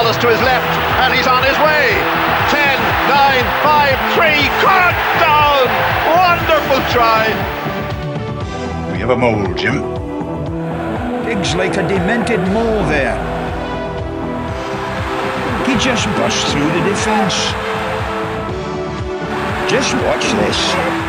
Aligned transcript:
Wallace 0.00 0.16
to 0.16 0.28
his 0.28 0.40
left, 0.40 0.78
and 1.04 1.12
he's 1.12 1.26
on 1.26 1.42
his 1.42 1.58
way. 1.58 1.92
10, 2.48 2.80
9, 3.12 3.44
5, 3.60 4.14
3, 4.16 4.48
cut 4.64 4.96
down! 5.20 5.68
Wonderful 6.16 6.80
try. 6.88 7.28
We 8.92 8.98
have 9.00 9.10
a 9.10 9.16
mole, 9.16 9.52
Jim. 9.52 9.82
Digs 11.26 11.54
like 11.54 11.76
a 11.76 11.86
demented 11.86 12.40
mole 12.48 12.82
there. 12.88 13.18
He 15.66 15.74
just 15.74 16.06
burst 16.16 16.46
through 16.46 16.72
the 16.72 16.82
defence. 16.88 17.36
Just 19.70 19.92
watch 20.06 20.24
this. 20.24 20.99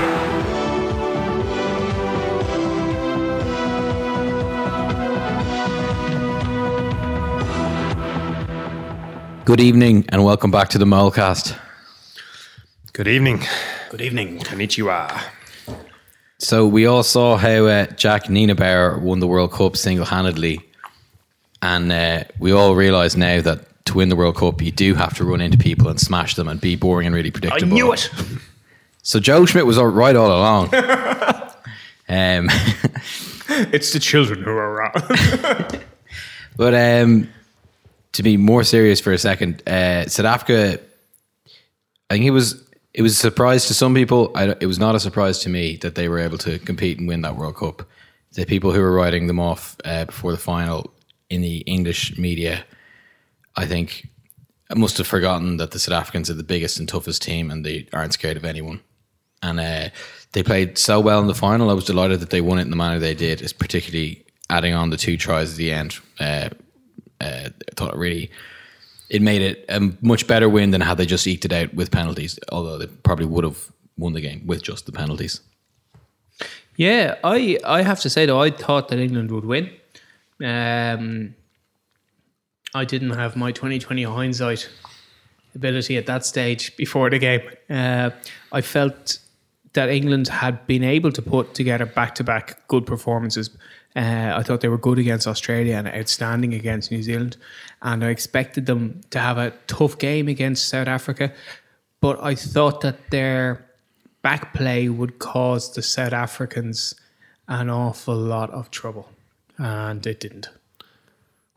Good 9.46 9.60
evening 9.60 10.06
and 10.10 10.24
welcome 10.24 10.52
back 10.52 10.70
to 10.70 10.78
the 10.78 10.86
Molecast. 10.86 11.58
Good 12.94 13.08
evening. 13.08 13.42
Good 13.90 14.02
evening. 14.02 14.40
Konnichiwa. 14.40 15.22
So 16.38 16.68
we 16.68 16.86
all 16.86 17.04
saw 17.04 17.38
how 17.38 17.66
uh, 17.66 17.86
Jack 17.88 18.26
Nienaber 18.26 19.02
won 19.02 19.20
the 19.20 19.28
World 19.28 19.52
Cup 19.52 19.76
single-handedly, 19.78 20.60
and 21.62 21.92
uh, 21.92 22.24
we 22.40 22.52
all 22.52 22.76
realise 22.76 23.16
now 23.16 23.42
that 23.42 23.86
to 23.86 23.96
win 23.96 24.10
the 24.10 24.16
World 24.16 24.36
Cup, 24.38 24.62
you 24.62 24.72
do 24.72 24.94
have 24.96 25.16
to 25.16 25.26
run 25.26 25.42
into 25.42 25.58
people 25.58 25.88
and 25.90 26.00
smash 26.00 26.36
them 26.36 26.48
and 26.48 26.62
be 26.62 26.76
boring 26.76 27.08
and 27.08 27.16
really 27.16 27.32
predictable. 27.32 27.78
I 27.78 27.82
predictable. 27.82 28.28
knew 28.28 28.38
it. 28.38 28.42
So 29.04 29.20
Joe 29.20 29.46
Schmidt 29.46 29.66
was 29.66 29.78
all 29.78 29.88
right 29.88 30.16
all 30.16 30.28
along. 30.32 30.74
um, 32.10 32.50
It's 33.74 33.92
the 33.92 34.00
children 34.00 34.44
who 34.44 34.52
are 34.52 34.74
wrong. 34.76 35.82
But 36.58 36.74
um, 36.76 37.30
to 38.14 38.24
be 38.24 38.38
more 38.38 38.64
serious 38.64 39.00
for 39.00 39.14
a 39.14 39.18
second, 39.18 39.68
uh, 39.68 40.08
South 40.08 40.26
Africa, 40.26 40.80
I 42.10 42.16
think 42.16 42.26
it 42.26 42.32
was 42.32 42.64
it 42.94 43.02
was 43.02 43.14
a 43.14 43.16
surprise 43.16 43.68
to 43.68 43.74
some 43.74 43.94
people. 43.94 44.32
I, 44.36 44.56
it 44.60 44.66
was 44.66 44.80
not 44.80 44.96
a 44.96 45.00
surprise 45.00 45.40
to 45.40 45.50
me 45.50 45.78
that 45.78 45.96
they 45.96 46.10
were 46.10 46.20
able 46.20 46.38
to 46.40 46.60
compete 46.60 47.00
and 47.00 47.08
win 47.08 47.22
that 47.22 47.38
World 47.38 47.56
Cup. 47.56 47.88
The 48.34 48.46
people 48.46 48.74
who 48.74 48.82
were 48.82 48.92
writing 48.92 49.28
them 49.28 49.40
off 49.40 49.78
uh, 49.86 50.06
before 50.06 50.32
the 50.32 50.38
final 50.38 50.94
in 51.30 51.42
the 51.42 51.60
English 51.60 52.18
media, 52.18 52.66
I 53.56 53.66
think, 53.66 54.10
must 54.76 54.98
have 54.98 55.08
forgotten 55.08 55.58
that 55.58 55.72
the 55.72 55.80
South 55.80 55.96
Africans 55.96 56.30
are 56.30 56.34
the 56.34 56.44
biggest 56.44 56.80
and 56.80 56.88
toughest 56.88 57.22
team, 57.22 57.50
and 57.50 57.66
they 57.66 57.88
aren't 57.94 58.14
scared 58.14 58.38
of 58.38 58.44
anyone. 58.44 58.82
And 59.42 59.60
uh, 59.60 59.90
they 60.34 60.44
played 60.44 60.78
so 60.78 61.00
well 61.00 61.22
in 61.22 61.28
the 61.28 61.34
final. 61.34 61.70
I 61.70 61.74
was 61.74 61.86
delighted 61.86 62.20
that 62.20 62.30
they 62.30 62.42
won 62.42 62.60
it 62.60 62.64
in 62.64 62.70
the 62.70 62.76
manner 62.76 63.00
they 63.00 63.16
did, 63.16 63.40
particularly 63.58 64.26
adding 64.50 64.74
on 64.74 64.90
the 64.90 64.98
two 64.98 65.16
tries 65.18 65.52
at 65.52 65.58
the 65.58 65.72
end. 65.72 66.00
Uh, 67.22 67.50
I 67.50 67.72
thought 67.76 67.94
it 67.94 67.98
really 67.98 68.32
it 69.10 69.22
made 69.22 69.42
it 69.42 69.66
a 69.70 69.80
much 70.02 70.26
better 70.26 70.48
win 70.48 70.72
than 70.72 70.82
had 70.82 70.98
they 70.98 71.06
just 71.06 71.28
eked 71.28 71.46
it 71.46 71.52
out 71.52 71.74
with 71.74 71.92
penalties. 71.92 72.40
Although 72.52 72.78
they 72.78 72.88
probably 72.88 73.26
would 73.26 73.44
have 73.44 73.72
won 73.98 74.14
the 74.14 74.22
game 74.22 74.48
with 74.48 74.64
just 74.64 74.86
the 74.86 74.92
penalties. 74.92 75.42
Yeah, 76.78 77.16
I 77.24 77.60
I 77.66 77.84
have 77.84 78.00
to 78.02 78.10
say 78.10 78.26
though, 78.26 78.42
I 78.42 78.50
thought 78.50 78.88
that 78.88 79.00
England 79.00 79.32
would 79.32 79.46
win. 79.46 79.70
Um, 80.44 81.36
I 82.74 82.86
didn't 82.86 83.12
have 83.12 83.36
my 83.36 83.52
2020 83.52 84.04
hindsight 84.04 84.70
ability 85.54 85.98
at 85.98 86.06
that 86.06 86.26
stage 86.26 86.76
before 86.78 87.10
the 87.10 87.20
game. 87.20 87.42
Uh, 87.70 88.12
I 88.52 88.62
felt 88.62 89.20
that 89.74 89.90
England 89.90 90.28
had 90.28 90.66
been 90.68 90.84
able 90.84 91.12
to 91.12 91.22
put 91.22 91.54
together 91.54 91.86
back 91.86 92.16
to 92.16 92.24
back 92.24 92.68
good 92.68 92.86
performances. 92.86 93.50
Uh, 93.96 94.34
I 94.36 94.44
thought 94.44 94.62
they 94.62 94.70
were 94.70 94.78
good 94.78 95.00
against 95.00 95.28
Australia 95.28 95.76
and 95.76 95.88
outstanding 95.88 96.54
against 96.54 96.92
New 96.92 97.04
Zealand. 97.04 97.38
And 97.82 98.04
I 98.04 98.10
expected 98.10 98.66
them 98.66 99.02
to 99.10 99.20
have 99.20 99.38
a 99.38 99.52
tough 99.68 99.98
game 99.98 100.28
against 100.28 100.70
South 100.70 100.88
Africa. 100.88 101.34
But 102.00 102.24
I 102.24 102.36
thought 102.36 102.82
that 102.82 103.12
their 103.12 103.66
back 104.22 104.54
play 104.54 104.88
would 104.90 105.20
cause 105.20 105.74
the 105.74 105.82
South 105.82 106.14
Africans 106.14 106.96
an 107.48 107.70
awful 107.70 108.16
lot 108.16 108.50
of 108.52 108.72
trouble. 108.72 109.10
And 109.58 110.06
it 110.08 110.20
didn't. 110.20 110.50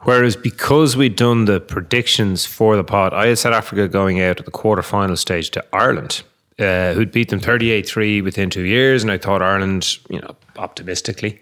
Whereas 0.01 0.37
because 0.37 0.97
we'd 0.97 1.17
done 1.17 1.47
the 1.47 1.61
predictions 1.61 2.45
for 2.45 2.77
the 2.77 2.85
pod, 2.85 3.15
I 3.15 3.29
had 3.29 3.39
South 3.39 3.55
Africa 3.55 3.89
going 3.89 4.21
out 4.21 4.39
at 4.39 4.45
the 4.45 4.51
quarter-final 4.51 5.17
stage 5.17 5.51
to 5.53 5.65
Ireland, 5.73 6.23
uh, 6.59 6.93
who'd 6.93 7.11
beat 7.11 7.31
them 7.31 7.41
38-3 7.41 8.23
within 8.23 8.51
two 8.51 8.65
years. 8.65 9.03
And 9.03 9.11
I 9.11 9.17
thought 9.17 9.41
Ireland, 9.41 9.97
you 10.11 10.21
know, 10.21 10.37
optimistically, 10.57 11.41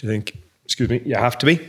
do 0.00 0.06
you 0.06 0.12
think, 0.12 0.38
excuse 0.64 0.88
me, 0.88 1.02
you 1.04 1.14
have 1.14 1.36
to 1.38 1.46
be, 1.46 1.60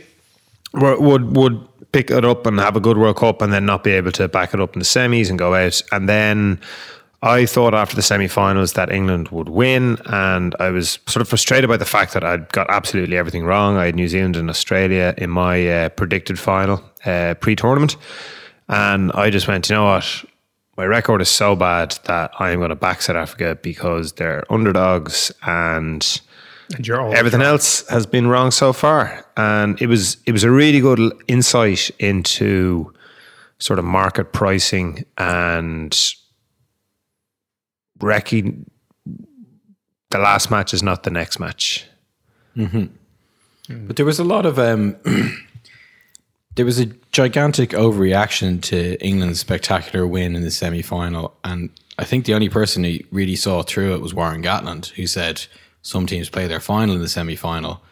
would, 0.74 1.36
would, 1.36 1.68
pick 1.92 2.10
it 2.10 2.24
up 2.24 2.46
and 2.46 2.58
have 2.58 2.74
a 2.74 2.80
good 2.80 2.96
World 2.96 3.16
Cup 3.16 3.42
and 3.42 3.52
then 3.52 3.66
not 3.66 3.84
be 3.84 3.90
able 3.90 4.10
to 4.12 4.26
back 4.26 4.54
it 4.54 4.60
up 4.60 4.72
in 4.72 4.78
the 4.78 4.84
semis 4.84 5.28
and 5.28 5.38
go 5.38 5.54
out. 5.54 5.82
And 5.92 6.08
then 6.08 6.58
I 7.20 7.44
thought 7.44 7.74
after 7.74 7.94
the 7.94 8.00
semi-finals 8.00 8.72
that 8.72 8.90
England 8.90 9.28
would 9.28 9.50
win, 9.50 9.98
and 10.06 10.56
I 10.58 10.70
was 10.70 10.98
sort 11.06 11.20
of 11.20 11.28
frustrated 11.28 11.68
by 11.68 11.76
the 11.76 11.84
fact 11.84 12.14
that 12.14 12.24
I'd 12.24 12.50
got 12.52 12.70
absolutely 12.70 13.18
everything 13.18 13.44
wrong. 13.44 13.76
I 13.76 13.86
had 13.86 13.94
New 13.94 14.08
Zealand 14.08 14.36
and 14.36 14.48
Australia 14.48 15.12
in 15.18 15.28
my 15.28 15.68
uh, 15.68 15.88
predicted 15.90 16.38
final 16.38 16.82
uh, 17.04 17.34
pre-tournament, 17.34 17.96
and 18.70 19.12
I 19.12 19.28
just 19.28 19.46
went, 19.46 19.68
you 19.68 19.76
know 19.76 19.84
what? 19.84 20.24
My 20.78 20.86
record 20.86 21.20
is 21.20 21.28
so 21.28 21.54
bad 21.54 21.98
that 22.06 22.30
I 22.38 22.52
am 22.52 22.60
going 22.60 22.70
to 22.70 22.74
back 22.74 23.02
South 23.02 23.16
Africa 23.16 23.58
because 23.60 24.14
they're 24.14 24.50
underdogs 24.50 25.30
and 25.42 26.20
And 26.74 26.86
you're 26.86 27.00
all 27.00 27.14
everything 27.14 27.42
else 27.42 27.86
has 27.88 28.06
been 28.06 28.26
wrong 28.26 28.50
so 28.50 28.72
far. 28.72 29.26
And 29.36 29.80
it 29.80 29.86
was 29.86 30.16
it 30.26 30.32
was 30.32 30.44
a 30.44 30.50
really 30.50 30.80
good 30.80 31.12
insight 31.28 31.90
into 31.98 32.92
sort 33.58 33.78
of 33.78 33.84
market 33.84 34.32
pricing 34.32 35.04
and 35.16 35.96
recking 38.00 38.68
the 40.10 40.18
last 40.18 40.50
match 40.50 40.74
is 40.74 40.82
not 40.82 41.04
the 41.04 41.10
next 41.10 41.38
match. 41.38 41.86
But 43.86 43.96
there 43.96 44.04
was 44.04 44.18
a 44.18 44.24
lot 44.24 44.44
of 44.44 44.58
um, 44.58 44.96
there 46.56 46.64
was 46.64 46.78
a 46.78 46.86
gigantic 47.12 47.70
overreaction 47.70 48.60
to 48.62 49.02
England's 49.04 49.40
spectacular 49.40 50.06
win 50.06 50.36
in 50.36 50.42
the 50.42 50.50
semi 50.50 50.82
final, 50.82 51.36
and 51.44 51.70
I 51.98 52.04
think 52.04 52.26
the 52.26 52.34
only 52.34 52.48
person 52.48 52.84
who 52.84 52.98
really 53.10 53.36
saw 53.36 53.62
through 53.62 53.94
it 53.94 54.00
was 54.00 54.12
Warren 54.12 54.42
Gatland, 54.42 54.88
who 54.88 55.06
said 55.06 55.46
some 55.82 56.06
teams 56.06 56.30
play 56.30 56.46
their 56.46 56.60
final 56.60 56.94
in 56.94 57.00
the 57.00 57.08
semi 57.08 57.36
final, 57.36 57.82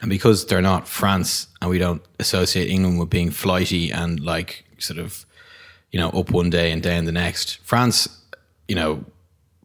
and 0.00 0.08
because 0.10 0.46
they're 0.46 0.62
not 0.62 0.88
France 0.88 1.48
and 1.60 1.70
we 1.70 1.78
don't 1.78 2.02
associate 2.18 2.68
England 2.68 2.98
with 2.98 3.10
being 3.10 3.30
flighty 3.30 3.90
and 3.90 4.20
like 4.20 4.64
sort 4.78 4.98
of 4.98 5.26
you 5.90 6.00
know 6.00 6.10
up 6.10 6.30
one 6.30 6.50
day 6.50 6.72
and 6.72 6.82
down 6.82 7.04
the 7.04 7.12
next, 7.12 7.58
France, 7.64 8.08
you 8.68 8.74
know, 8.74 9.04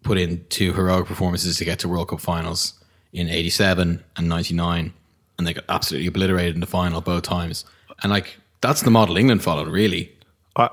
put 0.03 0.17
in 0.17 0.45
two 0.49 0.73
heroic 0.73 1.05
performances 1.05 1.57
to 1.57 1.65
get 1.65 1.79
to 1.79 1.87
World 1.87 2.09
Cup 2.09 2.21
finals 2.21 2.73
in 3.13 3.29
87 3.29 4.03
and 4.15 4.29
99 4.29 4.93
and 5.37 5.47
they 5.47 5.53
got 5.53 5.63
absolutely 5.69 6.07
obliterated 6.07 6.55
in 6.55 6.61
the 6.61 6.67
final 6.67 7.01
both 7.01 7.23
times. 7.23 7.65
And 8.03 8.11
like 8.11 8.37
that's 8.61 8.81
the 8.81 8.91
model 8.91 9.17
England 9.17 9.43
followed 9.43 9.67
really. 9.67 10.11
Uh, 10.55 10.69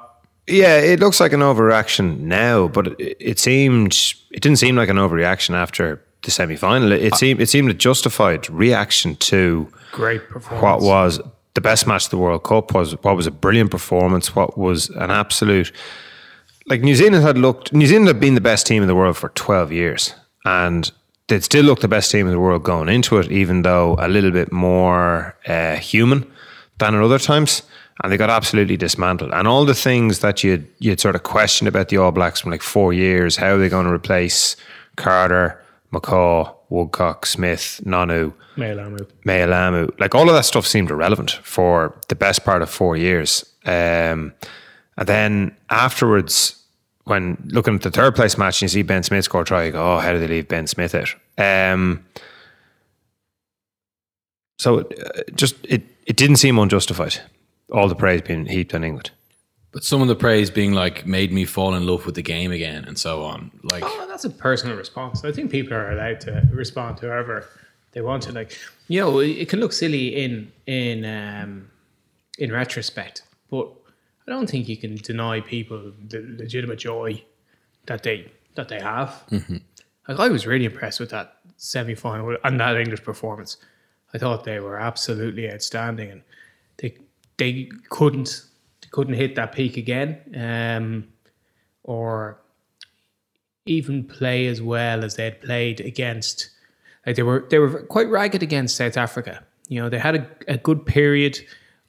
yeah, 0.46 0.78
it 0.78 1.00
looks 1.00 1.20
like 1.20 1.32
an 1.32 1.40
overreaction 1.40 2.20
now, 2.20 2.68
but 2.68 2.88
it, 3.00 3.16
it 3.20 3.38
seemed 3.38 3.92
it 4.30 4.40
didn't 4.40 4.58
seem 4.58 4.76
like 4.76 4.88
an 4.88 4.96
overreaction 4.96 5.54
after 5.54 6.02
the 6.24 6.30
semi 6.30 6.56
final. 6.56 6.92
It, 6.92 7.02
it 7.02 7.14
seemed 7.14 7.40
it 7.40 7.48
seemed 7.48 7.70
a 7.70 7.74
justified 7.74 8.48
reaction 8.50 9.16
to 9.16 9.68
Great 9.92 10.28
performance. 10.28 10.62
what 10.62 10.80
was 10.82 11.20
the 11.54 11.60
best 11.60 11.86
match 11.86 12.06
of 12.06 12.10
the 12.10 12.18
World 12.18 12.42
Cup 12.44 12.74
was 12.74 12.92
what 13.02 13.16
was 13.16 13.26
a 13.26 13.30
brilliant 13.30 13.70
performance, 13.70 14.34
what 14.34 14.58
was 14.58 14.90
an 14.90 15.10
absolute 15.10 15.72
like 16.66 16.80
New 16.80 16.94
Zealand 16.94 17.24
had 17.24 17.38
looked 17.38 17.72
New 17.72 17.86
Zealand 17.86 18.08
had 18.08 18.20
been 18.20 18.34
the 18.34 18.40
best 18.40 18.66
team 18.66 18.82
in 18.82 18.88
the 18.88 18.94
world 18.94 19.16
for 19.16 19.28
twelve 19.30 19.70
years, 19.72 20.14
and 20.44 20.90
they'd 21.28 21.44
still 21.44 21.64
look 21.64 21.80
the 21.80 21.88
best 21.88 22.10
team 22.10 22.26
in 22.26 22.32
the 22.32 22.40
world 22.40 22.62
going 22.62 22.88
into 22.88 23.18
it, 23.18 23.30
even 23.30 23.62
though 23.62 23.96
a 23.98 24.08
little 24.08 24.30
bit 24.30 24.52
more 24.52 25.36
uh, 25.46 25.76
human 25.76 26.30
than 26.78 26.94
at 26.94 27.02
other 27.02 27.18
times. 27.18 27.62
And 28.02 28.10
they 28.10 28.16
got 28.16 28.28
absolutely 28.28 28.76
dismantled. 28.76 29.30
And 29.32 29.46
all 29.46 29.64
the 29.64 29.74
things 29.74 30.18
that 30.18 30.42
you'd 30.42 30.66
you'd 30.80 31.00
sort 31.00 31.14
of 31.14 31.22
questioned 31.22 31.68
about 31.68 31.90
the 31.90 31.98
All 31.98 32.10
Blacks 32.10 32.40
from 32.40 32.50
like 32.50 32.62
four 32.62 32.92
years, 32.92 33.36
how 33.36 33.54
are 33.54 33.58
they 33.58 33.68
going 33.68 33.86
to 33.86 33.92
replace 33.92 34.56
Carter, 34.96 35.60
McCaw, 35.94 36.54
Woodcock, 36.68 37.26
Smith, 37.26 37.80
Nonu, 37.84 38.32
Mealamu. 38.56 39.06
Mealamu, 39.24 40.00
like 40.00 40.14
all 40.14 40.28
of 40.28 40.34
that 40.34 40.44
stuff 40.44 40.66
seemed 40.66 40.90
irrelevant 40.90 41.30
for 41.42 41.98
the 42.08 42.14
best 42.14 42.44
part 42.44 42.62
of 42.62 42.70
four 42.70 42.96
years. 42.96 43.44
Um, 43.64 44.32
and 44.96 45.06
then 45.06 45.56
afterwards, 45.70 46.62
when 47.04 47.36
looking 47.46 47.74
at 47.74 47.82
the 47.82 47.90
third 47.90 48.14
place 48.14 48.38
match, 48.38 48.62
and 48.62 48.62
you 48.62 48.68
see 48.68 48.82
Ben 48.82 49.02
Smith 49.02 49.24
score 49.24 49.42
a 49.42 49.44
try, 49.44 49.64
you 49.64 49.72
go, 49.72 49.94
oh, 49.94 49.98
how 49.98 50.12
did 50.12 50.22
they 50.22 50.28
leave 50.28 50.48
Ben 50.48 50.66
Smith 50.66 50.94
out? 50.94 51.14
Um, 51.36 52.04
so 54.58 54.80
uh, 54.80 55.22
just 55.34 55.56
it, 55.64 55.82
it 56.06 56.16
didn't 56.16 56.36
seem 56.36 56.58
unjustified. 56.58 57.20
All 57.72 57.88
the 57.88 57.94
praise 57.94 58.22
being 58.22 58.46
heaped 58.46 58.74
on 58.74 58.84
England. 58.84 59.10
But 59.74 59.82
some 59.82 60.00
of 60.00 60.06
the 60.08 60.14
praise 60.14 60.50
being 60.50 60.72
like 60.72 61.04
made 61.04 61.32
me 61.32 61.44
fall 61.44 61.74
in 61.74 61.84
love 61.84 62.06
with 62.06 62.14
the 62.14 62.22
game 62.22 62.52
again 62.52 62.84
and 62.84 62.96
so 62.96 63.24
on. 63.24 63.50
Like 63.64 63.82
Oh, 63.84 64.06
that's 64.08 64.24
a 64.24 64.30
personal 64.30 64.76
response. 64.76 65.24
I 65.24 65.32
think 65.32 65.50
people 65.50 65.74
are 65.74 65.90
allowed 65.90 66.20
to 66.22 66.48
respond 66.52 66.98
to 66.98 67.06
whoever 67.06 67.44
they 67.90 68.00
want 68.00 68.22
to. 68.24 68.32
Like, 68.32 68.56
you 68.86 69.00
know, 69.00 69.18
it 69.18 69.48
can 69.48 69.58
look 69.58 69.72
silly 69.72 70.14
in 70.24 70.52
in 70.66 71.04
um, 71.04 71.70
in 72.38 72.52
retrospect, 72.52 73.22
but 73.50 73.68
I 74.26 74.30
don't 74.30 74.48
think 74.48 74.68
you 74.68 74.76
can 74.76 74.94
deny 74.94 75.40
people 75.40 75.92
the 76.08 76.20
legitimate 76.38 76.78
joy 76.78 77.22
that 77.86 78.04
they 78.04 78.30
that 78.54 78.68
they 78.68 78.80
have. 78.80 79.24
Like 80.08 80.20
I 80.20 80.28
was 80.28 80.46
really 80.46 80.66
impressed 80.66 81.00
with 81.00 81.10
that 81.10 81.38
semi 81.56 81.96
final 81.96 82.36
and 82.44 82.60
that 82.60 82.76
English 82.76 83.02
performance. 83.02 83.56
I 84.12 84.18
thought 84.18 84.44
they 84.44 84.60
were 84.60 84.78
absolutely 84.78 85.50
outstanding, 85.50 86.10
and 86.12 86.22
they 86.76 86.96
they 87.38 87.70
couldn't 87.90 88.44
couldn't 88.94 89.14
hit 89.14 89.34
that 89.34 89.50
peak 89.50 89.76
again, 89.76 90.20
um, 90.36 91.08
or 91.82 92.38
even 93.66 94.04
play 94.04 94.46
as 94.46 94.62
well 94.62 95.04
as 95.04 95.16
they 95.16 95.24
had 95.24 95.40
played 95.40 95.80
against. 95.80 96.50
Like 97.04 97.16
they 97.16 97.24
were 97.24 97.44
they 97.50 97.58
were 97.58 97.82
quite 97.82 98.08
ragged 98.08 98.44
against 98.44 98.76
South 98.76 98.96
Africa. 98.96 99.42
You 99.68 99.82
know 99.82 99.88
they 99.88 99.98
had 99.98 100.14
a, 100.14 100.26
a 100.46 100.58
good 100.58 100.86
period 100.86 101.40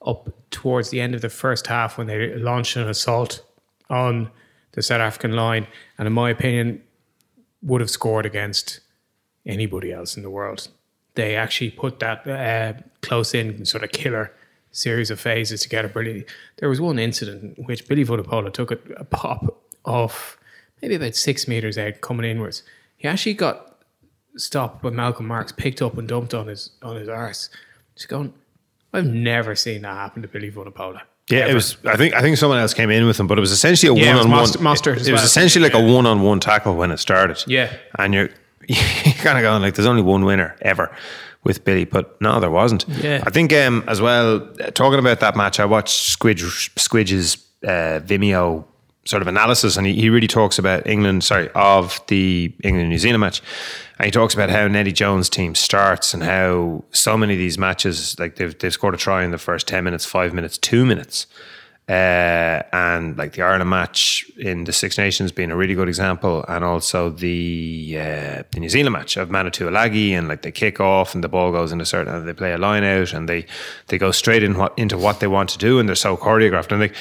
up 0.03 0.29
towards 0.49 0.89
the 0.89 0.99
end 0.99 1.13
of 1.13 1.21
the 1.21 1.29
first 1.29 1.67
half 1.67 1.99
when 1.99 2.07
they 2.07 2.35
launched 2.37 2.75
an 2.75 2.89
assault 2.89 3.45
on 3.87 4.31
the 4.71 4.81
South 4.81 5.01
African 5.01 5.33
line, 5.33 5.67
and 5.99 6.07
in 6.07 6.13
my 6.13 6.31
opinion, 6.31 6.81
would 7.61 7.81
have 7.81 7.91
scored 7.91 8.25
against 8.25 8.79
anybody 9.45 9.93
else 9.93 10.17
in 10.17 10.23
the 10.23 10.31
world. 10.31 10.69
They 11.13 11.35
actually 11.35 11.69
put 11.69 11.99
that 11.99 12.27
uh, 12.27 12.81
close 13.03 13.35
in 13.35 13.63
sort 13.63 13.83
of 13.83 13.91
killer 13.91 14.33
series 14.75 15.09
of 15.11 15.19
phases 15.19 15.61
together. 15.61 15.87
Brilliantly. 15.87 16.25
There 16.57 16.69
was 16.69 16.81
one 16.81 16.99
incident 16.99 17.57
in 17.57 17.63
which 17.65 17.87
Billy 17.87 18.03
Vunipola 18.05 18.51
took 18.53 18.71
a, 18.71 18.77
a 18.97 19.03
pop 19.05 19.63
off 19.85 20.37
maybe 20.81 20.95
about 20.95 21.15
six 21.15 21.47
meters 21.47 21.77
out 21.77 22.01
coming 22.01 22.29
inwards. 22.29 22.63
He 22.97 23.07
actually 23.07 23.33
got 23.35 23.77
stopped 24.37 24.81
by 24.81 24.89
Malcolm 24.89 25.27
Marx, 25.27 25.51
picked 25.51 25.81
up 25.81 25.97
and 25.97 26.07
dumped 26.07 26.33
on 26.33 26.47
his 26.47 26.71
on 26.81 26.95
his 26.95 27.07
arse. 27.09 27.49
Just 27.95 28.09
going, 28.09 28.33
I've 28.93 29.05
never 29.05 29.55
seen 29.55 29.81
that 29.83 29.95
happen 29.95 30.21
to 30.21 30.27
Billy 30.27 30.51
Vunipola. 30.51 31.01
Yeah, 31.29 31.39
Ever. 31.39 31.51
it 31.51 31.53
was. 31.55 31.77
I 31.85 31.95
think 31.97 32.13
I 32.13 32.21
think 32.21 32.37
someone 32.37 32.59
else 32.59 32.73
came 32.73 32.91
in 32.91 33.05
with 33.07 33.19
him, 33.19 33.27
but 33.27 33.37
it 33.37 33.41
was 33.41 33.51
essentially 33.51 33.97
a 33.97 34.03
Yeah, 34.03 34.15
one-on-one. 34.17 34.45
Mostert- 34.45 34.61
Mostert 34.61 34.93
it, 34.97 35.01
as 35.01 35.07
it 35.07 35.11
was 35.11 35.19
well. 35.21 35.25
essentially 35.25 35.63
like 35.63 35.73
Yeah. 35.73 35.87
a 35.89 35.93
one-on-one 35.93 36.39
tackle 36.39 36.75
when 36.75 36.91
it 36.91 36.97
started. 36.97 37.43
Yeah. 37.47 37.73
and 37.97 38.13
you're 38.13 38.29
you're 38.67 39.13
kind 39.15 39.37
of 39.37 39.41
going 39.43 39.61
like, 39.61 39.75
"There's 39.75 39.87
only 39.87 40.01
one 40.03 40.23
winner 40.25 40.55
ever." 40.61 40.95
With 41.45 41.63
Billy, 41.63 41.85
but 41.85 42.19
no, 42.19 42.39
there 42.39 42.49
wasn't. 42.49 42.85
Yeah. 43.01 43.23
I 43.25 43.29
think 43.29 43.53
um, 43.53 43.83
as 43.87 44.01
well. 44.01 44.41
uh, 44.59 44.71
Talking 44.71 44.99
about 44.99 45.19
that 45.19 45.35
match, 45.35 45.59
I 45.59 45.65
watched 45.65 46.17
Squidge, 46.19 46.73
Squidge's 46.73 47.37
uh, 47.63 48.01
Vimeo 48.03 48.65
sort 49.05 49.21
of 49.21 49.27
analysis, 49.27 49.77
and 49.77 49.85
he, 49.85 49.93
he 49.93 50.09
really 50.09 50.27
talks 50.27 50.57
about 50.57 50.87
England. 50.87 51.23
Sorry, 51.23 51.49
of 51.53 52.01
the 52.07 52.51
England 52.63 52.89
New 52.89 52.97
Zealand 52.97 53.21
match, 53.21 53.43
and 53.99 54.05
he 54.05 54.11
talks 54.11 54.33
about 54.33 54.49
how 54.49 54.65
Eddie 54.65 54.91
Jones' 54.91 55.29
team 55.29 55.53
starts 55.53 56.15
and 56.15 56.23
how 56.23 56.83
so 56.91 57.15
many 57.15 57.33
of 57.33 57.39
these 57.39 57.59
matches, 57.59 58.19
like 58.19 58.37
they've 58.37 58.57
they've 58.57 58.73
scored 58.73 58.95
a 58.95 58.97
try 58.97 59.23
in 59.23 59.29
the 59.29 59.37
first 59.37 59.67
ten 59.67 59.83
minutes, 59.83 60.03
five 60.03 60.33
minutes, 60.33 60.57
two 60.57 60.83
minutes. 60.83 61.27
Uh, 61.87 62.63
and 62.73 63.15
like 63.15 63.33
the 63.33 63.43
Ireland 63.43 63.69
match 63.69 64.25
in 64.37 64.63
the 64.63 64.73
Six 64.73 64.97
Nations 64.97 65.31
being 65.31 65.51
a 65.51 65.55
really 65.55 65.75
good 65.75 65.87
example, 65.87 66.43
and 66.47 66.63
also 66.63 67.11
the 67.11 67.95
uh, 67.99 68.43
the 68.49 68.59
New 68.59 68.69
Zealand 68.69 68.93
match 68.93 69.17
of 69.17 69.29
Manu 69.29 69.51
Tuilagi, 69.51 70.09
and 70.13 70.27
like 70.27 70.41
they 70.41 70.51
kick 70.51 70.79
off 70.79 71.13
and 71.13 71.23
the 71.23 71.29
ball 71.29 71.51
goes 71.51 71.71
in 71.71 71.79
a 71.79 71.85
certain, 71.85 72.15
and 72.15 72.27
they 72.27 72.33
play 72.33 72.53
a 72.53 72.57
line 72.57 72.83
out, 72.83 73.13
and 73.13 73.29
they 73.29 73.45
they 73.89 73.99
go 73.99 74.09
straight 74.09 74.41
in 74.41 74.57
what, 74.57 74.73
into 74.79 74.97
what 74.97 75.19
they 75.19 75.27
want 75.27 75.47
to 75.51 75.59
do, 75.59 75.77
and 75.77 75.87
they're 75.87 75.95
so 75.95 76.17
choreographed. 76.17 76.71
And 76.71 76.81
like 76.81 76.95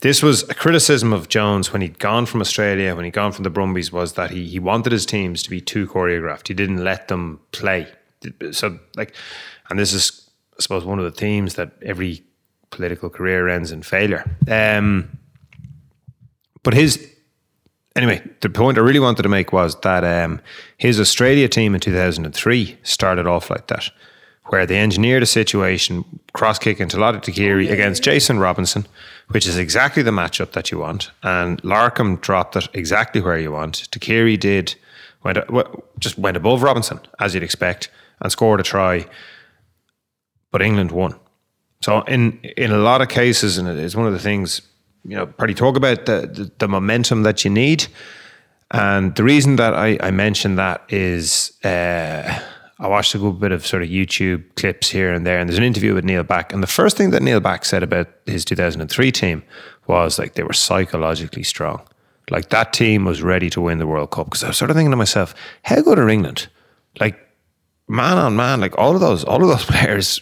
this 0.00 0.22
was 0.22 0.48
a 0.48 0.54
criticism 0.54 1.12
of 1.12 1.28
Jones 1.28 1.70
when 1.70 1.82
he'd 1.82 1.98
gone 1.98 2.24
from 2.24 2.40
Australia, 2.40 2.96
when 2.96 3.04
he'd 3.04 3.12
gone 3.12 3.32
from 3.32 3.44
the 3.44 3.50
Brumbies, 3.50 3.92
was 3.92 4.14
that 4.14 4.30
he 4.30 4.46
he 4.46 4.58
wanted 4.58 4.92
his 4.92 5.04
teams 5.04 5.42
to 5.42 5.50
be 5.50 5.60
too 5.60 5.86
choreographed. 5.86 6.48
He 6.48 6.54
didn't 6.54 6.82
let 6.82 7.08
them 7.08 7.40
play. 7.52 7.88
So 8.52 8.78
like, 8.96 9.14
and 9.68 9.78
this 9.78 9.92
is 9.92 10.30
I 10.58 10.62
suppose 10.62 10.86
one 10.86 10.98
of 10.98 11.04
the 11.04 11.10
themes 11.10 11.56
that 11.56 11.72
every 11.82 12.22
political 12.70 13.10
career 13.10 13.48
ends 13.48 13.72
in 13.72 13.82
failure. 13.82 14.24
Um, 14.48 15.18
but 16.62 16.74
his 16.74 17.10
anyway, 17.96 18.22
the 18.40 18.48
point 18.48 18.78
I 18.78 18.80
really 18.80 19.00
wanted 19.00 19.22
to 19.22 19.28
make 19.28 19.52
was 19.52 19.78
that 19.80 20.04
um, 20.04 20.40
his 20.76 21.00
Australia 21.00 21.48
team 21.48 21.74
in 21.74 21.80
2003 21.80 22.78
started 22.82 23.26
off 23.26 23.50
like 23.50 23.66
that, 23.68 23.90
where 24.46 24.66
they 24.66 24.78
engineered 24.78 25.22
a 25.22 25.26
situation, 25.26 26.04
cross 26.32 26.58
kick 26.58 26.80
into 26.80 26.98
Lote 26.98 27.22
Tuqiri 27.22 27.70
against 27.70 28.02
Jason 28.02 28.38
Robinson, 28.38 28.86
which 29.28 29.46
is 29.46 29.56
exactly 29.56 30.02
the 30.02 30.10
matchup 30.10 30.52
that 30.52 30.70
you 30.70 30.78
want. 30.78 31.10
And 31.22 31.62
Larkham 31.62 32.20
dropped 32.20 32.56
it 32.56 32.68
exactly 32.72 33.20
where 33.20 33.38
you 33.38 33.52
want. 33.52 33.88
Tuqiri 33.90 34.38
did, 34.38 34.74
went, 35.22 35.38
just 35.98 36.18
went 36.18 36.36
above 36.36 36.62
Robinson, 36.62 37.00
as 37.18 37.34
you'd 37.34 37.42
expect, 37.42 37.90
and 38.20 38.32
scored 38.32 38.60
a 38.60 38.64
try. 38.64 39.06
But 40.50 40.62
England 40.62 40.90
won. 40.90 41.14
So 41.82 42.02
in 42.02 42.38
in 42.56 42.72
a 42.72 42.78
lot 42.78 43.00
of 43.00 43.08
cases, 43.08 43.58
and 43.58 43.68
it's 43.68 43.96
one 43.96 44.06
of 44.06 44.12
the 44.12 44.18
things 44.18 44.62
you 45.04 45.16
know, 45.16 45.26
Party 45.26 45.54
talk 45.54 45.76
about 45.76 46.06
the, 46.06 46.28
the 46.32 46.50
the 46.58 46.68
momentum 46.68 47.22
that 47.22 47.44
you 47.44 47.50
need, 47.50 47.86
and 48.70 49.14
the 49.14 49.24
reason 49.24 49.56
that 49.56 49.74
I, 49.74 49.98
I 50.02 50.10
mentioned 50.10 50.58
that 50.58 50.82
is 50.88 51.52
uh, 51.64 52.38
I 52.78 52.86
watched 52.86 53.14
a 53.14 53.18
good 53.18 53.40
bit 53.40 53.52
of 53.52 53.66
sort 53.66 53.82
of 53.82 53.88
YouTube 53.88 54.44
clips 54.56 54.90
here 54.90 55.12
and 55.12 55.26
there, 55.26 55.38
and 55.38 55.48
there's 55.48 55.58
an 55.58 55.64
interview 55.64 55.94
with 55.94 56.04
Neil 56.04 56.22
Back, 56.22 56.52
and 56.52 56.62
the 56.62 56.66
first 56.66 56.96
thing 56.96 57.10
that 57.10 57.22
Neil 57.22 57.40
Back 57.40 57.64
said 57.64 57.82
about 57.82 58.08
his 58.26 58.44
2003 58.44 59.10
team 59.10 59.42
was 59.86 60.18
like 60.18 60.34
they 60.34 60.42
were 60.42 60.52
psychologically 60.52 61.42
strong, 61.42 61.80
like 62.28 62.50
that 62.50 62.74
team 62.74 63.06
was 63.06 63.22
ready 63.22 63.48
to 63.50 63.60
win 63.60 63.78
the 63.78 63.86
World 63.86 64.10
Cup. 64.10 64.26
Because 64.26 64.44
I 64.44 64.48
was 64.48 64.58
sort 64.58 64.70
of 64.70 64.76
thinking 64.76 64.90
to 64.90 64.96
myself, 64.96 65.34
how 65.62 65.80
good 65.80 65.98
are 65.98 66.10
England? 66.10 66.48
Like 67.00 67.18
man 67.88 68.18
on 68.18 68.36
man, 68.36 68.60
like 68.60 68.76
all 68.76 68.94
of 68.94 69.00
those 69.00 69.24
all 69.24 69.42
of 69.42 69.48
those 69.48 69.64
players 69.76 70.20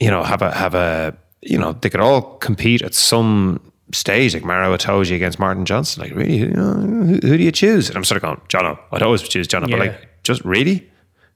you 0.00 0.10
know, 0.10 0.22
have 0.22 0.42
a 0.42 0.50
have 0.52 0.74
a 0.74 1.16
you 1.42 1.58
know, 1.58 1.72
they 1.72 1.88
could 1.90 2.00
all 2.00 2.22
compete 2.38 2.82
at 2.82 2.94
some 2.94 3.60
stage, 3.92 4.34
like 4.34 4.44
Maro 4.44 4.76
Itoje 4.76 5.14
against 5.14 5.38
Martin 5.38 5.64
Johnson. 5.64 6.02
Like, 6.02 6.12
really, 6.14 6.38
you 6.38 6.48
know, 6.48 6.74
who, 6.74 7.14
who 7.22 7.36
do 7.38 7.42
you 7.42 7.52
choose? 7.52 7.88
And 7.88 7.96
I'm 7.96 8.02
sort 8.04 8.16
of 8.16 8.22
going, 8.22 8.40
Jono. 8.48 8.78
I'd 8.92 9.02
always 9.02 9.22
choose 9.22 9.46
Jono, 9.46 9.68
Yeah. 9.68 9.76
but 9.76 9.86
like, 9.86 10.22
just 10.24 10.44
really, 10.44 10.90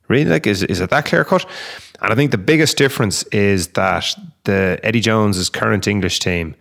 really, 0.08 0.24
like, 0.30 0.46
is 0.46 0.62
is 0.64 0.80
it 0.80 0.90
that 0.90 1.04
clear 1.04 1.24
cut? 1.24 1.46
And 2.02 2.12
I 2.12 2.16
think 2.16 2.30
the 2.32 2.38
biggest 2.38 2.76
difference 2.76 3.22
is 3.24 3.68
that 3.68 4.14
the 4.44 4.80
Eddie 4.82 5.00
Jones's 5.00 5.48
current 5.50 5.86
English 5.86 6.18
team, 6.18 6.54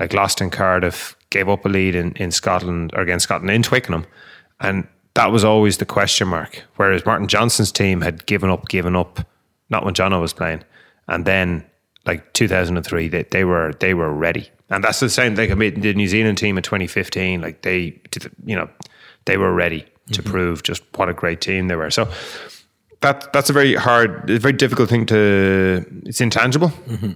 like, 0.00 0.14
lost 0.14 0.40
in 0.40 0.50
Cardiff, 0.50 1.16
gave 1.30 1.48
up 1.48 1.66
a 1.66 1.68
lead 1.68 1.94
in 1.94 2.12
in 2.12 2.30
Scotland 2.30 2.92
or 2.94 3.02
against 3.02 3.24
Scotland 3.24 3.50
in 3.50 3.62
Twickenham, 3.62 4.06
and 4.60 4.86
that 5.14 5.30
was 5.30 5.44
always 5.44 5.76
the 5.78 5.84
question 5.86 6.28
mark. 6.28 6.62
Whereas 6.76 7.04
Martin 7.04 7.28
Johnson's 7.28 7.70
team 7.72 8.00
had 8.00 8.24
given 8.26 8.48
up, 8.50 8.68
given 8.68 8.96
up, 8.96 9.20
not 9.68 9.84
when 9.84 9.94
Jono 9.94 10.20
was 10.20 10.32
playing, 10.32 10.62
and 11.08 11.24
then 11.24 11.64
like 12.06 12.32
2003, 12.34 13.08
they, 13.08 13.22
they 13.24 13.44
were 13.44 13.72
they 13.80 13.94
were 13.94 14.12
ready, 14.12 14.50
and 14.70 14.84
that's 14.84 15.00
the 15.00 15.08
same 15.08 15.36
thing. 15.36 15.50
I 15.50 15.54
mean, 15.54 15.80
the 15.80 15.94
New 15.94 16.08
Zealand 16.08 16.38
team 16.38 16.56
in 16.56 16.62
2015, 16.62 17.40
like 17.40 17.62
they, 17.62 18.00
you 18.44 18.56
know, 18.56 18.68
they 19.24 19.36
were 19.36 19.52
ready 19.52 19.86
to 20.12 20.22
mm-hmm. 20.22 20.30
prove 20.30 20.62
just 20.62 20.82
what 20.96 21.08
a 21.08 21.14
great 21.14 21.40
team 21.40 21.68
they 21.68 21.76
were. 21.76 21.90
So 21.90 22.08
that 23.00 23.32
that's 23.32 23.50
a 23.50 23.52
very 23.52 23.74
hard, 23.74 24.30
a 24.30 24.38
very 24.38 24.52
difficult 24.52 24.90
thing 24.90 25.06
to. 25.06 25.84
It's 26.04 26.20
intangible. 26.20 26.68
Mm-hmm. 26.68 27.12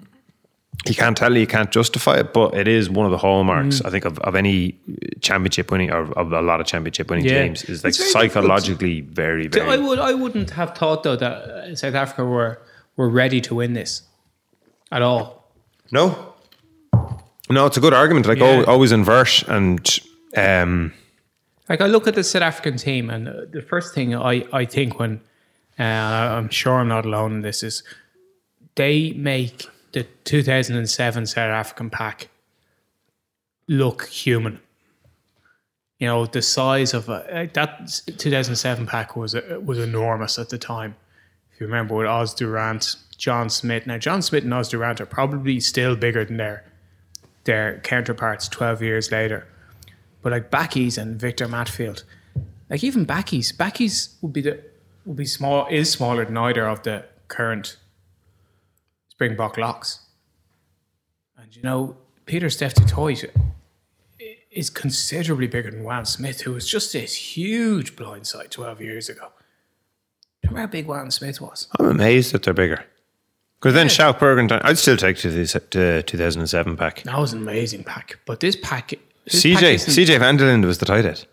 You 0.86 0.94
can't 0.94 1.16
tell 1.16 1.34
it, 1.34 1.40
you 1.40 1.46
can't 1.46 1.70
justify 1.72 2.18
it, 2.18 2.32
but 2.32 2.54
it 2.54 2.68
is 2.68 2.88
one 2.88 3.04
of 3.04 3.10
the 3.10 3.18
hallmarks, 3.18 3.80
mm. 3.80 3.86
I 3.86 3.90
think, 3.90 4.04
of, 4.04 4.18
of 4.20 4.36
any 4.36 4.78
championship 5.20 5.72
winning 5.72 5.90
or 5.90 6.12
of 6.12 6.32
a 6.32 6.40
lot 6.40 6.60
of 6.60 6.66
championship 6.66 7.10
winning 7.10 7.26
Yeah. 7.26 7.42
teams 7.42 7.64
is 7.64 7.82
like 7.82 7.94
very 7.94 8.06
difficult. 8.06 8.32
psychologically 8.32 9.00
very, 9.00 9.48
very. 9.48 9.68
I 9.68 9.76
would 9.76 9.98
I 9.98 10.14
wouldn't 10.14 10.50
have 10.50 10.76
thought 10.76 11.02
though 11.02 11.16
that 11.16 11.76
South 11.76 11.94
Africa 11.94 12.24
were 12.24 12.60
were 12.98 13.08
ready 13.08 13.40
to 13.40 13.54
win 13.54 13.72
this 13.72 14.02
at 14.92 15.00
all. 15.00 15.50
No, 15.90 16.34
no, 17.48 17.64
it's 17.64 17.78
a 17.78 17.80
good 17.80 17.94
argument. 17.94 18.26
Like 18.26 18.38
Yeah. 18.38 18.58
al 18.58 18.64
always 18.66 18.92
invert 18.92 19.42
and 19.48 19.80
um, 20.36 20.92
Like 21.70 21.80
I 21.80 21.86
look 21.86 22.06
at 22.06 22.14
the 22.14 22.24
South 22.24 22.42
African 22.42 22.76
team, 22.76 23.08
and 23.10 23.28
uh, 23.28 23.32
the 23.50 23.62
first 23.62 23.94
thing 23.94 24.14
I 24.14 24.44
I 24.52 24.66
think 24.66 24.98
when 24.98 25.20
uh, 25.78 26.36
I'm 26.36 26.50
sure 26.50 26.74
I'm 26.80 26.88
not 26.88 27.06
alone 27.06 27.32
in 27.36 27.42
this 27.42 27.62
is 27.62 27.82
they 28.74 29.12
make 29.12 29.66
the 29.92 30.04
2007 30.24 31.26
South 31.26 31.38
African 31.38 31.90
pack 31.90 32.28
look 33.68 34.06
human. 34.06 34.60
You 35.98 36.08
know 36.08 36.26
the 36.26 36.42
size 36.42 36.94
of 36.94 37.08
a, 37.08 37.48
that 37.54 37.70
2007 38.18 38.86
pack 38.86 39.16
was 39.16 39.34
uh, 39.34 39.60
was 39.64 39.78
enormous 39.78 40.38
at 40.38 40.48
the 40.48 40.58
time. 40.58 40.94
You 41.58 41.66
remember 41.66 41.94
with 41.94 42.06
Os 42.06 42.34
du 42.34 42.48
Randt, 42.48 42.96
John 43.16 43.50
Smit. 43.50 43.86
Now 43.86 43.98
John 43.98 44.22
Smit 44.22 44.44
and 44.44 44.54
Os 44.54 44.68
du 44.68 44.78
Randt 44.78 45.00
are 45.00 45.06
probably 45.06 45.60
still 45.60 45.96
bigger 45.96 46.24
than 46.24 46.36
their 46.36 46.64
their 47.44 47.80
counterparts 47.80 48.46
12 48.48 48.82
years 48.82 49.10
later. 49.10 49.46
But 50.22 50.32
like 50.32 50.50
Bakkies 50.50 50.98
and 50.98 51.18
Victor 51.18 51.48
Matfield, 51.48 52.04
like 52.68 52.84
even 52.84 53.06
Bakkies, 53.06 53.56
Bakkies 53.56 54.14
would 54.22 54.32
be 54.32 54.42
the 54.42 54.62
would 55.04 55.16
be 55.16 55.24
small 55.24 55.66
is 55.68 55.90
smaller 55.90 56.24
than 56.24 56.36
either 56.36 56.68
of 56.68 56.82
the 56.82 57.04
current 57.28 57.78
Springbok 59.08 59.56
locks. 59.56 60.00
And 61.36 61.56
you 61.56 61.62
know, 61.62 61.96
Pieter-Steph 62.26 62.74
is 64.50 64.70
considerably 64.70 65.46
bigger 65.46 65.70
than 65.70 65.82
Juan 65.82 66.04
Smith, 66.04 66.42
who 66.42 66.52
was 66.52 66.68
just 66.68 66.92
this 66.92 67.14
huge 67.14 67.96
blindside 67.96 68.50
12 68.50 68.82
years 68.82 69.08
ago. 69.08 69.32
Remember 70.48 70.60
how 70.60 70.66
big 70.66 70.86
Juan 70.86 71.10
Smith 71.10 71.40
was? 71.40 71.68
I'm 71.78 71.86
amazed 71.86 72.32
that 72.32 72.42
they're 72.42 72.54
bigger. 72.54 72.84
Because 73.60 73.74
then 73.74 73.88
Schalk 73.88 74.18
Burger 74.20 74.40
and 74.40 74.52
I'd 74.52 74.78
still 74.78 74.96
take 74.96 75.16
to 75.18 75.30
the 75.30 75.44
to 75.70 76.02
2007 76.04 76.76
pack. 76.76 77.02
That 77.02 77.18
was 77.18 77.32
an 77.32 77.42
amazing 77.42 77.84
pack. 77.84 78.18
But 78.24 78.40
this 78.40 78.56
pack, 78.62 78.94
this 79.24 79.42
CJ 79.42 79.74
isn't- 79.74 79.92
CJ 79.94 80.18
Van 80.20 80.36
der 80.36 80.46
Linde 80.46 80.64
was 80.64 80.78
the 80.78 80.86
tight 80.86 81.04
end. 81.04 81.26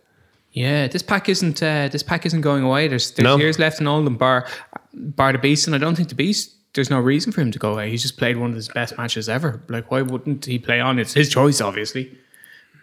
Yeah, 0.52 0.88
this 0.88 1.04
pack 1.04 1.28
isn't 1.30 1.62
uh, 1.62 1.90
this 1.90 2.02
pack 2.02 2.26
isn't 2.26 2.42
going 2.42 2.64
away. 2.64 2.88
There's 2.88 3.12
there's 3.12 3.24
No. 3.26 3.38
years 3.38 3.60
left 3.60 3.80
in 3.82 3.88
all 3.88 4.02
them, 4.04 4.16
bar 4.16 4.48
bar 4.94 5.34
the 5.34 5.38
beast, 5.38 5.68
and 5.68 5.76
I 5.76 5.80
don't 5.80 5.96
think 5.96 6.10
the 6.10 6.16
beast. 6.16 6.52
There's 6.74 6.90
no 6.90 7.00
reason 7.00 7.32
for 7.32 7.42
him 7.42 7.52
to 7.52 7.60
go 7.60 7.74
away. 7.74 7.90
He's 7.90 8.02
just 8.02 8.18
played 8.18 8.38
one 8.38 8.50
of 8.52 8.56
his 8.56 8.68
best 8.70 8.98
matches 8.98 9.30
ever. 9.30 9.62
Like, 9.70 9.92
why 9.92 10.02
wouldn't 10.02 10.46
he 10.46 10.58
play 10.60 10.80
on? 10.80 10.98
It's 11.00 11.14
his 11.14 11.30
choice, 11.30 11.62
obviously. 11.62 12.18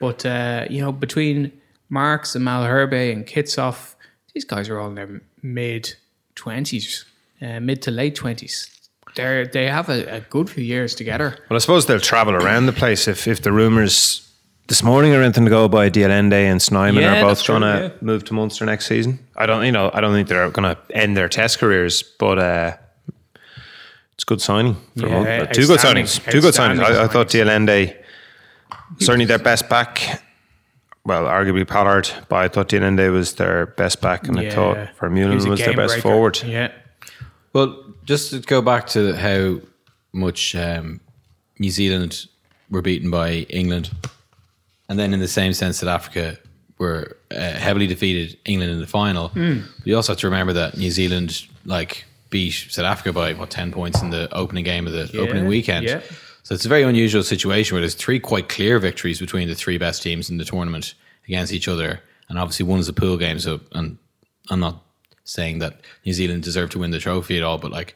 But 0.01 0.25
uh, 0.27 0.67
you 0.71 0.83
know, 0.83 0.93
between 0.93 1.51
Marx 1.89 2.35
and 2.35 2.47
Malherbe 2.47 3.11
and 3.12 3.27
Kitshoff, 3.27 3.95
these 4.35 4.45
guys 4.45 4.69
are 4.69 4.79
all 4.79 4.89
in 4.89 4.95
their 4.95 5.21
mid 5.43 5.95
twenties, 6.35 7.05
uh, 7.41 7.61
mid 7.61 7.83
to 7.83 7.91
late 7.91 8.15
twenties. 8.15 8.69
They're 9.15 9.47
they 9.47 9.67
have 9.69 9.89
a, 9.91 10.17
a 10.17 10.21
good 10.21 10.49
few 10.49 10.65
years 10.65 10.95
together. 10.95 11.37
Well, 11.51 11.57
I 11.57 11.59
suppose 11.59 11.87
they'll 11.87 12.01
travel 12.01 12.35
around 12.35 12.67
the 12.67 12.73
place 12.73 13.07
if 13.09 13.27
if 13.29 13.43
the 13.43 13.53
rumours 13.53 14.29
this 14.69 14.83
morning 14.83 15.12
are 15.15 15.21
anything 15.23 15.45
to 15.45 15.51
go 15.51 15.69
by. 15.69 15.89
de 15.91 16.05
Allende 16.05 16.47
and 16.47 16.61
Snyman 16.62 17.03
Yeah, 17.03 17.19
are 17.21 17.29
both 17.29 17.47
going 17.47 17.62
to 17.62 17.93
yeah. 17.93 17.99
move 18.01 18.25
to 18.25 18.35
Munster 18.35 18.65
next 18.65 18.87
season. 18.87 19.19
I 19.37 19.45
don't, 19.45 19.65
you 19.67 19.73
know, 19.73 19.91
I 19.93 20.01
don't 20.01 20.12
think 20.15 20.29
they're 20.29 20.51
going 20.51 20.75
to 20.75 20.81
end 20.97 21.15
their 21.17 21.29
test 21.29 21.59
careers, 21.59 22.03
but 22.19 22.39
uh, 22.39 22.77
it's 24.15 24.25
good 24.25 24.41
signing. 24.41 24.77
For 24.97 25.09
Yeah, 25.09 25.39
Munster. 25.39 25.55
two 25.55 25.67
good 25.67 25.81
signings. 25.81 26.31
Two 26.31 26.41
good 26.41 26.55
signings. 26.55 26.81
I, 26.81 27.05
I 27.05 27.09
thought 27.09 27.27
signings. 27.29 27.31
de 27.33 27.41
Allende 27.43 27.97
certainly 28.99 29.27
their 29.27 29.39
best 29.39 29.69
back. 29.69 30.23
Well, 31.04 31.25
arguably 31.25 31.66
Pollard, 31.66 32.09
but 32.28 32.37
I 32.37 32.49
thought 32.49 32.68
de 32.68 32.76
Allende 32.78 33.09
was 33.09 33.35
their 33.35 33.66
best 33.66 34.00
back, 34.00 34.28
and 34.28 34.38
I 34.38 34.50
thought 34.50 34.76
He 34.76 34.85
Vermeulen 35.00 35.44
a 35.44 35.50
was 35.50 35.59
their 35.61 35.75
best 35.75 35.94
breaker. 35.94 36.00
forward. 36.02 36.42
Yeah, 36.44 36.71
Well, 37.52 37.76
just 38.04 38.30
to 38.30 38.38
go 38.40 38.62
back 38.62 38.87
to 38.88 39.12
how 39.16 39.61
much 40.12 40.54
um, 40.54 41.00
New 41.59 41.71
Zealand 41.71 42.26
were 42.71 42.82
beaten 42.82 43.11
by 43.11 43.47
England, 43.50 43.90
and 44.88 44.97
then 44.99 45.12
in 45.12 45.18
the 45.21 45.28
same 45.28 45.52
sense 45.52 45.80
that 45.80 45.88
Africa 45.88 46.38
were 46.78 47.16
uh, 47.32 47.52
heavily 47.52 47.87
defeated 47.88 48.38
England 48.44 48.71
in 48.73 48.80
the 48.80 48.87
final. 48.87 49.30
You 49.85 49.97
also 49.97 50.12
have 50.12 50.21
to 50.21 50.26
remember 50.28 50.52
that 50.52 50.76
New 50.76 50.90
Zealand 50.90 51.47
like 51.64 52.04
beat 52.30 52.52
South 52.71 52.85
Africa 52.87 53.12
by 53.12 53.32
what 53.35 53.50
ten 53.50 53.73
points 53.73 54.02
in 54.02 54.11
the 54.11 54.32
opening 54.32 54.64
game 54.64 54.87
of 54.87 54.92
the 54.92 55.11
opening 55.21 55.47
weekend. 55.47 55.87
yeah. 55.87 56.00
So 56.44 56.54
it's 56.54 56.64
a 56.64 56.68
very 56.68 56.82
unusual 56.82 57.22
situation 57.22 57.75
where 57.75 57.80
there's 57.82 57.94
three 57.94 58.18
quite 58.18 58.49
clear 58.49 58.78
victories 58.78 59.20
between 59.20 59.49
the 59.49 59.54
three 59.54 59.78
best 59.78 60.02
teams 60.02 60.28
in 60.28 60.38
the 60.38 60.44
tournament 60.44 60.94
against 61.26 61.52
each 61.52 61.68
other, 61.68 62.00
and 62.28 62.38
obviously 62.38 62.66
one 62.66 62.80
is 62.80 62.88
a 62.88 62.92
pool 62.92 63.16
game. 63.16 63.38
So, 63.38 63.61
and 63.72 63.96
I'm 64.50 64.58
not 64.61 64.82
saying 65.25 65.61
that 65.61 65.80
New 66.04 66.12
Zealand 66.12 66.42
deserved 66.42 66.72
to 66.72 66.78
win 66.80 66.90
the 66.90 66.99
trophy 66.99 67.37
at 67.37 67.42
all, 67.44 67.58
but 67.58 67.70
like 67.70 67.94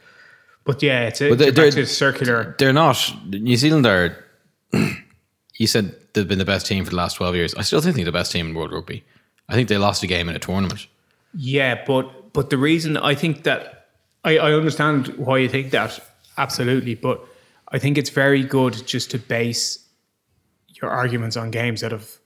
but 0.65 0.83
yeah, 0.83 1.07
it's 1.07 1.21
a, 1.21 1.29
But 1.29 1.39
they- 1.39 1.49
it's 1.49 1.57
back 1.57 1.73
they're- 1.75 1.85
to 1.85 1.87
circular. 1.87 2.55
they're 2.59 2.73
not. 2.73 2.99
New 3.29 3.57
Zealand 3.57 3.87
are. 3.87 4.25
you 5.59 5.67
said 5.67 5.95
they've 6.13 6.27
been 6.29 6.39
the 6.39 6.45
best 6.45 6.67
team 6.67 6.85
for 6.85 6.91
the 6.91 6.97
last 6.97 7.15
twelve 7.17 7.35
years. 7.35 7.55
I 7.55 7.63
still 7.63 7.81
think 7.81 7.97
they're 7.97 8.05
the 8.05 8.13
best 8.13 8.33
team 8.33 8.49
in 8.49 8.55
world 8.55 8.73
rugby. 8.73 9.05
I 9.49 9.55
think 9.55 9.69
they 9.69 9.79
lost 9.79 10.03
a 10.03 10.07
game 10.07 10.29
in 10.29 10.37
a 10.37 10.39
tournament. 10.41 10.87
Yeah, 11.35 11.83
but 11.87 12.33
but 12.33 12.51
the 12.51 12.59
reason 12.59 12.97
I 12.97 13.15
think 13.15 13.45
that 13.45 13.89
I, 14.25 14.39
I 14.39 14.53
understand 14.53 15.09
why 15.17 15.39
you 15.39 15.49
think 15.49 15.71
that 15.73 15.99
absolutely, 16.37 16.95
but 16.95 17.25
I 17.69 17.79
think 17.79 17.99
it's 17.99 18.11
very 18.11 18.43
good 18.43 18.87
just 18.87 19.11
to 19.11 19.19
base 19.19 19.85
your 20.81 20.91
arguments 20.91 21.37
on 21.37 21.51
games 21.51 21.81
that 21.81 21.93
have 21.93 22.19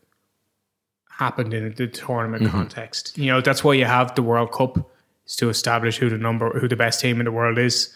happened 1.08 1.54
in 1.54 1.74
the 1.74 1.86
tournament 1.86 2.50
context. 2.50 3.16
You 3.16 3.26
know, 3.26 3.40
that's 3.40 3.62
why 3.62 3.74
you 3.74 3.84
have 3.84 4.14
the 4.14 4.22
World 4.22 4.52
Cup 4.52 4.90
is 5.26 5.36
to 5.36 5.48
establish 5.48 5.98
who 5.98 6.08
the 6.10 6.18
number 6.18 6.58
who 6.58 6.68
the 6.68 6.76
best 6.76 7.00
team 7.00 7.20
in 7.20 7.24
the 7.24 7.32
world 7.32 7.58
is. 7.58 7.94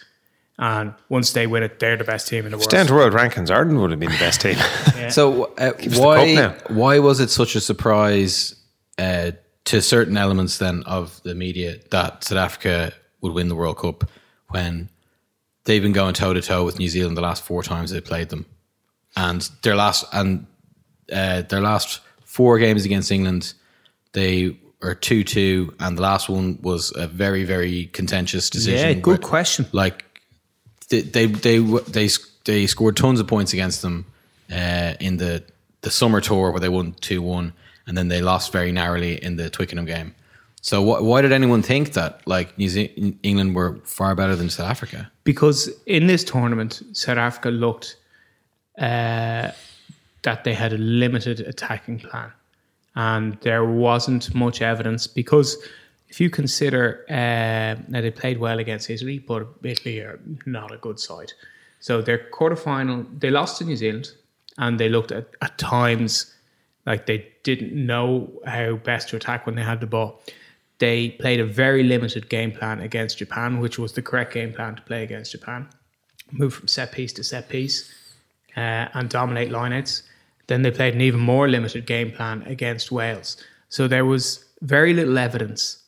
And 0.56 0.94
once 1.08 1.32
they 1.32 1.48
win 1.48 1.64
it, 1.64 1.80
they're 1.80 1.96
the 1.96 2.04
best 2.04 2.28
team 2.28 2.44
in 2.44 2.52
the 2.52 2.58
world. 2.58 2.70
Down 2.70 2.86
to 2.86 2.94
world 2.94 3.12
rankings, 3.12 3.50
Ireland 3.50 3.80
would 3.80 3.90
have 3.90 3.98
been 3.98 4.12
the 4.12 4.18
best 4.18 4.40
team. 4.40 4.56
So 5.10 5.52
uh, 5.58 5.72
why 5.96 6.54
why 6.68 6.98
was 6.98 7.20
it 7.20 7.28
such 7.28 7.56
a 7.56 7.60
surprise 7.60 8.56
uh, 8.96 9.32
to 9.66 9.82
certain 9.82 10.16
elements 10.16 10.58
then 10.58 10.82
of 10.84 11.22
the 11.24 11.34
media 11.34 11.76
that 11.90 12.24
South 12.24 12.38
Africa 12.38 12.92
would 13.20 13.32
win 13.32 13.48
the 13.48 13.54
World 13.54 13.78
Cup 13.78 14.08
when 14.48 14.88
they've 15.64 15.83
been 15.83 15.92
going 15.92 16.14
toe 16.14 16.33
to 16.35 16.40
toe 16.42 16.64
with 16.64 16.78
New 16.78 16.88
Zealand 16.88 17.16
the 17.16 17.23
last 17.23 17.42
four 17.44 17.62
times 17.62 17.90
they 17.90 18.00
played 18.00 18.28
them, 18.28 18.47
and 19.16 19.49
their 19.62 19.76
last 19.76 20.04
and 20.12 20.47
uh, 21.12 21.42
their 21.42 21.61
last 21.61 22.00
four 22.25 22.59
games 22.59 22.85
against 22.85 23.11
England 23.11 23.54
they 24.12 24.56
are 24.83 24.94
two 24.94 25.25
two, 25.25 25.75
and 25.80 25.97
the 25.99 26.02
last 26.02 26.28
one 26.28 26.59
was 26.62 26.92
a 26.97 27.06
very 27.06 27.44
very 27.44 27.87
contentious 27.87 28.50
decision. 28.50 28.88
Yeah, 28.88 28.94
good 28.94 29.06
where- 29.23 29.28
question. 29.30 29.66
like 29.73 30.04
they 30.90 31.00
they 31.00 31.26
they 31.26 31.59
they, 31.59 32.09
they 32.44 32.66
scored 32.66 32.97
tons 32.97 33.18
of 33.21 33.26
points 33.26 33.52
against 33.52 33.83
them 33.83 34.04
uh, 34.52 34.94
in 35.00 35.16
the 35.16 35.42
the 35.80 35.90
summer 35.90 36.21
tour 36.21 36.50
where 36.50 36.61
they 36.61 36.68
won 36.68 36.92
two 37.00 37.23
one, 37.23 37.52
and 37.87 37.97
then 37.97 38.09
they 38.09 38.21
lost 38.21 38.52
very 38.52 38.73
narrowly 38.73 39.23
in 39.23 39.37
the 39.37 39.49
Twickenham 39.50 39.87
game. 39.87 40.14
So 40.61 40.83
wh- 40.83 41.02
why 41.02 41.21
did 41.23 41.33
anyone 41.33 41.62
think 41.62 41.92
that 41.94 42.21
like 42.26 42.56
New 42.59 42.68
Zealand, 42.68 43.18
England 43.23 43.54
were 43.54 43.80
far 43.85 44.14
better 44.14 44.37
than 44.37 44.49
South 44.50 44.71
Africa? 44.71 45.11
Because 45.24 45.70
in 45.86 46.06
this 46.06 46.22
tournament, 46.22 46.82
South 46.92 47.18
Africa 47.18 47.50
looked 47.50 47.96
uh, 48.78 49.50
that 50.22 50.44
they 50.44 50.54
had 50.54 50.72
a 50.72 50.78
limited 50.78 51.40
attacking 51.40 51.98
plan, 51.98 52.30
and 52.94 53.38
there 53.40 53.64
wasn't 53.64 54.34
much 54.34 54.62
evidence 54.62 55.06
because 55.06 55.56
if 56.08 56.20
you 56.20 56.30
consider 56.30 57.04
uh, 57.10 57.74
they 57.88 58.10
played 58.10 58.38
well 58.38 58.58
against 58.58 58.88
Italy, 58.88 59.18
but 59.18 59.48
Italy 59.62 59.98
are 60.00 60.20
not 60.46 60.72
a 60.72 60.76
good 60.76 61.00
side. 61.00 61.32
So 61.80 62.00
their 62.00 62.18
quarterfinal, 62.32 63.20
they 63.20 63.30
lost 63.30 63.58
to 63.58 63.64
New 63.64 63.76
Zealand, 63.76 64.12
and 64.58 64.78
they 64.78 64.88
looked 64.88 65.12
at, 65.12 65.26
at 65.42 65.58
times 65.58 66.32
like 66.86 67.06
they 67.06 67.26
didn't 67.42 67.74
know 67.74 68.30
how 68.46 68.76
best 68.76 69.08
to 69.08 69.16
attack 69.16 69.46
when 69.46 69.54
they 69.54 69.62
had 69.62 69.80
the 69.80 69.86
ball. 69.86 70.20
They 70.84 71.08
played 71.08 71.40
a 71.40 71.46
very 71.46 71.82
limited 71.82 72.28
game 72.28 72.52
plan 72.52 72.80
against 72.80 73.16
Japan, 73.16 73.58
which 73.58 73.78
was 73.78 73.94
the 73.94 74.02
correct 74.02 74.34
game 74.34 74.52
plan 74.52 74.74
to 74.76 74.82
play 74.82 75.02
against 75.02 75.32
Japan. 75.32 75.66
Move 76.30 76.52
from 76.52 76.68
set 76.68 76.92
piece 76.92 77.10
to 77.14 77.24
set 77.24 77.48
piece 77.48 77.90
uh, 78.54 78.88
and 78.92 79.08
dominate 79.08 79.50
lineouts. 79.50 80.02
Then 80.46 80.60
they 80.60 80.70
played 80.70 80.92
an 80.92 81.00
even 81.00 81.20
more 81.20 81.48
limited 81.48 81.86
game 81.86 82.12
plan 82.12 82.42
against 82.42 82.92
Wales. 82.92 83.38
So 83.70 83.88
there 83.88 84.04
was 84.04 84.44
very 84.60 84.92
little 84.92 85.16
evidence 85.16 85.82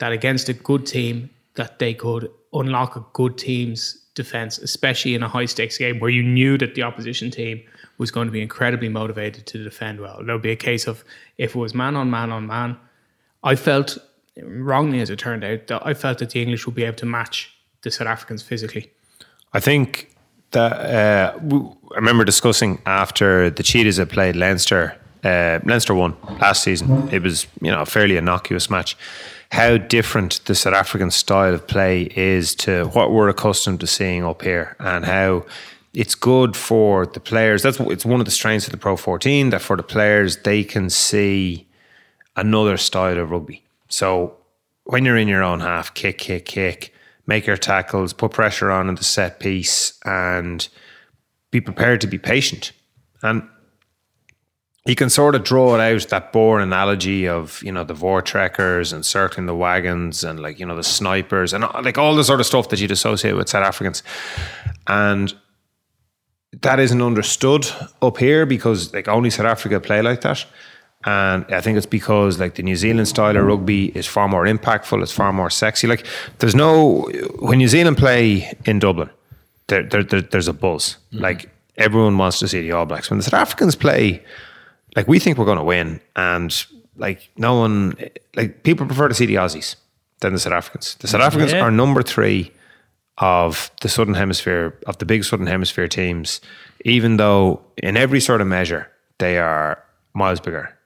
that 0.00 0.12
against 0.12 0.50
a 0.50 0.52
good 0.52 0.84
team 0.84 1.30
that 1.54 1.78
they 1.78 1.94
could 1.94 2.30
unlock 2.52 2.94
a 2.96 3.04
good 3.14 3.38
team's 3.38 4.04
defense, 4.14 4.58
especially 4.58 5.14
in 5.14 5.22
a 5.22 5.28
high 5.28 5.46
stakes 5.46 5.78
game 5.78 5.98
where 5.98 6.10
you 6.10 6.22
knew 6.22 6.58
that 6.58 6.74
the 6.74 6.82
opposition 6.82 7.30
team 7.30 7.62
was 7.96 8.10
going 8.10 8.26
to 8.26 8.32
be 8.32 8.42
incredibly 8.42 8.90
motivated 8.90 9.46
to 9.46 9.64
defend 9.64 9.98
well. 9.98 10.20
There'll 10.22 10.38
be 10.38 10.50
a 10.50 10.56
case 10.56 10.86
of 10.86 11.04
if 11.38 11.56
it 11.56 11.58
was 11.58 11.74
man 11.74 11.96
on 11.96 12.10
man 12.10 12.30
on 12.30 12.46
man, 12.46 12.76
I 13.42 13.54
felt 13.54 13.96
wrongly 14.40 15.00
as 15.00 15.10
it 15.10 15.18
turned 15.18 15.44
out 15.44 15.66
that 15.66 15.86
I 15.86 15.94
felt 15.94 16.18
that 16.18 16.30
the 16.30 16.40
English 16.40 16.66
would 16.66 16.74
be 16.74 16.84
able 16.84 16.96
to 16.98 17.06
match 17.06 17.54
the 17.82 17.90
South 17.90 18.08
Africans 18.08 18.42
physically. 18.42 18.90
I 19.52 19.60
think 19.60 20.14
that 20.52 20.72
uh, 20.72 21.38
I 21.92 21.96
remember 21.96 22.24
discussing 22.24 22.80
after 22.86 23.50
the 23.50 23.62
Cheetahs 23.62 23.98
had 23.98 24.10
played 24.10 24.36
Leinster. 24.36 24.96
Uh, 25.24 25.60
Leinster 25.64 25.94
won 25.94 26.16
last 26.40 26.62
season. 26.62 27.08
It 27.10 27.22
was 27.22 27.46
you 27.60 27.70
know 27.70 27.82
a 27.82 27.86
fairly 27.86 28.16
innocuous 28.16 28.70
match. 28.70 28.96
How 29.50 29.76
different 29.76 30.44
the 30.46 30.54
South 30.54 30.74
African 30.74 31.10
style 31.10 31.54
of 31.54 31.66
play 31.66 32.04
is 32.16 32.54
to 32.56 32.86
what 32.86 33.12
we're 33.12 33.28
accustomed 33.28 33.80
to 33.80 33.86
seeing 33.86 34.24
up 34.24 34.42
here, 34.42 34.76
and 34.78 35.04
how 35.04 35.44
it's 35.94 36.14
good 36.14 36.56
for 36.56 37.06
the 37.06 37.20
players. 37.20 37.62
That's 37.62 37.78
it's 37.80 38.06
one 38.06 38.20
of 38.20 38.24
the 38.24 38.32
strengths 38.32 38.66
of 38.66 38.72
the 38.72 38.78
Pro 38.78 38.96
14 38.96 39.50
that 39.50 39.60
for 39.60 39.76
the 39.76 39.82
players 39.82 40.38
they 40.38 40.64
can 40.64 40.88
see 40.88 41.66
another 42.36 42.76
style 42.76 43.18
of 43.18 43.30
rugby. 43.30 43.61
So 43.92 44.38
when 44.84 45.04
you're 45.04 45.18
in 45.18 45.28
your 45.28 45.42
own 45.42 45.60
half, 45.60 45.92
kick, 45.94 46.18
kick, 46.18 46.46
kick, 46.46 46.94
make 47.26 47.46
your 47.46 47.56
tackles, 47.56 48.12
put 48.12 48.32
pressure 48.32 48.70
on 48.70 48.88
in 48.88 48.94
the 48.94 49.04
set 49.04 49.38
piece, 49.38 49.98
and 50.04 50.66
be 51.50 51.60
prepared 51.60 52.00
to 52.00 52.06
be 52.06 52.18
patient. 52.18 52.72
And 53.22 53.46
you 54.86 54.96
can 54.96 55.10
sort 55.10 55.34
of 55.34 55.44
draw 55.44 55.74
it 55.76 55.80
out 55.80 56.08
that 56.08 56.32
boring 56.32 56.64
analogy 56.64 57.28
of 57.28 57.62
you 57.62 57.70
know 57.70 57.84
the 57.84 57.94
Voortrekkers 57.94 58.92
and 58.92 59.06
circling 59.06 59.46
the 59.46 59.54
wagons 59.54 60.24
and 60.24 60.40
like 60.40 60.58
you 60.58 60.66
know 60.66 60.74
the 60.74 60.82
snipers 60.82 61.52
and 61.52 61.64
uh, 61.64 61.80
like 61.84 61.98
all 61.98 62.16
the 62.16 62.24
sort 62.24 62.40
of 62.40 62.46
stuff 62.46 62.70
that 62.70 62.80
you'd 62.80 62.90
associate 62.90 63.34
with 63.34 63.48
South 63.48 63.64
Africans, 63.64 64.02
and 64.88 65.34
that 66.62 66.80
isn't 66.80 67.02
understood 67.02 67.66
up 68.00 68.18
here 68.18 68.44
because 68.44 68.92
like 68.92 69.06
only 69.06 69.30
South 69.30 69.46
Africa 69.46 69.78
play 69.78 70.02
like 70.02 70.22
that. 70.22 70.44
And 71.04 71.44
I 71.52 71.60
think 71.60 71.76
it's 71.76 71.86
because 71.86 72.38
like 72.38 72.54
the 72.54 72.62
New 72.62 72.76
Zealand 72.76 73.08
style 73.08 73.36
of 73.36 73.44
rugby 73.44 73.86
is 73.96 74.06
far 74.06 74.28
more 74.28 74.44
impactful, 74.44 75.02
it's 75.02 75.12
far 75.12 75.32
more 75.32 75.50
sexy. 75.50 75.86
Like 75.86 76.06
there's 76.38 76.54
no 76.54 77.10
when 77.38 77.58
New 77.58 77.68
Zealand 77.68 77.96
play 77.98 78.52
in 78.64 78.78
Dublin, 78.78 79.10
there, 79.66 79.82
there, 79.82 80.04
there 80.04 80.20
there's 80.20 80.48
a 80.48 80.52
buzz. 80.52 80.96
Mm-hmm. 81.12 81.22
Like 81.22 81.50
everyone 81.76 82.18
wants 82.18 82.38
to 82.38 82.48
see 82.48 82.60
the 82.60 82.72
All 82.72 82.86
Blacks. 82.86 83.10
When 83.10 83.18
the 83.18 83.24
South 83.24 83.34
Africans 83.34 83.74
play, 83.74 84.22
like 84.94 85.08
we 85.08 85.18
think 85.18 85.38
we're 85.38 85.44
going 85.44 85.58
to 85.58 85.64
win, 85.64 86.00
and 86.14 86.64
like 86.96 87.30
no 87.36 87.56
one, 87.56 87.96
like 88.36 88.62
people 88.62 88.86
prefer 88.86 89.08
to 89.08 89.14
see 89.14 89.26
the 89.26 89.36
Aussies 89.36 89.76
than 90.20 90.32
the 90.32 90.38
South 90.38 90.52
Africans. 90.52 90.94
The 90.96 91.08
South 91.08 91.20
mm-hmm. 91.20 91.26
Africans 91.26 91.52
Yeah. 91.52 91.62
are 91.62 91.70
number 91.70 92.02
three 92.02 92.52
of 93.18 93.70
the 93.80 93.88
Southern 93.88 94.14
Hemisphere, 94.14 94.78
of 94.86 94.98
the 94.98 95.04
big 95.04 95.24
Southern 95.24 95.46
Hemisphere 95.46 95.88
teams, 95.88 96.40
even 96.84 97.16
though 97.16 97.60
in 97.76 97.96
every 97.96 98.20
sort 98.20 98.40
of 98.40 98.46
measure 98.46 98.88
they 99.18 99.38
are 99.38 99.82
miles 100.14 100.40
bigger, 100.40 100.76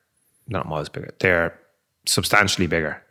not 0.49 0.67
miles 0.67 0.89
bigger, 0.89 1.15
they're 1.21 1.59
substantially 2.07 2.67
bigger 2.67 3.03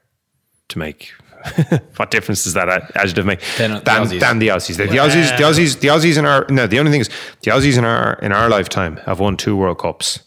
to 0.69 0.79
make. 0.79 1.11
what 1.97 2.09
difference 2.09 2.43
does 2.43 2.53
that 2.53 2.67
adjective 2.95 3.25
make? 3.25 3.39
Than 3.57 3.73
the 3.73 3.79
than, 3.81 4.03
Aussies. 4.03 4.19
than 4.19 4.39
the 4.39 4.47
Aussies. 4.47 4.77
The, 4.77 4.87
the 4.87 4.97
Aussies, 4.97 5.37
the 5.37 5.43
Aussies, 5.43 5.79
the 5.79 5.87
Aussies 5.89 6.17
in 6.17 6.25
our 6.25 6.45
no. 6.49 6.65
The 6.65 6.79
only 6.79 6.91
thing 6.91 7.01
is 7.01 7.09
the 7.41 7.51
Aussies 7.51 7.77
in 7.77 7.85
our 7.85 8.13
in 8.15 8.31
our 8.31 8.49
lifetime 8.49 8.97
have 9.05 9.19
won 9.19 9.37
two 9.37 9.55
World 9.55 9.77
Cups. 9.77 10.19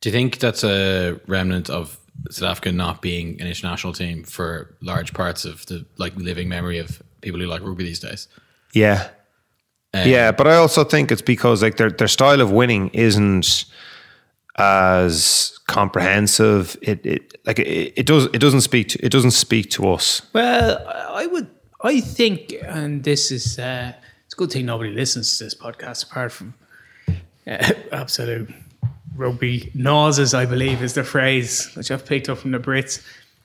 Do 0.00 0.08
you 0.08 0.12
think 0.12 0.38
that's 0.38 0.64
a 0.64 1.20
remnant 1.28 1.70
of 1.70 1.98
South 2.30 2.50
Africa 2.50 2.72
not 2.72 3.00
being 3.00 3.40
an 3.40 3.46
international 3.46 3.92
team 3.92 4.24
for 4.24 4.76
large 4.82 5.14
parts 5.14 5.44
of 5.44 5.64
the 5.66 5.86
like 5.98 6.16
living 6.16 6.48
memory 6.48 6.78
of 6.78 7.00
people 7.20 7.40
who 7.40 7.46
like 7.46 7.62
rugby 7.62 7.84
these 7.84 8.00
days? 8.00 8.28
Yeah, 8.72 9.08
Um, 9.94 10.08
yeah, 10.08 10.32
but 10.32 10.48
I 10.48 10.56
also 10.56 10.82
think 10.82 11.12
it's 11.12 11.22
because 11.22 11.62
like 11.62 11.76
their 11.76 11.90
their 11.90 12.08
style 12.08 12.40
of 12.40 12.50
winning 12.50 12.88
isn't 12.88 13.66
as 14.56 15.58
comprehensive. 15.66 16.76
It 16.82 17.04
it 17.04 17.40
like 17.46 17.58
it, 17.58 17.92
it 17.96 18.06
does 18.06 18.26
it 18.26 18.38
doesn't 18.38 18.62
speak 18.62 18.88
to 18.88 19.04
it 19.04 19.10
doesn't 19.10 19.32
speak 19.32 19.70
to 19.70 19.88
us. 19.90 20.22
Well, 20.32 20.82
I 21.14 21.26
would, 21.26 21.48
I 21.82 22.00
think, 22.00 22.54
and 22.62 23.04
this 23.04 23.30
is, 23.30 23.58
uh, 23.58 23.92
it's 24.24 24.34
a 24.34 24.36
good 24.36 24.50
thing 24.50 24.66
nobody 24.66 24.90
listens 24.90 25.38
to 25.38 25.44
this 25.44 25.54
podcast 25.54 26.10
apart 26.10 26.32
from 26.32 26.54
uh, 27.46 27.72
absolute 27.92 28.52
rugby 29.16 29.70
nauseous, 29.74 30.34
I 30.34 30.46
believe 30.46 30.82
is 30.82 30.94
the 30.94 31.04
phrase 31.04 31.70
which 31.74 31.90
I've 31.90 32.04
picked 32.04 32.28
up 32.28 32.38
from 32.38 32.50
the 32.50 32.58
Brits. 32.58 33.02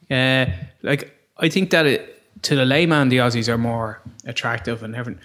Uh, 0.09 0.51
like, 0.81 1.15
I 1.37 1.49
think 1.49 1.69
that 1.69 1.85
it, 1.85 2.41
to 2.43 2.55
the 2.55 2.65
layman, 2.65 3.09
the 3.09 3.17
Aussies 3.17 3.47
are 3.47 3.57
more 3.57 4.01
attractive 4.25 4.81
and 4.81 4.95
everything. 4.95 5.21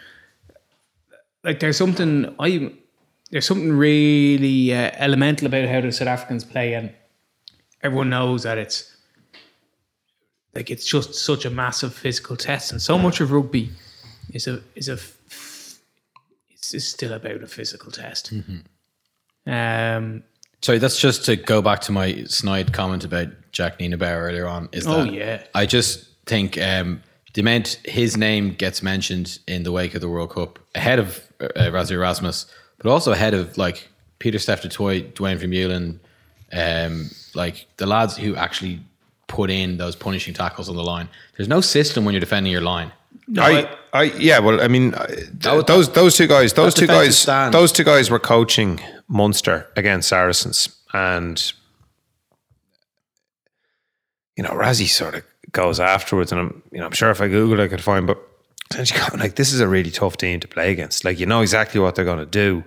Like, 1.42 1.60
there's 1.60 1.76
something 1.76 2.34
I, 2.38 2.72
there's 3.34 3.46
something 3.46 3.72
really 3.72 4.72
uh, 4.72 4.92
elemental 4.94 5.48
about 5.48 5.68
how 5.68 5.80
the 5.80 5.90
South 5.90 6.06
Africans 6.06 6.44
play, 6.44 6.74
and 6.74 6.92
everyone 7.82 8.08
knows 8.08 8.44
that 8.44 8.58
it's 8.58 8.96
like 10.54 10.70
it's 10.70 10.86
just 10.86 11.16
such 11.16 11.44
a 11.44 11.50
massive 11.50 11.92
physical 11.92 12.36
test, 12.36 12.70
and 12.70 12.80
so 12.80 12.96
much 12.96 13.20
of 13.20 13.32
rugby 13.32 13.70
is 14.32 14.46
a 14.46 14.62
is 14.76 14.88
a 14.88 14.92
it's, 14.92 15.80
it's 16.74 16.84
still 16.84 17.12
about 17.12 17.42
a 17.42 17.48
physical 17.48 17.90
test. 17.90 18.32
Um, 19.48 20.22
Sorry, 20.62 20.78
that's 20.78 21.00
just 21.00 21.24
to 21.24 21.34
go 21.34 21.60
back 21.60 21.80
to 21.80 21.92
my 21.92 22.22
snide 22.26 22.72
comment 22.72 23.04
about 23.04 23.30
Jack 23.50 23.80
Nienaber 23.80 24.16
earlier 24.16 24.46
on. 24.46 24.68
Is 24.70 24.84
that 24.84 24.92
Oh, 24.92 25.02
yeah. 25.02 25.42
I 25.56 25.66
just 25.66 26.08
think 26.26 26.56
um, 26.56 27.02
the 27.32 27.40
amount 27.40 27.80
his 27.84 28.16
name 28.16 28.54
gets 28.54 28.80
mentioned 28.80 29.40
in 29.48 29.64
the 29.64 29.72
wake 29.72 29.96
of 29.96 30.00
the 30.00 30.08
World 30.08 30.30
Cup 30.30 30.60
ahead 30.76 31.00
of 31.00 31.20
uh, 31.40 31.48
Rassie 31.56 31.90
Erasmus, 31.90 32.46
but 32.84 32.90
also 32.90 33.12
ahead 33.12 33.32
of 33.34 33.56
like 33.56 33.88
Pieter-Steph 34.18 34.62
du 34.62 34.68
Toit, 34.68 35.14
Duane 35.14 35.38
Vermeulen, 35.38 35.98
um, 36.52 37.10
like 37.34 37.66
the 37.78 37.86
lads 37.86 38.16
who 38.16 38.36
actually 38.36 38.80
put 39.26 39.50
in 39.50 39.78
those 39.78 39.96
punishing 39.96 40.34
tackles 40.34 40.68
on 40.68 40.76
the 40.76 40.84
line. 40.84 41.08
There's 41.36 41.48
no 41.48 41.62
system 41.62 42.04
when 42.04 42.12
you're 42.12 42.20
defending 42.20 42.52
your 42.52 42.60
line. 42.60 42.92
I, 43.38 43.74
I, 43.94 44.02
yeah. 44.02 44.38
Well, 44.38 44.60
I 44.60 44.68
mean, 44.68 44.94
I- 44.94 45.06
th- 45.06 45.66
those 45.66 45.88
those 45.92 46.14
two 46.16 46.26
guys, 46.26 46.52
those 46.52 46.74
two 46.74 46.86
guys, 46.86 47.16
stand. 47.18 47.54
those 47.54 47.72
two 47.72 47.84
guys 47.84 48.10
were 48.10 48.18
coaching 48.18 48.80
Munster 49.08 49.66
against 49.76 50.08
Saracens, 50.10 50.68
and 50.92 51.52
you 54.36 54.44
know, 54.44 54.50
Rassie 54.50 54.88
sort 54.88 55.14
of 55.14 55.24
goes 55.52 55.80
afterwards, 55.80 56.32
and 56.32 56.40
I'm, 56.40 56.62
you 56.70 56.80
know, 56.80 56.86
I'm 56.86 56.92
sure 56.92 57.10
if 57.10 57.20
I 57.22 57.28
Google, 57.28 57.60
I 57.62 57.68
could 57.68 57.82
find, 57.82 58.06
but 58.06 58.18
essentially 58.70 59.00
like, 59.18 59.36
this 59.36 59.52
is 59.52 59.60
a 59.60 59.68
really 59.68 59.90
tough 59.90 60.16
team 60.16 60.40
to 60.40 60.48
play 60.48 60.70
against. 60.72 61.04
Like, 61.04 61.18
you 61.18 61.26
know 61.26 61.40
exactly 61.40 61.80
what 61.80 61.94
they're 61.94 62.04
going 62.04 62.18
to 62.18 62.26
do, 62.26 62.64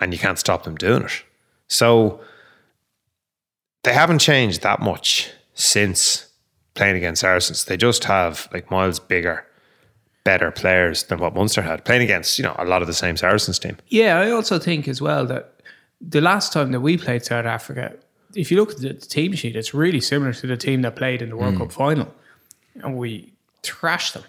and 0.00 0.12
you 0.12 0.18
can't 0.18 0.38
stop 0.38 0.64
them 0.64 0.76
doing 0.76 1.02
it. 1.02 1.22
So 1.68 2.20
they 3.82 3.92
haven't 3.92 4.20
changed 4.20 4.62
that 4.62 4.80
much 4.80 5.30
since 5.54 6.28
playing 6.74 6.96
against 6.96 7.20
Saracens. 7.20 7.64
They 7.64 7.76
just 7.76 8.04
have 8.04 8.48
like 8.52 8.70
miles 8.70 8.98
bigger 8.98 9.44
better 10.24 10.50
players 10.50 11.04
than 11.04 11.18
what 11.18 11.34
Munster 11.34 11.62
had, 11.62 11.84
playing 11.86 12.02
against, 12.02 12.38
you 12.38 12.42
know, 12.42 12.54
a 12.58 12.64
lot 12.66 12.82
of 12.82 12.86
the 12.86 12.94
same 12.94 13.16
Saracens 13.16 13.58
team. 13.58 13.76
yeah, 13.88 14.18
I 14.18 14.30
also 14.30 14.58
think 14.58 14.86
as 14.86 15.00
well 15.00 15.24
that 15.26 15.54
the 16.00 16.20
last 16.20 16.52
time 16.52 16.72
that 16.72 16.80
we 16.80 16.98
played 16.98 17.24
South 17.24 17.46
Africa, 17.46 17.94
if 18.34 18.50
you 18.50 18.58
look 18.58 18.72
at 18.72 18.80
the 18.80 18.92
team 18.92 19.32
sheet, 19.32 19.56
it's 19.56 19.72
really 19.72 20.00
similar 20.00 20.34
to 20.34 20.46
the 20.46 20.56
team 20.56 20.82
that 20.82 20.96
played 20.96 21.22
in 21.22 21.30
the 21.30 21.36
World 21.36 21.54
hmm. 21.54 21.60
Cup 21.60 21.72
final, 21.72 22.14
and 22.82 22.96
we 22.96 23.32
thrashed 23.62 24.14
them. 24.14 24.24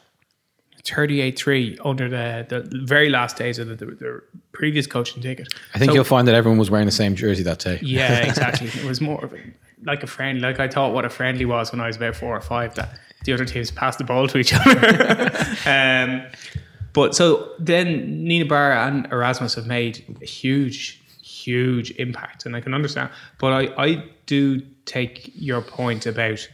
38-3 0.89 1.79
under 1.85 2.09
the, 2.09 2.45
the 2.49 2.85
very 2.85 3.09
last 3.09 3.37
days 3.37 3.59
of 3.59 3.67
the, 3.67 3.75
the, 3.75 3.85
the 3.85 4.21
previous 4.51 4.87
coaching 4.87 5.21
ticket. 5.21 5.47
I 5.73 5.79
think 5.79 5.91
So- 5.91 5.95
you'll 5.95 6.03
find 6.03 6.27
that 6.27 6.35
everyone 6.35 6.57
was 6.59 6.69
wearing 6.71 6.85
the 6.85 6.91
same 6.91 7.15
jersey 7.15 7.43
that 7.43 7.59
day. 7.59 7.79
Yeah, 7.81 8.17
exactly. 8.27 8.67
it 8.67 8.83
was 8.85 8.99
more 9.01 9.23
of 9.23 9.33
a, 9.33 9.39
like 9.83 10.03
a 10.03 10.07
friend. 10.07 10.41
Like 10.41 10.59
I 10.59 10.67
thought 10.67 10.93
what 10.93 11.05
a 11.05 11.09
friendly 11.09 11.45
was 11.45 11.71
when 11.71 11.79
I 11.81 11.87
was 11.87 11.95
about 11.97 12.15
four 12.15 12.35
or 12.35 12.41
five. 12.41 12.75
That 12.75 12.89
the 13.25 13.33
other 13.33 13.45
teams 13.45 13.71
passed 13.71 13.97
the 13.99 14.03
ball 14.05 14.27
to 14.27 14.37
each 14.37 14.53
other. 14.65 15.41
um, 15.65 16.23
but 16.93 17.15
so 17.15 17.51
then 17.59 18.25
Nienaber 18.25 18.75
and 18.87 19.05
Erasmus 19.11 19.55
have 19.55 19.67
made 19.67 20.17
a 20.21 20.25
huge, 20.25 21.01
huge 21.21 21.91
impact, 21.91 22.45
and 22.45 22.55
I 22.55 22.61
can 22.61 22.73
understand. 22.73 23.09
But 23.39 23.53
I, 23.53 23.83
I 23.85 24.03
do 24.25 24.61
take 24.85 25.31
your 25.35 25.61
point 25.61 26.05
about 26.05 26.47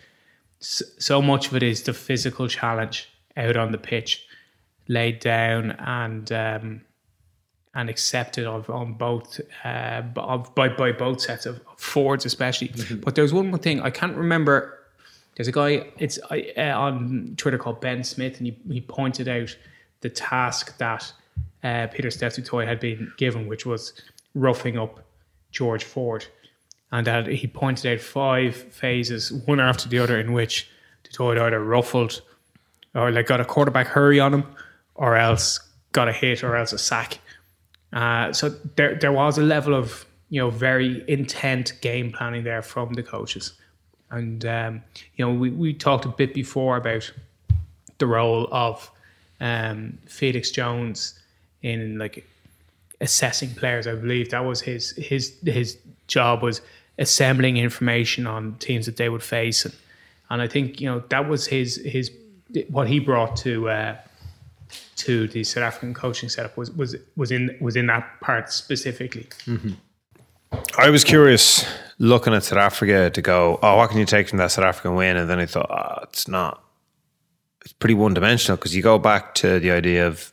so 0.60 1.22
much 1.22 1.48
of 1.48 1.56
it 1.56 1.64
is 1.64 1.84
the 1.84 1.94
physical 1.94 2.48
challenge 2.48 3.08
out 3.38 3.56
on 3.58 3.72
the 3.72 3.78
pitch, 3.78 4.25
laid 4.88 5.20
down 5.20 5.72
and. 5.72 6.32
Um, 6.32 6.82
and 7.78 7.90
accepted 7.90 8.46
of 8.46 8.70
on 8.70 8.94
both 8.94 9.42
uh, 9.66 10.02
of, 10.16 10.56
by 10.56 10.70
by 10.70 10.94
both 10.94 11.20
sets 11.20 11.46
of 11.46 11.60
Fords, 11.76 12.26
especially. 12.26 12.72
But 13.04 13.16
there's 13.16 13.34
one 13.34 13.50
more 13.50 13.58
thing 13.60 13.82
I 13.82 13.90
can't 13.90 14.16
remember. 14.16 14.80
There's 15.36 15.50
a 15.50 15.52
guy 15.52 15.92
it's 16.00 16.18
I, 16.32 16.54
uh, 16.56 16.80
on 16.80 17.34
Twitter 17.36 17.58
called 17.58 17.82
Ben 17.82 18.04
Smith, 18.06 18.38
and 18.38 18.48
he, 18.48 18.58
he 18.72 18.80
pointed 18.80 19.28
out 19.28 19.56
the 20.00 20.10
task 20.10 20.78
that 20.78 21.12
uh, 21.64 21.88
Pieter-Steph 21.88 22.36
du 22.36 22.42
Toit 22.42 22.66
had 22.66 22.80
been 22.80 23.12
given, 23.18 23.46
which 23.46 23.66
was 23.66 23.92
roughing 24.34 24.78
up 24.78 25.04
George 25.52 25.84
Ford, 25.84 26.26
and 26.94 27.06
that 27.06 27.28
he 27.28 27.46
pointed 27.48 27.92
out 27.92 28.00
five 28.00 28.56
phases, 28.56 29.34
one 29.34 29.60
after 29.60 29.90
the 29.90 30.00
other, 30.00 30.18
in 30.18 30.32
which 30.32 30.70
du 31.04 31.12
Toit 31.12 31.38
either 31.38 31.62
ruffled 31.62 32.22
or 32.94 33.12
like 33.12 33.28
got 33.28 33.42
a 33.42 33.46
quarterback 33.46 33.88
hurry 33.88 34.22
on 34.22 34.34
him, 34.34 34.44
or 34.96 35.16
else 35.16 35.60
got 35.92 36.08
a 36.08 36.14
hit, 36.14 36.44
or 36.44 36.56
else 36.56 36.74
a 36.74 36.78
sack. 36.78 37.20
Uh, 37.94 38.34
so 38.34 38.50
there, 38.76 38.96
there 38.96 39.12
was 39.12 39.38
a 39.38 39.42
level 39.42 39.74
of 39.74 40.06
you 40.30 40.42
know 40.42 40.50
very 40.50 41.04
intent 41.08 41.74
game 41.82 42.12
planning 42.12 42.44
there 42.44 42.62
from 42.62 42.94
the 42.94 43.04
coaches, 43.04 43.54
and 44.12 44.46
um, 44.46 44.84
you 45.16 45.26
know 45.26 45.34
we, 45.34 45.50
we 45.50 45.74
talked 45.74 46.06
a 46.06 46.10
bit 46.10 46.34
before 46.34 46.78
about 46.78 47.12
the 47.98 48.08
role 48.08 48.48
of 48.52 48.92
um, 49.40 49.98
Felix 50.08 50.52
Jones 50.52 51.20
in 51.62 51.98
like 51.98 52.28
assessing 53.02 53.50
players. 53.56 53.88
I 53.88 53.96
believe 53.96 54.30
that 54.32 54.44
was 54.44 54.62
his 54.62 54.92
his 54.92 55.36
his 55.46 55.78
job 56.08 56.42
was 56.42 56.62
assembling 56.98 57.58
information 57.58 58.28
on 58.28 58.56
teams 58.56 58.86
that 58.86 58.98
they 58.98 59.10
would 59.10 59.24
face, 59.24 59.66
and, 59.66 59.76
and 60.30 60.42
I 60.42 60.48
think 60.48 60.82
you 60.82 60.88
know 60.90 61.00
that 61.10 61.30
was 61.30 61.48
his 61.48 61.78
his 61.78 62.12
what 62.70 62.88
he 62.88 63.00
brought 63.00 63.36
to. 63.38 63.70
Uh, 63.70 63.96
to 64.96 65.28
the 65.28 65.44
South 65.44 65.64
African 65.64 65.94
coaching 65.94 66.30
setup 66.30 66.58
was 66.58 66.72
was 66.72 66.96
was 67.16 67.32
in 67.32 67.56
was 67.60 67.76
in 67.76 67.88
that 67.88 68.20
part 68.22 68.52
specifically. 68.52 69.28
Mm-hmm. 69.46 69.74
I 70.78 70.90
was 70.90 71.04
curious 71.04 71.66
looking 72.00 72.34
at 72.34 72.44
South 72.44 72.60
Africa 72.60 73.10
to 73.10 73.22
go, 73.22 73.60
oh, 73.62 73.78
what 73.78 73.90
can 73.90 74.00
you 74.00 74.06
take 74.06 74.30
from 74.30 74.38
that 74.38 74.52
South 74.52 74.66
African 74.66 74.96
win? 74.96 75.18
And 75.18 75.30
then 75.30 75.40
I 75.40 75.46
thought, 75.46 75.70
oh, 75.70 76.04
it's 76.04 76.28
not. 76.28 76.64
It's 77.62 77.74
pretty 77.74 77.96
one 77.96 78.14
dimensional 78.14 78.58
because 78.58 78.76
you 78.76 78.84
go 78.84 79.00
back 79.00 79.34
to 79.36 79.60
the 79.60 79.72
idea 79.72 80.08
of 80.08 80.32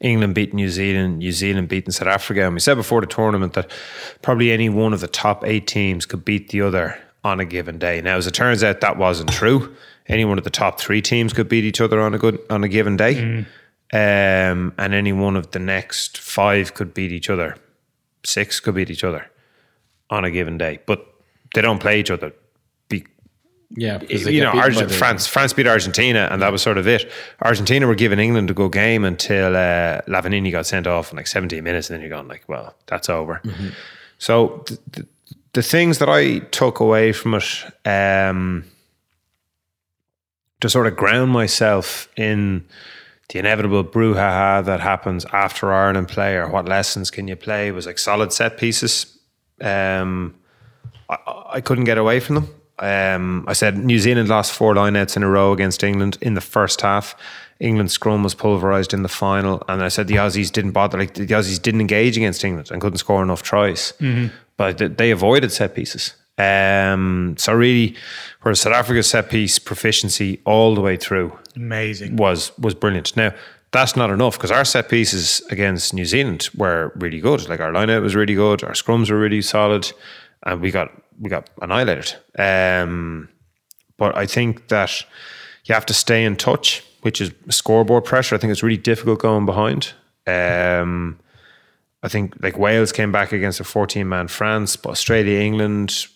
England 0.00 0.34
beating 0.34 0.56
New 0.56 0.68
Zealand, 0.68 1.18
New 1.18 1.32
Zealand 1.32 1.68
beating 1.68 1.92
South 1.92 2.08
Africa. 2.08 2.44
And 2.44 2.54
we 2.54 2.60
said 2.60 2.74
before 2.74 3.00
the 3.00 3.06
tournament 3.06 3.52
that 3.54 3.70
probably 4.20 4.50
any 4.50 4.68
one 4.68 4.92
of 4.92 5.00
the 5.00 5.06
top 5.06 5.44
eight 5.44 5.66
teams 5.66 6.04
could 6.04 6.24
beat 6.24 6.50
the 6.50 6.60
other 6.62 7.00
on 7.24 7.40
a 7.40 7.44
given 7.44 7.78
day. 7.78 8.00
Now, 8.00 8.16
as 8.16 8.26
it 8.26 8.32
turns 8.32 8.62
out, 8.62 8.80
that 8.80 8.96
wasn't 8.96 9.32
true. 9.32 9.74
Any 10.08 10.24
one 10.24 10.38
of 10.38 10.44
the 10.44 10.50
top 10.50 10.80
three 10.80 11.02
teams 11.02 11.32
could 11.32 11.48
beat 11.48 11.64
each 11.64 11.80
other 11.80 12.00
on 12.00 12.14
a 12.14 12.18
good 12.18 12.38
on 12.48 12.62
a 12.64 12.68
given 12.68 12.96
day, 12.96 13.44
um, 13.92 14.72
and 14.78 14.94
any 14.94 15.12
one 15.12 15.36
of 15.36 15.50
the 15.50 15.58
next 15.58 16.18
five 16.18 16.74
could 16.74 16.94
beat 16.94 17.12
each 17.12 17.28
other. 17.30 17.56
Six 18.24 18.60
could 18.60 18.74
beat 18.74 18.90
each 18.90 19.04
other 19.04 19.30
on 20.10 20.24
a 20.24 20.30
given 20.30 20.58
day, 20.58 20.80
but 20.86 21.06
they 21.54 21.60
don't 21.62 21.80
play 21.80 21.98
each 22.00 22.10
other. 22.10 22.32
Be, 22.88 23.04
Yeah, 23.70 24.00
you 24.08 24.42
know, 24.42 24.50
Argent, 24.50 24.92
France 24.92 25.26
France 25.26 25.52
beat 25.52 25.66
Argentina, 25.66 26.28
and 26.30 26.40
that 26.42 26.52
was 26.52 26.62
sort 26.62 26.78
of 26.78 26.86
it. 26.86 27.10
Argentina 27.42 27.86
were 27.86 27.94
giving 27.96 28.18
England 28.20 28.50
a 28.50 28.54
good 28.54 28.72
game 28.72 29.04
until 29.04 29.56
uh, 29.56 30.02
Lavanini 30.06 30.52
got 30.52 30.66
sent 30.66 30.86
off 30.86 31.10
in 31.10 31.16
like 31.16 31.26
17 31.26 31.62
minutes, 31.64 31.90
and 31.90 31.94
then 31.94 32.00
you're 32.00 32.16
going 32.16 32.28
like, 32.28 32.44
well, 32.48 32.74
that's 32.86 33.08
over. 33.08 33.42
So 34.18 34.64
the, 34.66 34.78
the, 34.92 35.06
the 35.54 35.62
things 35.62 35.98
that 35.98 36.08
I 36.08 36.38
took 36.38 36.80
away 36.80 37.12
from 37.12 37.34
it, 37.34 37.64
um, 37.84 38.64
to 40.60 40.68
sort 40.68 40.86
of 40.86 40.96
ground 40.96 41.30
myself 41.32 42.08
in 42.16 42.64
the 43.28 43.38
inevitable 43.38 43.84
brouhaha 43.84 44.64
that 44.64 44.80
happens 44.80 45.24
after 45.26 45.72
Ireland 45.72 46.08
play 46.08 46.36
or 46.36 46.48
what 46.48 46.66
lessons 46.66 47.10
can 47.10 47.28
you 47.28 47.36
play 47.36 47.72
was 47.72 47.86
like 47.86 47.98
solid 47.98 48.32
set 48.32 48.56
pieces. 48.56 49.18
Um, 49.60 50.34
I, 51.08 51.18
I 51.54 51.60
couldn't 51.60 51.84
get 51.84 51.98
away 51.98 52.20
from 52.20 52.36
them. 52.36 52.48
Um, 52.78 53.44
I 53.48 53.54
said 53.54 53.78
New 53.78 53.98
Zealand 53.98 54.28
lost 54.28 54.52
four 54.52 54.74
lineouts 54.74 55.16
in 55.16 55.22
a 55.22 55.28
row 55.28 55.52
against 55.52 55.82
England 55.82 56.18
in 56.20 56.34
the 56.34 56.40
first 56.40 56.82
half. 56.82 57.16
England's 57.58 57.94
scrum 57.94 58.22
was 58.22 58.34
pulverised 58.34 58.92
in 58.92 59.02
the 59.02 59.08
final, 59.08 59.62
and 59.66 59.82
I 59.82 59.88
said 59.88 60.08
the 60.08 60.16
Aussies 60.16 60.52
didn't 60.52 60.72
bother. 60.72 60.98
Like 60.98 61.14
the 61.14 61.26
Aussies 61.26 61.60
didn't 61.60 61.80
engage 61.80 62.18
against 62.18 62.44
England 62.44 62.70
and 62.70 62.82
couldn't 62.82 62.98
score 62.98 63.22
enough 63.22 63.42
tries, 63.42 63.94
but 64.58 64.98
they 64.98 65.10
avoided 65.10 65.52
set 65.52 65.74
pieces. 65.74 66.14
Um, 66.38 67.34
so 67.38 67.54
really, 67.54 67.96
whereas 68.42 68.60
South 68.60 68.74
Africa's 68.74 69.08
set 69.08 69.30
piece 69.30 69.58
proficiency 69.58 70.40
all 70.44 70.74
the 70.74 70.80
way 70.80 70.96
through 70.96 71.38
Amazing. 71.54 72.16
was 72.16 72.56
was 72.58 72.74
brilliant. 72.74 73.16
Now 73.16 73.32
that's 73.72 73.96
not 73.96 74.10
enough 74.10 74.36
because 74.36 74.50
our 74.50 74.64
set 74.64 74.88
pieces 74.88 75.42
against 75.50 75.94
New 75.94 76.04
Zealand 76.04 76.48
were 76.56 76.92
really 76.96 77.20
good. 77.20 77.48
Like 77.48 77.60
our 77.60 77.72
lineout 77.72 78.02
was 78.02 78.14
really 78.14 78.34
good, 78.34 78.62
our 78.64 78.72
scrums 78.72 79.10
were 79.10 79.18
really 79.18 79.42
solid, 79.42 79.90
and 80.44 80.60
we 80.60 80.70
got 80.70 80.90
we 81.20 81.30
got 81.30 81.48
annihilated. 81.62 82.14
Um, 82.38 83.28
but 83.96 84.16
I 84.16 84.26
think 84.26 84.68
that 84.68 85.04
you 85.64 85.74
have 85.74 85.86
to 85.86 85.94
stay 85.94 86.24
in 86.24 86.36
touch, 86.36 86.84
which 87.00 87.20
is 87.20 87.32
scoreboard 87.48 88.04
pressure. 88.04 88.34
I 88.34 88.38
think 88.38 88.50
it's 88.50 88.62
really 88.62 88.76
difficult 88.76 89.20
going 89.20 89.46
behind. 89.46 89.92
Um, 90.26 91.18
I 92.02 92.08
think 92.08 92.34
like 92.42 92.58
Wales 92.58 92.92
came 92.92 93.10
back 93.10 93.32
against 93.32 93.58
a 93.58 93.64
14 93.64 94.08
man 94.08 94.28
France, 94.28 94.76
but 94.76 94.90
Australia, 94.90 95.40
England, 95.40 96.06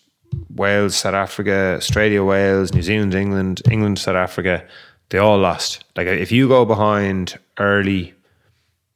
Wales, 0.55 0.95
South 0.95 1.13
Africa, 1.13 1.75
Australia, 1.77 2.23
Wales, 2.23 2.73
New 2.73 2.81
Zealand, 2.81 3.13
England, 3.13 3.61
England, 3.69 3.99
South 3.99 4.15
Africa, 4.15 4.65
they 5.09 5.17
all 5.17 5.37
lost. 5.37 5.83
Like 5.95 6.07
if 6.07 6.31
you 6.31 6.47
go 6.47 6.65
behind 6.65 7.37
early 7.57 8.13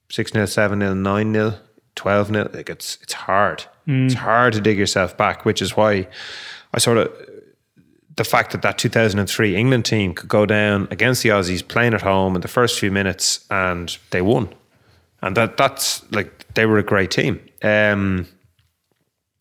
6 0.09 0.31
0, 0.31 0.45
7 0.45 0.79
0, 0.79 0.93
9 0.93 1.33
0, 1.33 1.53
12 1.95 2.27
0, 2.27 2.49
like 2.53 2.69
it's 2.69 2.97
it's 3.01 3.13
hard. 3.13 3.65
It's 4.05 4.15
hard 4.15 4.53
to 4.53 4.61
dig 4.61 4.77
yourself 4.79 5.15
back, 5.15 5.45
which 5.45 5.61
is 5.61 5.77
why 5.77 6.07
I 6.73 6.79
sort 6.79 6.97
of 6.97 7.11
the 8.15 8.23
fact 8.23 8.51
that 8.51 8.61
that 8.61 8.77
2003 8.77 9.55
England 9.55 9.85
team 9.85 10.13
could 10.13 10.29
go 10.29 10.45
down 10.45 10.87
against 10.89 11.21
the 11.23 11.29
Aussies 11.29 11.67
playing 11.67 11.93
at 11.93 12.01
home 12.01 12.35
in 12.35 12.41
the 12.41 12.47
first 12.47 12.79
few 12.79 12.91
minutes 12.91 13.45
and 13.51 13.97
they 14.11 14.21
won. 14.21 14.53
And 15.21 15.35
that 15.37 15.57
that's 15.57 16.09
like 16.11 16.45
they 16.53 16.65
were 16.65 16.77
a 16.77 16.83
great 16.83 17.11
team. 17.11 17.39
Um, 17.61 18.27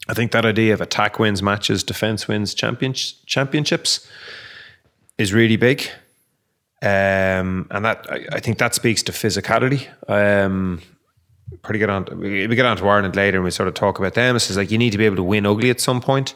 I 0.09 0.15
think 0.15 0.33
that 0.33 0.45
idea 0.45 0.75
of 0.75 0.81
attack 0.81 1.19
wins 1.19 1.43
matches, 1.43 1.83
defense 1.83 2.29
wins 2.29 2.55
champions, 2.55 3.13
championships 3.27 4.07
is 5.19 5.33
really 5.33 5.57
big. 5.57 5.89
Um, 6.83 7.67
and 7.71 7.85
that 7.85 8.07
I, 8.11 8.27
I 8.33 8.41
think 8.41 8.59
that 8.59 8.75
speaks 8.75 9.03
to 9.05 9.13
physicality. 9.13 9.89
Um, 10.09 10.83
pretty 11.63 11.79
good 11.79 11.89
on. 11.89 12.05
We 12.19 12.47
we 12.47 12.57
get 12.57 12.67
on 12.67 12.77
to 12.77 12.87
Ireland 12.87 13.17
later, 13.17 13.39
and 13.39 13.45
we 13.45 13.51
sort 13.51 13.69
of 13.69 13.75
talk 13.75 13.99
about 13.99 14.15
them. 14.15 14.37
It's 14.37 14.55
like 14.55 14.71
you 14.71 14.79
need 14.79 14.91
to 14.91 14.99
be 14.99 15.07
able 15.07 15.17
to 15.17 15.23
win 15.23 15.47
ugly 15.47 15.71
at 15.71 15.81
some 15.81 16.01
point. 16.01 16.35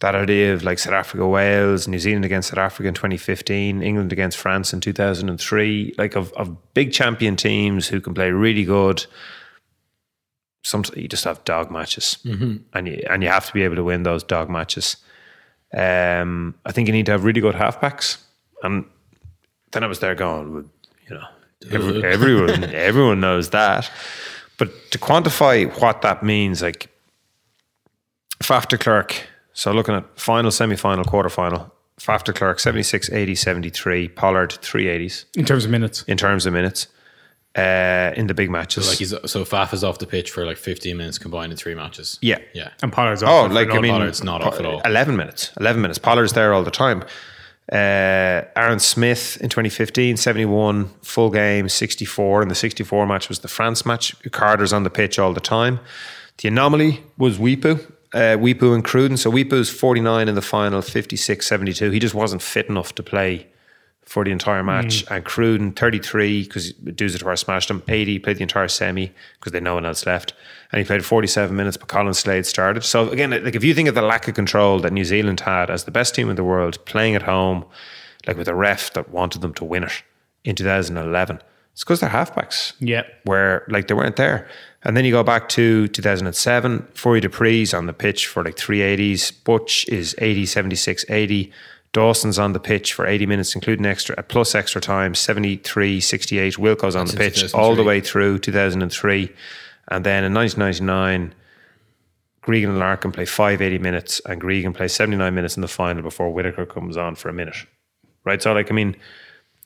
That 0.00 0.14
idea 0.14 0.54
of 0.54 0.64
like 0.64 0.78
South 0.78 0.94
Africa, 0.94 1.26
Wales, 1.26 1.86
New 1.86 1.98
Zealand 1.98 2.24
against 2.24 2.48
South 2.48 2.58
Africa 2.58 2.88
in 2.88 2.94
2015, 2.94 3.82
England 3.82 4.12
against 4.12 4.38
France 4.38 4.72
in 4.72 4.80
2003, 4.80 5.94
like 5.98 6.16
of, 6.16 6.32
of 6.32 6.74
big 6.74 6.92
champion 6.92 7.36
teams 7.36 7.86
who 7.86 8.00
can 8.00 8.12
play 8.12 8.30
really 8.30 8.64
good. 8.64 9.06
Sometimes 10.66 10.96
you 10.96 11.08
just 11.08 11.24
have 11.24 11.44
dog 11.44 11.70
matches, 11.70 12.18
and 12.24 12.88
you 12.88 13.02
and 13.10 13.22
you 13.22 13.28
have 13.28 13.46
to 13.46 13.52
be 13.52 13.62
able 13.62 13.76
to 13.76 13.84
win 13.84 14.02
those 14.02 14.24
dog 14.24 14.48
matches. 14.48 14.96
Um, 15.76 16.54
I 16.64 16.72
think 16.72 16.88
you 16.88 16.92
need 16.92 17.06
to 17.06 17.12
have 17.12 17.22
really 17.24 17.40
good 17.40 17.54
halfbacks, 17.54 18.18
and 18.62 18.84
then 19.72 19.84
I 19.84 19.86
was 19.86 19.98
there 19.98 20.14
going, 20.14 20.52
well, 20.54 20.64
you 21.08 21.16
know, 21.16 21.26
every, 21.70 22.04
everyone 22.04 22.64
everyone 22.74 23.20
knows 23.20 23.50
that, 23.50 23.90
but 24.56 24.68
to 24.92 24.98
quantify 24.98 25.66
what 25.82 26.00
that 26.02 26.22
means, 26.22 26.62
like 26.62 26.88
Faf 28.42 28.66
de 28.68 28.78
Klerk, 28.78 29.26
so 29.52 29.70
looking 29.72 29.94
at 29.94 30.04
final, 30.18 30.50
semi 30.50 30.76
final, 30.76 31.04
quarter 31.04 31.28
final, 31.28 31.72
Faf 32.00 32.24
de 32.24 32.32
Klerk 32.32 32.58
76, 32.58 33.10
80, 33.10 33.34
73, 33.34 34.08
Pollard 34.08 34.50
380s 34.50 35.24
In 35.36 35.44
terms 35.44 35.64
of 35.64 35.70
minutes. 35.70 36.02
in 36.04 36.16
terms 36.16 36.46
of 36.46 36.52
minutes 36.52 36.86
uh, 37.56 38.12
in 38.16 38.26
the 38.26 38.34
big 38.34 38.50
matches. 38.50 38.88
Like 38.88 38.98
he's 38.98 39.10
so 39.10 39.44
Faf 39.44 39.72
is 39.72 39.84
off 39.84 39.98
the 39.98 40.06
pitch 40.06 40.30
for 40.30 40.44
like 40.44 40.56
15 40.56 40.96
minutes 40.96 41.18
combined 41.18 41.52
in 41.52 41.56
three 41.58 41.74
matches. 41.74 42.18
yeah. 42.20 42.38
Yeah. 42.52 42.70
And 42.82 42.92
Pollard's 42.92 43.22
off. 43.22 43.30
Oh, 43.30 43.46
off. 43.46 43.52
like 43.52 43.70
I 43.70 43.80
mean, 43.80 43.92
Pollard's 43.92 44.22
not 44.24 44.42
off 44.42 44.58
at 44.58 44.66
all. 44.66 44.80
Eleven 44.80 45.16
minutes. 45.16 45.52
Eleven 45.60 45.80
minutes. 45.82 45.98
Pollard's 45.98 46.32
there 46.32 46.52
all 46.52 46.64
the 46.64 46.70
time. 46.70 47.04
Uh, 47.72 48.44
Aaron 48.56 48.78
Smith 48.78 49.38
in 49.40 49.48
2015, 49.48 50.18
71 50.18 50.90
full 51.02 51.30
game, 51.30 51.66
64. 51.68 52.42
And 52.42 52.50
the 52.50 52.54
64 52.54 53.06
match 53.06 53.30
was 53.30 53.38
the 53.38 53.48
France 53.48 53.86
match. 53.86 54.14
Carter's 54.32 54.72
on 54.72 54.82
the 54.82 54.90
pitch 54.90 55.18
all 55.18 55.32
the 55.32 55.40
time. 55.40 55.80
The 56.38 56.48
anomaly 56.48 57.02
was 57.16 57.38
Weepu. 57.38 57.80
Uh, 58.12 58.36
Weepu 58.36 58.74
and 58.74 58.84
Cruden. 58.84 59.16
So 59.16 59.32
Weepu's 59.32 59.70
49 59.70 60.28
in 60.28 60.34
the 60.34 60.42
final, 60.42 60.82
56, 60.82 61.46
72. 61.46 61.90
He 61.90 61.98
just 61.98 62.14
wasn't 62.14 62.42
fit 62.42 62.66
enough 62.68 62.94
to 62.96 63.02
play 63.02 63.46
for 64.06 64.24
the 64.24 64.30
entire 64.30 64.62
match. 64.62 65.04
Mm. 65.06 65.16
And 65.16 65.24
Cruden, 65.24 65.72
33, 65.72 66.44
because 66.44 66.72
at 66.86 67.38
smashed 67.38 67.70
him. 67.70 67.82
80, 67.88 68.18
played 68.20 68.36
the 68.36 68.42
entire 68.42 68.68
semi 68.68 69.12
because 69.38 69.52
they 69.52 69.56
had 69.56 69.64
no 69.64 69.74
one 69.74 69.86
else 69.86 70.06
left. 70.06 70.34
And 70.72 70.78
he 70.78 70.84
played 70.84 71.04
47 71.04 71.54
minutes, 71.56 71.76
but 71.76 71.88
Colin 71.88 72.14
Slade 72.14 72.46
started. 72.46 72.84
So 72.84 73.08
again, 73.10 73.30
like 73.30 73.54
if 73.54 73.64
you 73.64 73.74
think 73.74 73.88
of 73.88 73.94
the 73.94 74.02
lack 74.02 74.28
of 74.28 74.34
control 74.34 74.80
that 74.80 74.92
New 74.92 75.04
Zealand 75.04 75.40
had 75.40 75.70
as 75.70 75.84
the 75.84 75.90
best 75.90 76.14
team 76.14 76.28
in 76.30 76.36
the 76.36 76.44
world, 76.44 76.84
playing 76.84 77.14
at 77.14 77.22
home, 77.22 77.64
like 78.26 78.36
with 78.36 78.48
a 78.48 78.54
ref 78.54 78.92
that 78.94 79.10
wanted 79.10 79.40
them 79.42 79.54
to 79.54 79.64
win 79.64 79.84
it 79.84 80.02
in 80.44 80.54
2011, 80.56 81.40
it's 81.72 81.82
because 81.82 82.00
they're 82.00 82.10
halfbacks 82.10 82.74
Yeah. 82.78 83.02
where 83.24 83.64
like 83.68 83.88
they 83.88 83.94
weren't 83.94 84.16
there. 84.16 84.46
And 84.84 84.96
then 84.96 85.04
you 85.04 85.12
go 85.12 85.22
back 85.22 85.48
to 85.50 85.88
2007, 85.88 86.88
Fourie 86.94 87.20
du 87.20 87.28
Preez's 87.28 87.72
on 87.74 87.86
the 87.86 87.92
pitch 87.92 88.26
for 88.26 88.44
like 88.44 88.56
380s. 88.56 89.32
Butch 89.44 89.88
is 89.88 90.14
80, 90.18 90.46
76, 90.46 91.04
80. 91.08 91.50
Dawson's 91.94 92.38
on 92.38 92.52
the 92.52 92.60
pitch 92.60 92.92
for 92.92 93.06
80 93.06 93.24
minutes, 93.24 93.54
including 93.54 93.86
extra 93.86 94.14
uh, 94.18 94.22
plus 94.22 94.54
extra 94.54 94.80
time, 94.80 95.14
73, 95.14 96.00
68. 96.00 96.54
Wilko's 96.54 96.94
on 96.94 97.06
the 97.06 97.16
pitch 97.16 97.54
all 97.54 97.74
the 97.74 97.82
way 97.82 98.00
through 98.00 98.38
2003. 98.40 99.32
And 99.88 100.04
then 100.04 100.24
in 100.24 100.34
1999, 100.34 101.34
Gregan 102.42 102.68
and 102.68 102.78
Larkham 102.78 103.12
play 103.12 103.24
580 103.24 103.78
minutes 103.78 104.20
and 104.26 104.40
Gregan 104.40 104.74
plays 104.74 104.92
79 104.92 105.34
minutes 105.34 105.56
in 105.56 105.62
the 105.62 105.68
final 105.68 106.02
before 106.02 106.30
Whitaker 106.30 106.66
comes 106.66 106.98
on 106.98 107.14
for 107.14 107.30
a 107.30 107.32
minute. 107.32 107.56
Right? 108.24 108.42
So 108.42 108.52
like 108.52 108.70
I 108.70 108.74
mean, 108.74 108.96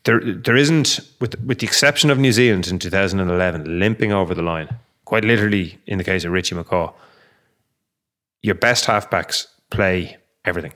there 0.05 0.21
there 0.21 0.57
isn't 0.57 1.01
with 1.21 1.39
with 1.43 1.59
the 1.59 1.67
exception 1.67 2.11
of 2.11 2.19
New 2.19 2.33
Zealand 2.33 2.69
in 2.69 2.79
2011 2.79 3.79
limping 3.79 4.13
over 4.13 4.35
the 4.35 4.43
line 4.43 4.69
quite 5.05 5.25
literally 5.25 5.79
in 5.87 5.99
the 5.99 6.05
case 6.05 6.25
of 6.25 6.33
Richie 6.33 6.55
McCaw 6.55 6.93
your 8.43 8.55
best 8.55 8.85
halfbacks 8.85 9.47
play 9.71 10.17
everything 10.45 10.73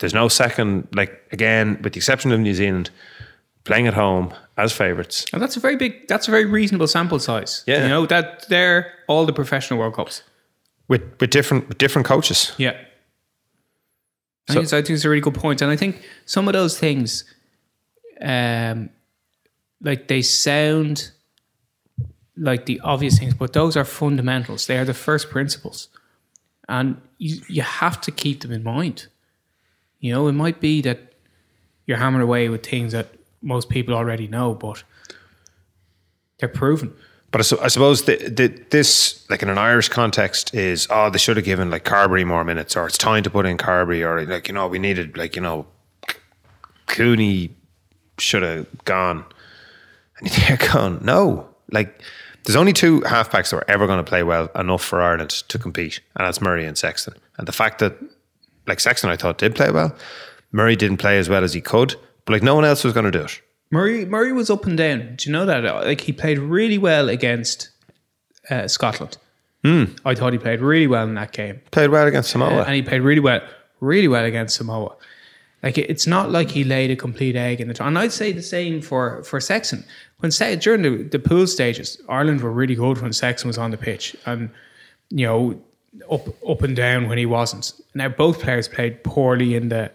there's 0.00 0.14
no 0.14 0.28
second 0.28 0.88
like 0.94 1.22
again 1.32 1.78
with 1.82 1.92
the 1.92 1.98
exception 1.98 2.32
of 2.32 2.40
New 2.40 2.54
Zealand 2.54 2.90
playing 3.64 3.86
at 3.86 3.94
home 3.94 4.32
as 4.56 4.72
favorites 4.72 5.24
And 5.32 5.40
that's 5.42 5.56
a 5.56 5.60
very 5.60 5.76
big, 5.76 6.06
that's 6.06 6.28
a 6.28 6.30
very 6.30 6.44
reasonable 6.44 6.86
sample 6.86 7.18
size. 7.18 7.64
Yeah. 7.66 7.82
You 7.82 7.88
know, 7.88 8.06
that 8.06 8.46
they're 8.48 8.92
all 9.08 9.24
the 9.26 9.32
professional 9.32 9.78
World 9.80 9.94
Cups. 9.94 10.22
with 10.88 11.02
with 11.20 11.30
different 11.30 11.68
with 11.68 11.78
different 11.78 12.06
coaches 12.06 12.52
Yeah. 12.58 12.76
I, 14.48 14.52
think 14.52 14.64
it's, 14.64 14.72
I 14.74 14.82
think 14.82 14.90
it's 14.90 15.04
a 15.06 15.08
really 15.08 15.22
good 15.22 15.34
point. 15.34 15.62
And 15.62 15.70
I 15.70 15.76
think 15.76 16.02
some 16.26 16.46
of 16.48 16.52
those 16.52 16.78
things, 16.78 17.24
um, 18.20 18.90
like 19.80 20.06
they 20.08 20.20
sound 20.20 21.12
like 22.36 22.66
the 22.66 22.78
obvious 22.80 23.18
things, 23.18 23.32
but 23.32 23.54
those 23.54 23.74
are 23.74 23.86
fundamentals. 23.86 24.66
They 24.66 24.76
are 24.76 24.84
the 24.84 24.92
first 24.94 25.30
principles. 25.30 25.88
And 26.68 27.00
you, 27.18 27.40
you 27.48 27.62
have 27.62 28.00
to 28.02 28.10
keep 28.10 28.40
them 28.42 28.52
in 28.52 28.62
mind. 28.62 29.06
You 30.04 30.12
know, 30.12 30.28
it 30.28 30.32
might 30.32 30.60
be 30.60 30.82
that 30.82 31.14
you're 31.86 31.96
hammering 31.96 32.22
away 32.22 32.50
with 32.50 32.62
things 32.62 32.92
that 32.92 33.08
most 33.40 33.70
people 33.70 33.94
already 33.94 34.28
know, 34.28 34.54
but 34.54 34.84
they're 36.36 36.46
proven. 36.46 36.92
But 37.30 37.40
I, 37.40 37.44
su- 37.44 37.58
I 37.62 37.68
suppose 37.68 38.04
the, 38.04 38.16
the, 38.16 38.48
this, 38.68 39.24
like 39.30 39.42
in 39.42 39.48
an 39.48 39.56
Irish 39.56 39.88
context, 39.88 40.54
is 40.54 40.86
oh 40.90 41.08
they 41.08 41.16
should 41.16 41.38
have 41.38 41.46
given 41.46 41.70
like 41.70 41.86
Carbery 41.86 42.26
more 42.26 42.44
minutes, 42.44 42.76
or 42.76 42.86
it's 42.86 42.98
time 42.98 43.22
to 43.22 43.30
put 43.30 43.46
in 43.46 43.56
Carbery, 43.56 44.04
or 44.06 44.26
like 44.26 44.46
you 44.46 44.52
know 44.52 44.68
we 44.68 44.78
needed 44.78 45.16
like 45.16 45.36
you 45.36 45.42
know 45.42 45.64
Cooney 46.84 47.56
should 48.18 48.42
have 48.42 48.84
gone, 48.84 49.24
and 50.18 50.28
they're 50.48 50.58
gone. 50.58 50.98
No, 51.02 51.48
like 51.72 52.02
there's 52.44 52.56
only 52.56 52.74
two 52.74 53.00
halfbacks 53.00 53.52
that 53.52 53.56
are 53.56 53.64
ever 53.68 53.86
going 53.86 54.04
to 54.04 54.04
play 54.04 54.22
well 54.22 54.50
enough 54.54 54.84
for 54.84 55.00
Ireland 55.00 55.30
to 55.30 55.58
compete, 55.58 56.02
and 56.14 56.26
that's 56.26 56.42
Murray 56.42 56.66
and 56.66 56.76
Sexton. 56.76 57.14
And 57.38 57.48
the 57.48 57.52
fact 57.52 57.78
that 57.78 57.96
like 58.66 58.80
Sexton, 58.80 59.10
I 59.10 59.16
thought 59.16 59.38
did 59.38 59.54
play 59.54 59.70
well, 59.70 59.94
Murray 60.52 60.76
didn't 60.76 60.98
play 60.98 61.18
as 61.18 61.28
well 61.28 61.44
as 61.44 61.52
he 61.52 61.60
could, 61.60 61.94
but 62.24 62.32
like 62.32 62.42
no 62.42 62.54
one 62.54 62.64
else 62.64 62.84
was 62.84 62.92
going 62.92 63.04
to 63.04 63.10
do 63.10 63.24
it. 63.24 63.40
Murray 63.70 64.04
Murray 64.04 64.32
was 64.32 64.50
up 64.50 64.66
and 64.66 64.76
down. 64.76 65.14
Do 65.16 65.28
you 65.28 65.32
know 65.32 65.46
that? 65.46 65.64
Like 65.64 66.00
he 66.02 66.12
played 66.12 66.38
really 66.38 66.78
well 66.78 67.08
against 67.08 67.70
uh, 68.50 68.68
Scotland. 68.68 69.16
I 69.66 70.14
thought 70.14 70.34
he 70.34 70.38
played 70.38 70.60
really 70.60 70.86
well 70.86 71.04
in 71.08 71.14
that 71.14 71.32
game, 71.32 71.62
Played 71.70 71.88
well 71.88 72.06
against 72.06 72.30
Samoa. 72.30 72.64
and 72.64 72.74
he 72.74 72.82
played 72.82 73.00
really 73.00 73.20
well, 73.20 73.40
really 73.80 74.08
well 74.08 74.24
against 74.26 74.56
Samoa. 74.56 74.94
Like 75.62 75.78
it's 75.78 76.06
not 76.06 76.30
like 76.30 76.50
he 76.50 76.64
laid 76.64 76.90
a 76.90 76.96
complete 76.96 77.34
egg 77.34 77.62
in 77.62 77.68
the. 77.68 77.82
And 77.82 77.98
I'd 77.98 78.12
say 78.12 78.30
the 78.32 78.42
same 78.42 78.82
for 78.82 79.22
for 79.24 79.40
Sexton. 79.40 79.82
When 80.18 80.30
Se- 80.30 80.56
during 80.56 80.82
the, 80.82 81.02
the 81.04 81.18
pool 81.18 81.46
stages, 81.46 81.98
Ireland 82.10 82.42
were 82.42 82.52
really 82.52 82.74
good 82.74 83.00
when 83.00 83.14
Sexton 83.14 83.48
was 83.48 83.56
on 83.56 83.70
the 83.70 83.78
pitch, 83.78 84.14
and 84.26 84.50
you 85.08 85.26
know 85.26 85.58
up 86.10 86.28
up 86.48 86.62
and 86.62 86.74
down 86.76 87.08
when 87.08 87.18
he 87.18 87.26
wasn't. 87.26 87.72
Now 87.94 88.08
both 88.08 88.40
players 88.40 88.68
played 88.68 89.02
poorly 89.04 89.54
in 89.54 89.68
the 89.68 89.90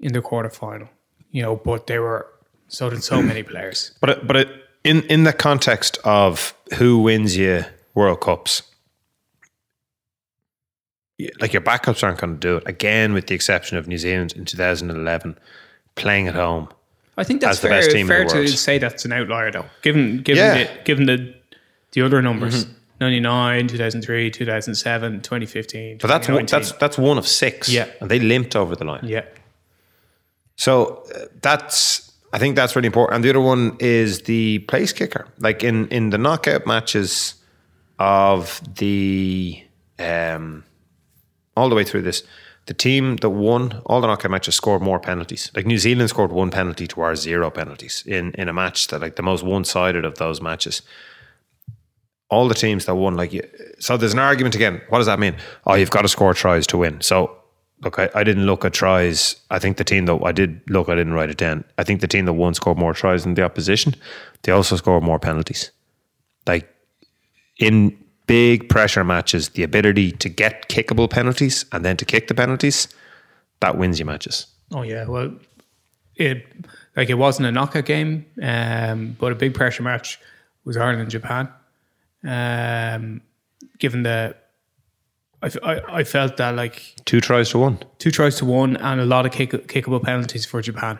in 0.00 0.12
the 0.12 0.20
quarter 0.22 0.50
final, 0.50 0.88
you 1.30 1.42
know, 1.42 1.56
but 1.56 1.86
they 1.86 1.98
were 1.98 2.26
so 2.68 2.90
did 2.90 3.02
so 3.04 3.22
many 3.22 3.42
players. 3.42 3.92
But 4.00 4.10
it, 4.10 4.26
but 4.26 4.36
it, 4.36 4.48
in 4.84 5.02
in 5.04 5.24
the 5.24 5.32
context 5.32 5.98
of 6.04 6.54
who 6.78 6.98
wins 6.98 7.36
you 7.36 7.64
World 7.94 8.20
Cups, 8.20 8.62
like 11.40 11.52
your 11.52 11.62
backups 11.62 12.02
aren't 12.02 12.18
going 12.18 12.34
to 12.34 12.38
do 12.40 12.56
it 12.56 12.64
again, 12.66 13.12
with 13.12 13.26
the 13.26 13.34
exception 13.34 13.78
of 13.78 13.86
New 13.86 13.98
Zealand 13.98 14.32
in 14.32 14.44
2011, 14.44 15.38
playing 15.94 16.28
at 16.28 16.34
home. 16.34 16.68
I 17.16 17.24
think 17.24 17.40
that's 17.40 17.58
fair, 17.60 17.70
best 17.70 17.90
team 17.90 18.02
in 18.02 18.06
fair 18.08 18.24
to 18.24 18.48
say 18.48 18.78
that's 18.78 19.04
an 19.04 19.12
outlier 19.12 19.50
though. 19.52 19.66
Given 19.82 20.22
given 20.22 20.42
Yeah. 20.44 20.64
the 20.64 20.82
given 20.84 21.06
the 21.06 21.34
the 21.92 22.02
other 22.02 22.22
numbers. 22.22 22.64
Mm-hmm. 22.64 22.72
99, 23.02 23.68
2003, 23.68 24.30
2007, 24.30 25.20
2015. 25.20 25.98
But 25.98 26.08
that's 26.08 26.28
one, 26.28 26.46
that's 26.46 26.72
that's 26.72 26.96
one 26.98 27.18
of 27.18 27.26
six. 27.26 27.68
Yeah. 27.68 27.88
and 28.00 28.10
they 28.10 28.18
limped 28.18 28.56
over 28.56 28.76
the 28.76 28.84
line. 28.84 29.04
yeah. 29.04 29.24
So 30.56 31.04
uh, 31.14 31.26
that's 31.40 32.12
I 32.32 32.38
think 32.38 32.56
that's 32.56 32.74
really 32.76 32.86
important. 32.86 33.16
And 33.16 33.24
the 33.24 33.30
other 33.30 33.40
one 33.40 33.76
is 33.80 34.22
the 34.22 34.60
place 34.60 34.92
kicker. 34.92 35.26
Like 35.38 35.64
in 35.64 35.88
in 35.88 36.10
the 36.10 36.18
knockout 36.18 36.66
matches 36.66 37.34
of 37.98 38.60
the 38.76 39.62
um 39.98 40.64
all 41.56 41.68
the 41.68 41.74
way 41.74 41.84
through 41.84 42.02
this, 42.02 42.22
the 42.66 42.74
team 42.74 43.16
that 43.16 43.30
won 43.30 43.82
all 43.86 44.00
the 44.00 44.06
knockout 44.06 44.30
matches 44.30 44.54
scored 44.54 44.82
more 44.82 45.00
penalties. 45.00 45.50
Like 45.54 45.66
New 45.66 45.78
Zealand 45.78 46.08
scored 46.10 46.32
one 46.32 46.50
penalty 46.50 46.86
to 46.88 47.00
our 47.00 47.16
zero 47.16 47.50
penalties 47.50 48.04
in 48.06 48.32
in 48.34 48.48
a 48.48 48.52
match 48.52 48.86
that 48.88 49.00
like 49.00 49.16
the 49.16 49.22
most 49.22 49.42
one 49.42 49.64
sided 49.64 50.04
of 50.04 50.14
those 50.16 50.40
matches. 50.40 50.82
All 52.32 52.48
the 52.48 52.54
teams 52.54 52.86
that 52.86 52.94
won, 52.94 53.14
like 53.14 53.32
so, 53.78 53.98
there's 53.98 54.14
an 54.14 54.18
argument 54.18 54.54
again. 54.54 54.80
What 54.88 54.98
does 54.98 55.06
that 55.06 55.18
mean? 55.18 55.36
Oh, 55.66 55.74
you've 55.74 55.90
got 55.90 56.02
to 56.02 56.08
score 56.08 56.32
tries 56.32 56.66
to 56.68 56.78
win. 56.78 57.00
So 57.02 57.36
look, 57.82 57.98
I, 57.98 58.08
I 58.14 58.24
didn't 58.24 58.46
look 58.46 58.64
at 58.64 58.72
tries. 58.72 59.36
I 59.50 59.58
think 59.58 59.76
the 59.76 59.84
team 59.84 60.06
that 60.06 60.18
I 60.24 60.32
did 60.32 60.60
look, 60.68 60.88
I 60.88 60.94
didn't 60.94 61.12
write 61.12 61.30
it 61.30 61.36
down. 61.36 61.64
I 61.76 61.84
think 61.84 62.00
the 62.00 62.08
team 62.08 62.24
that 62.24 62.32
won 62.32 62.54
scored 62.54 62.78
more 62.78 62.94
tries 62.94 63.24
than 63.24 63.34
the 63.34 63.42
opposition. 63.42 63.94
They 64.42 64.52
also 64.52 64.76
scored 64.76 65.04
more 65.04 65.18
penalties. 65.18 65.70
Like 66.46 66.74
in 67.58 67.96
big 68.26 68.68
pressure 68.68 69.04
matches, 69.04 69.50
the 69.50 69.62
ability 69.62 70.12
to 70.12 70.28
get 70.28 70.68
kickable 70.68 71.10
penalties 71.10 71.66
and 71.72 71.84
then 71.84 71.96
to 71.98 72.04
kick 72.04 72.28
the 72.28 72.34
penalties, 72.34 72.88
that 73.60 73.76
wins 73.76 73.98
you 73.98 74.06
matches. 74.06 74.46
Oh 74.72 74.82
yeah. 74.82 75.04
Well, 75.06 75.34
it 76.16 76.46
like 76.96 77.10
it 77.10 77.14
wasn't 77.14 77.48
a 77.48 77.52
knockout 77.52 77.84
game, 77.84 78.24
um, 78.42 79.16
but 79.18 79.32
a 79.32 79.34
big 79.34 79.54
pressure 79.54 79.82
match 79.82 80.18
was 80.64 80.76
Ireland 80.76 81.02
and 81.02 81.10
Japan. 81.10 81.48
Um, 82.24 83.20
given 83.78 84.02
the, 84.02 84.36
I 85.42 85.80
I 85.88 86.04
felt 86.04 86.36
that 86.36 86.54
like 86.54 86.94
Two 87.04 87.20
tries 87.20 87.50
to 87.50 87.58
one. 87.58 87.78
two 87.98 88.10
tries 88.10 88.36
to 88.36 88.44
one 88.44 88.76
and 88.76 89.00
a 89.00 89.04
lot 89.04 89.26
of 89.26 89.32
kick, 89.32 89.50
kickable 89.68 90.02
penalties 90.02 90.46
for 90.46 90.62
Japan, 90.62 90.98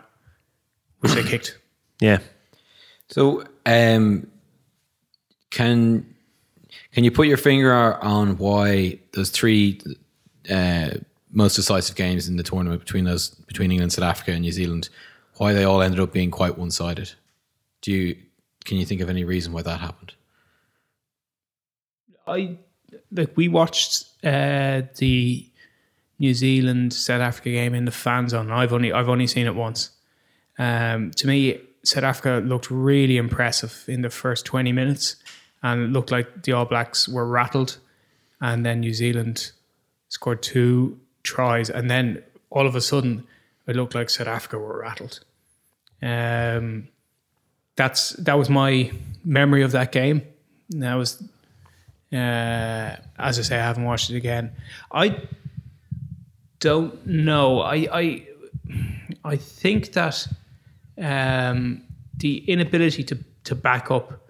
which 1.00 1.12
they 1.12 1.22
kicked. 1.22 1.58
Yeah. 2.00 2.18
So, 3.11 3.44
um, 3.64 4.26
can 5.50 6.04
can 6.92 7.04
you 7.04 7.12
put 7.12 7.28
your 7.28 7.37
finger 7.37 7.94
on 8.02 8.38
why 8.38 8.98
those 9.12 9.30
three 9.30 9.80
uh, 10.50 10.90
most 11.30 11.54
decisive 11.54 11.94
games 11.94 12.28
in 12.28 12.37
the 12.37 12.42
tournament 12.42 12.80
between 12.80 13.04
those 13.04 13.30
between 13.46 13.70
England, 13.70 13.92
South 13.92 14.04
Africa, 14.04 14.32
and 14.32 14.40
New 14.40 14.50
Zealand, 14.50 14.88
why 15.37 15.52
they 15.52 15.62
all 15.62 15.80
ended 15.80 16.00
up 16.00 16.12
being 16.12 16.32
quite 16.32 16.58
one 16.58 16.72
sided? 16.72 17.12
Do 17.82 17.92
you 17.92 18.16
can 18.64 18.78
you 18.78 18.85
think 18.85 19.00
of 19.00 19.08
any 19.08 19.24
reason 19.24 19.52
why 19.52 19.62
that 19.62 19.78
happened? 19.78 20.14
I 22.26 22.58
like 23.11 23.37
we 23.37 23.48
watched 23.48 24.04
uh, 24.24 24.82
the 24.96 25.46
New 26.18 26.35
Zealand 26.35 26.92
South 26.92 27.20
Africa 27.20 27.50
game 27.50 27.74
in 27.74 27.85
the 27.85 27.90
fan 27.90 28.28
zone. 28.28 28.50
I've 28.50 28.72
only 28.72 28.92
I've 28.92 29.08
only 29.08 29.26
seen 29.26 29.46
it 29.46 29.54
once. 29.54 29.90
Um, 30.58 31.11
to 31.12 31.26
me, 31.26 31.61
South 31.85 32.04
Africa 32.04 32.42
looked 32.44 32.70
really 32.70 33.16
impressive 33.16 33.85
in 33.88 34.02
the 34.02 34.11
first 34.11 34.44
twenty 34.46 34.72
minutes, 34.72 35.16
and 35.62 35.82
it 35.82 35.88
looked 35.88 36.11
like 36.11 36.44
the 36.44 36.52
All 36.52 36.64
Blacks 36.64 37.08
were 37.08 37.26
rattled, 37.26 37.78
and 38.40 38.64
then 38.64 38.80
New 38.80 38.94
Zealand 38.94 39.52
scored 40.08 40.42
two 40.42 40.98
tries, 41.22 41.70
and 41.70 41.90
then 41.90 42.22
all 42.50 42.66
of 42.66 42.76
a 42.76 42.80
sudden 42.80 43.24
it 43.66 43.76
looked 43.76 43.94
like 43.94 44.11
South 44.11 44.28
Africa 44.28 44.58
were 44.58 44.80
rattled. 44.80 45.20
Um, 46.02 46.88
that's 47.76 48.11
that 48.11 48.38
was 48.38 48.50
my 48.50 48.92
memory 49.24 49.62
of 49.62 49.72
that 49.72 49.92
game. 49.92 50.22
That 50.70 50.94
was 50.94 51.22
uh, 52.12 52.96
as 53.18 53.38
I 53.38 53.42
say, 53.42 53.57
I 53.57 53.62
haven't 53.62 53.85
watched 53.85 54.11
it 54.11 54.16
again. 54.16 54.53
I 54.92 55.20
don't 56.61 57.07
know. 57.07 57.61
I 57.61 57.88
I 57.92 58.27
I 59.25 59.37
think 59.37 59.92
that 59.92 60.27
um, 61.01 61.83
the 62.18 62.38
inability 62.51 63.05
to 63.05 63.18
to 63.44 63.55
back 63.55 63.90
up 63.90 64.20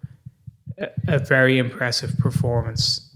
a, 0.78 0.88
a 1.08 1.18
very 1.18 1.58
impressive 1.58 2.16
performance, 2.18 3.14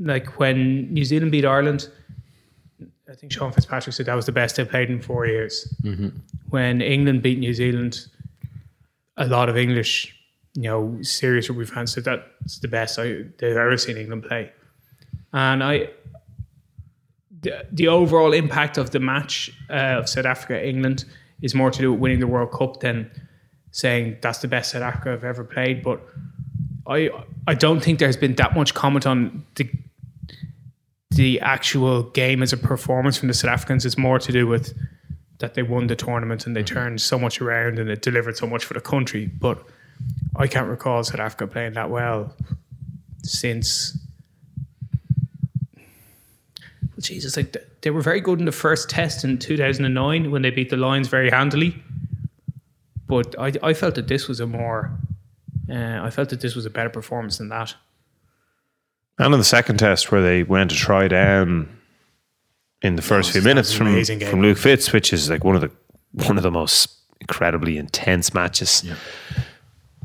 like 0.00 0.38
when 0.38 0.92
New 0.92 1.04
Zealand 1.04 1.32
beat 1.32 1.44
Ireland. 1.44 1.88
I 3.08 3.14
think 3.14 3.32
Sean 3.32 3.50
Fitzpatrick 3.50 3.92
said 3.92 4.06
that 4.06 4.14
was 4.14 4.26
the 4.26 4.32
best 4.32 4.54
they 4.54 4.64
played 4.64 4.88
in 4.88 5.00
four 5.02 5.26
years. 5.26 5.74
When 6.50 6.80
England 6.80 7.22
beat 7.22 7.40
New 7.40 7.52
Zealand, 7.52 8.06
a 9.16 9.26
lot 9.26 9.48
of 9.48 9.56
English, 9.56 10.14
you 10.54 10.62
know, 10.62 10.98
serious 11.02 11.48
rugby 11.48 11.64
fans 11.64 11.92
said 11.92 12.04
that's 12.04 12.58
the 12.58 12.68
best 12.68 12.98
I, 12.98 13.24
they've 13.38 13.56
ever 13.56 13.76
seen 13.76 13.96
England 13.96 14.24
play. 14.24 14.52
And 15.32 15.62
I, 15.62 15.90
the, 17.42 17.66
the 17.70 17.88
overall 17.88 18.32
impact 18.32 18.76
of 18.76 18.90
the 18.90 19.00
match 19.00 19.50
uh, 19.70 19.98
of 19.98 20.08
South 20.08 20.26
Africa 20.26 20.66
England 20.66 21.04
is 21.42 21.54
more 21.54 21.70
to 21.70 21.78
do 21.78 21.92
with 21.92 22.00
winning 22.00 22.20
the 22.20 22.26
World 22.26 22.52
Cup 22.52 22.80
than 22.80 23.10
saying 23.70 24.18
that's 24.20 24.38
the 24.38 24.48
best 24.48 24.72
South 24.72 24.82
Africa 24.82 25.12
I've 25.12 25.24
ever 25.24 25.44
played. 25.44 25.82
But 25.82 26.00
I 26.86 27.10
I 27.46 27.54
don't 27.54 27.80
think 27.80 27.98
there's 27.98 28.16
been 28.16 28.34
that 28.34 28.54
much 28.54 28.74
comment 28.74 29.06
on 29.06 29.44
the 29.54 29.70
the 31.12 31.40
actual 31.40 32.04
game 32.04 32.42
as 32.42 32.52
a 32.52 32.56
performance 32.56 33.16
from 33.16 33.28
the 33.28 33.34
South 33.34 33.52
Africans. 33.52 33.86
It's 33.86 33.98
more 33.98 34.18
to 34.18 34.32
do 34.32 34.46
with 34.46 34.76
that 35.38 35.54
they 35.54 35.62
won 35.62 35.86
the 35.86 35.96
tournament 35.96 36.46
and 36.46 36.54
they 36.54 36.62
turned 36.62 37.00
so 37.00 37.18
much 37.18 37.40
around 37.40 37.78
and 37.78 37.88
it 37.88 38.02
delivered 38.02 38.36
so 38.36 38.46
much 38.46 38.64
for 38.64 38.74
the 38.74 38.80
country. 38.80 39.26
But 39.26 39.62
I 40.36 40.46
can't 40.46 40.68
recall 40.68 41.02
South 41.04 41.20
Africa 41.20 41.46
playing 41.46 41.74
that 41.74 41.90
well 41.90 42.34
since. 43.22 43.98
Well, 46.82 47.00
Jesus, 47.00 47.36
like 47.36 47.56
they 47.82 47.90
were 47.90 48.00
very 48.00 48.20
good 48.20 48.38
in 48.38 48.44
the 48.44 48.52
first 48.52 48.88
test 48.88 49.24
in 49.24 49.38
2009 49.38 50.30
when 50.30 50.42
they 50.42 50.50
beat 50.50 50.70
the 50.70 50.76
Lions 50.76 51.08
very 51.08 51.30
handily. 51.30 51.82
But 53.06 53.34
I, 53.38 53.52
I 53.62 53.74
felt 53.74 53.96
that 53.96 54.06
this 54.06 54.28
was 54.28 54.38
a 54.38 54.46
more, 54.46 54.92
uh, 55.68 56.00
I 56.00 56.10
felt 56.10 56.28
that 56.28 56.40
this 56.40 56.54
was 56.54 56.64
a 56.64 56.70
better 56.70 56.90
performance 56.90 57.38
than 57.38 57.48
that. 57.48 57.74
And 59.18 59.34
in 59.34 59.40
the 59.40 59.44
second 59.44 59.78
test 59.78 60.12
where 60.12 60.22
they 60.22 60.44
went 60.44 60.70
to 60.70 60.76
try 60.76 61.08
down 61.08 61.68
in 62.82 62.96
the 62.96 63.02
first 63.02 63.32
few 63.32 63.42
minutes 63.42 63.72
from, 63.72 64.02
from 64.04 64.40
Luke 64.40 64.58
Fitz, 64.58 64.92
which 64.92 65.12
is 65.12 65.28
like 65.28 65.44
one 65.44 65.54
of 65.54 65.60
the 65.60 65.70
one 66.12 66.36
of 66.36 66.42
the 66.42 66.50
most 66.50 66.88
incredibly 67.20 67.76
intense 67.76 68.32
matches. 68.32 68.84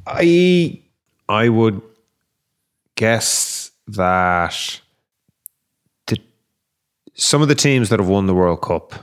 I 0.08 0.82
I 1.28 1.50
would 1.50 1.82
guess 2.96 3.72
that 3.88 4.82
the 6.08 6.18
some 7.14 7.42
of 7.42 7.48
the 7.48 7.56
teams 7.56 7.90
that 7.90 8.00
have 8.00 8.10
won 8.10 8.26
the 8.28 8.36
World 8.36 8.62
Cup 8.62 8.94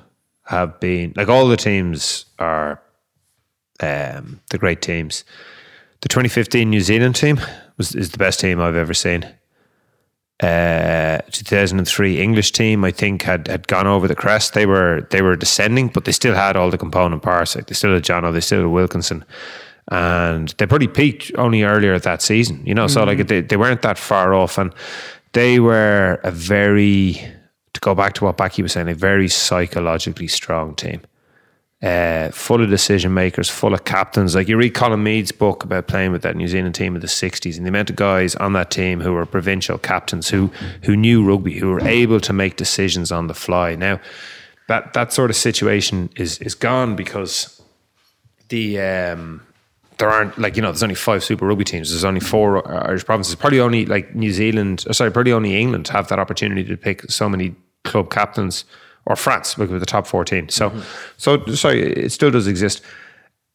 have 0.45 0.81
been 0.81 1.13
like 1.17 1.29
all 1.29 1.49
the 1.49 1.57
teams 1.57 2.27
are 2.39 2.81
um, 3.81 4.41
the 4.51 4.59
great 4.59 4.83
teams. 4.83 5.25
The 6.01 6.09
2015 6.09 6.69
New 6.69 6.81
Zealand 6.81 7.17
team 7.17 7.41
was 7.77 7.95
is 7.95 8.11
the 8.11 8.19
best 8.19 8.41
team 8.41 8.61
I've 8.61 8.77
ever 8.77 8.95
seen. 8.95 9.27
Uh, 10.41 11.19
2003 11.31 12.21
English 12.21 12.51
team, 12.51 12.85
I 12.85 12.91
think, 12.91 13.23
had 13.23 13.47
had 13.47 13.69
gone 13.69 13.87
over 13.87 14.09
the 14.09 14.17
crest. 14.17 14.55
They 14.55 14.67
were 14.67 15.07
they 15.11 15.23
were 15.23 15.37
descending, 15.37 15.89
but 15.89 16.05
they 16.05 16.13
still 16.13 16.35
had 16.35 16.57
all 16.57 16.71
the 16.71 16.79
component 16.79 17.23
parts. 17.23 17.55
Like 17.55 17.67
they 17.67 17.75
still 17.75 17.95
had 17.95 18.03
Jono, 18.03 18.33
they 18.33 18.41
still 18.41 18.63
had 18.63 18.71
Wilkinson, 18.71 19.25
and 19.91 20.55
they 20.59 20.67
probably 20.67 20.89
peaked 20.89 21.33
only 21.37 21.63
earlier 21.63 21.99
that 21.99 22.23
season. 22.23 22.63
You 22.65 22.75
know, 22.75 22.87
so 22.87 23.05
like 23.05 23.27
they 23.27 23.41
they 23.41 23.57
weren't 23.57 23.83
that 23.83 23.99
far 23.99 24.35
off, 24.35 24.59
and 24.59 24.73
they 25.33 25.61
were 25.61 26.21
a 26.23 26.31
very 26.31 27.21
to 27.75 27.81
go 27.81 27.95
back 27.95 28.13
to 28.15 28.25
what 28.25 28.37
Becky 28.37 28.63
was 28.63 28.73
saying, 28.73 28.89
a 28.89 28.95
very 28.95 29.29
psychologically 29.29 30.29
strong 30.29 30.75
team 30.75 31.03
uh, 31.83 32.31
full 32.31 32.63
of 32.63 32.71
decision 32.71 33.13
makers, 33.13 33.49
full 33.49 33.75
of 33.75 33.85
captains. 33.85 34.35
Like 34.35 34.49
you 34.49 34.57
read 34.57 34.75
Colin 34.75 35.03
Meads' 35.03 35.33
book 35.33 35.65
about 35.65 35.89
playing 35.89 36.13
with 36.13 36.23
that 36.23 36.37
New 36.37 36.47
Zealand 36.47 36.75
team 36.75 36.95
of 36.95 37.03
the 37.03 37.09
'60s, 37.09 37.57
and 37.57 37.67
the 37.67 37.71
amount 37.71 37.91
of 37.91 37.97
guys 37.97 38.37
on 38.37 38.53
that 38.53 38.71
team 38.71 39.01
who 39.01 39.13
were 39.13 39.27
provincial 39.27 39.79
captains, 39.79 40.29
who 40.29 40.51
who 40.83 40.97
knew 40.97 41.25
rugby, 41.25 41.59
who 41.59 41.71
were 41.71 41.81
able 41.81 42.21
to 42.21 42.33
make 42.33 42.57
decisions 42.57 43.11
on 43.11 43.27
the 43.27 43.35
fly. 43.35 43.75
Now, 43.75 44.01
that 44.69 44.93
that 44.93 45.13
sort 45.13 45.31
of 45.31 45.37
situation 45.37 46.11
is 46.17 46.39
is 46.39 46.55
gone 46.55 46.95
because 46.95 47.61
the 48.49 48.81
um, 48.81 49.43
there 50.03 50.11
aren't 50.11 50.37
like 50.37 50.57
you 50.57 50.63
know 50.63 50.73
there's 50.73 50.83
only 50.83 50.97
five 50.97 51.23
Super 51.23 51.47
Rugby 51.47 51.63
teams. 51.63 51.91
There's 51.91 52.05
only 52.05 52.19
four 52.19 52.69
uh, 52.69 52.89
Irish 52.89 53.05
provinces. 53.05 53.37
Probably 53.37 53.61
only 53.61 53.87
like 53.87 54.17
New 54.17 54.33
Zealand. 54.33 54.85
Or 54.89 54.95
sorry, 54.95 55.13
probably 55.13 55.33
only 55.33 55.57
England 55.57 55.87
have 55.89 56.09
that 56.09 56.19
opportunity 56.19 56.65
to 56.65 56.77
pick 56.77 57.09
so 57.09 57.29
many 57.29 57.55
club 57.85 58.11
captains, 58.11 58.65
or 59.07 59.15
France 59.15 59.57
with 59.57 59.71
the 59.71 59.87
top 59.87 60.09
fourteen. 60.09 60.49
So, 60.49 60.71
mm-hmm. 60.71 60.81
so 61.19 61.47
sorry, 61.55 61.83
it 61.83 62.11
still 62.11 62.33
does 62.33 62.49
exist. 62.49 62.83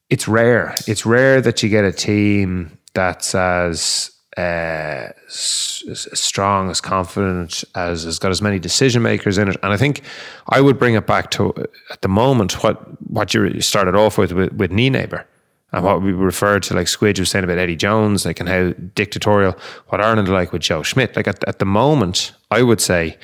It's 0.09 0.25
rare. 0.25 0.73
It's 0.87 1.05
rare 1.05 1.41
that 1.41 1.61
you 1.61 1.67
get 1.67 1.83
a 1.83 1.91
team 1.91 2.77
that's 2.93 3.35
as 3.35 4.11
uh, 4.37 5.09
as 5.27 6.07
strong, 6.13 6.69
as 6.69 6.79
confident, 6.79 7.65
as 7.75 8.05
has 8.05 8.19
got 8.19 8.31
as 8.31 8.41
many 8.41 8.57
decision 8.57 9.01
makers 9.01 9.37
in 9.37 9.49
it. 9.49 9.57
And 9.63 9.73
I 9.73 9.77
think 9.77 10.01
I 10.47 10.61
would 10.61 10.79
bring 10.79 10.95
it 10.95 11.05
back 11.05 11.29
to 11.31 11.53
at 11.91 12.01
the 12.01 12.07
moment 12.07 12.63
what 12.63 12.77
what 13.11 13.33
you 13.33 13.59
started 13.59 13.95
off 13.95 14.17
with 14.17 14.31
with, 14.31 14.53
with 14.53 14.71
Nienaber. 14.71 15.25
And 15.73 15.83
what 15.83 16.01
we 16.01 16.13
referred 16.13 16.63
to, 16.63 16.73
like 16.73 16.87
Squidge 16.87 17.19
was 17.19 17.29
saying 17.29 17.43
about 17.43 17.57
Eddie 17.57 17.75
Jones, 17.75 18.25
like 18.25 18.39
and 18.39 18.47
how 18.47 18.71
dictatorial, 18.95 19.57
what 19.87 19.99
Ireland 19.99 20.29
are 20.29 20.33
like 20.33 20.53
with 20.53 20.61
Joe 20.61 20.81
Schmidt. 20.81 21.15
Like 21.15 21.27
at, 21.27 21.43
at 21.47 21.59
the 21.59 21.65
moment, 21.65 22.31
I 22.51 22.63
would 22.63 22.79
say 22.79 23.17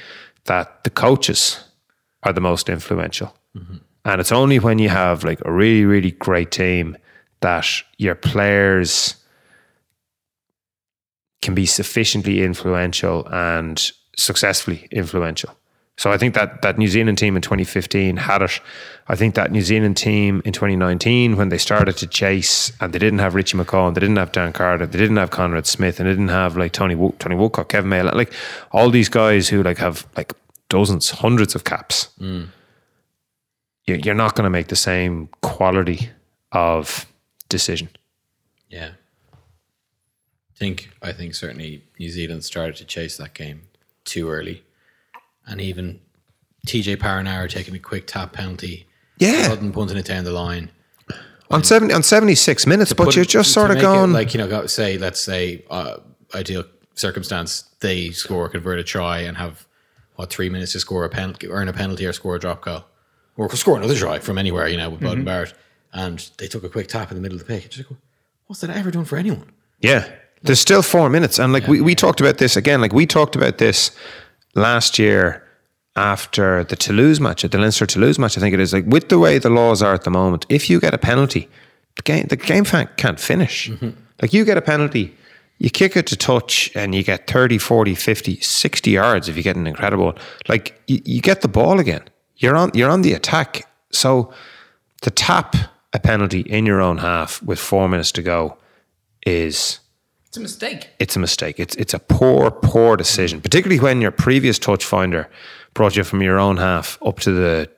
that 0.46 0.84
the 0.84 0.90
coaches 0.90 1.64
are 2.24 2.34
the 2.34 2.42
most 2.42 2.68
influential. 2.68 3.34
Mm-hmm. 3.56 3.78
And 4.06 4.20
it's 4.20 4.34
only 4.34 4.60
when 4.60 4.80
you 4.80 4.90
have 4.90 5.24
like 5.24 5.40
a 5.46 5.52
really, 5.52 5.86
really 5.86 6.12
great 6.12 6.52
team 6.52 6.98
that 7.40 7.68
your 7.98 8.16
players 8.16 9.16
can 11.42 11.56
be 11.56 11.66
sufficiently 11.66 12.44
influential 12.44 13.28
and 13.32 13.92
successfully 14.18 14.88
influential. 14.92 15.56
So 15.98 16.12
I 16.12 16.18
think 16.18 16.34
that 16.34 16.64
that 16.64 16.78
New 16.80 16.88
Zealand 16.88 17.18
team 17.20 17.36
in 17.36 17.42
2015 17.44 18.18
had 18.18 18.42
it. 18.42 18.60
I 19.08 19.16
think 19.16 19.36
that 19.36 19.52
New 19.52 19.62
Zealand 19.62 19.96
team 19.96 20.42
in 20.44 20.52
2019, 20.52 21.38
when 21.38 21.50
they 21.50 21.60
started 21.60 21.98
to 21.98 22.08
chase 22.08 22.72
and 22.82 22.92
they 22.94 23.00
didn't 23.00 23.20
have 23.20 23.36
Richie 23.36 23.58
McCaw, 23.58 23.88
and 23.88 23.96
they 23.96 24.00
didn't 24.00 24.16
have 24.18 24.32
Dan 24.32 24.54
Carter, 24.54 24.88
they 24.88 24.98
didn't 24.98 25.18
have 25.18 25.30
Conrad 25.30 25.68
Smith, 25.68 26.00
and 26.00 26.08
they 26.10 26.14
didn't 26.14 26.30
have 26.30 26.58
like 26.58 26.72
Tony 26.72 26.96
Tony 27.20 27.36
Woodcock, 27.36 27.70
Kevin 27.70 27.90
Mayle, 27.90 28.10
like 28.14 28.34
all 28.72 28.90
these 28.90 29.08
guys 29.10 29.50
who 29.50 29.62
like 29.62 29.78
have 29.78 30.08
like 30.18 30.34
dozens, 30.70 31.12
hundreds 31.12 31.54
of 31.54 31.64
caps. 31.64 32.10
Mm. 32.20 32.48
You- 33.86 34.02
You're 34.04 34.16
not 34.16 34.36
going 34.36 34.46
to 34.46 34.50
make 34.50 34.68
the 34.70 34.76
same 34.76 35.30
quality 35.42 36.10
of 36.52 37.06
decision. 37.50 37.90
Yeah. 38.68 38.92
I 39.32 40.56
think 40.56 40.90
I 41.02 41.12
think 41.12 41.36
certainly 41.36 41.84
New 42.00 42.10
Zealand 42.10 42.44
started 42.46 42.76
to 42.78 42.86
chase 42.86 43.18
that 43.18 43.34
game 43.36 43.64
too 44.06 44.30
early. 44.30 44.64
And 45.48 45.60
even 45.62 46.00
TJ 46.68 46.98
Perenara 46.98 47.50
taking 47.50 47.76
a 47.76 47.80
quick 47.80 48.08
tap 48.08 48.34
penalty. 48.34 48.88
Yeah. 49.18 49.48
Sudden 49.48 49.72
punting 49.72 49.98
it 49.98 50.06
down 50.06 50.24
the 50.24 50.32
line. 50.32 50.72
On 51.52 51.64
seventy 51.64 51.94
on 51.94 52.02
seventy 52.02 52.36
six 52.36 52.66
minutes, 52.66 52.94
but 52.94 53.16
you're 53.16 53.26
just 53.26 53.50
to 53.50 53.54
sort 53.54 53.72
of 53.72 53.78
it, 53.78 53.82
going 53.82 54.12
like, 54.12 54.34
you 54.34 54.40
know, 54.40 54.48
go, 54.48 54.66
say, 54.66 54.98
let's 54.98 55.20
say, 55.20 55.64
uh, 55.70 55.98
ideal 56.34 56.64
circumstance, 56.96 57.64
they 57.80 58.10
score, 58.12 58.50
convert 58.50 58.80
a 58.80 58.84
try 58.84 59.20
and 59.20 59.38
have, 59.38 59.68
what, 60.16 60.32
three 60.32 60.50
minutes 60.50 60.72
to 60.72 60.80
score 60.80 61.06
a 61.06 61.10
penalty, 61.10 61.48
earn 61.50 61.68
a 61.68 61.74
penalty 61.74 62.06
or 62.06 62.14
score 62.14 62.38
a 62.38 62.40
drop 62.40 62.62
goal. 62.62 62.86
Or 63.36 63.50
score 63.56 63.78
another 63.78 63.96
try 63.96 64.20
from 64.20 64.38
anywhere, 64.38 64.68
you 64.68 64.78
know, 64.78 64.92
with 64.92 65.02
Beauden 65.02 65.26
Barrett. 65.26 65.54
And 65.92 66.28
they 66.38 66.48
took 66.48 66.64
a 66.64 66.70
quick 66.70 66.88
tap 66.88 67.12
in 67.12 67.16
the 67.16 67.22
middle 67.22 67.40
of 67.40 67.46
the 67.46 67.54
pitch. 67.54 67.70
Just 67.70 67.90
like, 67.90 68.00
what's 68.48 68.62
that 68.62 68.70
ever 68.70 68.92
done 68.92 69.06
for 69.06 69.18
anyone? 69.18 69.52
Yeah. 69.80 70.08
There's 70.44 70.60
still 70.60 70.82
four 70.82 71.10
minutes. 71.10 71.40
And 71.40 71.54
like 71.54 71.68
we, 71.68 71.82
we 71.82 71.96
talked 71.96 72.20
about 72.20 72.38
this 72.38 72.56
again, 72.56 72.82
like 72.82 72.94
we 72.94 73.06
talked 73.06 73.36
about 73.36 73.58
this 73.58 73.92
last 74.56 75.00
year 75.00 75.44
after 75.96 76.64
the 76.64 76.76
Toulouse 76.76 77.20
match, 77.20 77.46
at 77.46 77.52
the 77.52 77.58
Leinster 77.58 77.86
Toulouse 77.86 78.18
match, 78.18 78.38
I 78.38 78.42
think 78.42 78.54
it 78.54 78.60
is. 78.60 78.74
Like 78.74 78.86
with 78.88 79.10
the 79.10 79.20
way 79.20 79.38
the 79.38 79.50
laws 79.50 79.82
are 79.82 79.94
at 79.94 80.04
the 80.04 80.10
moment, 80.10 80.46
if 80.50 80.70
you 80.70 80.80
get 80.80 80.94
a 80.94 80.98
penalty, 80.98 81.50
the 81.96 82.02
game 82.02 82.26
the 82.28 82.36
game 82.36 82.66
can't 82.66 83.20
finish. 83.20 83.70
Mm-hmm. 83.70 83.92
Like 84.22 84.34
you 84.34 84.46
get 84.46 84.58
a 84.58 84.62
penalty, 84.62 85.16
you 85.60 85.70
kick 85.70 85.96
it 85.96 86.08
to 86.08 86.18
touch 86.18 86.72
and 86.76 86.96
you 86.96 87.04
get 87.04 87.28
30, 87.28 87.58
40, 87.58 87.96
50, 87.96 88.40
60 88.40 88.92
yards 88.92 89.30
if 89.30 89.38
you 89.38 89.44
get 89.44 89.56
an 89.56 89.68
incredible. 89.68 90.16
Like 90.48 90.82
you, 90.88 91.02
you 91.06 91.22
get 91.22 91.42
the 91.42 91.48
ball 91.48 91.80
again. 91.80 92.04
You're 92.38 92.56
on 92.56 92.72
you're 92.74 92.90
on 92.90 93.02
the 93.02 93.14
attack. 93.14 93.68
So 93.92 94.34
to 95.02 95.12
tap 95.12 95.56
a 95.94 96.00
penalty 96.00 96.42
in 96.42 96.66
your 96.66 96.82
own 96.82 96.98
half 96.98 97.42
with 97.44 97.60
four 97.60 97.88
minutes 97.88 98.12
to 98.14 98.24
go 98.24 98.58
is 99.26 99.80
It's 100.34 100.38
a 100.40 100.42
mistake. 100.42 100.90
it's 100.98 101.16
a 101.16 101.20
mistake. 101.20 101.60
It's 101.60 101.76
it's 101.76 101.94
a 101.94 102.00
poor, 102.00 102.50
poor 102.50 102.98
decision, 102.98 103.40
particularly 103.40 103.80
when 103.80 104.02
your 104.02 104.10
previous 104.10 104.58
touch 104.58 104.84
finder 104.84 105.30
brought 105.76 105.96
you 105.96 106.04
from 106.04 106.24
your 106.24 106.40
own 106.40 106.58
half 106.58 106.98
up 107.06 107.20
to 107.20 107.32
the 107.32 107.70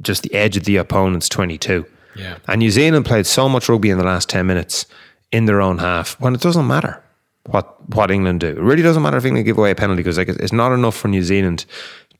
just 0.00 0.22
the 0.22 0.32
edge 0.34 0.56
of 0.56 0.66
the 0.66 0.76
opponent's 0.76 1.28
twenty 1.28 1.58
two. 1.58 1.84
Yeah. 2.14 2.38
And 2.46 2.60
New 2.60 2.70
Zealand 2.70 3.06
played 3.06 3.26
so 3.26 3.48
much 3.48 3.68
rugby 3.68 3.90
in 3.90 3.98
the 3.98 4.04
last 4.04 4.28
ten 4.28 4.46
minutes 4.46 4.86
in 5.32 5.46
their 5.46 5.60
own 5.60 5.78
half 5.78 6.14
when 6.20 6.32
it 6.32 6.40
doesn't 6.40 6.68
matter 6.68 7.02
what 7.46 7.66
what 7.92 8.08
England 8.08 8.38
do. 8.38 8.50
It 8.50 8.58
really 8.60 8.82
doesn't 8.84 9.02
matter 9.02 9.16
if 9.16 9.24
England 9.24 9.44
give 9.44 9.58
away 9.58 9.72
a 9.72 9.74
penalty 9.74 10.04
because 10.04 10.16
like 10.16 10.28
it's 10.28 10.52
not 10.52 10.70
enough 10.70 10.94
for 10.94 11.08
New 11.08 11.24
Zealand 11.24 11.64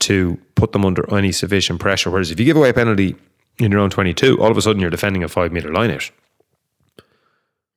to 0.01 0.37
put 0.57 0.73
them 0.73 0.85
under 0.85 1.09
any 1.15 1.31
sufficient 1.31 1.79
pressure. 1.79 2.11
Whereas 2.11 2.33
if 2.33 2.41
you 2.41 2.45
give 2.45 2.57
away 2.57 2.71
a 2.71 2.75
penalty 2.75 3.15
in 3.59 3.71
your 3.71 3.79
own 3.79 3.91
twenty 3.91 4.15
two, 4.15 4.37
all 4.43 4.51
of 4.51 4.57
a 4.57 4.63
sudden 4.63 4.81
you're 4.81 4.91
defending 4.91 5.23
a 5.23 5.29
five 5.29 5.53
meter 5.53 5.73
line 5.73 5.93
out 5.93 6.11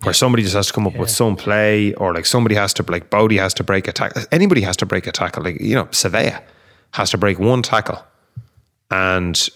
where 0.03 0.13
somebody 0.13 0.43
just 0.43 0.55
has 0.55 0.67
to 0.67 0.73
come 0.73 0.85
up 0.87 0.95
with 0.95 1.09
some 1.09 1.35
play, 1.35 1.93
or 1.95 2.13
like 2.13 2.25
somebody 2.25 2.55
has 2.55 2.73
to 2.75 2.83
like 2.91 3.09
Bodie 3.09 3.37
has 3.37 3.53
to 3.55 3.63
break 3.63 3.87
a 3.87 3.91
tackle. 3.91 4.23
Anybody 4.31 4.61
has 4.61 4.77
to 4.77 4.85
break 4.85 5.07
a 5.07 5.11
tackle. 5.11 5.43
Like 5.43 5.59
you 5.59 5.75
know, 5.75 5.85
Savea 5.85 6.41
has 6.91 7.09
to 7.11 7.17
break 7.17 7.39
one 7.39 7.61
tackle, 7.63 8.03
and 8.91 9.49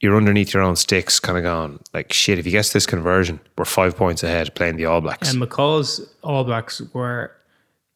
you're 0.00 0.16
underneath 0.16 0.54
your 0.54 0.62
own 0.62 0.76
sticks, 0.76 1.20
kind 1.20 1.36
of 1.36 1.44
going 1.44 1.78
like 1.92 2.12
shit. 2.12 2.38
If 2.38 2.44
he 2.44 2.50
gets 2.52 2.72
this 2.72 2.86
conversion, 2.86 3.40
we're 3.58 3.64
five 3.66 3.96
points 3.96 4.22
ahead 4.22 4.54
playing 4.54 4.76
the 4.76 4.86
All 4.86 5.00
Blacks. 5.00 5.32
And 5.32 5.42
McCaw's 5.42 6.08
All 6.22 6.44
Blacks 6.44 6.80
were 6.94 7.32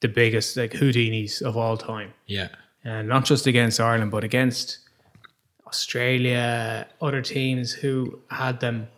the 0.01 0.09
biggest 0.09 0.57
like 0.57 0.73
Houdinis 0.73 1.41
of 1.41 1.57
all 1.57 1.77
time. 1.79 2.13
Yeah. 2.27 2.49
and 2.85 3.09
not 3.09 3.25
just 3.25 3.47
against 3.47 3.81
Ireland, 3.81 4.11
but 4.11 4.23
against 4.23 4.81
Australia, 5.67 6.87
other 7.01 7.23
teams 7.23 7.73
who 7.73 8.19
had 8.31 8.61
them, 8.61 8.89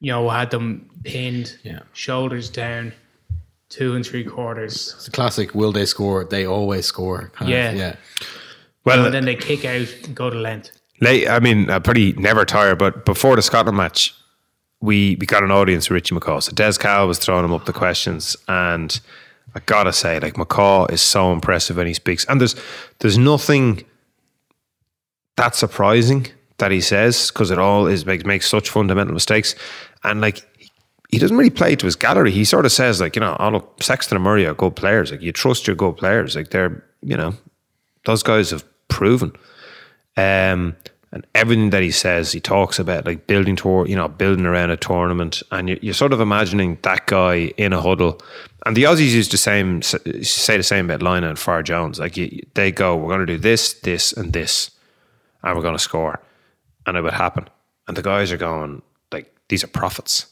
you 0.00 0.12
know, 0.12 0.28
had 0.28 0.50
them 0.50 0.90
pinned, 1.04 1.56
Yeah. 1.62 1.80
shoulders 1.92 2.50
down, 2.50 2.92
two 3.68 3.94
and 3.94 4.04
three 4.06 4.24
quarters. 4.24 4.94
It's 4.96 5.08
a 5.08 5.10
classic, 5.10 5.54
will 5.54 5.72
they 5.72 5.86
score? 5.86 6.24
They 6.24 6.46
always 6.46 6.86
score. 6.86 7.30
kind 7.34 7.50
of, 7.50 7.56
Yeah. 7.56 7.72
yeah. 7.72 7.96
well, 8.84 9.04
And 9.06 9.14
then 9.14 9.24
they 9.24 9.34
kick 9.36 9.64
out 9.64 9.88
and 10.04 10.14
go 10.14 10.30
to 10.30 10.36
length. 10.38 10.70
late. 11.00 11.28
I 11.28 11.40
mean, 11.40 11.70
I 11.70 11.78
pretty 11.78 12.12
never 12.12 12.44
tire. 12.44 12.76
But 12.76 13.04
before 13.04 13.36
the 13.36 13.42
Scotland 13.42 13.76
match, 13.76 14.14
we 14.80 15.16
we 15.18 15.26
got 15.26 15.42
an 15.42 15.50
audience 15.50 15.88
with 15.88 15.94
Richie 15.94 16.14
McCaw. 16.14 16.42
So 16.42 16.52
Des 16.52 16.74
Cal 16.78 17.08
was 17.08 17.18
throwing 17.18 17.44
him 17.44 17.52
up 17.54 17.64
the 17.64 17.72
questions, 17.72 18.36
and 18.48 19.00
I 19.54 19.60
gotta 19.60 19.92
say, 19.92 20.20
like 20.20 20.34
McCaw 20.34 20.90
is 20.92 21.00
so 21.00 21.32
impressive 21.32 21.76
when 21.78 21.86
he 21.86 21.94
speaks. 21.94 22.24
And 22.26 22.38
there's 22.40 22.54
there's 22.98 23.16
nothing 23.16 23.84
that 25.36 25.54
surprising 25.54 26.26
that 26.58 26.70
he 26.70 26.80
says 26.80 27.30
because 27.30 27.50
it 27.50 27.58
all 27.58 27.86
is 27.86 28.06
makes 28.06 28.24
makes 28.24 28.48
such 28.48 28.70
fundamental 28.70 29.14
mistakes, 29.14 29.54
and 30.02 30.20
like. 30.20 30.46
He 31.10 31.20
doesn't 31.20 31.36
really 31.36 31.50
play 31.50 31.76
to 31.76 31.86
his 31.86 31.94
gallery. 31.94 32.32
He 32.32 32.44
sort 32.44 32.64
of 32.64 32.72
says, 32.72 33.00
like, 33.00 33.14
you 33.14 33.20
know, 33.20 33.36
oh, 33.38 33.50
look, 33.50 33.80
Sexton 33.80 34.16
and 34.16 34.24
Murray 34.24 34.46
are 34.46 34.54
good 34.54 34.74
players. 34.74 35.12
Like, 35.12 35.22
you 35.22 35.30
trust 35.30 35.64
your 35.64 35.76
good 35.76 35.96
players. 35.96 36.34
Like, 36.34 36.50
they're, 36.50 36.82
you 37.02 37.16
know, 37.16 37.34
those 38.04 38.24
guys 38.24 38.50
have 38.50 38.64
proven. 38.88 39.30
Um, 40.16 40.74
and 41.12 41.24
everything 41.36 41.70
that 41.70 41.82
he 41.82 41.92
says, 41.92 42.32
he 42.32 42.40
talks 42.40 42.80
about 42.80 43.06
like 43.06 43.28
building 43.28 43.54
toward, 43.54 43.88
you 43.88 43.94
know, 43.94 44.08
building 44.08 44.44
around 44.44 44.70
a 44.70 44.76
tournament, 44.76 45.40
and 45.52 45.68
you, 45.68 45.78
you're 45.80 45.94
sort 45.94 46.12
of 46.12 46.20
imagining 46.20 46.78
that 46.82 47.06
guy 47.06 47.52
in 47.56 47.72
a 47.72 47.80
huddle. 47.80 48.20
And 48.66 48.76
the 48.76 48.82
Aussies 48.82 49.12
use 49.12 49.28
the 49.28 49.36
same 49.36 49.82
say 49.82 50.56
the 50.56 50.64
same 50.64 50.90
about 50.90 51.00
Lynagh 51.00 51.28
and 51.28 51.38
Farr-Jones. 51.38 52.00
Like 52.00 52.16
you, 52.16 52.44
they 52.54 52.72
go, 52.72 52.96
we're 52.96 53.08
going 53.08 53.20
to 53.20 53.26
do 53.26 53.38
this, 53.38 53.74
this, 53.74 54.12
and 54.12 54.32
this, 54.32 54.72
and 55.44 55.54
we're 55.54 55.62
going 55.62 55.76
to 55.76 55.82
score, 55.82 56.20
and 56.86 56.96
it 56.96 57.02
would 57.02 57.14
happen. 57.14 57.48
And 57.86 57.96
the 57.96 58.02
guys 58.02 58.32
are 58.32 58.36
going 58.36 58.82
like, 59.12 59.34
these 59.48 59.64
are 59.64 59.68
prophets. 59.68 60.26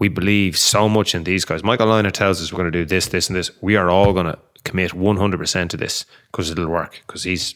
We 0.00 0.08
believe 0.08 0.58
so 0.58 0.88
much 0.88 1.14
in 1.14 1.24
these 1.24 1.44
guys. 1.44 1.62
Michael 1.62 1.86
Lynagh 1.86 2.12
tells 2.12 2.42
us 2.42 2.52
we're 2.52 2.58
going 2.58 2.72
to 2.72 2.78
do 2.78 2.84
this, 2.84 3.06
this, 3.08 3.28
and 3.28 3.36
this. 3.36 3.50
We 3.60 3.76
are 3.76 3.88
all 3.88 4.12
going 4.12 4.26
to 4.26 4.38
commit 4.64 4.92
100% 4.92 5.68
to 5.68 5.76
this 5.76 6.04
because 6.30 6.50
it'll 6.50 6.66
work. 6.66 7.02
Because 7.06 7.22
he's, 7.22 7.54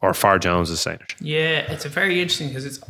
or 0.00 0.14
Farr-Jones 0.14 0.70
is 0.70 0.80
saying 0.80 1.00
it. 1.02 1.14
Yeah, 1.20 1.70
it's 1.70 1.84
a 1.84 1.90
very 1.90 2.22
interesting 2.22 2.48
because 2.48 2.64
it's 2.64 2.80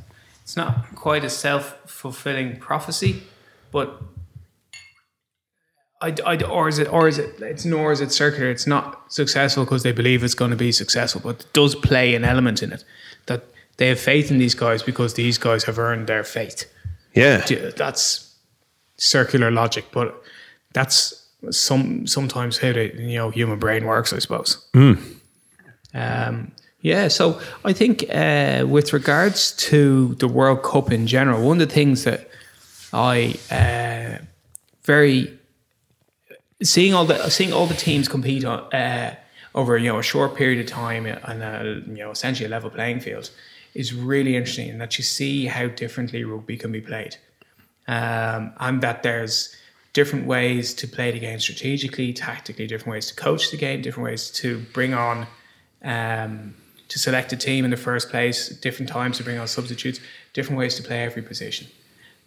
it's 0.48 0.56
not 0.56 0.94
quite 0.94 1.24
a 1.24 1.28
self 1.28 1.76
fulfilling 1.84 2.56
prophecy, 2.56 3.22
but 3.70 4.00
I, 6.00 6.14
I, 6.24 6.42
or 6.42 6.68
is 6.68 6.78
it 6.78 6.90
or 6.90 7.06
is 7.06 7.18
it 7.18 7.38
it's 7.42 7.66
nor 7.66 7.92
is 7.92 8.00
it 8.00 8.12
circular. 8.12 8.48
It's 8.48 8.66
not 8.66 9.12
successful 9.12 9.64
because 9.64 9.82
they 9.82 9.92
believe 9.92 10.24
it's 10.24 10.32
going 10.32 10.50
to 10.50 10.56
be 10.56 10.72
successful, 10.72 11.20
but 11.22 11.40
it 11.40 11.52
does 11.52 11.74
play 11.74 12.14
an 12.14 12.24
element 12.24 12.62
in 12.62 12.72
it 12.72 12.82
that 13.26 13.44
they 13.78 13.88
have 13.88 13.98
faith 13.98 14.30
in 14.30 14.38
these 14.38 14.54
guys 14.54 14.82
because 14.82 15.14
these 15.14 15.38
guys 15.38 15.64
have 15.64 15.78
earned 15.78 16.06
their 16.06 16.24
faith. 16.24 16.66
Yeah. 17.14 17.44
That's 17.76 18.36
circular 18.96 19.50
logic, 19.50 19.86
but 19.92 20.22
that's 20.72 21.26
some 21.50 22.06
sometimes 22.06 22.58
how 22.58 22.72
the 22.72 22.92
you 22.94 23.16
know 23.16 23.30
human 23.30 23.58
brain 23.58 23.86
works, 23.86 24.12
I 24.12 24.18
suppose. 24.18 24.68
Um, 25.94 26.52
Yeah, 26.80 27.08
so 27.08 27.40
I 27.64 27.72
think 27.72 28.04
uh, 28.10 28.64
with 28.68 28.92
regards 28.92 29.52
to 29.68 30.14
the 30.16 30.28
World 30.28 30.62
Cup 30.62 30.92
in 30.92 31.06
general, 31.06 31.42
one 31.42 31.60
of 31.60 31.68
the 31.68 31.74
things 31.74 32.04
that 32.04 32.30
I 32.92 33.34
uh, 33.50 34.22
very 34.84 35.38
seeing 36.62 36.94
all 36.94 37.04
the 37.04 37.30
seeing 37.30 37.52
all 37.52 37.66
the 37.66 37.74
teams 37.74 38.08
compete 38.08 38.44
on, 38.44 38.60
uh, 38.72 39.14
over 39.54 39.76
you 39.76 39.90
know 39.90 39.98
a 39.98 40.02
short 40.02 40.36
period 40.36 40.60
of 40.60 40.66
time 40.66 41.06
and 41.06 41.42
a, 41.42 41.82
you 41.86 42.02
know 42.04 42.10
essentially 42.10 42.46
a 42.46 42.50
level 42.50 42.70
playing 42.70 43.00
field 43.00 43.30
is 43.74 43.94
really 43.94 44.36
interesting, 44.36 44.70
and 44.70 44.80
that 44.80 44.98
you 44.98 45.04
see 45.04 45.46
how 45.46 45.68
differently 45.68 46.24
rugby 46.24 46.56
can 46.56 46.72
be 46.72 46.80
played, 46.80 47.16
um, 47.86 48.52
and 48.58 48.80
that 48.82 49.02
there's 49.02 49.54
different 49.92 50.26
ways 50.26 50.74
to 50.74 50.86
play 50.86 51.10
the 51.10 51.18
game 51.18 51.40
strategically, 51.40 52.12
tactically, 52.12 52.66
different 52.66 52.92
ways 52.92 53.06
to 53.08 53.14
coach 53.14 53.50
the 53.50 53.56
game, 53.56 53.82
different 53.82 54.04
ways 54.04 54.30
to 54.30 54.60
bring 54.72 54.94
on. 54.94 55.26
Um, 55.82 56.54
to 56.88 56.98
select 56.98 57.32
a 57.32 57.36
team 57.36 57.64
in 57.64 57.70
the 57.70 57.76
first 57.76 58.10
place, 58.10 58.48
different 58.48 58.88
times 58.88 59.18
to 59.18 59.24
bring 59.24 59.38
on 59.38 59.46
substitutes, 59.46 60.00
different 60.32 60.58
ways 60.58 60.74
to 60.76 60.82
play 60.82 61.02
every 61.02 61.22
position. 61.22 61.68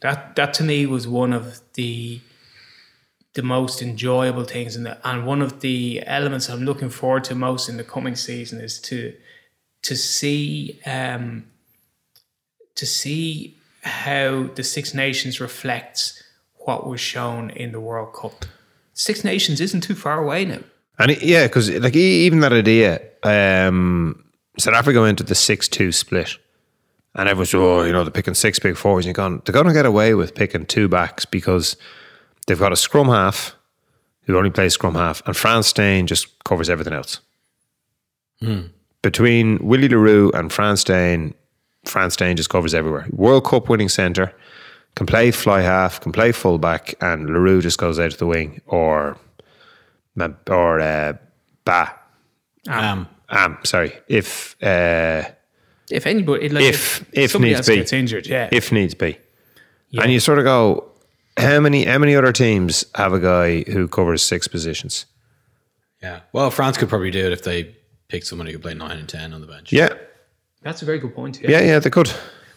That 0.01 0.35
that 0.35 0.53
to 0.55 0.63
me 0.63 0.85
was 0.85 1.07
one 1.07 1.33
of 1.33 1.61
the 1.73 2.21
the 3.33 3.41
most 3.41 3.81
enjoyable 3.81 4.43
things 4.43 4.75
the, 4.75 4.97
and 5.07 5.25
one 5.25 5.41
of 5.41 5.61
the 5.61 6.03
elements 6.05 6.49
I'm 6.49 6.65
looking 6.65 6.89
forward 6.89 7.23
to 7.25 7.35
most 7.35 7.69
in 7.69 7.77
the 7.77 7.83
coming 7.83 8.15
season 8.15 8.59
is 8.59 8.79
to 8.81 9.13
to 9.83 9.95
see 9.95 10.79
um, 10.85 11.45
to 12.75 12.85
see 12.85 13.57
how 13.83 14.43
the 14.55 14.63
Six 14.63 14.93
Nations 14.93 15.39
reflects 15.39 16.21
what 16.65 16.87
was 16.87 17.01
shown 17.01 17.49
in 17.51 17.71
the 17.71 17.79
World 17.79 18.13
Cup. 18.13 18.45
Six 18.93 19.23
Nations 19.23 19.59
isn't 19.59 19.81
too 19.81 19.95
far 19.95 20.23
away 20.23 20.45
now. 20.45 20.59
And 20.99 21.11
it- 21.11 21.23
yeah, 21.23 21.47
because 21.47 21.69
like 21.71 21.95
e- 21.95 22.25
even 22.25 22.41
that 22.41 22.53
idea, 22.53 23.01
um, 23.23 24.23
South 24.59 24.75
Africa 24.75 25.01
went 25.01 25.17
to 25.17 25.23
the 25.23 25.33
six-two 25.33 25.91
split, 25.91 26.37
and 27.15 27.27
everyone's 27.27 27.53
oh, 27.55 27.81
you 27.83 27.91
know, 27.91 28.03
they're 28.03 28.11
picking 28.11 28.35
six 28.35 28.59
big 28.59 28.77
fours, 28.77 29.05
And 29.05 29.15
you're 29.17 29.27
going, 29.29 29.41
they're 29.45 29.53
going 29.53 29.65
to 29.65 29.73
get 29.73 29.85
away 29.87 30.13
with 30.13 30.35
picking 30.35 30.65
two 30.67 30.87
backs 30.87 31.25
because 31.25 31.75
they've 32.45 32.59
got 32.59 32.71
a 32.71 32.75
scrum 32.75 33.07
half 33.07 33.55
who 34.25 34.37
only 34.37 34.51
plays 34.51 34.73
scrum 34.73 34.93
half, 34.93 35.25
and 35.25 35.35
Frans 35.35 35.65
Steyn 35.67 36.05
just 36.05 36.43
covers 36.43 36.69
everything 36.69 36.93
else. 36.93 37.19
Between 39.01 39.57
Willie 39.65 39.89
le 39.89 39.97
Roux 39.97 40.31
and 40.33 40.51
Frans 40.51 40.81
Steyn, 40.81 41.33
Frans 41.85 42.13
Steyn 42.13 42.37
just 42.37 42.49
covers 42.49 42.73
everywhere. 42.73 43.07
World 43.11 43.45
Cup 43.45 43.67
winning 43.69 43.89
centre, 43.89 44.33
can 44.95 45.07
play 45.07 45.31
fly 45.31 45.61
half, 45.61 45.99
can 45.99 46.11
play 46.11 46.31
fullback, 46.31 46.93
and 47.01 47.27
Leroux 47.27 47.61
just 47.61 47.77
goes 47.79 47.97
out 47.99 48.13
of 48.13 48.19
the 48.19 48.27
wing 48.27 48.61
or 48.67 49.17
or 50.47 50.79
uh, 50.79 51.13
Ba. 51.65 51.95
Um, 52.69 53.07
Um, 53.29 53.57
sorry, 53.63 53.93
if 54.09 54.61
uh, 54.61 55.23
If 55.89 56.05
anybody, 56.05 56.49
like 56.49 56.65
if 56.65 57.05
if 57.13 57.31
somebody 57.31 57.51
needs 57.53 57.59
else 57.59 57.67
be, 57.69 57.75
gets 57.77 57.93
injured, 57.93 58.27
yeah, 58.27 58.49
if 58.51 58.71
needs 58.71 58.93
be, 58.93 59.17
and 59.97 60.11
you 60.11 60.19
sort 60.19 60.37
of 60.37 60.43
go, 60.43 60.91
how 61.37 61.59
many 61.61 61.85
how 61.85 61.97
many 61.97 62.13
other 62.13 62.33
teams 62.33 62.85
have 62.95 63.13
a 63.13 63.19
guy 63.19 63.63
who 63.71 63.87
covers 63.87 64.21
six 64.21 64.47
positions? 64.49 65.05
yeah. 66.03 66.19
Well, 66.33 66.51
France 66.51 66.77
could 66.77 66.89
probably 66.89 67.11
do 67.11 67.25
it 67.25 67.31
if 67.31 67.43
they 67.43 67.73
picked 68.11 68.27
someone 68.27 68.45
who 68.45 68.53
could 68.53 68.61
play 68.61 68.73
nine 68.73 68.97
and 68.97 69.07
ten 69.07 69.33
on 69.33 69.41
the 69.41 69.47
bench. 69.47 69.71
Yeah, 69.71 69.93
that's 70.61 70.81
a 70.81 70.85
very 70.85 70.99
good 70.99 71.15
point. 71.15 71.41
yeah, 71.41 71.61
yeah, 71.61 71.79
they 71.79 71.89
could. 71.89 72.11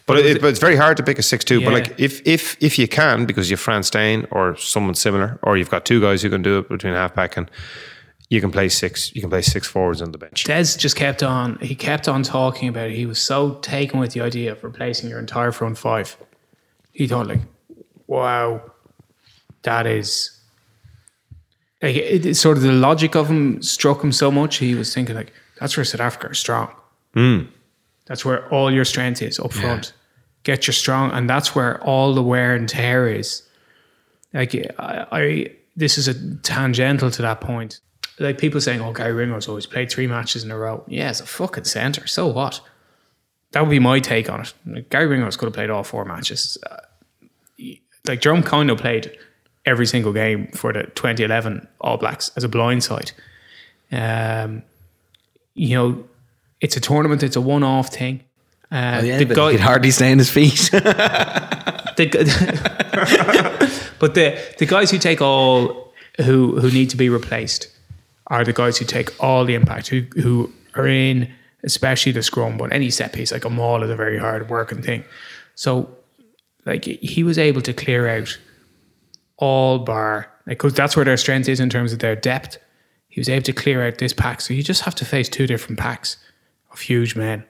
But, 0.07 0.19
it, 0.19 0.39
but 0.39 0.49
it's 0.49 0.59
very 0.59 0.75
hard 0.75 0.97
to 0.97 1.03
pick 1.03 1.17
a 1.17 1.23
six-two. 1.23 1.63
But 1.63 1.73
like, 1.73 1.99
if 1.99 2.21
if 2.27 2.55
if 2.61 2.77
you 2.77 2.87
can, 2.87 3.25
because 3.25 3.49
you've 3.49 3.59
Frans 3.59 3.87
Steyn 3.87 4.27
or 4.29 4.55
someone 4.57 4.93
similar, 4.93 5.39
or 5.41 5.57
you've 5.57 5.71
got 5.71 5.83
two 5.83 5.99
guys 5.99 6.21
who 6.21 6.29
can 6.29 6.43
do 6.43 6.59
it 6.59 6.69
between 6.69 6.93
halfback 6.93 7.37
and 7.37 7.49
you 8.29 8.39
can 8.39 8.51
play 8.51 8.69
six. 8.69 9.15
You 9.15 9.21
can 9.21 9.31
play 9.31 9.41
six 9.41 9.67
forwards 9.67 10.01
on 10.01 10.11
the 10.11 10.19
bench. 10.19 10.43
Des 10.43 10.77
just 10.77 10.95
kept 10.95 11.23
on. 11.23 11.57
He 11.59 11.73
kept 11.73 12.07
on 12.07 12.21
talking 12.21 12.69
about 12.69 12.89
it. 12.91 12.95
He 12.95 13.07
was 13.07 13.19
so 13.19 13.55
taken 13.61 13.99
with 13.99 14.11
the 14.11 14.21
idea 14.21 14.51
of 14.51 14.63
replacing 14.63 15.09
your 15.09 15.19
entire 15.19 15.51
front 15.51 15.77
five. 15.77 16.17
He 16.91 17.07
thought, 17.07 17.27
like, 17.27 17.41
wow, 18.05 18.61
that 19.63 19.87
is. 19.87 20.31
Like, 21.81 21.95
it, 21.95 22.25
it's 22.25 22.39
sort 22.39 22.57
of 22.57 22.63
the 22.63 22.71
logic 22.71 23.15
of 23.15 23.27
him 23.27 23.61
struck 23.61 24.03
him 24.03 24.11
so 24.11 24.29
much. 24.29 24.57
He 24.57 24.75
was 24.75 24.93
thinking, 24.93 25.15
like, 25.15 25.33
that's 25.59 25.77
where 25.77 25.83
South 25.83 26.01
Africa 26.01 26.27
are 26.29 26.33
strong. 26.33 26.73
That's 28.05 28.23
where 28.25 28.47
all 28.49 28.71
your 28.71 28.85
strength 28.85 29.21
is 29.21 29.39
up 29.39 29.53
front. 29.53 29.93
Get 30.43 30.67
your 30.67 30.73
strong, 30.73 31.11
and 31.11 31.29
that's 31.29 31.55
where 31.55 31.81
all 31.83 32.13
the 32.13 32.21
wear 32.21 32.53
and 32.55 32.69
tear 32.69 33.07
is. 33.07 33.41
Like 34.33 34.53
I, 34.77 35.07
I 35.11 35.51
this 35.75 35.97
is 35.97 36.07
a 36.07 36.37
tangential 36.39 37.09
to 37.11 37.21
that 37.21 37.41
point. 37.41 37.79
Like 38.19 38.37
people 38.37 38.61
saying, 38.61 38.81
"Oh, 38.81 38.93
Gary 38.93 39.13
Ringrose 39.13 39.47
always 39.47 39.65
played 39.65 39.89
three 39.89 40.07
matches 40.07 40.43
in 40.43 40.51
a 40.51 40.57
row." 40.57 40.83
Yeah, 40.87 41.09
it's 41.09 41.19
a 41.21 41.25
fucking 41.25 41.63
center. 41.63 42.05
So 42.07 42.27
what? 42.27 42.61
That 43.51 43.61
would 43.61 43.69
be 43.71 43.79
my 43.79 43.99
take 43.99 44.29
on 44.29 44.41
it. 44.41 44.53
Like, 44.65 44.89
Gary 44.89 45.07
Ringrose 45.07 45.37
could 45.37 45.45
have 45.45 45.53
played 45.53 45.69
all 45.69 45.83
four 45.83 46.05
matches. 46.05 46.57
Uh, 46.69 46.77
like 48.05 48.21
Jerome 48.21 48.43
Kaino 48.43 48.77
played 48.77 49.17
every 49.65 49.87
single 49.87 50.13
game 50.13 50.47
for 50.51 50.71
the 50.73 50.83
2011 50.83 51.67
All 51.81 51.97
Blacks 51.97 52.29
as 52.35 52.43
a 52.43 52.49
blindside. 52.49 53.13
Um, 53.91 54.63
you 55.55 55.75
know, 55.75 56.03
it's 56.61 56.77
a 56.77 56.79
tournament. 56.79 57.23
It's 57.23 57.35
a 57.35 57.41
one-off 57.41 57.89
thing. 57.93 58.21
Uh, 58.71 59.01
Yeah, 59.03 59.17
the 59.17 59.25
guy- 59.25 59.51
could 59.51 59.59
hardly 59.61 59.91
stay 59.91 60.11
on 60.11 60.17
his 60.19 60.29
feet. 60.29 60.69
the, 60.71 62.07
but 63.99 64.13
the 64.15 64.37
the 64.57 64.65
guys 64.65 64.91
who 64.91 64.97
take 64.97 65.21
all 65.21 65.93
who 66.17 66.59
who 66.59 66.69
need 66.71 66.89
to 66.89 66.97
be 66.97 67.09
replaced 67.09 67.67
are 68.27 68.43
the 68.43 68.53
guys 68.53 68.77
who 68.77 68.85
take 68.85 69.11
all 69.23 69.45
the 69.45 69.55
impact 69.55 69.87
who 69.87 70.01
who 70.21 70.51
are 70.75 70.87
in 70.87 71.31
especially 71.63 72.11
the 72.11 72.23
scrum 72.23 72.57
but 72.57 72.71
any 72.73 72.89
set 72.89 73.13
piece 73.13 73.31
like 73.31 73.45
a 73.45 73.49
maul 73.49 73.83
is 73.83 73.89
a 73.89 73.95
very 73.95 74.17
hard 74.17 74.49
working 74.49 74.81
thing 74.81 75.03
so 75.55 75.89
like 76.65 76.85
he 76.85 77.23
was 77.23 77.37
able 77.37 77.61
to 77.61 77.73
clear 77.73 78.07
out 78.07 78.37
all 79.37 79.79
bar 79.79 80.29
because 80.45 80.73
that's 80.73 80.95
where 80.95 81.05
their 81.05 81.17
strength 81.17 81.47
is 81.49 81.59
in 81.59 81.69
terms 81.69 81.91
of 81.93 81.99
their 81.99 82.15
depth 82.15 82.57
he 83.15 83.21
was 83.21 83.29
able 83.29 83.43
to 83.43 83.53
clear 83.53 83.87
out 83.87 83.97
this 83.97 84.11
pack 84.11 84.41
so 84.41 84.53
you 84.53 84.61
just 84.61 84.81
have 84.81 84.95
to 84.95 85.05
face 85.05 85.29
two 85.29 85.47
different 85.47 85.79
packs 85.79 86.17
of 86.71 86.81
huge 86.81 87.15
men 87.15 87.45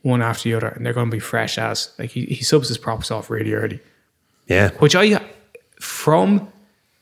one 0.00 0.22
after 0.22 0.44
the 0.44 0.54
other 0.54 0.68
and 0.68 0.86
they're 0.86 0.94
going 0.94 1.10
to 1.10 1.14
be 1.14 1.20
fresh 1.20 1.58
as 1.58 1.92
like 1.98 2.10
he, 2.10 2.24
he 2.24 2.42
subs 2.42 2.68
his 2.68 2.78
props 2.78 3.10
off 3.10 3.28
really 3.28 3.52
early 3.52 3.80
Yeah, 4.46 4.70
which 4.78 4.96
I 4.96 5.20
from 5.78 6.50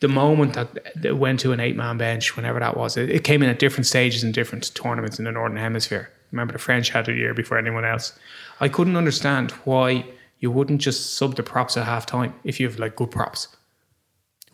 the 0.00 0.08
moment 0.08 0.54
that 0.54 1.02
that 1.02 1.16
went 1.16 1.40
to 1.40 1.52
an 1.52 1.60
eight 1.60 1.76
man 1.76 1.98
bench, 1.98 2.36
whenever 2.36 2.60
that 2.60 2.76
was, 2.76 2.96
it, 2.96 3.10
it 3.10 3.24
came 3.24 3.42
in 3.42 3.50
at 3.50 3.58
different 3.58 3.86
stages 3.86 4.22
in 4.22 4.32
different 4.32 4.74
tournaments 4.74 5.18
in 5.18 5.24
the 5.24 5.32
Northern 5.32 5.58
Hemisphere. 5.58 6.10
Remember, 6.30 6.52
the 6.52 6.58
French 6.58 6.90
had 6.90 7.08
it 7.08 7.14
a 7.14 7.16
year 7.16 7.34
before 7.34 7.58
anyone 7.58 7.84
else. 7.84 8.16
I 8.60 8.68
couldn't 8.68 8.96
understand 8.96 9.50
why 9.64 10.04
you 10.40 10.50
wouldn't 10.50 10.80
just 10.80 11.14
sub 11.14 11.36
the 11.36 11.42
props 11.42 11.76
at 11.76 11.84
half 11.84 12.06
time 12.06 12.34
if 12.44 12.60
you 12.60 12.68
have 12.68 12.78
like 12.78 12.96
good 12.96 13.10
props. 13.10 13.48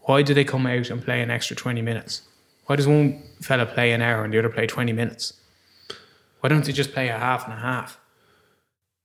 Why 0.02 0.22
do 0.22 0.34
they 0.34 0.44
come 0.44 0.66
out 0.66 0.90
and 0.90 1.02
play 1.02 1.20
an 1.20 1.30
extra 1.30 1.56
20 1.56 1.82
minutes? 1.82 2.22
Why 2.66 2.76
does 2.76 2.86
one 2.86 3.22
fella 3.40 3.66
play 3.66 3.92
an 3.92 4.00
hour 4.02 4.24
and 4.24 4.32
the 4.32 4.38
other 4.38 4.48
play 4.48 4.66
20 4.66 4.92
minutes? 4.92 5.34
Why 6.40 6.48
don't 6.48 6.64
they 6.64 6.72
just 6.72 6.92
play 6.92 7.08
a 7.08 7.18
half 7.18 7.44
and 7.44 7.52
a 7.52 7.56
half? 7.56 7.98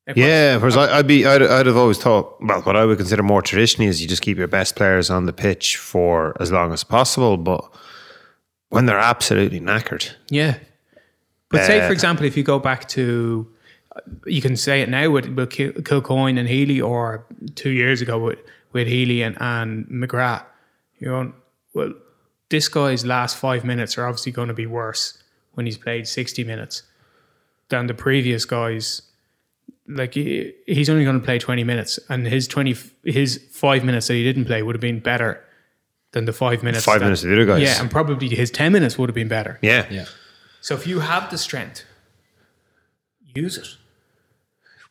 Like, 0.07 0.15
Yeah, 0.17 0.57
whereas 0.57 0.75
I, 0.77 0.97
I'd 0.99 1.07
be, 1.07 1.25
I'd, 1.25 1.41
I'd 1.41 1.65
have 1.65 1.77
always 1.77 1.97
thought, 1.97 2.41
well, 2.41 2.61
what 2.61 2.75
I 2.75 2.85
would 2.85 2.97
consider 2.97 3.23
more 3.23 3.41
traditionally 3.41 3.87
is 3.89 4.01
you 4.01 4.07
just 4.07 4.21
keep 4.21 4.37
your 4.37 4.47
best 4.47 4.75
players 4.75 5.09
on 5.09 5.25
the 5.25 5.33
pitch 5.33 5.77
for 5.77 6.35
as 6.41 6.51
long 6.51 6.73
as 6.73 6.83
possible. 6.83 7.37
But 7.37 7.63
when 8.69 8.85
they're 8.85 8.97
absolutely 8.99 9.59
knackered, 9.59 10.13
Yeah. 10.29 10.57
But 11.49 11.65
say, 11.65 11.81
Uh, 11.81 11.87
for 11.87 11.93
example, 11.93 12.25
if 12.25 12.37
you 12.37 12.43
go 12.43 12.59
back 12.59 12.87
to, 12.89 13.47
you 14.25 14.41
can 14.41 14.55
say 14.55 14.81
it 14.81 14.89
now 14.89 15.09
with, 15.09 15.27
with 15.29 15.49
Kil- 15.49 15.71
Kilcoyne 15.73 16.37
and 16.39 16.47
Healy, 16.47 16.79
or 16.79 17.25
two 17.55 17.71
years 17.71 18.01
ago 18.01 18.19
with, 18.19 18.39
with 18.71 18.87
Healy 18.87 19.23
and, 19.23 19.35
and 19.41 19.87
McGrath, 19.87 20.43
you're 20.99 21.11
going, 21.13 21.33
well, 21.73 21.93
this 22.49 22.67
guy's 22.67 23.05
last 23.05 23.37
five 23.37 23.63
minutes 23.63 23.97
are 23.97 24.05
obviously 24.05 24.31
going 24.31 24.47
to 24.47 24.53
be 24.53 24.65
worse 24.65 25.21
when 25.53 25.65
he's 25.65 25.77
played 25.77 26.07
60 26.07 26.43
minutes 26.43 26.83
than 27.69 27.87
the 27.87 27.93
previous 27.93 28.45
guys. 28.45 29.01
Like 29.87 30.13
he, 30.13 30.53
he's 30.67 30.89
only 30.89 31.03
going 31.03 31.19
to 31.19 31.25
play 31.25 31.39
20 31.39 31.63
minutes, 31.63 31.99
and 32.09 32.27
his 32.27 32.47
20, 32.47 32.75
his 33.03 33.43
five 33.51 33.83
minutes 33.83 34.07
that 34.07 34.13
he 34.15 34.23
didn't 34.23 34.45
play 34.45 34.61
would 34.61 34.75
have 34.75 34.81
been 34.81 34.99
better 34.99 35.43
than 36.11 36.25
the 36.25 36.33
five 36.33 36.61
minutes. 36.63 36.85
Five 36.85 36.99
that- 36.99 37.05
minutes 37.05 37.23
of 37.23 37.29
the 37.29 37.35
other 37.35 37.45
guys. 37.45 37.61
Yeah, 37.63 37.79
and 37.81 37.89
probably 37.89 38.29
his 38.29 38.51
10 38.51 38.71
minutes 38.71 38.97
would 38.97 39.09
have 39.09 39.15
been 39.15 39.27
better. 39.27 39.57
yeah, 39.61 39.85
yeah. 39.89 40.05
So 40.61 40.75
if 40.75 40.85
you 40.85 40.99
have 40.99 41.31
the 41.31 41.37
strength, 41.37 41.83
use 43.33 43.57
it. 43.57 43.67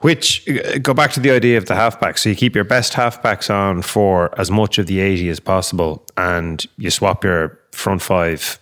Which 0.01 0.49
uh, 0.49 0.79
go 0.79 0.95
back 0.95 1.11
to 1.13 1.21
the 1.21 1.31
idea 1.33 1.59
of 1.59 1.65
the 1.67 1.75
halfback. 1.75 2.19
So 2.19 2.29
you 2.31 2.37
keep 2.37 2.55
your 2.55 2.65
best 2.65 2.93
halfbacks 2.93 3.51
on 3.53 3.83
for 3.83 4.39
as 4.41 4.49
much 4.51 4.79
of 4.79 4.87
the 4.87 5.01
eighty 5.01 5.29
as 5.29 5.41
possible, 5.41 6.07
and 6.17 6.65
you 6.77 6.91
swap 6.91 7.25
your 7.25 7.59
front 7.73 8.01
five 8.03 8.61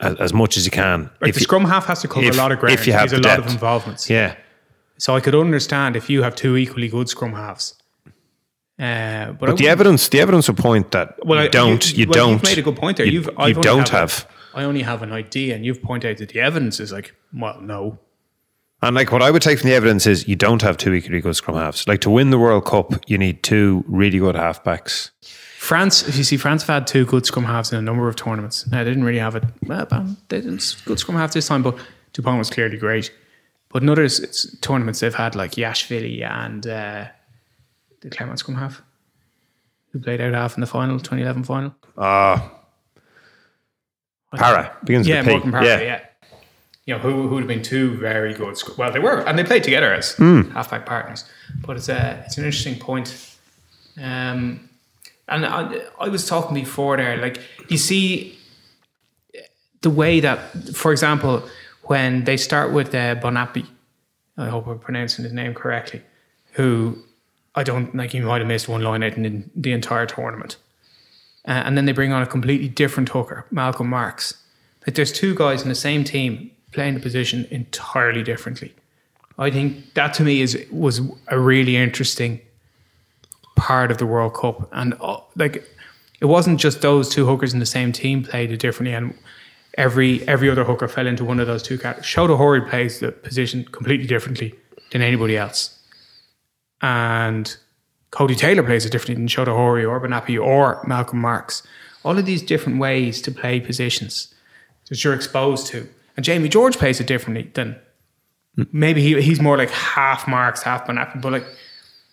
as, 0.00 0.14
as 0.18 0.32
much 0.32 0.56
as 0.56 0.64
you 0.64 0.70
can. 0.70 1.10
If 1.20 1.34
the 1.34 1.40
you- 1.40 1.44
scrum 1.44 1.66
half 1.66 1.86
has 1.86 2.00
to 2.02 2.08
cover 2.08 2.26
if- 2.26 2.34
a 2.34 2.38
lot 2.38 2.52
of 2.52 2.58
ground. 2.58 2.78
if 2.78 2.86
you 2.86 2.94
have 2.94 3.12
a 3.12 3.16
the 3.16 3.28
lot 3.28 3.38
of 3.38 3.46
involvements. 3.48 4.08
yeah, 4.08 4.34
So 4.98 5.14
I 5.14 5.20
could 5.20 5.34
understand 5.34 5.94
if 5.94 6.08
you 6.08 6.22
have 6.22 6.34
two 6.34 6.56
equally 6.56 6.88
good 6.88 7.08
scrum 7.10 7.34
halves. 7.34 7.74
Uh, 8.78 9.32
but 9.32 9.46
but 9.50 9.56
the 9.58 9.68
evidence, 9.68 10.08
the 10.08 10.20
evidence 10.20 10.48
would 10.48 10.56
point 10.58 10.90
that 10.92 11.16
well, 11.24 11.42
you 11.42 11.48
don't, 11.50 11.96
you, 11.96 12.06
well, 12.06 12.12
don't. 12.14 12.32
You've 12.32 12.42
made 12.44 12.58
a 12.58 12.62
good 12.62 12.76
point 12.76 12.96
there. 12.98 13.06
You, 13.06 13.12
You've, 13.12 13.30
you 13.46 13.54
don't 13.54 13.88
have. 13.88 14.12
have. 14.24 14.28
I 14.54 14.64
only 14.64 14.82
have 14.82 15.02
an 15.02 15.12
idea, 15.12 15.54
and 15.54 15.64
you've 15.66 15.82
pointed 15.82 16.10
out 16.10 16.16
that 16.18 16.30
the 16.30 16.40
evidence 16.40 16.78
is 16.80 16.92
like, 16.92 17.14
well, 17.32 17.58
no. 17.60 17.98
And 18.86 18.94
like 18.94 19.10
what 19.10 19.20
I 19.20 19.32
would 19.32 19.42
take 19.42 19.58
from 19.58 19.68
the 19.68 19.74
evidence 19.74 20.06
is 20.06 20.28
you 20.28 20.36
don't 20.36 20.62
have 20.62 20.76
two 20.76 20.94
equally 20.94 21.20
good 21.20 21.34
scrum 21.34 21.56
halves. 21.56 21.88
Like 21.88 22.00
to 22.02 22.10
win 22.10 22.30
the 22.30 22.38
World 22.38 22.66
Cup, 22.66 22.92
you 23.08 23.18
need 23.18 23.42
two 23.42 23.84
really 23.88 24.18
good 24.20 24.36
halfbacks. 24.36 25.10
France, 25.58 26.06
if 26.06 26.16
you 26.16 26.22
see, 26.22 26.36
France 26.36 26.62
have 26.62 26.72
had 26.72 26.86
two 26.86 27.04
good 27.04 27.26
scrum 27.26 27.46
halves 27.46 27.72
in 27.72 27.78
a 27.78 27.82
number 27.82 28.06
of 28.08 28.14
tournaments. 28.14 28.64
Now, 28.68 28.84
they 28.84 28.90
didn't 28.90 29.02
really 29.02 29.18
have 29.18 29.34
it. 29.34 29.42
Well, 29.66 29.86
they 30.28 30.40
didn't 30.40 30.76
good 30.84 31.00
scrum 31.00 31.16
half 31.18 31.32
this 31.32 31.48
time, 31.48 31.64
but 31.64 31.76
Dupont 32.12 32.38
was 32.38 32.48
clearly 32.48 32.76
great. 32.76 33.12
But 33.70 33.82
in 33.82 33.88
other 33.88 34.08
tournaments, 34.60 35.00
they've 35.00 35.12
had 35.12 35.34
like 35.34 35.52
Yachvili 35.52 36.22
and 36.22 36.64
uh, 36.64 37.06
the 38.02 38.10
Clermont 38.10 38.38
scrum 38.38 38.56
half, 38.56 38.82
who 39.90 39.98
played 39.98 40.20
out 40.20 40.34
half 40.34 40.54
in 40.54 40.60
the 40.60 40.68
final, 40.68 40.98
2011 40.98 41.42
final. 41.42 41.74
Ah, 41.98 42.52
Para 44.32 44.76
begins 44.84 45.08
Yeah, 45.08 45.22
with 45.22 45.26
P. 45.26 45.32
Morgan 45.32 45.50
Parker, 45.50 45.66
yeah. 45.66 46.05
You 46.86 46.94
know, 46.94 47.00
who, 47.00 47.22
who 47.28 47.34
would 47.34 47.40
have 47.40 47.48
been 47.48 47.62
two 47.62 47.96
very 47.96 48.32
good. 48.32 48.56
sc- 48.56 48.78
Well, 48.78 48.92
they 48.92 49.00
were, 49.00 49.18
and 49.26 49.36
they 49.38 49.42
played 49.44 49.64
together 49.64 49.92
as 49.92 50.12
Hmm. 50.12 50.42
halfback 50.50 50.86
partners. 50.86 51.24
But 51.66 51.76
it's 51.76 51.88
a 51.88 52.22
it's 52.26 52.38
an 52.38 52.44
interesting 52.44 52.78
point. 52.78 53.36
Um, 54.00 54.68
and 55.28 55.44
I, 55.44 55.82
I 55.98 56.08
was 56.08 56.26
talking 56.28 56.54
before 56.54 56.96
there, 56.96 57.16
like 57.16 57.40
you 57.68 57.76
see 57.78 58.38
the 59.82 59.90
way 59.90 60.20
that, 60.20 60.38
for 60.74 60.92
example, 60.92 61.42
when 61.84 62.24
they 62.24 62.36
start 62.36 62.72
with 62.72 62.94
uh, 62.94 63.16
Bonapi, 63.16 63.66
I 64.38 64.46
hope 64.48 64.66
I'm 64.68 64.78
pronouncing 64.78 65.24
his 65.24 65.32
name 65.32 65.54
correctly, 65.54 66.02
who 66.52 66.98
I 67.56 67.64
don't 67.64 67.94
like. 67.96 68.12
He 68.12 68.20
might 68.20 68.38
have 68.40 68.46
missed 68.48 68.68
one 68.68 68.82
line 68.82 69.02
out 69.02 69.14
in 69.16 69.50
the 69.56 69.72
entire 69.72 70.06
tournament. 70.06 70.56
Uh, 71.48 71.62
and 71.64 71.76
then 71.76 71.84
they 71.86 71.92
bring 71.92 72.12
on 72.12 72.22
a 72.22 72.26
completely 72.26 72.68
different 72.68 73.08
hooker, 73.08 73.44
Malcolm 73.50 73.88
Marx. 73.88 74.34
Like 74.86 74.94
there's 74.94 75.12
two 75.12 75.34
guys 75.34 75.62
in 75.62 75.68
the 75.68 75.74
same 75.74 76.04
team 76.04 76.50
playing 76.72 76.94
the 76.94 77.00
position 77.00 77.46
entirely 77.50 78.22
differently. 78.22 78.74
I 79.38 79.50
think 79.50 79.94
that 79.94 80.14
to 80.14 80.22
me 80.22 80.40
is 80.40 80.66
was 80.70 81.00
a 81.28 81.38
really 81.38 81.76
interesting 81.76 82.40
part 83.56 83.90
of 83.90 83.98
the 83.98 84.06
World 84.06 84.34
Cup, 84.34 84.68
and 84.72 84.94
uh, 85.00 85.18
like 85.36 85.68
it 86.20 86.26
wasn't 86.26 86.58
just 86.60 86.80
those 86.80 87.08
two 87.08 87.26
hookers 87.26 87.52
in 87.52 87.60
the 87.60 87.66
same 87.66 87.92
team 87.92 88.22
played 88.22 88.50
it 88.50 88.58
differently, 88.58 88.94
and 88.94 89.14
every 89.76 90.26
every 90.26 90.48
other 90.48 90.64
hooker 90.64 90.88
fell 90.88 91.06
into 91.06 91.24
one 91.24 91.40
of 91.40 91.46
those 91.46 91.62
two 91.62 91.78
categories. 91.78 92.06
Shota 92.06 92.38
Horie 92.38 92.68
plays 92.68 93.00
the 93.00 93.12
position 93.12 93.64
completely 93.64 94.06
differently 94.06 94.54
than 94.92 95.02
anybody 95.02 95.36
else, 95.36 95.78
and 96.80 97.56
Codie 98.10 98.38
Taylor 98.38 98.62
plays 98.62 98.86
it 98.86 98.92
differently 98.92 99.16
than 99.16 99.28
Shota 99.28 99.54
Horie 99.54 99.88
or 99.88 100.00
Benapi 100.00 100.42
or 100.42 100.82
Malcolm 100.86 101.20
Marx. 101.20 101.62
All 102.04 102.16
of 102.16 102.24
these 102.24 102.40
different 102.40 102.78
ways 102.78 103.20
to 103.22 103.32
play 103.32 103.60
positions 103.60 104.32
that 104.88 105.02
you're 105.02 105.12
exposed 105.12 105.66
to. 105.68 105.88
And 106.16 106.24
Jamie 106.24 106.48
George 106.48 106.78
plays 106.78 107.00
it 107.00 107.06
differently 107.06 107.50
than 107.54 107.76
maybe 108.72 109.02
he, 109.02 109.20
he's 109.20 109.40
more 109.40 109.56
like 109.56 109.70
half 109.70 110.26
Marx, 110.26 110.62
half 110.62 110.86
Benapi, 110.86 111.20
but 111.20 111.32
like 111.32 111.46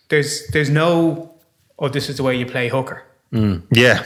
there's 0.09 0.45
there's 0.47 0.69
no 0.69 1.33
oh 1.79 1.89
this 1.89 2.09
is 2.09 2.17
the 2.17 2.23
way 2.23 2.35
you 2.35 2.45
play 2.45 2.67
hooker. 2.69 3.03
Yeah. 3.71 4.03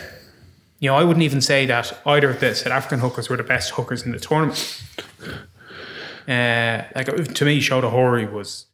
You 0.79 0.91
know, 0.91 0.95
I 0.95 1.03
wouldn't 1.03 1.23
even 1.23 1.41
say 1.41 1.65
that 1.65 1.99
either 2.05 2.29
of 2.29 2.39
the 2.39 2.53
South 2.53 2.71
African 2.71 2.99
hookers 2.99 3.29
were 3.29 3.37
the 3.37 3.43
best 3.43 3.71
hookers 3.71 4.03
in 4.03 4.11
the 4.11 4.19
tournament. 4.19 4.81
Uh, 6.27 6.83
like 6.95 7.07
to 7.07 7.45
me, 7.45 7.59
Shota 7.59 7.91
Horie 7.91 8.31
was 8.31 8.66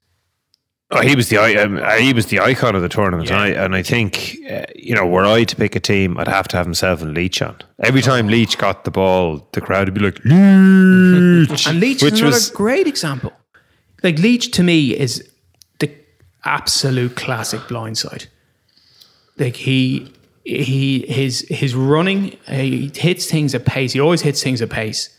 Oh, 0.95 1.01
he 1.01 1.15
was 1.15 1.29
the 1.29 1.37
um, 1.37 1.77
uh, 1.77 1.91
he 1.93 2.13
was 2.13 2.27
the 2.27 2.39
icon 2.39 2.75
of 2.75 2.83
the 2.83 2.89
tournament, 2.89 3.31
and 3.31 3.39
I 3.39 3.47
and 3.47 3.75
I 3.75 3.81
think 3.81 4.37
uh, 4.49 4.65
you 4.75 4.93
know 4.93 5.07
were 5.07 5.25
I 5.25 5.43
to 5.43 5.55
pick 5.55 5.75
a 5.75 5.79
team, 5.79 6.17
I'd 6.19 6.27
have 6.27 6.47
to 6.49 6.57
have 6.57 6.67
himself 6.67 7.01
and 7.01 7.15
Leach 7.15 7.41
on. 7.41 7.57
Every 7.79 8.01
time 8.01 8.27
Leach 8.27 8.59
got 8.59 8.83
the 8.83 8.91
ball, 8.91 9.47
the 9.53 9.61
crowd 9.61 9.87
would 9.87 9.95
be 9.95 10.01
like 10.01 10.19
Leach, 10.23 11.67
And 11.67 11.79
Leach 11.79 12.03
which 12.03 12.13
is 12.13 12.19
another 12.19 12.35
was 12.35 12.49
great 12.51 12.85
example. 12.85 13.33
Like 14.03 14.19
Leach 14.19 14.51
to 14.51 14.63
me 14.63 14.95
is 14.95 15.27
the 15.79 15.91
absolute 16.45 17.15
classic 17.15 17.61
blindside. 17.61 18.27
Like 19.39 19.55
he 19.55 20.13
he 20.43 21.05
his 21.07 21.45
his 21.49 21.73
running 21.73 22.37
he 22.47 22.91
hits 22.93 23.25
things 23.25 23.55
at 23.55 23.65
pace. 23.65 23.93
He 23.93 23.99
always 23.99 24.21
hits 24.21 24.43
things 24.43 24.61
at 24.61 24.69
pace, 24.69 25.09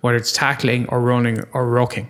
whether 0.00 0.16
it's 0.16 0.32
tackling 0.32 0.88
or 0.88 1.02
running 1.02 1.42
or 1.52 1.68
rocking. 1.68 2.08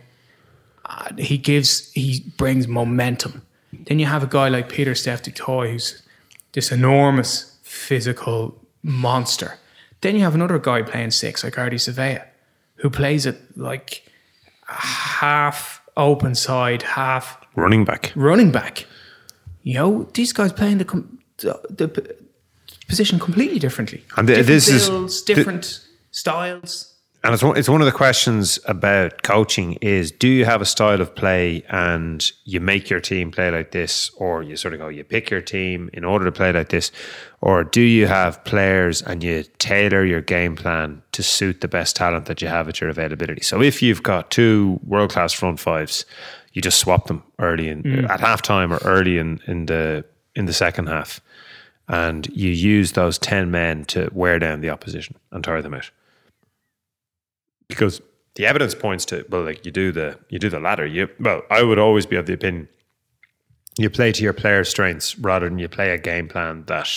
Uh, 0.94 1.08
he 1.18 1.38
gives 1.38 1.90
he 1.92 2.22
brings 2.36 2.68
momentum. 2.68 3.42
Then 3.86 3.98
you 3.98 4.04
have 4.06 4.22
a 4.22 4.26
guy 4.26 4.48
like 4.50 4.68
Pieter-Steph 4.68 5.22
Toy 5.34 5.70
who's 5.72 6.02
this 6.52 6.70
enormous 6.70 7.56
physical 7.62 8.60
monster. 8.82 9.58
Then 10.02 10.14
you 10.16 10.22
have 10.22 10.34
another 10.34 10.58
guy 10.58 10.82
playing 10.82 11.12
six 11.12 11.42
like 11.42 11.54
Ardie 11.54 11.80
Savea, 11.80 12.26
who 12.76 12.90
plays 12.90 13.24
it 13.24 13.36
like 13.56 14.06
half 14.66 15.80
open 15.96 16.34
side, 16.34 16.82
half 16.82 17.38
running 17.56 17.84
back. 17.86 18.12
running 18.14 18.50
back. 18.50 18.86
You 19.62 19.74
know, 19.74 20.08
these 20.14 20.32
guys 20.32 20.52
playing 20.52 20.78
the 20.78 20.84
com- 20.84 21.18
the, 21.38 21.58
the 21.70 22.16
position 22.88 23.18
completely 23.18 23.58
differently. 23.58 24.04
And 24.16 24.26
th- 24.26 24.38
different 24.38 24.46
this 24.48 24.68
is- 24.68 24.88
th- 25.24 25.36
different 25.36 25.80
styles. 26.10 26.91
And 27.24 27.34
it's 27.34 27.42
one, 27.42 27.56
it's 27.56 27.68
one 27.68 27.80
of 27.80 27.86
the 27.86 27.92
questions 27.92 28.58
about 28.66 29.22
coaching 29.22 29.74
is 29.74 30.10
do 30.10 30.26
you 30.26 30.44
have 30.44 30.60
a 30.60 30.64
style 30.64 31.00
of 31.00 31.14
play 31.14 31.62
and 31.68 32.28
you 32.44 32.58
make 32.58 32.90
your 32.90 32.98
team 32.98 33.30
play 33.30 33.48
like 33.50 33.70
this 33.70 34.10
or 34.16 34.42
you 34.42 34.56
sort 34.56 34.74
of 34.74 34.80
go 34.80 34.88
you 34.88 35.04
pick 35.04 35.30
your 35.30 35.40
team 35.40 35.88
in 35.92 36.04
order 36.04 36.24
to 36.24 36.32
play 36.32 36.52
like 36.52 36.70
this? 36.70 36.90
Or 37.40 37.62
do 37.62 37.80
you 37.80 38.08
have 38.08 38.42
players 38.44 39.02
and 39.02 39.22
you 39.22 39.44
tailor 39.58 40.04
your 40.04 40.20
game 40.20 40.56
plan 40.56 41.00
to 41.12 41.22
suit 41.22 41.60
the 41.60 41.68
best 41.68 41.94
talent 41.94 42.26
that 42.26 42.42
you 42.42 42.48
have 42.48 42.68
at 42.68 42.80
your 42.80 42.90
availability. 42.90 43.42
So 43.42 43.62
if 43.62 43.82
you've 43.82 44.02
got 44.02 44.30
two 44.30 44.80
world 44.84 45.10
class 45.10 45.32
front 45.32 45.60
fives, 45.60 46.04
you 46.54 46.60
just 46.60 46.80
swap 46.80 47.06
them 47.06 47.22
early 47.38 47.68
in 47.68 47.82
mm. 47.84 48.10
at 48.10 48.20
halftime 48.20 48.72
or 48.72 48.84
early 48.84 49.18
in, 49.18 49.40
in 49.46 49.66
the 49.66 50.04
in 50.34 50.46
the 50.46 50.52
second 50.52 50.88
half. 50.88 51.20
And 51.86 52.26
you 52.28 52.50
use 52.50 52.92
those 52.92 53.18
10 53.18 53.50
men 53.50 53.84
to 53.86 54.08
wear 54.12 54.38
down 54.38 54.60
the 54.60 54.70
opposition 54.70 55.16
and 55.30 55.44
tire 55.44 55.62
them 55.62 55.74
out 55.74 55.90
because 57.74 58.00
the 58.34 58.46
evidence 58.46 58.74
points 58.74 59.04
to 59.06 59.24
well 59.28 59.42
like 59.42 59.64
you 59.66 59.72
do 59.72 59.92
the 59.92 60.18
you 60.28 60.38
do 60.38 60.48
the 60.48 60.60
latter. 60.60 60.86
You 60.86 61.08
well 61.20 61.42
i 61.50 61.62
would 61.62 61.78
always 61.78 62.06
be 62.06 62.16
of 62.16 62.26
the 62.26 62.32
opinion 62.32 62.68
you 63.78 63.88
play 63.90 64.12
to 64.12 64.22
your 64.22 64.32
players 64.32 64.68
strengths 64.68 65.18
rather 65.18 65.48
than 65.48 65.58
you 65.58 65.68
play 65.68 65.90
a 65.90 65.98
game 65.98 66.28
plan 66.28 66.64
that 66.66 66.88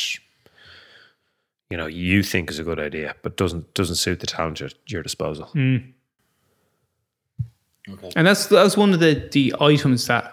you 1.69 1.77
know 1.77 1.85
you 1.85 2.21
think 2.23 2.49
is 2.49 2.59
a 2.59 2.63
good 2.63 2.79
idea 2.79 3.15
but 3.21 3.37
doesn't 3.37 3.73
doesn't 3.73 3.95
suit 3.95 4.19
the 4.19 4.27
talent 4.27 4.61
at 4.61 4.73
your 4.87 5.03
disposal. 5.03 5.45
Hmm. 5.47 5.77
Okay, 7.87 8.11
And 8.15 8.25
that's 8.25 8.47
that's 8.47 8.75
one 8.75 8.93
of 8.93 8.99
the 8.99 9.27
the 9.31 9.53
items 9.59 10.07
that 10.07 10.31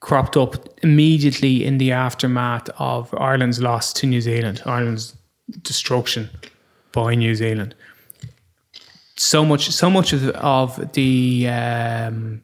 cropped 0.00 0.36
up 0.36 0.56
immediately 0.82 1.64
in 1.64 1.78
the 1.78 1.92
aftermath 1.92 2.68
of 2.78 3.14
Ireland's 3.14 3.60
loss 3.60 3.92
to 3.94 4.06
New 4.06 4.20
Zealand, 4.20 4.60
Ireland's 4.66 5.16
destruction 5.62 6.28
by 6.92 7.14
New 7.14 7.34
Zealand. 7.34 7.74
So 9.16 9.44
much, 9.44 9.70
so 9.70 9.88
much 9.90 10.12
of 10.12 10.22
the, 10.22 10.36
of 10.40 10.92
the 10.92 11.48
um, 11.48 12.42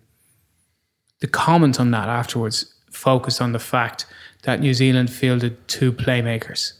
the 1.20 1.26
comment 1.26 1.80
on 1.80 1.90
that 1.90 2.08
afterwards 2.08 2.72
focused 2.90 3.40
on 3.42 3.52
the 3.52 3.58
fact 3.58 4.06
that 4.42 4.60
New 4.60 4.72
Zealand 4.72 5.10
fielded 5.12 5.66
two 5.68 5.92
playmakers, 5.92 6.74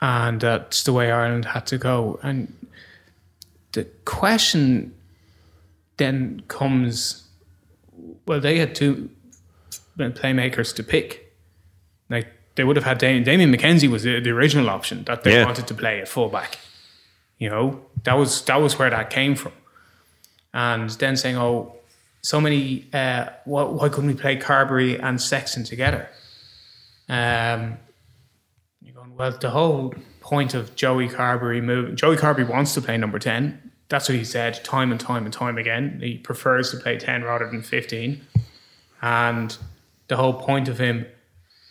and 0.00 0.40
that's 0.40 0.84
the 0.84 0.92
way 0.92 1.10
Ireland 1.10 1.46
had 1.46 1.66
to 1.66 1.78
go. 1.78 2.20
And 2.22 2.54
the 3.72 3.84
question 4.04 4.94
then 5.96 6.42
comes 6.46 7.24
well, 8.26 8.40
they 8.40 8.58
had 8.58 8.74
two 8.76 9.10
playmakers 9.98 10.74
to 10.76 10.84
pick. 10.84 11.32
Like 12.08 12.28
they 12.54 12.62
would 12.62 12.76
have 12.76 12.84
had 12.84 12.98
Damian. 12.98 13.24
Damian 13.24 13.52
McKenzie 13.52 13.88
was 13.90 14.04
the, 14.04 14.20
the 14.20 14.30
original 14.30 14.70
option 14.70 15.02
that 15.04 15.24
they 15.24 15.34
Yeah. 15.34 15.44
wanted 15.44 15.66
to 15.66 15.74
play 15.74 16.00
at 16.00 16.06
fullback. 16.08 16.58
You 17.38 17.50
know, 17.50 17.80
that 18.04 18.14
was 18.14 18.42
that 18.46 18.56
was 18.56 18.78
where 18.78 18.90
that 18.90 19.10
came 19.10 19.34
from. 19.34 19.52
And 20.54 20.88
then 20.90 21.16
saying, 21.16 21.36
"Oh, 21.36 21.76
so 22.22 22.40
many. 22.40 22.86
Uh, 22.92 23.26
why, 23.44 23.64
why 23.64 23.88
couldn't 23.88 24.08
we 24.08 24.14
play 24.14 24.36
Carbery 24.36 25.02
and 25.02 25.20
Sexton 25.20 25.64
together?" 25.64 26.08
Um, 27.08 27.76
you're 28.82 28.94
going 28.94 29.14
well. 29.16 29.32
The 29.32 29.50
whole 29.50 29.94
point 30.20 30.54
of 30.54 30.74
Joey 30.74 31.08
Carbery 31.08 31.62
move. 31.62 31.94
Joey 31.94 32.16
Carbery 32.16 32.48
wants 32.48 32.74
to 32.74 32.80
play 32.80 32.96
number 32.96 33.18
ten. 33.18 33.72
That's 33.88 34.08
what 34.08 34.16
he 34.16 34.24
said 34.24 34.64
time 34.64 34.90
and 34.90 35.00
time 35.00 35.24
and 35.24 35.32
time 35.32 35.58
again. 35.58 36.00
He 36.02 36.18
prefers 36.18 36.70
to 36.70 36.78
play 36.78 36.98
ten 36.98 37.22
rather 37.22 37.46
than 37.48 37.62
fifteen. 37.62 38.26
And 39.02 39.56
the 40.08 40.16
whole 40.16 40.34
point 40.34 40.68
of 40.68 40.78
him 40.78 41.06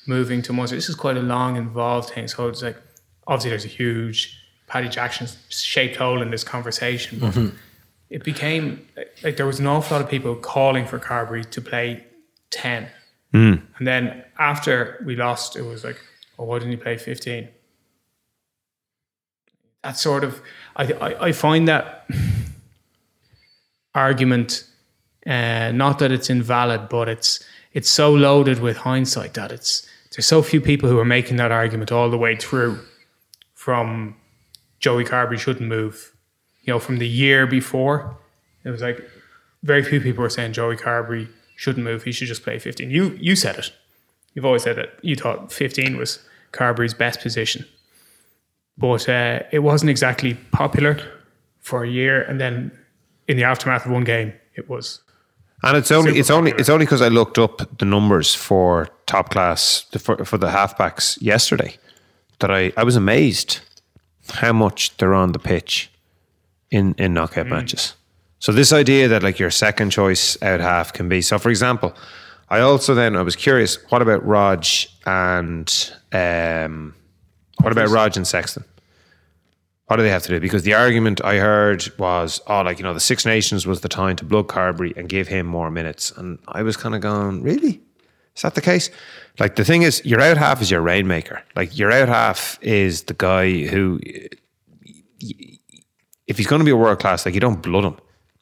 moving 0.08 0.42
to 0.44 0.54
Munster, 0.54 0.76
this 0.76 0.90
is 0.90 0.96
quite 0.96 1.18
a 1.18 1.22
long, 1.22 1.56
involved 1.56 2.12
thing. 2.12 2.28
So 2.28 2.48
it's 2.48 2.62
like 2.62 2.78
obviously 3.26 3.50
there's 3.50 3.66
a 3.66 3.70
huge 3.70 4.45
Paddy 4.68 4.90
Jackson 4.90 5.28
shaped 5.50 5.96
hole 5.98 6.22
in 6.22 6.32
this 6.32 6.44
conversation. 6.44 7.20
But 7.20 7.38
it 8.10 8.24
became 8.24 8.88
like 9.24 9.38
there 9.38 9.46
was 9.46 9.60
an 9.60 9.68
awful 9.68 9.98
lot 9.98 10.04
of 10.04 10.10
people 10.10 10.36
calling 10.36 10.86
for 10.86 11.00
Carbery 11.00 11.44
to 11.52 11.62
play 11.62 12.04
ten. 12.50 12.88
And 13.34 13.86
then 13.88 14.24
after 14.40 15.04
we 15.06 15.16
lost, 15.16 15.56
it 15.58 15.64
was 15.64 15.84
like, 15.84 16.00
oh, 16.40 16.46
why 16.46 16.60
didn't 16.60 16.72
he 16.72 16.78
play 16.78 16.96
15? 16.98 17.50
That 19.84 19.98
sort 19.98 20.24
of, 20.24 20.42
I, 20.78 20.84
I, 20.94 21.26
I 21.28 21.32
find 21.34 21.68
that 21.68 22.08
argument 23.94 24.66
Uh, 25.28 25.72
not 25.74 25.98
that 26.00 26.12
it's 26.12 26.30
invalid, 26.30 26.88
but 26.88 27.10
it's 27.10 27.44
it's 27.74 27.90
so 27.90 28.14
loaded 28.14 28.60
with 28.60 28.78
hindsight 28.78 29.34
that 29.34 29.52
it's 29.52 29.82
there's 30.12 30.28
so 30.28 30.44
few 30.44 30.62
people 30.62 30.88
who 30.88 31.00
are 31.00 31.06
making 31.06 31.38
that 31.38 31.52
argument 31.52 31.92
all 31.92 32.12
the 32.12 32.18
way 32.18 32.36
through 32.36 32.78
from 33.56 34.16
Joey 34.86 35.04
Carbery 35.04 35.40
shouldn't 35.40 35.68
move. 35.68 36.14
You 36.62 36.72
know, 36.72 36.80
from 36.80 37.00
the 37.00 37.08
year 37.08 37.48
before, 37.48 38.16
it 38.64 38.70
was 38.70 38.84
like 38.84 39.02
very 39.64 39.82
few 39.82 40.00
people 40.00 40.22
were 40.22 40.30
saying 40.30 40.54
Joey 40.54 40.78
Carbery 40.78 41.28
shouldn't 41.56 41.84
move. 41.84 42.04
He 42.04 42.12
should 42.12 42.28
just 42.28 42.44
play 42.44 42.60
15. 42.60 42.92
You 42.92 43.18
you 43.20 43.36
said 43.36 43.58
it. 43.58 43.72
You've 44.36 44.46
always 44.46 44.62
said 44.62 44.76
that 44.76 44.90
you 45.02 45.16
thought 45.16 45.52
15 45.52 45.98
was 45.98 46.20
Carbery's 46.52 46.94
best 46.94 47.20
position, 47.22 47.66
but 48.78 49.10
uh, 49.10 49.40
it 49.52 49.64
wasn't 49.64 49.90
exactly 49.90 50.36
popular 50.52 51.00
for 51.62 51.84
a 51.84 51.90
year. 51.90 52.22
And 52.22 52.40
then 52.40 52.72
in 53.28 53.38
the 53.38 53.44
aftermath 53.44 53.88
of 53.88 53.92
one 53.92 54.04
game, 54.04 54.34
it 54.54 54.70
was. 54.70 55.02
And 55.64 55.76
it's 55.78 55.92
only 55.92 56.20
it's 56.20 56.30
only 56.30 56.52
it's 56.60 56.70
only 56.70 56.86
because 56.86 57.02
I 57.02 57.08
looked 57.08 57.40
up 57.40 57.80
the 57.80 57.86
numbers 57.86 58.36
for 58.36 58.88
top 59.08 59.32
class 59.32 59.88
for, 59.98 60.24
for 60.26 60.38
the 60.38 60.50
halfbacks 60.50 61.20
yesterday 61.20 61.76
that 62.38 62.52
I, 62.52 62.72
I 62.78 62.84
was 62.84 62.96
amazed 62.96 63.62
how 64.32 64.54
much 64.54 64.96
they're 64.98 65.14
on 65.14 65.32
the 65.32 65.40
pitch 65.40 65.92
in 66.72 66.96
in 66.98 67.14
knockout 67.14 67.48
matches. 67.48 67.94
So 68.40 68.52
this 68.52 68.74
idea 68.74 69.08
that 69.08 69.24
like 69.24 69.40
your 69.40 69.52
second 69.52 69.90
choice 69.92 70.42
out 70.42 70.60
half 70.60 70.94
can 70.94 71.10
be 71.10 71.22
so. 71.22 71.40
For 71.40 71.50
example, 71.50 71.96
I 72.50 72.60
also 72.60 72.94
then 72.94 73.16
I 73.16 73.22
was 73.22 73.36
curious. 73.36 73.78
What 73.90 74.02
about 74.02 74.26
Rog 74.26 74.66
and 75.06 75.92
um, 76.12 76.94
what 77.62 77.72
about 77.72 77.90
Rog 77.90 78.16
and 78.18 78.28
Sexton? 78.28 78.64
What 79.88 79.98
do 79.98 80.04
they 80.04 80.10
have 80.10 80.24
to 80.24 80.30
do? 80.30 80.40
Because 80.40 80.64
the 80.64 80.74
argument 80.74 81.24
I 81.24 81.38
heard 81.38 81.86
was, 82.00 82.42
oh, 82.48 82.62
like, 82.62 82.80
you 82.80 82.84
know, 82.84 82.94
the 82.96 83.00
Six 83.00 83.24
Nations 83.24 83.68
was 83.68 83.82
the 83.82 83.90
time 83.90 84.16
to 84.16 84.26
blood 84.26 84.48
Carbery 84.48 84.98
and 84.98 85.08
give 85.08 85.28
him 85.28 85.46
more 85.46 85.70
minutes. 85.70 86.12
And 86.12 86.40
I 86.48 86.64
was 86.64 86.76
kind 86.76 86.96
of 86.96 87.02
going, 87.02 87.44
really? 87.44 87.82
Is 88.36 88.42
that 88.42 88.56
the 88.56 88.62
case? 88.62 88.90
Like, 89.40 89.56
the 89.56 89.66
thing 89.66 89.84
is, 89.84 90.04
your 90.06 90.22
out 90.22 90.38
half 90.38 90.62
is 90.62 90.70
your 90.72 90.82
rainmaker. 90.82 91.42
Like, 91.56 91.78
your 91.78 91.92
out 91.92 92.10
half 92.10 92.60
is 92.62 93.04
the 93.04 93.14
guy 93.14 93.66
who, 93.66 94.00
if 96.28 96.38
he's 96.38 96.48
going 96.48 96.60
to 96.60 96.66
be 96.66 96.72
a 96.72 96.76
world 96.76 97.00
class, 97.00 97.26
like, 97.26 97.34
you 97.34 97.42
don't 97.42 97.62
blood 97.62 97.84
him. 97.84 97.98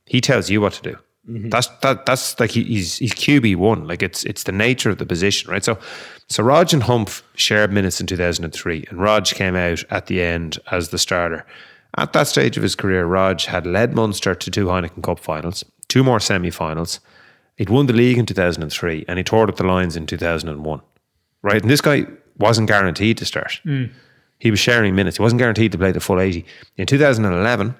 He 0.05 0.21
tells 0.21 0.49
you 0.49 0.61
what 0.61 0.73
to 0.73 0.81
do. 0.81 0.97
Mm-hmm. 1.29 1.49
That's 1.49 1.67
that. 1.81 2.05
That's 2.05 2.37
like 2.37 2.51
he, 2.51 2.63
he's 2.63 2.97
he's 2.97 3.13
QB 3.13 3.55
one. 3.55 3.87
Like 3.87 4.03
it's 4.03 4.25
it's 4.25 4.43
the 4.43 4.51
nature 4.51 4.89
of 4.89 4.97
the 4.97 5.05
position, 5.05 5.49
right? 5.49 5.63
So, 5.63 5.79
so 6.27 6.43
Rog 6.43 6.73
and 6.73 6.83
Humph 6.83 7.23
shared 7.35 7.71
minutes 7.71 8.01
in 8.01 8.07
two 8.07 8.17
thousand 8.17 8.43
and 8.43 8.53
three, 8.53 8.85
and 8.89 8.99
Rog 8.99 9.25
came 9.27 9.55
out 9.55 9.85
at 9.89 10.07
the 10.07 10.21
end 10.21 10.59
as 10.71 10.89
the 10.89 10.97
starter. 10.97 11.45
At 11.95 12.11
that 12.11 12.27
stage 12.27 12.57
of 12.57 12.63
his 12.63 12.75
career, 12.75 13.05
Rog 13.05 13.39
had 13.43 13.65
led 13.65 13.93
Munster 13.93 14.35
to 14.35 14.51
two 14.51 14.65
Heineken 14.65 15.01
Cup 15.01 15.19
finals, 15.19 15.63
two 15.87 16.03
more 16.03 16.19
semi-finals. 16.19 16.99
He'd 17.57 17.69
won 17.69 17.85
the 17.85 17.93
league 17.93 18.17
in 18.17 18.25
two 18.25 18.33
thousand 18.33 18.63
and 18.63 18.71
three, 18.71 19.05
and 19.07 19.17
he 19.17 19.23
toured 19.23 19.49
up 19.49 19.57
the 19.57 19.63
Lions 19.63 19.95
in 19.95 20.05
two 20.07 20.17
thousand 20.17 20.49
and 20.49 20.65
one. 20.65 20.81
Right, 21.41 21.61
and 21.61 21.69
this 21.69 21.81
guy 21.81 22.05
wasn't 22.37 22.67
guaranteed 22.67 23.17
to 23.19 23.25
start. 23.25 23.59
Hmm. 23.63 23.85
He 24.39 24.51
was 24.51 24.59
sharing 24.59 24.95
minutes. 24.95 25.17
He 25.17 25.23
wasn't 25.23 25.39
guaranteed 25.39 25.71
to 25.71 25.77
play 25.77 25.91
the 25.91 25.99
full 25.99 26.19
eighty. 26.19 26.45
In 26.77 26.85
two 26.85 26.97
thousand 26.97 27.25
and 27.25 27.35
eleven, 27.35 27.75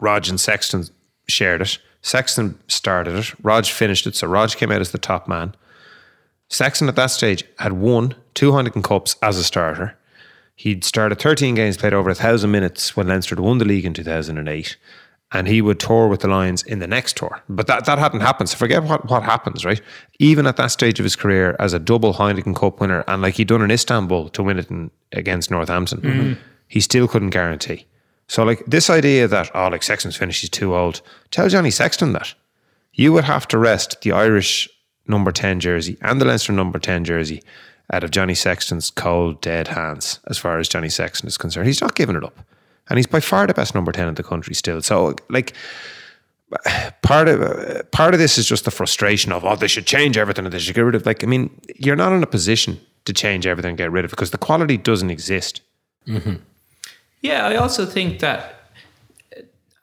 Rog 0.00 0.28
and 0.28 0.40
Sexton 0.40 0.86
shared 1.28 1.62
it. 1.62 1.78
Sexton 2.02 2.58
started 2.68 3.14
it. 3.14 3.34
Rog 3.44 3.66
finished 3.66 4.06
it. 4.06 4.16
So 4.16 4.26
Rog 4.26 4.50
came 4.50 4.72
out 4.72 4.80
as 4.80 4.92
the 4.92 4.98
top 4.98 5.28
man. 5.28 5.54
Sexton 6.48 6.88
at 6.88 6.96
that 6.96 7.06
stage 7.08 7.44
had 7.58 7.74
won 7.74 8.14
two 8.34 8.50
Heineken 8.50 8.82
Cups 8.82 9.16
as 9.22 9.38
a 9.38 9.44
starter. 9.44 9.96
He'd 10.56 10.84
started 10.84 11.20
13 11.20 11.54
games, 11.54 11.76
played 11.76 11.94
over 11.94 12.10
a 12.10 12.14
thousand 12.14 12.50
minutes 12.50 12.96
when 12.96 13.08
Leinster 13.08 13.36
won 13.36 13.58
the 13.58 13.64
league 13.64 13.86
in 13.86 13.94
2008. 13.94 14.76
And 15.32 15.46
he 15.46 15.62
would 15.62 15.78
tour 15.78 16.08
with 16.08 16.20
the 16.20 16.28
Lions 16.28 16.64
in 16.64 16.80
the 16.80 16.88
next 16.88 17.16
tour. 17.16 17.40
But 17.48 17.68
that, 17.68 17.84
that 17.84 17.98
hadn't 17.98 18.20
happened. 18.20 18.48
So 18.48 18.56
forget 18.56 18.82
what, 18.82 19.08
what 19.08 19.22
happens, 19.22 19.64
right? 19.64 19.80
Even 20.18 20.46
at 20.46 20.56
that 20.56 20.72
stage 20.72 20.98
of 20.98 21.04
his 21.04 21.14
career 21.14 21.54
as 21.60 21.72
a 21.72 21.78
double 21.78 22.14
Heineken 22.14 22.56
Cup 22.56 22.80
winner, 22.80 23.04
and 23.06 23.22
like 23.22 23.34
he'd 23.34 23.46
done 23.46 23.62
in 23.62 23.70
Istanbul 23.70 24.28
to 24.30 24.42
win 24.42 24.58
it 24.58 24.70
in, 24.70 24.90
against 25.12 25.50
Northampton, 25.50 26.00
mm-hmm. 26.00 26.40
he 26.66 26.80
still 26.80 27.06
couldn't 27.06 27.30
guarantee. 27.30 27.86
So, 28.26 28.44
like 28.44 28.64
this 28.64 28.88
idea 28.90 29.26
that 29.26 29.50
oh, 29.56 29.68
like 29.68 29.82
Sexton's 29.82 30.16
finished, 30.16 30.40
he's 30.40 30.50
too 30.50 30.76
old. 30.76 31.00
Tell 31.32 31.48
Johnny 31.48 31.72
Sexton 31.72 32.12
that 32.12 32.34
you 32.92 33.12
would 33.12 33.24
have 33.24 33.48
to 33.48 33.58
rest 33.58 34.02
the 34.02 34.12
Irish 34.12 34.68
number 35.06 35.32
ten 35.32 35.58
jersey 35.58 35.98
and 36.00 36.20
the 36.20 36.24
Leinster 36.24 36.52
number 36.52 36.78
ten 36.78 37.04
jersey 37.04 37.42
out 37.92 38.04
of 38.04 38.12
Johnny 38.12 38.36
Sexton's 38.36 38.90
cold, 38.90 39.40
dead 39.40 39.66
hands. 39.66 40.20
As 40.28 40.38
far 40.38 40.60
as 40.60 40.68
Johnny 40.68 40.88
Sexton 40.88 41.26
is 41.26 41.36
concerned, 41.36 41.66
he's 41.66 41.80
not 41.80 41.96
giving 41.96 42.14
it 42.14 42.22
up, 42.22 42.38
and 42.90 42.98
he's 42.98 43.06
by 43.06 43.20
far 43.20 43.46
the 43.46 43.54
best 43.54 43.74
number 43.74 43.92
ten 43.92 44.08
in 44.08 44.14
the 44.14 44.22
country 44.22 44.54
still. 44.54 44.82
So, 44.82 45.14
like. 45.28 45.54
Part 47.02 47.28
of 47.28 47.88
part 47.92 48.12
of 48.12 48.18
this 48.18 48.36
is 48.36 48.44
just 48.44 48.64
the 48.64 48.72
frustration 48.72 49.30
of 49.30 49.44
oh 49.44 49.54
they 49.54 49.68
should 49.68 49.86
change 49.86 50.18
everything 50.18 50.44
and 50.44 50.52
they 50.52 50.58
should 50.58 50.74
get 50.74 50.80
rid 50.80 50.96
of 50.96 51.06
like 51.06 51.22
I 51.22 51.28
mean 51.28 51.48
you're 51.76 51.94
not 51.94 52.12
in 52.12 52.24
a 52.24 52.26
position 52.26 52.80
to 53.04 53.12
change 53.12 53.46
everything 53.46 53.68
and 53.68 53.78
get 53.78 53.92
rid 53.92 54.04
of 54.04 54.08
it 54.08 54.16
because 54.16 54.32
the 54.32 54.38
quality 54.38 54.76
doesn't 54.76 55.10
exist. 55.10 55.60
Yeah, 57.22 57.46
I 57.46 57.56
also 57.56 57.84
think 57.86 58.20
that 58.20 58.54
uh, 59.36 59.42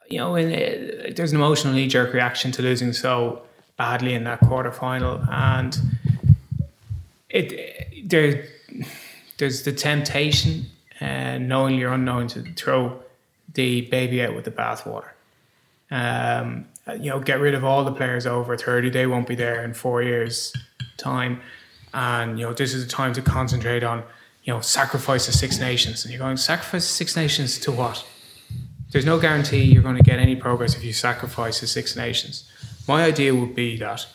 you 0.09 0.17
know, 0.17 0.35
in, 0.35 0.51
uh, 0.51 1.13
there's 1.15 1.31
an 1.31 1.37
emotional 1.37 1.73
knee 1.73 1.87
jerk 1.87 2.13
reaction 2.13 2.51
to 2.53 2.61
losing 2.61 2.93
so 2.93 3.43
badly 3.77 4.13
in 4.13 4.23
that 4.23 4.39
quarter 4.39 4.71
final, 4.71 5.21
and 5.31 5.77
it 7.29 8.09
there 8.09 8.45
there's 9.37 9.63
the 9.63 9.71
temptation, 9.71 10.65
uh, 11.01 11.37
knowingly 11.37 11.83
or 11.83 11.93
unknowing, 11.93 12.27
to 12.29 12.41
throw 12.53 13.01
the 13.53 13.81
baby 13.81 14.21
out 14.21 14.35
with 14.35 14.45
the 14.45 14.51
bathwater. 14.51 15.09
Um, 15.89 16.67
you 16.99 17.09
know, 17.09 17.19
get 17.19 17.39
rid 17.39 17.53
of 17.53 17.63
all 17.63 17.83
the 17.83 17.91
players 17.91 18.25
over 18.25 18.57
30. 18.57 18.89
They 18.89 19.07
won't 19.07 19.27
be 19.27 19.35
there 19.35 19.63
in 19.63 19.73
four 19.73 20.01
years' 20.01 20.53
time. 20.97 21.41
And, 21.93 22.39
you 22.39 22.45
know, 22.45 22.53
this 22.53 22.73
is 22.73 22.85
a 22.85 22.87
time 22.87 23.13
to 23.13 23.21
concentrate 23.21 23.83
on, 23.83 24.03
you 24.43 24.53
know, 24.53 24.61
sacrifice 24.61 25.25
the 25.25 25.31
Six 25.31 25.59
Nations. 25.59 26.03
And 26.03 26.13
you're 26.13 26.19
going, 26.19 26.37
sacrifice 26.37 26.87
the 26.87 26.93
Six 26.93 27.15
Nations 27.15 27.59
to 27.59 27.71
what? 27.71 28.05
There's 28.91 29.05
no 29.05 29.19
guarantee 29.19 29.63
you're 29.63 29.83
going 29.83 29.97
to 29.97 30.03
get 30.03 30.19
any 30.19 30.35
progress 30.35 30.75
if 30.75 30.83
you 30.83 30.93
sacrifice 30.93 31.59
the 31.59 31.67
Six 31.67 31.95
Nations. 31.95 32.49
My 32.87 33.03
idea 33.03 33.35
would 33.35 33.53
be 33.53 33.77
that 33.77 34.05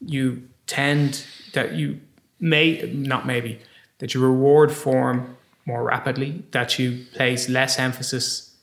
you 0.00 0.48
tend, 0.66 1.24
that 1.52 1.74
you 1.74 2.00
may, 2.40 2.90
not 2.94 3.26
maybe, 3.26 3.60
that 3.98 4.14
you 4.14 4.20
reward 4.20 4.72
form 4.72 5.36
more 5.68 5.82
rapidly, 5.84 6.42
that 6.52 6.78
you 6.78 7.04
place 7.12 7.48
less 7.48 7.78
emphasis 7.78 8.56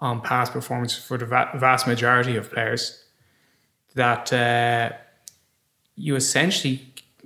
on 0.00 0.20
past 0.20 0.52
performance 0.52 0.94
for 0.96 1.16
the 1.18 1.26
va- 1.26 1.50
vast 1.56 1.86
majority 1.86 2.36
of 2.36 2.50
players, 2.52 2.82
that 3.94 4.32
uh, 4.32 4.90
you 5.96 6.14
essentially 6.16 6.76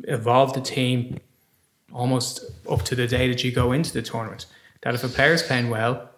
evolve 0.05 0.53
the 0.55 0.61
team 0.61 1.19
almost 1.93 2.45
up 2.71 2.83
to 2.83 2.95
the 2.95 3.07
day 3.07 3.29
that 3.29 3.43
you 3.45 3.51
go 3.53 3.73
into 3.73 3.93
the 3.93 4.03
tournament. 4.03 4.47
That 4.83 4.95
if 4.95 5.03
a 5.05 5.09
player 5.09 5.33
is 5.33 5.43
playing 5.43 5.69
well 5.69 6.11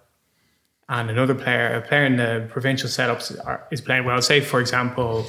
and 0.89 1.11
another 1.11 1.35
player, 1.35 1.75
a 1.75 1.81
player 1.89 2.05
in 2.05 2.17
the 2.17 2.47
provincial 2.51 2.89
setups 2.89 3.27
are, 3.47 3.67
is 3.71 3.81
playing 3.81 4.05
well, 4.05 4.21
say 4.23 4.41
for 4.41 4.61
example, 4.61 5.27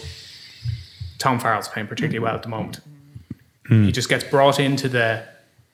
Tom 1.18 1.40
Farrell's 1.40 1.68
playing 1.68 1.88
particularly 1.88 2.20
well 2.20 2.36
at 2.36 2.44
the 2.44 2.50
moment. 2.50 2.80
He 3.70 3.92
just 3.92 4.08
gets 4.08 4.24
brought 4.24 4.60
into 4.60 4.88
the 4.88 5.10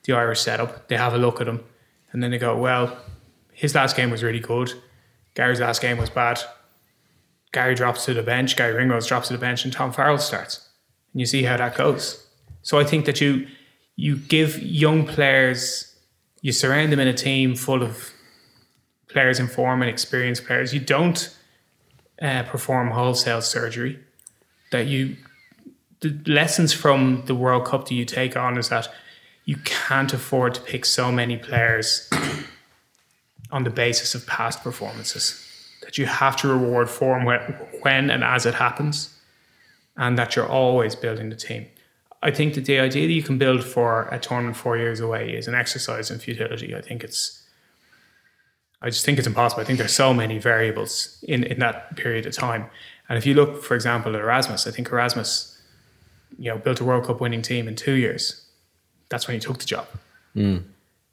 the 0.04 0.12
Irish 0.12 0.40
setup. 0.40 0.88
They 0.88 0.96
have 0.96 1.14
a 1.14 1.18
look 1.18 1.40
at 1.40 1.46
him, 1.46 1.60
and 2.14 2.22
then 2.22 2.30
they 2.30 2.38
go, 2.38 2.56
"Well, 2.56 2.96
his 3.52 3.74
last 3.74 3.96
game 3.96 4.10
was 4.10 4.22
really 4.22 4.40
good. 4.40 4.72
Gary's 5.34 5.60
last 5.60 5.82
game 5.82 5.98
was 5.98 6.08
bad. 6.08 6.40
Gary 7.52 7.74
drops 7.74 8.04
to 8.06 8.14
the 8.14 8.22
bench. 8.22 8.56
Gary 8.56 8.74
Ringrose 8.74 9.06
drops 9.06 9.28
to 9.28 9.34
the 9.34 9.38
bench, 9.38 9.64
and 9.64 9.72
Tom 9.72 9.92
Farrell 9.92 10.18
starts. 10.18 10.68
And 11.12 11.20
you 11.20 11.26
see 11.26 11.42
how 11.42 11.56
that 11.56 11.76
goes. 11.76 12.26
So 12.62 12.78
I 12.78 12.84
think 12.84 13.04
that 13.04 13.20
you 13.20 13.46
you 13.96 14.16
give 14.16 14.60
young 14.60 15.06
players, 15.06 15.94
you 16.40 16.50
surround 16.50 16.92
them 16.92 16.98
in 16.98 17.06
a 17.06 17.14
team 17.14 17.54
full 17.54 17.82
of 17.82 18.12
players 19.08 19.38
in 19.38 19.46
form 19.46 19.82
and 19.82 19.90
experienced 19.90 20.44
players. 20.46 20.74
You 20.74 20.80
don't 20.80 21.36
uh, 22.20 22.42
perform 22.44 22.90
wholesale 22.90 23.42
surgery. 23.42 24.00
That 24.72 24.86
you 24.86 25.16
the 26.00 26.20
lessons 26.26 26.72
from 26.72 27.22
the 27.26 27.34
World 27.34 27.66
Cup 27.66 27.88
that 27.88 27.94
you 27.94 28.04
take 28.04 28.36
on 28.36 28.58
is 28.58 28.68
that 28.68 28.88
you 29.44 29.56
can't 29.64 30.12
afford 30.12 30.54
to 30.54 30.60
pick 30.60 30.84
so 30.84 31.12
many 31.12 31.36
players 31.36 32.08
on 33.50 33.64
the 33.64 33.70
basis 33.70 34.14
of 34.14 34.26
past 34.26 34.62
performances. 34.62 35.40
That 35.82 35.98
you 35.98 36.06
have 36.06 36.36
to 36.36 36.48
reward 36.48 36.88
form 36.88 37.24
when, 37.24 38.10
and 38.10 38.24
as 38.24 38.46
it 38.46 38.54
happens, 38.54 39.14
and 39.96 40.16
that 40.18 40.34
you're 40.34 40.48
always 40.48 40.96
building 40.96 41.28
the 41.28 41.36
team. 41.36 41.66
I 42.22 42.30
think 42.30 42.54
that 42.54 42.64
the 42.64 42.80
idea 42.80 43.06
that 43.06 43.12
you 43.12 43.22
can 43.22 43.36
build 43.36 43.62
for 43.62 44.08
a 44.10 44.18
tournament 44.18 44.56
four 44.56 44.78
years 44.78 44.98
away 44.98 45.36
is 45.36 45.46
an 45.46 45.54
exercise 45.54 46.10
in 46.10 46.18
futility. 46.18 46.74
I 46.74 46.80
think 46.80 47.04
it's, 47.04 47.42
I 48.80 48.88
just 48.88 49.04
think 49.04 49.18
it's 49.18 49.26
impossible. 49.26 49.60
I 49.60 49.66
think 49.66 49.78
there's 49.78 49.94
so 49.94 50.14
many 50.14 50.38
variables 50.38 51.22
in, 51.28 51.44
in 51.44 51.58
that 51.58 51.96
period 51.96 52.24
of 52.24 52.32
time. 52.32 52.70
And 53.10 53.18
if 53.18 53.26
you 53.26 53.34
look, 53.34 53.62
for 53.62 53.74
example, 53.74 54.16
at 54.16 54.22
Erasmus, 54.22 54.66
I 54.66 54.70
think 54.70 54.88
Erasmus, 54.88 55.60
you 56.38 56.50
know, 56.50 56.56
built 56.56 56.80
a 56.80 56.84
World 56.84 57.04
Cup 57.04 57.20
winning 57.20 57.42
team 57.42 57.68
in 57.68 57.76
two 57.76 57.92
years. 57.92 58.43
That's 59.08 59.26
when 59.26 59.34
he 59.34 59.40
took 59.40 59.58
the 59.58 59.64
job. 59.64 59.86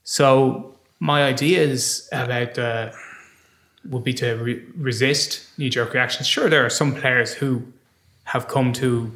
So 0.03 0.75
my 0.99 1.23
ideas 1.23 2.07
about 2.11 2.57
uh, 2.57 2.91
would 3.89 4.03
be 4.03 4.13
to 4.15 4.33
re- 4.35 4.63
resist 4.75 5.47
knee 5.57 5.69
jerk 5.69 5.93
reactions. 5.93 6.27
Sure, 6.27 6.49
there 6.49 6.65
are 6.65 6.69
some 6.69 6.93
players 6.95 7.33
who 7.33 7.65
have 8.25 8.47
come 8.47 8.73
to. 8.73 9.11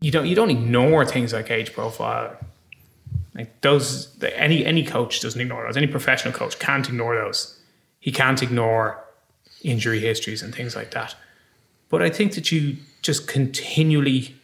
You 0.00 0.10
don't 0.10 0.26
you 0.26 0.34
don't 0.34 0.50
ignore 0.50 1.04
things 1.04 1.32
like 1.32 1.50
age 1.50 1.72
profile. 1.72 2.36
Like 3.34 3.60
those, 3.62 4.12
the, 4.16 4.38
any 4.38 4.64
any 4.64 4.84
coach 4.84 5.20
doesn't 5.20 5.40
ignore 5.40 5.64
those. 5.64 5.76
Any 5.76 5.86
professional 5.86 6.34
coach 6.34 6.58
can't 6.58 6.88
ignore 6.88 7.14
those. 7.16 7.58
He 8.00 8.12
can't 8.12 8.42
ignore 8.42 9.02
injury 9.62 10.00
histories 10.00 10.42
and 10.42 10.54
things 10.54 10.74
like 10.74 10.90
that. 10.90 11.14
But 11.88 12.02
I 12.02 12.10
think 12.10 12.34
that 12.34 12.50
you 12.50 12.76
just 13.00 13.28
continually 13.28 14.34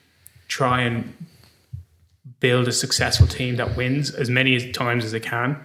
try 0.48 0.80
and 0.82 1.14
build 2.40 2.68
a 2.68 2.72
successful 2.72 3.26
team 3.26 3.56
that 3.56 3.76
wins 3.76 4.10
as 4.10 4.30
many 4.30 4.72
times 4.72 5.04
as 5.04 5.12
they 5.12 5.20
can, 5.20 5.58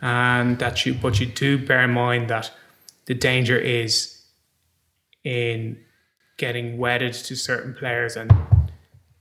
and 0.00 0.58
that 0.58 0.86
you. 0.86 0.94
But 0.94 1.20
you 1.20 1.26
do 1.26 1.58
bear 1.64 1.84
in 1.84 1.90
mind 1.90 2.30
that 2.30 2.50
the 3.06 3.14
danger 3.14 3.58
is 3.58 4.22
in 5.24 5.78
getting 6.36 6.78
wedded 6.78 7.14
to 7.14 7.36
certain 7.36 7.74
players, 7.74 8.16
and 8.16 8.32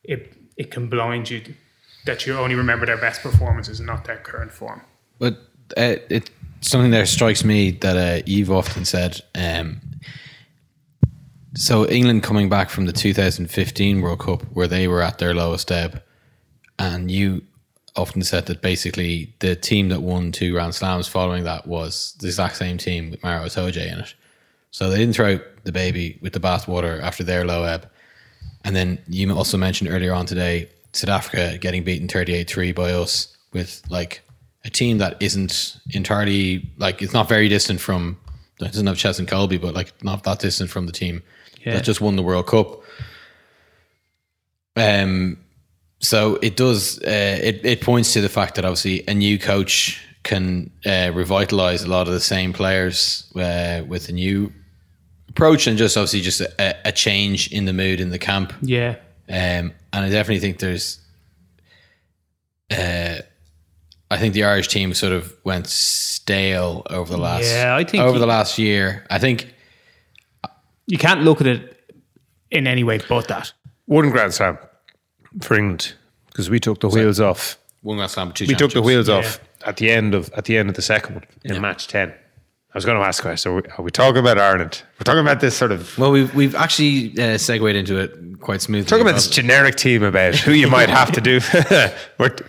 it 0.04 0.34
it 0.58 0.72
can 0.72 0.88
blind 0.88 1.30
you 1.30 1.42
that 2.06 2.28
you 2.28 2.38
only 2.38 2.56
remember 2.56 2.86
their 2.86 2.98
best 2.98 3.22
performances 3.22 3.80
and 3.80 3.88
not 3.88 4.06
their 4.06 4.18
current 4.18 4.52
form. 4.52 4.82
But 5.20 5.36
uh, 5.78 5.96
it 6.10 6.30
something 6.62 6.92
there 6.92 7.06
strikes 7.06 7.44
me 7.44 7.72
that 7.72 7.98
uh, 7.98 8.24
Eve 8.26 8.52
often 8.52 8.86
said. 8.86 9.22
Um, 9.36 9.82
so 11.56 11.88
England 11.88 12.24
coming 12.24 12.50
back 12.50 12.70
from 12.70 12.88
the 12.88 12.92
2015 12.92 14.02
World 14.02 14.20
Cup, 14.20 14.42
where 14.54 14.68
they 14.68 14.88
were 14.88 15.02
at 15.02 15.20
their 15.20 15.36
lowest 15.36 15.72
ebb, 15.72 16.02
and 16.84 17.10
you 17.10 17.42
often 17.96 18.22
said 18.24 18.46
that 18.48 18.62
basically 18.62 19.34
the 19.40 19.56
team 19.56 19.90
that 19.90 20.02
won 20.02 20.32
two 20.32 20.52
Grand 20.52 20.74
Slams 20.76 21.08
following 21.08 21.44
that 21.44 21.68
was 21.68 22.16
the 22.20 22.28
exact 22.28 22.58
same 22.58 22.78
team 22.78 23.12
with 23.12 23.22
Maro 23.24 23.46
Itoje 23.46 23.92
in 23.92 24.00
it. 24.00 24.14
So 24.72 24.90
they 24.90 24.98
didn't 24.98 25.16
throw 25.16 25.36
out 25.36 25.42
the 25.64 25.72
baby 25.72 26.18
with 26.22 26.34
the 26.34 26.40
bathwater 26.40 27.00
after 27.02 27.24
their 27.24 27.46
low 27.46 27.64
ebb. 27.64 27.88
And 28.66 28.76
then 28.76 28.98
you 29.08 29.32
also 29.36 29.58
mentioned 29.58 29.90
earlier 29.92 30.14
on 30.14 30.26
today 30.26 30.70
South 30.94 31.10
Africa 31.12 31.58
getting 31.60 31.84
beaten 31.84 32.08
38 32.08 32.50
3 32.50 32.72
by 32.72 32.92
us 32.92 33.36
with 33.54 33.82
like 33.90 34.22
a 34.66 34.70
team 34.70 34.98
that 34.98 35.16
isn't 35.22 35.78
entirely 35.92 36.68
like 36.78 37.02
it's 37.02 37.14
not 37.14 37.30
very 37.30 37.48
distant 37.48 37.80
from 37.80 38.18
it 38.60 38.66
doesn't 38.72 38.88
have 38.88 38.98
Cheslin 38.98 39.28
Kolbe, 39.28 39.62
but 39.62 39.74
like 39.76 39.92
not 40.04 40.24
that 40.24 40.40
distant 40.40 40.70
from 40.70 40.86
the 40.88 40.92
team 40.92 41.22
Yeah. 41.64 41.74
that 41.76 41.84
just 41.84 42.02
won 42.02 42.16
the 42.16 42.24
World 42.24 42.48
Cup. 42.48 42.82
Um, 44.76 45.38
so 46.04 46.38
it 46.42 46.56
does. 46.56 47.00
Uh, 47.00 47.40
it 47.42 47.62
it 47.66 47.82
points 47.82 48.14
to 48.14 48.22
the 48.22 48.30
fact 48.30 48.56
that 48.56 48.66
obviously 48.66 49.04
a 49.08 49.14
new 49.14 49.40
coach 49.40 50.00
can 50.24 50.70
uh, 50.86 51.12
revitalize 51.14 51.84
a 51.84 51.88
lot 51.90 52.08
of 52.08 52.14
the 52.14 52.20
same 52.20 52.54
players 52.54 53.30
uh, 53.36 53.82
with 53.88 54.08
a 54.10 54.12
new 54.14 54.52
approach 55.30 55.68
and 55.68 55.78
just 55.78 55.98
obviously 55.98 56.22
just 56.22 56.40
a, 56.42 56.76
a 56.88 56.92
change 56.92 57.52
in 57.52 57.66
the 57.66 57.74
mood 57.74 58.00
in 58.00 58.10
the 58.10 58.20
camp. 58.20 58.54
Yeah, 58.62 58.96
Um, 59.28 59.74
and 59.92 60.06
I 60.06 60.10
definitely 60.10 60.40
think 60.40 60.60
there's, 60.60 61.00
uh, 62.72 63.18
I 64.12 64.18
think 64.18 64.34
the 64.34 64.44
Irish 64.44 64.68
team 64.68 64.94
sort 64.94 65.12
of 65.14 65.34
went 65.44 65.68
stale 65.68 66.84
over 66.90 67.12
the 67.12 67.20
last, 67.20 67.46
Yeah, 67.52 67.76
I 67.76 67.84
think 67.84 68.04
over 68.04 68.14
you- 68.14 68.20
the 68.20 68.28
last 68.28 68.58
year. 68.58 69.06
I 69.10 69.20
think 69.20 69.54
you 70.88 70.98
can't 70.98 71.24
look 71.24 71.42
at 71.42 71.48
it 71.48 71.92
in 72.52 72.68
any 72.68 72.84
way 72.84 73.00
but 73.10 73.28
that. 73.28 73.52
One 73.86 74.10
Grand 74.10 74.34
Slam 74.34 74.58
for 75.42 75.56
England 75.56 75.94
because 76.28 76.50
we 76.50 76.60
took 76.60 76.80
the 76.80 76.90
wheels 76.90 77.20
off. 77.20 77.58
one 77.82 77.98
Grand 77.98 78.12
Slam, 78.12 78.32
two 78.32 78.46
We 78.46 78.56
took 78.56 78.72
the 78.72 78.82
championships. 78.82 78.86
wheels 78.86 79.10
off 79.10 79.40
at 79.66 79.78
the 79.78 79.90
end 79.92 80.14
of 80.16 80.32
at 80.34 80.46
the 80.46 80.58
end 80.58 80.70
of 80.70 80.76
the 80.76 80.82
second 80.82 81.16
one 81.16 81.24
in 81.44 81.62
match 81.62 81.88
ten. 81.88 82.10
I 82.10 82.78
was 82.78 82.86
going 82.86 83.00
to 83.00 83.06
ask, 83.06 83.22
so 83.38 83.52
are 83.52 83.56
we, 83.56 83.62
are 83.78 83.84
we 83.84 83.92
talking 83.92 84.18
about 84.20 84.40
Ireland? 84.40 84.82
We're 84.98 85.04
talking 85.04 85.20
about 85.22 85.42
this 85.42 85.56
sort 85.56 85.72
of 85.72 85.96
Well, 85.98 86.12
we've 86.12 86.34
we've 86.34 86.56
actually 86.56 87.14
uh, 87.22 87.38
segued 87.38 87.76
into 87.76 87.98
it 88.00 88.40
quite 88.40 88.62
smoothly. 88.62 88.90
talking 88.90 89.04
about 89.04 89.14
this 89.14 89.28
generic 89.30 89.76
team 89.76 90.02
about 90.02 90.34
who 90.36 90.54
you 90.54 90.68
might 90.68 90.90
have 90.90 91.12
to 91.12 91.22
do. 91.22 91.40
We're 92.18 92.30
t- 92.30 92.46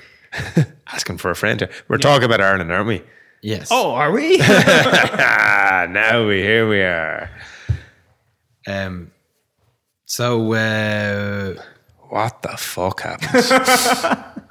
asking 0.86 1.18
for 1.18 1.30
a 1.30 1.36
friend. 1.36 1.60
here. 1.60 1.70
We're 1.88 1.98
talking 1.98 2.24
about 2.24 2.40
Ireland, 2.40 2.72
aren't 2.72 2.86
we? 2.88 3.02
yes. 3.42 3.68
Oh, 3.70 3.90
are 3.90 4.10
we? 4.10 4.38
Now 4.38 6.26
we 6.26 6.40
here 6.40 6.66
we 6.68 6.80
are. 6.80 7.30
Um. 8.66 9.10
So 10.06 10.52
uh, 10.54 11.54
What 12.14 12.42
the 12.42 12.56
fuck 12.56 13.00
happened? 13.00 13.44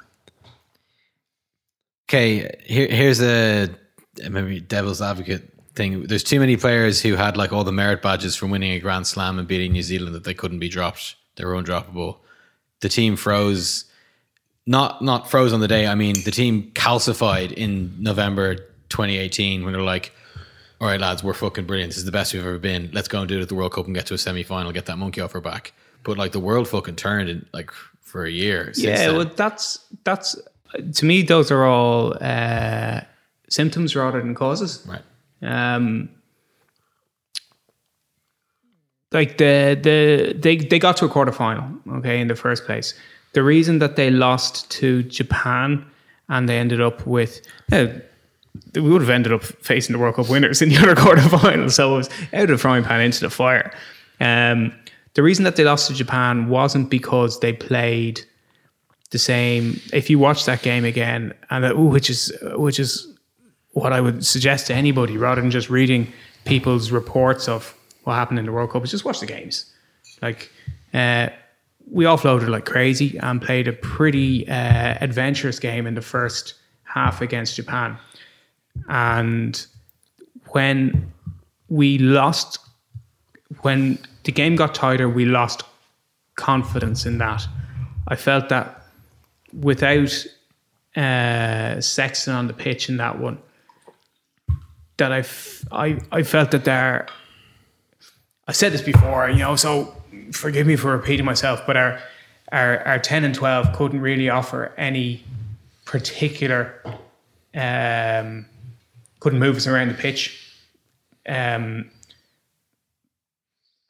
okay, 2.06 2.54
here 2.62 2.88
here's 2.88 3.22
a 3.22 3.70
maybe 4.28 4.60
devil's 4.60 5.00
advocate 5.00 5.50
thing. 5.74 6.02
There's 6.02 6.24
too 6.24 6.40
many 6.40 6.58
players 6.58 7.00
who 7.00 7.14
had 7.14 7.38
like 7.38 7.54
all 7.54 7.64
the 7.64 7.72
merit 7.72 8.02
badges 8.02 8.36
from 8.36 8.50
winning 8.50 8.72
a 8.72 8.80
Grand 8.80 9.06
Slam 9.06 9.38
and 9.38 9.48
beating 9.48 9.72
New 9.72 9.82
Zealand 9.82 10.14
that 10.14 10.24
they 10.24 10.34
couldn't 10.34 10.58
be 10.58 10.68
dropped. 10.68 11.16
They 11.36 11.46
were 11.46 11.54
undroppable. 11.54 12.18
The 12.80 12.90
team 12.90 13.16
froze. 13.16 13.86
Not 14.66 15.00
not 15.00 15.30
froze 15.30 15.54
on 15.54 15.60
the 15.60 15.68
day. 15.68 15.86
I 15.86 15.94
mean, 15.94 16.16
the 16.22 16.32
team 16.32 16.70
calcified 16.74 17.50
in 17.50 17.94
November 17.98 18.56
2018 18.90 19.64
when 19.64 19.72
they're 19.72 19.80
like, 19.80 20.12
"All 20.82 20.88
right, 20.88 21.00
lads, 21.00 21.24
we're 21.24 21.32
fucking 21.32 21.64
brilliant. 21.64 21.92
This 21.92 21.96
is 21.98 22.04
the 22.04 22.12
best 22.12 22.34
we've 22.34 22.44
ever 22.44 22.58
been. 22.58 22.90
Let's 22.92 23.08
go 23.08 23.20
and 23.20 23.28
do 23.28 23.38
it 23.38 23.40
at 23.40 23.48
the 23.48 23.54
World 23.54 23.72
Cup 23.72 23.86
and 23.86 23.94
get 23.94 24.04
to 24.08 24.14
a 24.14 24.18
semi 24.18 24.42
final, 24.42 24.70
get 24.70 24.84
that 24.84 24.98
monkey 24.98 25.22
off 25.22 25.34
our 25.34 25.40
back." 25.40 25.72
But 26.04 26.18
like 26.18 26.32
the 26.32 26.40
world 26.40 26.68
fucking 26.68 26.96
turned 26.96 27.28
in 27.28 27.46
like 27.52 27.70
for 28.00 28.24
a 28.24 28.30
year. 28.30 28.72
Yeah, 28.76 29.10
well, 29.10 29.24
that's 29.24 29.84
that's 30.04 30.36
to 30.94 31.04
me. 31.04 31.22
Those 31.22 31.50
are 31.50 31.64
all 31.64 32.14
uh, 32.20 33.00
symptoms 33.48 33.96
rather 33.96 34.20
than 34.20 34.34
causes. 34.34 34.86
right. 34.86 35.02
Um, 35.42 36.08
like 39.12 39.38
the 39.38 39.78
the 39.80 40.34
they 40.38 40.56
they 40.56 40.78
got 40.78 40.96
to 40.98 41.06
a 41.06 41.08
quarter 41.08 41.32
final, 41.32 41.66
okay, 41.98 42.20
in 42.20 42.28
the 42.28 42.36
first 42.36 42.64
place. 42.64 42.94
The 43.32 43.42
reason 43.42 43.78
that 43.80 43.96
they 43.96 44.10
lost 44.10 44.70
to 44.72 45.02
Japan 45.02 45.84
and 46.28 46.48
they 46.48 46.58
ended 46.58 46.80
up 46.80 47.06
with 47.06 47.40
uh, 47.72 47.86
we 48.74 48.80
would 48.80 49.00
have 49.00 49.10
ended 49.10 49.32
up 49.32 49.42
facing 49.42 49.92
the 49.92 49.98
World 49.98 50.16
Cup 50.16 50.28
winners 50.28 50.62
in 50.62 50.68
the 50.68 50.78
other 50.78 50.94
quarter 51.02 51.22
final, 51.22 51.70
so 51.70 51.94
it 51.94 51.96
was 51.96 52.10
out 52.32 52.44
of 52.44 52.48
the 52.48 52.58
frying 52.58 52.84
pan 52.84 53.00
into 53.00 53.20
the 53.20 53.30
fire. 53.30 53.72
Um, 54.20 54.72
the 55.14 55.22
reason 55.22 55.44
that 55.44 55.56
they 55.56 55.64
lost 55.64 55.88
to 55.88 55.94
Japan 55.94 56.48
wasn't 56.48 56.90
because 56.90 57.40
they 57.40 57.52
played 57.52 58.20
the 59.10 59.18
same. 59.18 59.80
If 59.92 60.10
you 60.10 60.18
watch 60.18 60.44
that 60.44 60.62
game 60.62 60.84
again, 60.84 61.32
and 61.50 61.64
uh, 61.64 61.74
ooh, 61.74 61.88
which 61.88 62.10
is 62.10 62.32
which 62.56 62.78
is 62.78 63.08
what 63.70 63.92
I 63.92 64.00
would 64.00 64.24
suggest 64.24 64.66
to 64.68 64.74
anybody 64.74 65.16
rather 65.16 65.40
than 65.40 65.50
just 65.50 65.70
reading 65.70 66.12
people's 66.44 66.90
reports 66.90 67.48
of 67.48 67.74
what 68.04 68.14
happened 68.14 68.38
in 68.38 68.46
the 68.46 68.52
World 68.52 68.70
Cup 68.70 68.84
is 68.84 68.90
just 68.90 69.04
watch 69.04 69.20
the 69.20 69.26
games. 69.26 69.72
Like, 70.22 70.50
uh, 70.92 71.28
we 71.90 72.04
offloaded 72.04 72.48
like 72.48 72.64
crazy 72.64 73.18
and 73.18 73.42
played 73.42 73.68
a 73.68 73.72
pretty 73.72 74.48
uh, 74.48 74.96
adventurous 75.00 75.58
game 75.58 75.86
in 75.86 75.94
the 75.94 76.02
first 76.02 76.54
half 76.84 77.20
against 77.20 77.56
Japan. 77.56 77.96
And 78.88 79.64
when 80.50 81.12
we 81.68 81.98
lost, 81.98 82.58
when 83.62 83.98
the 84.24 84.32
game 84.32 84.56
got 84.56 84.74
tighter, 84.74 85.08
we 85.08 85.24
lost 85.24 85.62
confidence 86.36 87.06
in 87.06 87.18
that. 87.18 87.46
I 88.08 88.16
felt 88.16 88.48
that 88.48 88.82
without 89.52 90.26
uh, 90.96 91.80
Sexton 91.80 92.34
on 92.34 92.46
the 92.46 92.52
pitch 92.52 92.88
in 92.88 92.96
that 92.98 93.18
one, 93.18 93.38
that 94.96 95.12
I, 95.12 95.18
f- 95.18 95.64
I, 95.72 95.98
I 96.12 96.22
felt 96.22 96.50
that 96.52 96.64
there. 96.64 97.06
I 98.46 98.52
said 98.52 98.72
this 98.72 98.82
before, 98.82 99.28
you 99.30 99.38
know, 99.38 99.56
so 99.56 99.94
forgive 100.32 100.66
me 100.66 100.76
for 100.76 100.92
repeating 100.92 101.24
myself, 101.24 101.62
but 101.66 101.76
our 101.76 102.00
our, 102.52 102.86
our 102.86 102.98
ten 102.98 103.24
and 103.24 103.34
twelve 103.34 103.72
couldn't 103.72 104.00
really 104.00 104.28
offer 104.28 104.72
any 104.76 105.24
particular, 105.86 106.74
um, 107.54 108.46
couldn't 109.20 109.38
move 109.38 109.56
us 109.56 109.66
around 109.66 109.88
the 109.88 109.94
pitch, 109.94 110.54
um, 111.26 111.90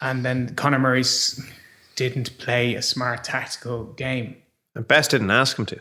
and 0.00 0.24
then 0.24 0.54
Conor 0.54 0.78
Murray's 0.78 1.40
didn't 1.96 2.36
play 2.38 2.74
a 2.74 2.82
smart 2.82 3.24
tactical 3.24 3.84
game. 3.84 4.36
And 4.74 4.86
Best 4.86 5.12
didn't 5.12 5.30
ask 5.30 5.58
him 5.58 5.66
to. 5.66 5.80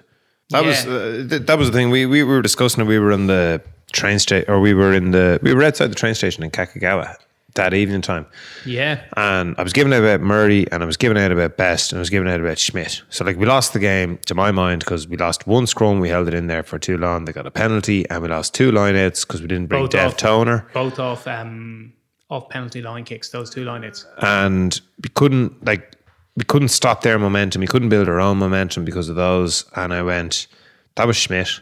That 0.49 0.65
was 0.65 0.85
uh, 0.85 1.25
th- 1.29 1.43
that 1.43 1.57
was 1.57 1.71
the 1.71 1.77
thing. 1.77 1.89
We 1.89 2.05
we 2.05 2.23
were 2.23 2.41
discussing 2.41 2.81
it. 2.81 2.87
We 2.87 2.99
were 2.99 3.11
in 3.11 3.27
the 3.27 3.61
train 3.91 4.19
station, 4.19 4.49
or 4.51 4.59
we 4.59 4.73
were 4.73 4.93
in 4.93 5.11
the 5.11 5.39
we 5.41 5.53
were 5.53 5.63
outside 5.63 5.87
the 5.87 5.95
train 5.95 6.13
station 6.13 6.43
in 6.43 6.51
Kakagawa 6.51 7.15
that 7.55 7.73
evening 7.73 8.01
time. 8.01 8.25
Yeah, 8.65 9.03
and 9.17 9.55
I 9.57 9.63
was 9.63 9.73
giving 9.73 9.93
out 9.93 10.03
about 10.03 10.21
Murray 10.21 10.71
and 10.71 10.83
I 10.83 10.85
was 10.85 10.97
giving 10.97 11.17
out 11.17 11.31
about 11.31 11.57
Best 11.57 11.91
and 11.91 11.97
I 11.97 12.01
was 12.01 12.09
giving 12.09 12.27
out 12.29 12.39
about 12.39 12.59
Schmidt. 12.59 13.01
So 13.09 13.25
like 13.25 13.37
we 13.37 13.45
lost 13.45 13.73
the 13.73 13.79
game 13.79 14.19
to 14.25 14.35
my 14.35 14.51
mind 14.51 14.81
because 14.81 15.07
we 15.07 15.17
lost 15.17 15.47
one 15.47 15.65
scrum, 15.65 15.99
we 15.99 16.09
held 16.09 16.27
it 16.27 16.33
in 16.33 16.47
there 16.47 16.63
for 16.63 16.77
too 16.77 16.97
long. 16.97 17.25
They 17.25 17.31
got 17.31 17.47
a 17.47 17.51
penalty, 17.51 18.07
and 18.09 18.21
we 18.21 18.27
lost 18.27 18.53
two 18.53 18.71
lineouts 18.71 19.25
because 19.25 19.41
we 19.41 19.47
didn't 19.47 19.67
bring 19.67 19.83
Both 19.83 19.91
Dev 19.91 20.11
off. 20.11 20.17
Toner, 20.17 20.67
both 20.73 20.99
off 20.99 21.25
um, 21.27 21.93
off 22.29 22.49
penalty 22.49 22.81
line 22.81 23.03
kicks. 23.03 23.29
Those 23.29 23.49
two 23.49 23.63
line 23.63 23.83
hits. 23.83 24.05
and 24.19 24.79
we 25.01 25.09
couldn't 25.09 25.65
like 25.65 25.95
we 26.35 26.43
couldn't 26.43 26.69
stop 26.69 27.01
their 27.01 27.19
momentum. 27.19 27.59
We 27.61 27.67
couldn't 27.67 27.89
build 27.89 28.09
our 28.09 28.19
own 28.19 28.37
momentum 28.37 28.85
because 28.85 29.09
of 29.09 29.15
those. 29.15 29.65
And 29.75 29.93
I 29.93 30.01
went, 30.01 30.47
that 30.95 31.05
was 31.05 31.15
Schmidt. 31.15 31.61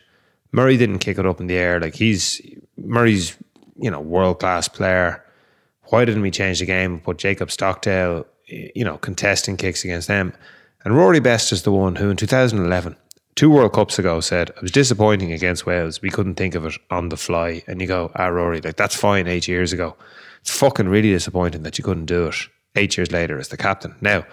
Murray 0.53 0.77
didn't 0.77 0.99
kick 0.99 1.17
it 1.17 1.25
up 1.25 1.41
in 1.41 1.47
the 1.47 1.57
air. 1.57 1.79
Like 1.79 1.95
he's 1.95 2.41
Murray's, 2.77 3.37
you 3.75 3.91
know, 3.91 3.99
world 3.99 4.39
class 4.39 4.67
player. 4.67 5.23
Why 5.85 6.05
didn't 6.05 6.21
we 6.21 6.31
change 6.31 6.59
the 6.59 6.65
game 6.65 6.93
and 6.93 7.03
put 7.03 7.17
Jacob 7.17 7.51
Stockdale 7.51 8.25
you 8.51 8.83
know, 8.83 8.97
contesting 8.97 9.57
kicks 9.57 9.83
against 9.83 10.07
them. 10.07 10.33
And 10.83 10.95
Rory 10.95 11.19
Best 11.19 11.51
is 11.51 11.63
the 11.63 11.71
one 11.71 11.95
who 11.95 12.09
in 12.09 12.17
2011, 12.17 12.95
two 13.35 13.49
World 13.49 13.73
Cups 13.73 13.99
ago, 13.99 14.19
said, 14.19 14.49
it 14.49 14.61
was 14.61 14.71
disappointing 14.71 15.31
against 15.31 15.65
Wales. 15.65 16.01
We 16.01 16.09
couldn't 16.09 16.35
think 16.35 16.55
of 16.55 16.65
it 16.65 16.73
on 16.89 17.09
the 17.09 17.17
fly. 17.17 17.63
And 17.67 17.81
you 17.81 17.87
go, 17.87 18.11
ah, 18.15 18.27
Rory, 18.27 18.61
like 18.61 18.75
that's 18.75 18.95
fine 18.95 19.27
eight 19.27 19.47
years 19.47 19.73
ago. 19.73 19.95
It's 20.41 20.55
fucking 20.57 20.89
really 20.89 21.11
disappointing 21.11 21.63
that 21.63 21.77
you 21.77 21.83
couldn't 21.83 22.05
do 22.05 22.27
it 22.27 22.35
eight 22.75 22.97
years 22.97 23.11
later 23.11 23.37
as 23.39 23.49
the 23.49 23.57
captain. 23.57 23.95
Now, 24.01 24.25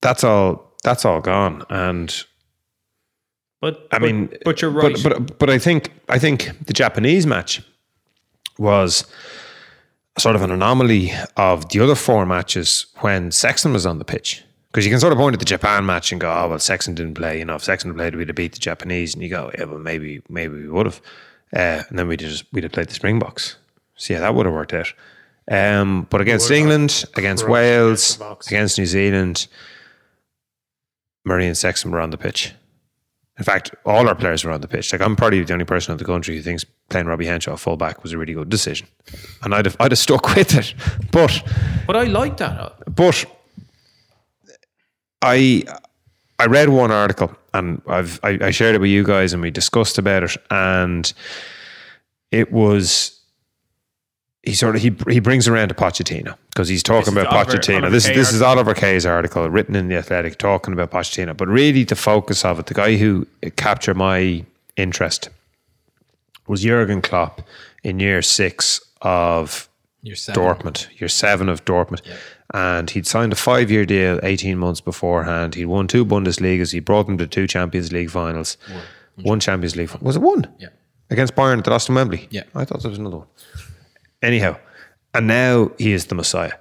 that's 0.00 0.24
all, 0.24 0.72
that's 0.82 1.04
all 1.04 1.20
gone. 1.20 1.64
And 1.70 2.24
But 3.60 3.86
I 3.90 3.98
but- 3.98 4.02
mean, 4.02 4.28
but 4.44 4.60
you're 4.60 4.70
right. 4.70 4.96
But, 5.02 5.18
but 5.26 5.38
but 5.38 5.50
I 5.50 5.58
think 5.58 5.92
I 6.08 6.18
think 6.18 6.50
the 6.66 6.72
Japanese 6.72 7.26
match 7.26 7.62
was 8.58 9.06
sort 10.18 10.36
of 10.36 10.42
an 10.42 10.50
anomaly 10.50 11.12
of 11.36 11.68
the 11.70 11.80
other 11.80 11.94
four 11.94 12.26
matches 12.26 12.86
when 12.96 13.30
Sexton 13.30 13.72
was 13.72 13.86
on 13.86 13.98
the 13.98 14.04
pitch. 14.04 14.42
Because 14.70 14.84
you 14.86 14.90
can 14.90 15.00
sort 15.00 15.12
of 15.12 15.18
point 15.18 15.34
at 15.34 15.38
the 15.38 15.44
Japan 15.44 15.84
match 15.86 16.12
and 16.12 16.20
go, 16.20 16.30
"Oh 16.32 16.48
well, 16.48 16.58
Sexton 16.58 16.94
didn't 16.94 17.14
play. 17.14 17.38
You 17.38 17.44
know, 17.44 17.54
if 17.56 17.62
Sexton 17.64 17.94
played, 17.94 18.16
we'd 18.16 18.28
have 18.28 18.36
beat 18.36 18.52
the 18.52 18.58
Japanese." 18.58 19.14
And 19.14 19.22
you 19.22 19.28
go, 19.28 19.50
"Yeah, 19.56 19.64
well, 19.64 19.78
maybe 19.78 20.22
maybe 20.28 20.54
we 20.56 20.68
would 20.68 20.86
have." 20.86 21.00
Uh, 21.54 21.82
and 21.88 21.98
then 21.98 22.08
we 22.08 22.16
just 22.16 22.44
we'd 22.52 22.64
have 22.64 22.72
played 22.72 22.88
the 22.88 22.94
Springboks. 22.94 23.56
So 24.02 24.14
yeah, 24.14 24.20
that 24.20 24.34
would 24.34 24.46
have 24.46 24.54
worked 24.54 24.74
out. 24.74 24.92
Um, 25.48 26.08
but 26.10 26.20
against 26.20 26.50
Would 26.50 26.56
England, 26.58 27.04
against 27.14 27.48
Wales, 27.48 28.16
against 28.16 28.48
against 28.48 28.78
New 28.78 28.86
Zealand, 28.86 29.46
Murray 31.24 31.46
and 31.46 31.56
Sexton 31.56 31.92
were 31.92 32.00
on 32.00 32.10
the 32.10 32.18
pitch. 32.18 32.52
In 33.38 33.44
fact, 33.44 33.72
all 33.86 34.08
our 34.08 34.16
players 34.16 34.44
were 34.44 34.50
on 34.50 34.60
the 34.60 34.66
pitch. 34.66 34.92
Like 34.92 35.00
I'm 35.00 35.14
probably 35.14 35.40
the 35.44 35.52
only 35.52 35.64
person 35.64 35.92
in 35.92 35.98
the 35.98 36.04
country 36.04 36.34
who 36.36 36.42
thinks 36.42 36.64
playing 36.88 37.06
Robbie 37.06 37.26
Henshaw 37.26 37.56
fullback 37.56 38.02
was 38.02 38.12
a 38.12 38.18
really 38.18 38.34
good 38.34 38.48
decision, 38.48 38.88
and 39.44 39.54
I'd 39.54 39.66
have 39.66 39.76
I'd 39.78 39.92
have 39.92 39.98
stuck 39.98 40.34
with 40.34 40.52
it. 40.52 40.74
But 41.12 41.40
but 41.86 41.94
I 41.94 42.04
like 42.04 42.38
that. 42.38 42.94
but 42.94 43.24
I 45.22 45.62
I 46.40 46.46
read 46.46 46.70
one 46.70 46.90
article 46.90 47.30
and 47.54 47.80
I've 47.86 48.18
I, 48.24 48.38
I 48.42 48.50
shared 48.50 48.74
it 48.74 48.80
with 48.80 48.90
you 48.90 49.04
guys 49.04 49.32
and 49.32 49.40
we 49.40 49.52
discussed 49.52 49.96
about 49.96 50.24
it 50.24 50.36
and 50.50 51.12
it 52.32 52.50
was 52.50 53.21
he 54.42 54.54
sort 54.54 54.74
of 54.76 54.82
he 54.82 54.92
he 55.08 55.20
brings 55.20 55.46
around 55.48 55.68
to 55.68 55.74
Pochettino 55.74 56.36
because 56.50 56.68
he's 56.68 56.82
talking 56.82 57.12
about 57.12 57.26
Oliver- 57.28 57.52
Pochettino. 57.58 57.76
Oliver 57.76 57.90
this 57.90 58.06
Kay 58.08 58.14
this 58.14 58.32
is 58.32 58.42
Oliver 58.42 58.74
Kay's 58.74 59.06
article 59.06 59.48
written 59.48 59.76
in 59.76 59.88
the 59.88 59.96
Athletic 59.96 60.38
talking 60.38 60.72
about 60.74 60.90
Pochettino, 60.90 61.36
but 61.36 61.48
really 61.48 61.84
the 61.84 61.94
focus 61.96 62.44
of 62.44 62.58
it, 62.58 62.66
the 62.66 62.74
guy 62.74 62.96
who 62.96 63.26
captured 63.56 63.96
my 63.96 64.44
interest 64.76 65.28
was 66.48 66.62
Jurgen 66.62 67.00
Klopp 67.02 67.42
in 67.84 68.00
year 68.00 68.20
six 68.22 68.80
of 69.02 69.68
You're 70.02 70.16
seven. 70.16 70.42
Dortmund, 70.42 70.88
year 71.00 71.08
seven 71.08 71.48
of 71.48 71.64
Dortmund. 71.64 72.00
And 72.54 72.90
he'd 72.90 73.06
signed 73.06 73.32
a 73.32 73.36
five 73.36 73.70
year 73.70 73.86
deal 73.86 74.20
18 74.22 74.58
months 74.58 74.80
beforehand. 74.80 75.54
He'd 75.54 75.66
won 75.66 75.86
two 75.86 76.04
Bundesligas. 76.04 76.72
He 76.72 76.80
brought 76.80 77.06
them 77.06 77.16
to 77.18 77.26
two 77.26 77.46
Champions 77.46 77.92
League 77.92 78.10
finals. 78.10 78.58
One 79.22 79.40
Champions 79.40 79.76
League. 79.76 79.90
Was 80.02 80.16
it 80.16 80.22
one? 80.22 80.52
Yeah. 80.58 80.68
Against 81.10 81.34
Bayern, 81.34 81.62
they 81.64 81.70
lost 81.70 81.88
in 81.88 81.94
Wembley. 81.94 82.26
Yeah. 82.30 82.42
I 82.54 82.64
thought 82.64 82.82
there 82.82 82.90
was 82.90 82.98
another 82.98 83.18
one. 83.18 83.26
Anyhow, 84.22 84.56
and 85.14 85.26
now 85.26 85.72
he 85.78 85.92
is 85.92 86.06
the 86.06 86.14
Messiah. 86.14 86.52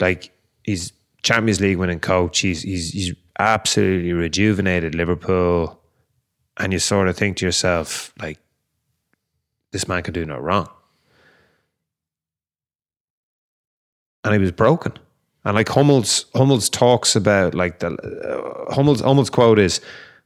Like 0.00 0.32
he's 0.62 0.92
Champions 1.22 1.60
League 1.60 1.78
winning 1.78 2.00
coach. 2.00 2.40
He's 2.40 2.62
he's 2.62 2.90
he's 2.90 3.14
absolutely 3.38 4.12
rejuvenated 4.12 4.94
Liverpool. 4.94 5.80
And 6.56 6.72
you 6.72 6.78
sort 6.78 7.08
of 7.08 7.16
think 7.16 7.38
to 7.38 7.44
yourself, 7.46 8.12
like, 8.20 8.38
this 9.72 9.88
man 9.88 10.04
can 10.04 10.14
do 10.14 10.24
no 10.24 10.38
wrong. 10.38 10.68
And 14.22 14.32
he 14.32 14.38
was 14.38 14.52
broken. 14.52 14.92
And 15.44 15.56
like 15.56 15.68
Hummels, 15.68 16.26
Hummels 16.34 16.70
talks 16.70 17.16
about 17.16 17.54
like 17.54 17.80
the 17.80 17.88
uh, 17.92 18.72
Hummels, 18.72 19.00
Hummels 19.02 19.28
quote 19.28 19.58
is, 19.58 19.80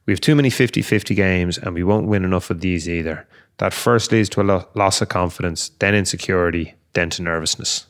"We 0.05 0.13
have 0.13 0.21
too 0.21 0.35
many 0.35 0.49
50-50 0.49 1.13
games, 1.13 1.57
and 1.57 1.73
we 1.73 1.83
won't 1.83 2.07
win 2.07 2.23
enough 2.23 2.49
of 2.49 2.61
these 2.61 2.87
either. 2.87 3.27
That 3.59 3.73
first 3.73 4.11
leads 4.11 4.29
to 4.29 4.41
a 4.41 4.43
lo- 4.43 4.67
loss 4.73 5.01
of 5.01 5.09
confidence, 5.09 5.69
then 5.79 5.95
insecurity, 5.95 6.73
then 6.93 7.09
to 7.11 7.21
nervousness." 7.21 7.85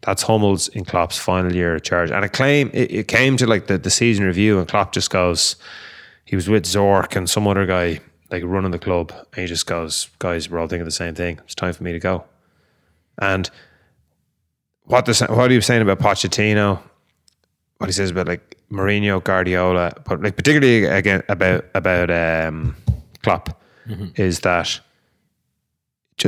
That's 0.00 0.24
Hummels 0.24 0.66
in 0.68 0.84
Klopp's 0.84 1.16
final 1.16 1.54
year 1.54 1.76
of 1.76 1.82
charge, 1.84 2.10
and 2.10 2.24
it 2.24 2.32
claim 2.32 2.70
it, 2.72 2.90
it 2.90 3.08
came 3.08 3.36
to 3.36 3.46
like 3.46 3.68
the, 3.68 3.78
the 3.78 3.90
season 3.90 4.24
review, 4.24 4.58
and 4.58 4.66
Klopp 4.66 4.92
just 4.92 5.10
goes, 5.10 5.54
he 6.24 6.34
was 6.34 6.48
with 6.48 6.64
Zorc 6.64 7.14
and 7.14 7.28
some 7.28 7.46
other 7.46 7.66
guy 7.66 8.00
like 8.30 8.42
running 8.44 8.70
the 8.70 8.78
club, 8.78 9.12
and 9.12 9.42
he 9.42 9.46
just 9.46 9.66
goes, 9.66 10.08
"Guys, 10.18 10.48
we're 10.48 10.58
all 10.58 10.66
thinking 10.66 10.86
the 10.86 10.90
same 10.90 11.14
thing. 11.14 11.38
It's 11.44 11.54
time 11.54 11.72
for 11.72 11.84
me 11.84 11.92
to 11.92 11.98
go." 11.98 12.24
And 13.20 13.48
what 14.84 15.04
the 15.06 15.26
what 15.30 15.50
he 15.50 15.56
was 15.56 15.66
saying 15.66 15.82
about 15.82 15.98
Pochettino, 15.98 16.80
what 17.78 17.86
he 17.86 17.92
says 17.92 18.10
about 18.10 18.26
like 18.26 18.56
Mourinho, 18.70 19.22
Guardiola, 19.22 19.92
but 20.04 20.22
like 20.22 20.36
particularly 20.36 20.84
again 20.86 21.22
about 21.28 21.66
about 21.74 22.10
um, 22.10 22.74
Klopp, 23.22 23.60
is 24.16 24.40
that 24.40 24.80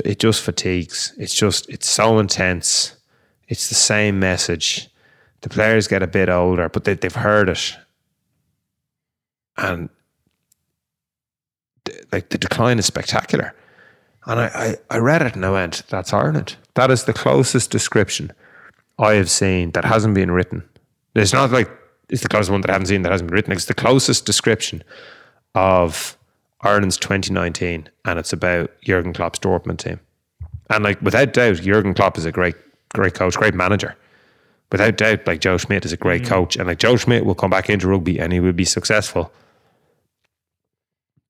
it 0.00 0.18
just 0.18 0.42
fatigues. 0.42 1.12
It's 1.18 1.34
just 1.34 1.68
it's 1.68 1.88
so 1.88 2.18
intense. 2.18 2.96
It's 3.48 3.68
the 3.68 3.74
same 3.74 4.18
message. 4.18 4.88
The 5.42 5.48
players 5.48 5.88
get 5.88 6.02
a 6.02 6.06
bit 6.06 6.28
older, 6.28 6.68
but 6.68 6.84
they, 6.84 6.94
they've 6.94 7.14
heard 7.14 7.50
it, 7.50 7.76
and 9.56 9.90
like 12.12 12.30
the 12.30 12.38
decline 12.38 12.78
is 12.78 12.86
spectacular. 12.86 13.54
And 14.26 14.40
I, 14.40 14.46
I, 14.46 14.96
I 14.96 14.98
read 14.98 15.22
it 15.22 15.34
and 15.34 15.44
I 15.44 15.50
went, 15.50 15.82
that's 15.88 16.12
Ireland. 16.12 16.56
That 16.74 16.90
is 16.90 17.04
the 17.04 17.12
closest 17.12 17.70
description 17.70 18.32
I 18.98 19.14
have 19.14 19.30
seen 19.30 19.72
that 19.72 19.84
hasn't 19.84 20.14
been 20.14 20.30
written. 20.30 20.66
It's 21.14 21.32
not 21.32 21.50
like 21.50 21.70
it's 22.08 22.22
the 22.22 22.28
closest 22.28 22.50
one 22.50 22.60
that 22.62 22.70
I 22.70 22.74
haven't 22.74 22.86
seen 22.86 23.02
that 23.02 23.12
hasn't 23.12 23.28
been 23.28 23.34
written. 23.34 23.52
It's 23.52 23.66
the 23.66 23.74
closest 23.74 24.24
description 24.24 24.82
of 25.54 26.16
Ireland's 26.64 26.96
2019, 26.96 27.88
and 28.04 28.18
it's 28.18 28.32
about 28.32 28.70
Jurgen 28.82 29.12
Klopp's 29.12 29.38
Dortmund 29.38 29.78
team. 29.78 30.00
And 30.70 30.82
like 30.82 31.00
without 31.02 31.32
doubt, 31.32 31.56
Jurgen 31.56 31.94
Klopp 31.94 32.18
is 32.18 32.24
a 32.24 32.32
great, 32.32 32.56
great 32.94 33.14
coach, 33.14 33.36
great 33.36 33.54
manager. 33.54 33.96
Without 34.72 34.96
doubt, 34.96 35.26
like 35.26 35.40
Joe 35.40 35.58
Schmidt 35.58 35.84
is 35.84 35.92
a 35.92 35.96
great 35.96 36.22
mm. 36.22 36.28
coach, 36.28 36.56
and 36.56 36.66
like 36.66 36.78
Joe 36.78 36.96
Schmidt 36.96 37.24
will 37.24 37.34
come 37.34 37.50
back 37.50 37.68
into 37.68 37.86
rugby 37.86 38.18
and 38.18 38.32
he 38.32 38.40
will 38.40 38.52
be 38.52 38.64
successful. 38.64 39.32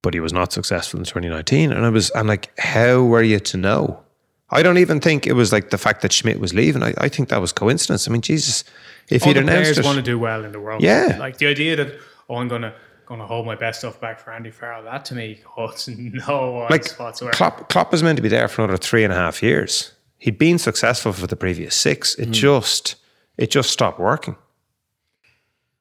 But 0.02 0.14
he 0.14 0.20
was 0.20 0.32
not 0.32 0.52
successful 0.52 1.00
in 1.00 1.04
2019, 1.04 1.72
and 1.72 1.84
I 1.84 1.88
was, 1.88 2.10
and 2.10 2.28
like, 2.28 2.56
how 2.58 3.02
were 3.02 3.22
you 3.22 3.40
to 3.40 3.56
know? 3.56 4.04
I 4.50 4.62
don't 4.62 4.78
even 4.78 5.00
think 5.00 5.26
it 5.26 5.32
was 5.32 5.50
like 5.50 5.70
the 5.70 5.78
fact 5.78 6.02
that 6.02 6.12
Schmidt 6.12 6.38
was 6.38 6.54
leaving. 6.54 6.82
I, 6.82 6.94
I 6.98 7.08
think 7.08 7.30
that 7.30 7.40
was 7.40 7.52
coincidence. 7.52 8.06
I 8.06 8.12
mean, 8.12 8.20
Jesus, 8.20 8.62
if 9.08 9.22
All 9.22 9.28
he'd 9.28 9.36
the 9.36 9.40
announced 9.40 9.62
players 9.62 9.78
it, 9.78 9.84
want 9.84 9.96
to 9.96 10.02
do 10.02 10.18
well 10.18 10.44
in 10.44 10.52
the 10.52 10.60
World 10.60 10.82
Yeah. 10.82 11.16
Like 11.18 11.38
the 11.38 11.46
idea 11.46 11.74
that 11.76 11.98
oh, 12.28 12.36
I'm 12.36 12.48
gonna 12.48 12.74
gonna 13.06 13.26
hold 13.26 13.46
my 13.46 13.54
best 13.54 13.80
stuff 13.80 14.00
back 14.00 14.18
for 14.18 14.32
Andy 14.32 14.50
Farrell. 14.50 14.82
That 14.82 15.04
to 15.06 15.14
me 15.14 15.40
holds 15.46 15.88
no 15.96 16.66
like 16.70 16.90
whatsoever. 16.94 17.32
Klopp, 17.34 17.68
Klopp 17.68 17.92
was 17.92 18.02
meant 18.02 18.16
to 18.16 18.22
be 18.22 18.28
there 18.28 18.48
for 18.48 18.62
another 18.64 18.76
three 18.76 19.04
and 19.04 19.12
a 19.12 19.16
half 19.16 19.42
years. 19.42 19.92
He'd 20.18 20.38
been 20.38 20.58
successful 20.58 21.12
for 21.12 21.26
the 21.26 21.36
previous 21.36 21.74
six. 21.76 22.14
It 22.14 22.30
just, 22.30 22.96
it 23.36 23.50
just 23.50 23.70
stopped 23.70 23.98
working. 24.00 24.36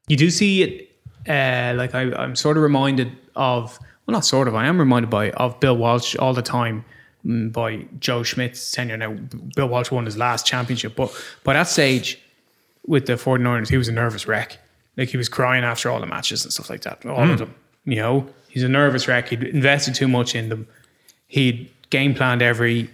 you 0.10 0.18
do 0.18 0.30
see 0.30 0.64
it 0.64 0.90
uh, 1.30 1.74
like 1.78 1.96
I, 1.96 2.12
I'm 2.14 2.36
sort 2.36 2.58
of 2.58 2.64
reminded 2.64 3.16
of 3.36 3.80
well 4.06 4.14
not 4.14 4.26
sort 4.26 4.48
of 4.48 4.56
I 4.56 4.66
am 4.66 4.78
reminded 4.78 5.10
by 5.10 5.32
of 5.32 5.60
Bill 5.60 5.78
Walsh 5.78 6.16
all 6.18 6.34
the 6.34 6.42
time 6.42 6.84
mm, 7.26 7.52
by 7.54 7.86
Joe 8.00 8.24
Schmidt's 8.24 8.72
tenure 8.72 8.98
now 8.98 9.16
Bill 9.56 9.70
Walsh 9.70 9.92
won 9.92 10.06
his 10.06 10.18
last 10.18 10.46
championship 10.46 10.96
but 10.98 11.14
by 11.46 11.54
that 11.54 11.68
stage 11.70 12.20
with 12.86 13.06
the 13.06 13.14
49ers 13.14 13.70
he 13.70 13.78
was 13.78 13.88
a 13.88 13.94
nervous 13.94 14.28
wreck 14.28 14.60
like 14.98 15.10
he 15.10 15.18
was 15.18 15.30
crying 15.30 15.64
after 15.64 15.90
all 15.90 16.00
the 16.00 16.06
matches 16.06 16.44
and 16.44 16.54
stuff 16.54 16.70
like 16.70 16.82
that. 16.82 17.06
All 17.06 17.30
of 17.30 17.40
them 17.40 17.56
you 17.86 17.98
know? 17.98 18.28
He's 18.48 18.64
a 18.64 18.70
nervous 18.70 19.08
wreck. 19.08 19.30
He'd 19.30 19.44
invested 19.44 19.96
too 19.96 20.08
much 20.08 20.36
in 20.36 20.50
them. 20.50 20.68
He'd 21.28 21.72
game 21.90 22.14
planned 22.14 22.42
every 22.42 22.90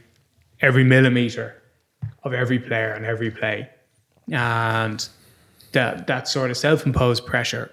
every 0.62 0.84
millimeter 0.84 1.62
of 2.24 2.34
every 2.34 2.60
player 2.60 2.94
and 2.94 3.06
every 3.06 3.32
play. 3.32 3.70
And 4.32 5.08
that 5.74 6.08
that 6.08 6.28
sort 6.28 6.50
of 6.50 6.58
self-imposed 6.58 7.26
pressure 7.26 7.72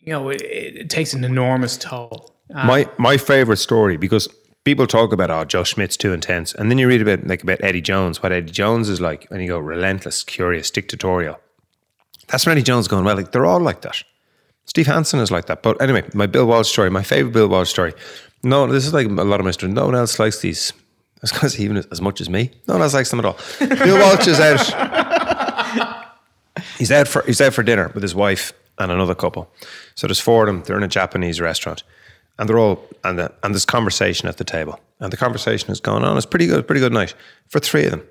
you 0.00 0.12
know 0.12 0.28
it, 0.28 0.42
it 0.42 0.90
takes 0.90 1.14
an 1.14 1.24
enormous 1.24 1.76
toll. 1.76 2.34
Uh, 2.54 2.66
my 2.66 2.88
my 2.98 3.16
favorite 3.16 3.58
story 3.58 3.96
because 3.96 4.28
people 4.64 4.86
talk 4.86 5.12
about 5.12 5.30
oh 5.30 5.44
Joe 5.44 5.62
Schmidt's 5.62 5.96
too 5.96 6.12
intense, 6.12 6.54
and 6.54 6.70
then 6.70 6.78
you 6.78 6.88
read 6.88 7.02
about 7.02 7.26
like 7.26 7.42
about 7.42 7.62
Eddie 7.62 7.80
Jones, 7.80 8.22
what 8.22 8.32
Eddie 8.32 8.50
Jones 8.50 8.88
is 8.88 9.00
like, 9.00 9.30
and 9.30 9.40
you 9.42 9.48
go 9.48 9.58
relentless, 9.58 10.22
curious, 10.22 10.70
dictatorial. 10.70 11.38
That's 12.30 12.46
Eddie 12.46 12.62
Jones 12.62 12.88
going 12.88 13.04
well. 13.04 13.16
Like 13.16 13.32
they're 13.32 13.46
all 13.46 13.60
like 13.60 13.82
that. 13.82 14.02
Steve 14.66 14.86
Hansen 14.86 15.20
is 15.20 15.30
like 15.30 15.46
that. 15.46 15.62
But 15.62 15.80
anyway, 15.82 16.08
my 16.14 16.26
Bill 16.26 16.46
Walsh 16.46 16.68
story, 16.68 16.90
my 16.90 17.02
favorite 17.02 17.32
Bill 17.32 17.48
Walsh 17.48 17.70
story. 17.70 17.92
No, 18.42 18.66
this 18.66 18.86
is 18.86 18.94
like 18.94 19.06
a 19.06 19.10
lot 19.10 19.40
of 19.40 19.44
my 19.44 19.50
stories. 19.50 19.74
No 19.74 19.86
one 19.86 19.94
else 19.94 20.18
likes 20.18 20.40
these. 20.40 20.72
I 20.72 21.22
was 21.22 21.32
going 21.32 21.42
to 21.42 21.50
say 21.50 21.62
even 21.64 21.76
as 21.76 22.00
much 22.00 22.20
as 22.20 22.30
me. 22.30 22.50
No 22.66 22.74
one 22.74 22.82
else 22.82 22.94
likes 22.94 23.10
them 23.10 23.18
at 23.18 23.26
all. 23.26 23.36
Bill 23.58 23.98
Walsh 23.98 24.26
is 24.26 24.40
out. 24.40 24.60
He's 26.78 26.90
out 26.92 27.08
for 27.08 27.22
he's 27.22 27.40
out 27.40 27.52
for 27.52 27.62
dinner 27.62 27.90
with 27.94 28.02
his 28.02 28.14
wife 28.14 28.52
and 28.78 28.90
another 28.90 29.14
couple. 29.14 29.50
So 29.94 30.06
there's 30.06 30.20
four 30.20 30.44
of 30.44 30.46
them. 30.46 30.62
They're 30.64 30.76
in 30.76 30.82
a 30.82 30.88
Japanese 30.88 31.40
restaurant, 31.40 31.82
and 32.38 32.48
they're 32.48 32.58
all 32.58 32.82
and 33.04 33.18
the, 33.18 33.32
and 33.42 33.54
there's 33.54 33.66
conversation 33.66 34.28
at 34.28 34.38
the 34.38 34.44
table, 34.44 34.80
and 34.98 35.12
the 35.12 35.16
conversation 35.16 35.70
is 35.70 35.80
going 35.80 36.04
on. 36.04 36.16
It's 36.16 36.26
pretty 36.26 36.46
good, 36.46 36.66
pretty 36.66 36.80
good 36.80 36.92
night 36.92 37.14
for 37.48 37.60
three 37.60 37.84
of 37.84 37.90
them. 37.90 38.02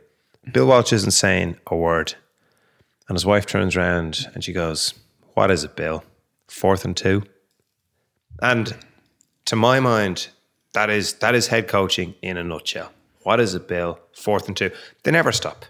Bill 0.51 0.67
Walsh 0.67 0.93
isn't 0.93 1.11
saying 1.11 1.57
a 1.67 1.76
word. 1.76 2.15
And 3.10 3.16
his 3.16 3.26
wife 3.26 3.45
turns 3.45 3.76
around 3.76 4.28
and 4.34 4.43
she 4.43 4.53
goes, 4.53 4.93
What 5.34 5.51
is 5.51 5.64
it, 5.66 5.76
Bill? 5.76 6.03
Fourth 6.47 6.86
and 6.86 6.95
two? 6.95 7.24
And 8.41 8.76
to 9.45 9.55
my 9.55 9.80
mind, 9.80 10.30
that 10.74 10.89
is 10.89 11.14
that 11.16 11.36
is 11.36 11.47
head 11.47 11.68
coaching 11.68 12.14
in 12.22 12.38
a 12.38 12.43
nutshell. 12.43 12.91
What 13.24 13.39
is 13.39 13.55
it, 13.55 13.68
Bill? 13.68 13.99
Fourth 14.16 14.47
and 14.47 14.55
two. 14.55 14.72
They 15.03 15.12
never 15.12 15.32
stop. 15.32 15.66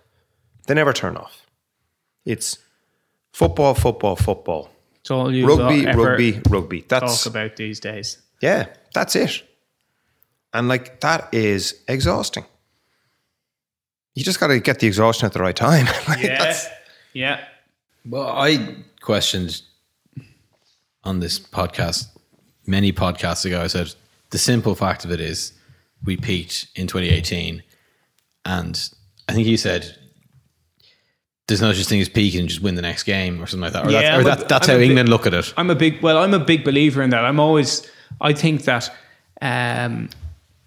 They 0.68 0.74
never 0.74 0.94
turn 0.94 1.18
off. 1.18 1.46
It's 2.26 2.60
football, 3.34 3.74
football, 3.74 4.16
football. 4.18 4.70
It's 5.00 5.10
all 5.10 5.34
you 5.34 5.48
Rugby, 5.48 5.86
rugby, 5.86 6.42
rugby. 6.50 6.86
That's 6.88 7.24
talk 7.24 7.34
about 7.34 7.56
these 7.56 7.80
days. 7.80 8.18
yeah, 8.42 8.68
that's 8.94 9.16
it. 9.16 9.44
And 10.54 10.68
like 10.68 11.00
that 11.00 11.34
is 11.34 11.82
exhausting. 11.88 12.44
You 14.14 14.24
just 14.26 14.40
got 14.42 14.48
to 14.48 14.60
get 14.60 14.80
the 14.80 14.88
exhaustion 14.88 15.26
at 15.26 15.32
the 15.34 15.40
right 15.40 15.56
time. 15.56 15.86
Like, 16.08 16.22
that's- 16.22 16.68
yeah. 17.14 17.44
Well, 18.06 18.28
I 18.28 18.76
questioned 19.02 19.62
on 21.04 21.20
this 21.20 21.40
podcast 21.40 22.08
many 22.66 22.92
podcasts 22.92 23.46
ago. 23.46 23.62
I 23.62 23.68
said 23.68 23.94
the 24.32 24.38
simple 24.38 24.76
fact 24.76 25.06
of 25.06 25.12
it 25.12 25.20
is 25.20 25.54
we 26.06 26.16
peaked 26.18 26.68
in 26.76 26.88
2018, 26.88 27.62
and 28.46 28.90
I 29.28 29.34
think 29.34 29.48
you 29.48 29.58
said 29.58 29.96
there's 31.48 31.62
no 31.62 31.74
such 31.74 31.88
thing 31.88 32.00
as 32.00 32.10
peaking, 32.10 32.48
just 32.48 32.62
win 32.62 32.76
the 32.76 32.82
next 32.82 33.04
game 33.04 33.42
or 33.42 33.48
something 33.48 33.64
like 33.64 33.74
that. 33.74 33.88
Or, 33.88 33.92
Yeah, 33.92 34.18
that's, 34.18 34.22
or 34.22 34.24
that, 34.24 34.50
that's 34.50 34.68
how 34.68 34.76
a 34.76 34.78
bit- 34.78 34.86
England 34.86 35.10
look 35.10 35.26
at 35.28 35.34
it. 35.34 35.54
I'm 35.58 35.70
a 35.70 35.76
big 35.76 36.02
well, 36.02 36.20
I'm 36.20 36.34
a 36.34 36.40
big 36.40 36.64
believer 36.64 37.02
in 37.02 37.10
that. 37.10 37.26
I'm 37.26 37.40
always 37.40 37.90
I 38.22 38.34
think 38.34 38.64
that 38.64 38.90
um 39.42 40.10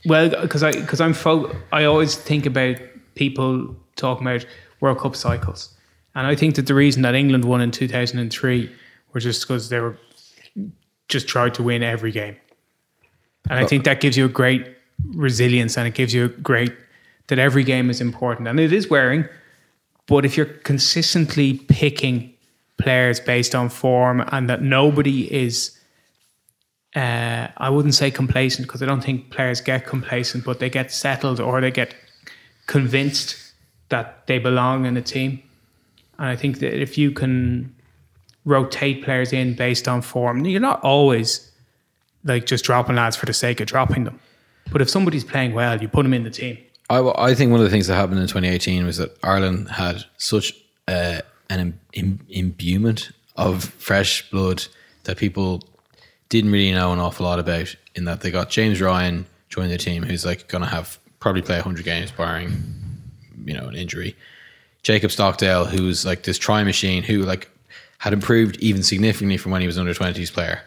well 0.04 0.28
because 0.42 0.62
I 0.62 0.72
because 0.72 1.00
I'm 1.00 1.14
fo- 1.14 1.54
I 1.72 1.84
always 1.84 2.16
think 2.16 2.46
about 2.46 2.76
people 3.14 3.74
talking 3.96 4.26
about 4.26 4.44
World 4.80 4.98
Cup 4.98 5.14
cycles. 5.16 5.74
And 6.14 6.26
I 6.26 6.34
think 6.34 6.56
that 6.56 6.66
the 6.66 6.74
reason 6.74 7.02
that 7.02 7.14
England 7.14 7.44
won 7.44 7.60
in 7.60 7.70
2003 7.70 8.70
was 9.12 9.24
just 9.24 9.42
because 9.42 9.68
they 9.68 9.80
were 9.80 9.96
just 11.08 11.28
tried 11.28 11.54
to 11.54 11.62
win 11.62 11.82
every 11.82 12.12
game. 12.12 12.36
And 13.50 13.58
I 13.58 13.66
think 13.66 13.84
that 13.84 14.00
gives 14.00 14.16
you 14.16 14.24
a 14.24 14.28
great 14.28 14.76
resilience 15.14 15.76
and 15.76 15.88
it 15.88 15.94
gives 15.94 16.14
you 16.14 16.26
a 16.26 16.28
great 16.28 16.72
that 17.28 17.38
every 17.38 17.64
game 17.64 17.90
is 17.90 18.00
important 18.00 18.46
and 18.46 18.60
it 18.60 18.72
is 18.72 18.88
wearing 18.88 19.28
but 20.06 20.24
if 20.24 20.36
you're 20.36 20.46
consistently 20.46 21.58
picking 21.58 22.34
players 22.78 23.20
based 23.20 23.54
on 23.54 23.68
form 23.68 24.22
and 24.32 24.48
that 24.50 24.62
nobody 24.62 25.32
is, 25.32 25.78
uh, 26.96 27.48
I 27.56 27.70
wouldn't 27.70 27.94
say 27.94 28.10
complacent 28.10 28.66
because 28.66 28.82
I 28.82 28.86
don't 28.86 29.02
think 29.02 29.30
players 29.30 29.60
get 29.60 29.86
complacent, 29.86 30.44
but 30.44 30.58
they 30.58 30.68
get 30.68 30.90
settled 30.92 31.40
or 31.40 31.60
they 31.60 31.70
get 31.70 31.94
convinced 32.66 33.36
that 33.88 34.26
they 34.26 34.38
belong 34.38 34.86
in 34.86 34.96
a 34.96 35.02
team. 35.02 35.42
And 36.18 36.28
I 36.28 36.36
think 36.36 36.58
that 36.60 36.80
if 36.80 36.96
you 36.98 37.10
can 37.10 37.74
rotate 38.44 39.04
players 39.04 39.32
in 39.32 39.54
based 39.54 39.88
on 39.88 40.02
form, 40.02 40.44
you're 40.44 40.60
not 40.60 40.82
always 40.82 41.50
like 42.24 42.46
just 42.46 42.64
dropping 42.64 42.96
lads 42.96 43.16
for 43.16 43.26
the 43.26 43.32
sake 43.32 43.60
of 43.60 43.66
dropping 43.66 44.04
them. 44.04 44.20
But 44.70 44.80
if 44.80 44.88
somebody's 44.88 45.24
playing 45.24 45.54
well, 45.54 45.80
you 45.80 45.88
put 45.88 46.04
them 46.04 46.14
in 46.14 46.22
the 46.24 46.30
team. 46.30 46.58
I, 46.88 47.00
I 47.00 47.34
think 47.34 47.50
one 47.50 47.60
of 47.60 47.64
the 47.64 47.70
things 47.70 47.86
that 47.86 47.94
happened 47.94 48.20
in 48.20 48.26
2018 48.26 48.84
was 48.84 48.98
that 48.98 49.16
Ireland 49.22 49.70
had 49.70 50.04
such 50.18 50.54
uh, 50.88 51.20
an 51.50 51.60
im- 51.60 51.80
im- 51.92 52.26
imbuement 52.28 53.12
of 53.36 53.64
fresh 53.64 54.28
blood 54.30 54.64
that 55.04 55.16
people 55.16 55.62
didn't 56.28 56.52
really 56.52 56.72
know 56.72 56.92
an 56.92 56.98
awful 56.98 57.26
lot 57.26 57.38
about. 57.38 57.74
In 57.94 58.04
that 58.06 58.22
they 58.22 58.30
got 58.30 58.48
James 58.50 58.80
Ryan 58.80 59.26
joining 59.48 59.70
the 59.70 59.78
team, 59.78 60.02
who's 60.02 60.24
like 60.24 60.48
going 60.48 60.62
to 60.62 60.68
have 60.68 60.98
probably 61.20 61.42
play 61.42 61.56
100 61.56 61.84
games, 61.84 62.10
barring 62.10 62.52
you 63.44 63.54
know 63.54 63.66
an 63.66 63.74
injury. 63.74 64.16
Jacob 64.82 65.10
Stockdale, 65.10 65.64
who's 65.64 66.04
like 66.04 66.22
this 66.24 66.38
try 66.38 66.64
machine, 66.64 67.02
who 67.02 67.22
like 67.22 67.48
had 67.98 68.12
improved 68.12 68.56
even 68.56 68.82
significantly 68.82 69.36
from 69.36 69.52
when 69.52 69.60
he 69.60 69.66
was 69.66 69.78
under 69.78 69.94
20s 69.94 70.32
player 70.32 70.62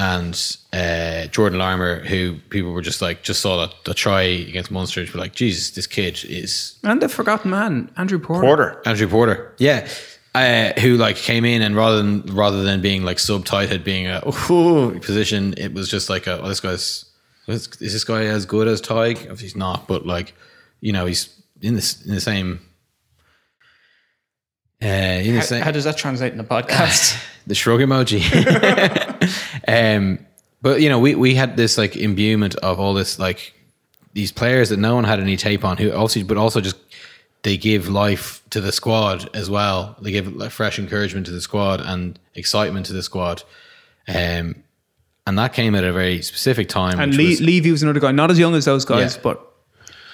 and 0.00 0.56
uh, 0.72 1.26
Jordan 1.26 1.58
Larmour, 1.58 1.96
who 2.06 2.36
people 2.48 2.72
were 2.72 2.80
just 2.80 3.02
like, 3.02 3.22
just 3.22 3.42
saw 3.42 3.66
that 3.66 3.74
the 3.84 3.92
try 3.92 4.22
against 4.22 4.70
Munster, 4.70 5.04
were 5.12 5.20
like, 5.20 5.34
Jesus, 5.34 5.72
this 5.72 5.86
kid 5.86 6.24
is 6.24 6.78
And 6.82 7.02
the 7.02 7.08
forgotten 7.08 7.50
man, 7.50 7.90
Andrew 7.98 8.18
Porter. 8.18 8.46
Porter. 8.46 8.82
Andrew 8.86 9.06
Porter. 9.06 9.54
Yeah. 9.58 9.86
Uh, 10.34 10.72
who 10.80 10.96
like 10.96 11.16
came 11.16 11.44
in 11.44 11.60
and 11.60 11.76
rather 11.76 11.96
than 11.98 12.22
rather 12.34 12.62
than 12.62 12.80
being 12.80 13.02
like 13.02 13.18
sub 13.18 13.44
subtitled 13.44 13.82
being 13.84 14.06
a 14.06 14.22
ooh, 14.50 14.98
position, 15.00 15.54
it 15.58 15.74
was 15.74 15.88
just 15.88 16.08
like 16.08 16.26
a, 16.26 16.40
oh, 16.40 16.48
this 16.48 16.60
guy's 16.60 17.04
is 17.48 17.68
this 17.68 18.04
guy 18.04 18.24
as 18.26 18.46
good 18.46 18.68
as 18.68 18.80
Tadhg? 18.80 19.16
Obviously 19.22 19.46
he's 19.46 19.56
not, 19.56 19.88
but 19.88 20.06
like 20.06 20.34
you 20.80 20.92
know 20.92 21.04
he's 21.04 21.36
in 21.60 21.74
this 21.74 22.06
in 22.06 22.14
the 22.14 22.20
same. 22.20 22.60
Uh, 24.82 24.86
in 24.86 25.34
the 25.34 25.40
How, 25.58 25.64
how 25.64 25.70
does 25.70 25.84
that 25.84 25.96
translate 25.98 26.32
in 26.32 26.38
the 26.38 26.44
podcast? 26.44 27.22
the 27.46 27.54
shrug 27.54 27.80
emoji. 27.80 28.20
um, 29.68 30.18
but 30.62 30.80
you 30.80 30.88
know, 30.88 30.98
we 30.98 31.14
we 31.14 31.34
had 31.34 31.56
this 31.56 31.76
like 31.76 31.96
imbuement 31.96 32.54
of 32.56 32.80
all 32.80 32.94
this 32.94 33.18
like 33.18 33.52
these 34.14 34.32
players 34.32 34.70
that 34.70 34.78
no 34.78 34.94
one 34.94 35.04
had 35.04 35.20
any 35.20 35.36
tape 35.36 35.64
on, 35.64 35.76
who 35.76 35.92
also, 35.92 36.22
but 36.24 36.36
also 36.36 36.60
just 36.60 36.76
they 37.42 37.56
give 37.56 37.88
life 37.88 38.42
to 38.50 38.60
the 38.60 38.72
squad 38.72 39.28
as 39.34 39.48
well. 39.48 39.96
They 40.00 40.12
give 40.12 40.34
like, 40.34 40.50
fresh 40.50 40.78
encouragement 40.78 41.26
to 41.26 41.32
the 41.32 41.40
squad 41.40 41.80
and 41.80 42.18
excitement 42.34 42.86
to 42.86 42.92
the 42.92 43.02
squad. 43.02 43.42
Um, 44.08 44.62
and 45.26 45.38
that 45.38 45.52
came 45.52 45.74
at 45.74 45.84
a 45.84 45.92
very 45.92 46.22
specific 46.22 46.68
time. 46.68 46.98
and 46.98 47.12
which 47.12 47.18
Le- 47.18 47.26
was- 47.26 47.40
Leavy 47.40 47.70
was 47.70 47.82
another 47.82 48.00
guy, 48.00 48.12
not 48.12 48.30
as 48.30 48.38
young 48.38 48.54
as 48.54 48.64
those 48.64 48.84
guys, 48.84 49.14
Yeah. 49.16 49.20
but 49.22 49.46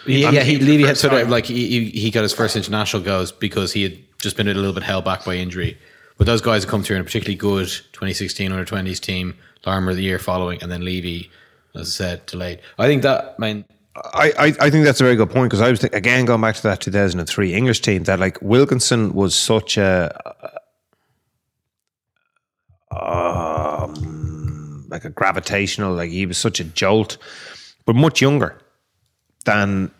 yeah, 0.06 0.30
yeah, 0.30 0.42
he, 0.42 0.58
Leavy 0.58 0.86
had 0.86 0.96
sort 0.96 1.14
of 1.14 1.28
like 1.30 1.46
he, 1.46 1.66
he 1.68 1.90
he 1.90 2.10
got 2.10 2.22
his 2.22 2.32
first 2.32 2.54
international 2.54 3.02
goals 3.02 3.32
because 3.32 3.72
he 3.72 3.82
had 3.82 3.98
just 4.18 4.36
been 4.36 4.48
a 4.48 4.54
little 4.54 4.72
bit 4.72 4.82
held 4.82 5.04
back 5.04 5.24
by 5.24 5.34
injury. 5.34 5.78
But 6.18 6.26
those 6.26 6.40
guys 6.40 6.62
have 6.62 6.70
come 6.70 6.82
through 6.82 6.96
in 6.96 7.02
a 7.02 7.04
particularly 7.04 7.36
good 7.36 7.68
2016 7.68 8.50
under 8.50 8.64
20s 8.64 9.00
team, 9.00 9.36
Larmour 9.66 9.94
the 9.94 10.02
year 10.02 10.18
following, 10.18 10.62
and 10.62 10.72
then 10.72 10.80
Leavy, 10.82 11.30
as 11.74 11.88
I 11.88 11.90
said, 11.90 12.26
delayed. 12.26 12.60
I 12.78 12.86
think 12.86 13.02
that, 13.02 13.34
I 13.38 13.40
mean, 13.40 13.64
I, 13.96 14.32
I, 14.38 14.46
I 14.60 14.70
think 14.70 14.84
that's 14.84 15.00
a 15.00 15.04
very 15.04 15.16
good 15.16 15.30
point 15.30 15.50
because 15.50 15.60
I 15.60 15.70
was 15.70 15.82
again 15.84 16.24
going 16.26 16.40
back 16.40 16.56
to 16.56 16.62
that 16.64 16.80
2003 16.80 17.54
English 17.54 17.80
team 17.80 18.04
that 18.04 18.18
like 18.18 18.38
Wilkinson 18.42 19.12
was 19.14 19.34
such 19.34 19.78
a 19.78 20.34
um, 22.90 24.86
like 24.88 25.04
a 25.04 25.10
gravitational 25.10 25.94
like 25.94 26.10
he 26.10 26.26
was 26.26 26.38
such 26.38 26.60
a 26.60 26.64
jolt 26.64 27.16
but 27.84 27.96
much 27.96 28.20
younger 28.20 28.58
than 29.44 29.90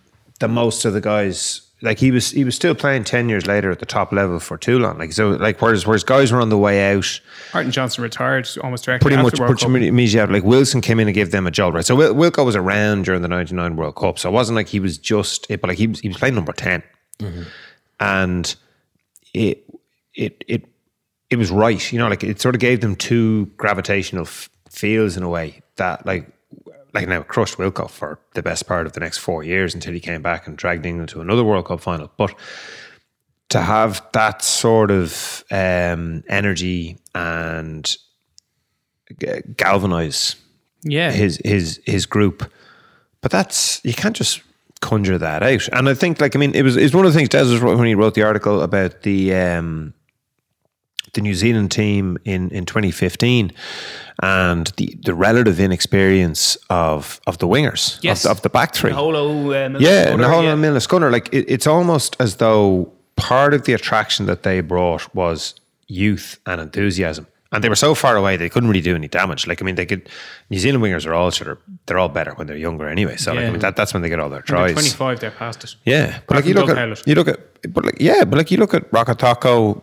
the 0.41 0.49
most 0.49 0.85
of 0.85 0.93
the 0.93 1.01
guys 1.01 1.66
like 1.83 1.99
he 1.99 2.11
was 2.11 2.31
he 2.31 2.43
was 2.43 2.55
still 2.55 2.75
playing 2.75 3.05
10 3.05 3.29
years 3.29 3.47
later 3.47 3.71
at 3.71 3.81
the 3.81 3.87
top 3.87 4.11
level 4.11 4.41
for 4.41 4.57
Toulon 4.57 4.97
like 4.97 5.13
so 5.13 5.31
like 5.31 5.61
whereas 5.61 5.87
whereas 5.87 6.05
guys 6.05 6.33
were 6.33 6.41
on 6.41 6.49
the 6.49 6.57
way 6.57 6.93
out 6.93 7.21
Martin 7.53 7.71
Johnson 7.71 8.03
retired 8.03 8.49
almost 8.65 8.85
directly 8.85 9.05
pretty 9.05 9.17
after 9.17 9.25
much 9.25 9.35
the 9.35 9.41
World 9.43 9.51
pretty 9.51 9.63
Cup. 9.65 9.71
much 9.73 9.83
immediately. 9.83 10.41
Like 10.41 10.45
Wilson 10.45 10.81
came 10.81 10.99
in 11.01 11.07
and 11.07 11.15
gave 11.15 11.33
them 11.33 11.47
a 11.47 11.51
jolt, 11.51 11.75
right? 11.75 11.85
So 11.85 11.95
Wil- 11.95 12.15
Wilko 12.15 12.47
was 12.47 12.57
around 12.57 13.05
during 13.05 13.21
the 13.21 13.29
'99 13.29 13.77
World 13.77 13.95
Cup, 13.97 14.19
so 14.19 14.31
it 14.31 14.33
wasn't 14.33 14.57
like 14.57 14.69
he 14.69 14.81
was 14.81 14.97
just, 14.97 15.51
it, 15.51 15.61
but 15.61 15.69
like 15.69 15.79
he 15.79 15.87
was 15.87 16.01
he 16.01 16.09
was 16.09 16.17
playing 16.17 16.35
number 16.35 16.53
10 16.53 16.83
mm-hmm. 17.19 17.43
and 18.01 18.57
it 19.35 19.65
it 20.15 20.45
it 20.49 20.65
it 21.29 21.37
was 21.37 21.51
right, 21.51 21.93
you 21.93 21.99
know, 21.99 22.09
like 22.09 22.25
it 22.25 22.41
sort 22.41 22.55
of 22.55 22.61
gave 22.61 22.81
them 22.81 22.97
two 22.97 23.47
gravitational 23.59 24.25
f- 24.25 24.49
fields 24.71 25.17
in 25.17 25.23
a 25.23 25.29
way 25.29 25.63
that 25.77 26.07
like. 26.07 26.27
Like 26.97 27.09
now, 27.09 27.23
crushed 27.23 27.59
Wilko 27.59 27.91
for 27.91 28.19
the 28.35 28.43
best 28.43 28.67
part 28.67 28.87
of 28.87 28.95
the 28.95 29.01
next 29.01 29.19
four 29.19 29.45
years 29.45 29.75
until 29.75 29.93
he 29.93 30.01
came 30.01 30.23
back 30.23 30.47
and 30.47 30.57
dragged 30.57 30.87
England 30.87 31.11
to 31.11 31.21
another 31.21 31.45
World 31.45 31.67
Cup 31.67 31.81
final. 31.81 32.11
But 32.17 32.35
to 33.51 33.61
have 33.61 34.03
that 34.13 34.43
sort 34.43 34.91
of 34.91 35.45
um, 35.51 36.25
energy 36.29 36.97
and 37.15 37.85
g- 39.21 39.27
galvanize 39.57 40.37
Yeah. 40.85 41.11
his 41.13 41.39
his 41.45 41.81
his 41.85 42.07
group. 42.07 42.51
But 43.21 43.31
that's 43.31 43.81
you 43.85 43.93
can't 43.93 44.17
just 44.17 44.41
conjure 44.81 45.19
that 45.19 45.43
out. 45.43 45.69
And 45.73 45.89
I 45.89 45.95
think 45.95 46.21
like 46.21 46.35
I 46.35 46.39
mean 46.39 46.55
it 46.55 46.63
was 46.63 46.77
it's 46.77 46.95
one 46.95 47.05
of 47.07 47.13
the 47.13 47.19
things 47.19 47.29
Des 47.29 47.45
was 47.45 47.61
when 47.61 47.87
he 47.87 47.95
wrote 47.95 48.15
the 48.15 48.23
article 48.23 48.63
about 48.63 49.03
the 49.03 49.35
um 49.35 49.93
the 51.17 51.21
New 51.23 51.35
Zealand 51.35 51.71
team 51.73 52.17
in, 52.25 52.51
in 52.51 52.65
2015 52.65 53.53
and 54.23 54.67
the, 54.77 54.97
the 55.05 55.15
relative 55.15 55.59
inexperience 55.61 56.57
of 56.71 57.21
of 57.27 57.39
the 57.39 57.47
wingers 57.49 57.99
Yes. 58.03 58.19
of, 58.19 58.23
the, 58.23 58.31
of 58.31 58.43
the 58.43 58.49
back 58.51 58.75
three. 58.75 58.93
Holo, 58.93 59.51
uh, 59.51 59.79
Yeah, 59.79 60.13
Naholo 60.17 60.45
yeah. 60.45 60.53
and 60.53 60.61
Milner-Skudder. 60.63 61.11
Like 61.11 61.29
it, 61.33 61.45
it's 61.49 61.67
almost 61.67 62.17
as 62.21 62.37
though 62.37 62.93
part 63.17 63.53
of 63.55 63.63
the 63.65 63.73
attraction 63.73 64.27
that 64.27 64.43
they 64.43 64.61
brought 64.63 65.15
was 65.15 65.55
youth 65.89 66.39
and 66.47 66.61
enthusiasm. 66.61 67.27
And 67.53 67.63
they 67.63 67.69
were 67.69 67.77
so 67.89 67.95
far 67.95 68.17
away 68.17 68.37
they 68.37 68.49
couldn't 68.49 68.69
really 68.69 68.83
do 68.83 68.95
any 68.97 69.09
damage. 69.09 69.47
Like 69.47 69.63
I 69.63 69.65
mean, 69.65 69.77
they 69.77 69.87
could. 69.87 70.09
New 70.51 70.59
Zealand 70.59 70.83
wingers 70.83 71.07
are 71.07 71.15
all 71.15 71.31
sort 71.31 71.49
of 71.53 71.59
they're 71.87 71.99
all 71.99 72.09
better 72.09 72.33
when 72.35 72.47
they're 72.49 72.57
younger 72.69 72.89
anyway. 72.89 73.17
So 73.17 73.33
like, 73.33 73.45
I 73.47 73.51
mean, 73.51 73.61
that, 73.61 73.77
that's 73.77 73.93
when 73.95 74.03
they 74.03 74.09
get 74.09 74.19
all 74.19 74.29
their 74.29 74.43
tries. 74.43 74.73
25, 74.73 75.21
they're 75.21 75.31
past 75.31 75.63
it. 75.65 75.77
Yeah, 75.85 76.19
but 76.27 76.35
like 76.37 76.45
you 76.47 76.55
look 76.55 76.69
at 76.69 76.77
Howlett. 76.77 77.03
you 77.07 77.15
look 77.15 77.29
at 77.29 77.39
but 77.73 77.85
like 77.85 77.97
yeah, 78.01 78.25
but 78.25 78.37
like 78.37 78.51
you 78.51 78.59
look 78.59 78.75
at 78.75 78.91
Rokocoko, 78.91 79.81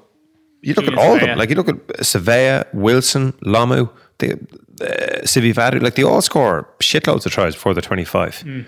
you 0.64 0.74
look 0.74 0.86
Julius 0.86 1.02
at 1.02 1.08
all 1.08 1.16
of 1.16 1.22
them. 1.22 1.38
Like 1.38 1.50
you 1.50 1.56
look 1.56 1.70
at 1.70 1.88
Savea, 2.00 2.66
Wilson, 2.74 3.34
Lomu, 3.46 3.90
the 4.20 4.34
uh, 4.34 5.22
Sivivatu, 5.24 5.82
like 5.82 5.96
they 5.96 6.04
all 6.04 6.22
score 6.22 6.68
shitloads 6.80 7.26
of 7.26 7.32
tries 7.32 7.54
before 7.54 7.74
they're 7.74 7.82
twenty 7.82 8.06
five. 8.06 8.42
Hmm. 8.42 8.62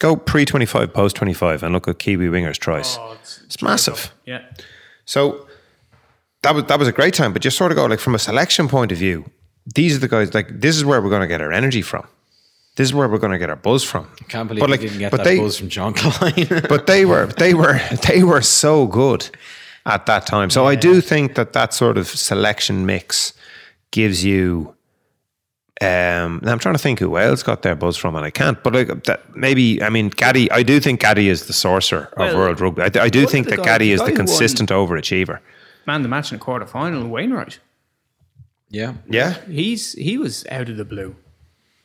go 0.00 0.16
pre 0.16 0.44
25, 0.44 0.92
post 0.92 1.14
25, 1.16 1.62
and 1.62 1.72
look 1.72 1.86
at 1.86 1.98
Kiwi 1.98 2.26
wingers 2.26 2.58
tries. 2.58 2.96
Oh, 2.98 3.16
it's 3.44 3.62
massive. 3.62 4.12
Yeah. 4.24 4.42
So 5.04 5.46
that 6.42 6.54
was 6.54 6.64
that 6.64 6.78
was 6.78 6.88
a 6.88 6.92
great 6.92 7.14
time. 7.14 7.32
But 7.32 7.42
just 7.42 7.56
sort 7.56 7.72
of 7.72 7.76
go 7.76 7.84
like 7.86 8.00
from 8.00 8.14
a 8.14 8.18
selection 8.18 8.68
point 8.68 8.90
of 8.90 8.98
view, 8.98 9.30
these 9.74 9.96
are 9.96 10.00
the 10.00 10.08
guys. 10.08 10.32
Like 10.34 10.48
this 10.60 10.76
is 10.76 10.84
where 10.84 11.00
we're 11.02 11.10
going 11.10 11.22
to 11.22 11.28
get 11.28 11.40
our 11.40 11.52
energy 11.52 11.82
from. 11.82 12.06
This 12.76 12.88
is 12.88 12.94
where 12.94 13.06
we're 13.06 13.18
going 13.18 13.32
to 13.32 13.38
get 13.38 13.50
our 13.50 13.56
buzz 13.56 13.84
from. 13.84 14.08
Can't 14.28 14.48
believe 14.48 14.60
but 14.60 14.70
we 14.70 14.78
didn't 14.78 14.98
get 14.98 15.10
but 15.10 15.18
that 15.18 15.24
they, 15.24 15.38
buzz 15.38 15.58
from 15.58 15.68
John 15.68 15.92
Klein. 15.92 16.46
but 16.68 16.86
they 16.86 17.04
were 17.04 17.26
they 17.26 17.52
were 17.52 17.78
they 18.08 18.22
were 18.22 18.40
so 18.40 18.86
good 18.86 19.28
at 19.86 20.06
that 20.06 20.26
time. 20.26 20.50
So 20.50 20.66
I 20.66 20.74
do 20.74 21.00
think 21.00 21.34
that 21.34 21.52
that 21.54 21.74
sort 21.74 21.98
of 21.98 22.06
selection 22.08 22.86
mix 22.86 23.32
gives 23.90 24.24
you. 24.24 24.74
Um, 25.80 26.38
now 26.44 26.52
I'm 26.52 26.58
trying 26.60 26.74
to 26.76 26.78
think 26.82 27.00
who 27.00 27.18
else 27.18 27.42
got 27.42 27.62
their 27.62 27.74
buzz 27.74 27.96
from, 27.96 28.14
and 28.14 28.24
I 28.24 28.30
can't. 28.30 28.62
But 28.62 28.72
like 28.74 29.04
that, 29.04 29.34
maybe 29.36 29.82
I 29.82 29.88
mean 29.90 30.10
Gaddy. 30.10 30.50
I 30.52 30.62
do 30.62 30.78
think 30.78 31.00
Gaddy 31.00 31.28
is 31.28 31.46
the 31.46 31.52
sorcerer 31.52 32.12
of 32.16 32.34
world 32.36 32.60
rugby. 32.60 32.82
I, 32.82 33.04
I 33.04 33.08
do 33.08 33.26
think 33.26 33.48
that 33.48 33.56
guys- 33.56 33.64
Gaddy 33.66 33.86
the 33.88 33.92
is 33.94 34.00
the 34.00 34.06
who 34.06 34.10
won- 34.12 34.16
consistent 34.18 34.70
overachiever. 34.70 35.40
Man, 35.86 36.02
the 36.02 36.08
match 36.08 36.30
in 36.30 36.38
the 36.38 36.44
quarter 36.44 36.66
final, 36.66 37.08
Wainwright. 37.08 37.58
yeah. 38.70 38.94
Yeah, 39.10 39.34
He's 39.48 39.94
he 39.94 40.16
was 40.18 40.46
out 40.48 40.68
of 40.68 40.76
the 40.76 40.84
blue. 40.84 41.16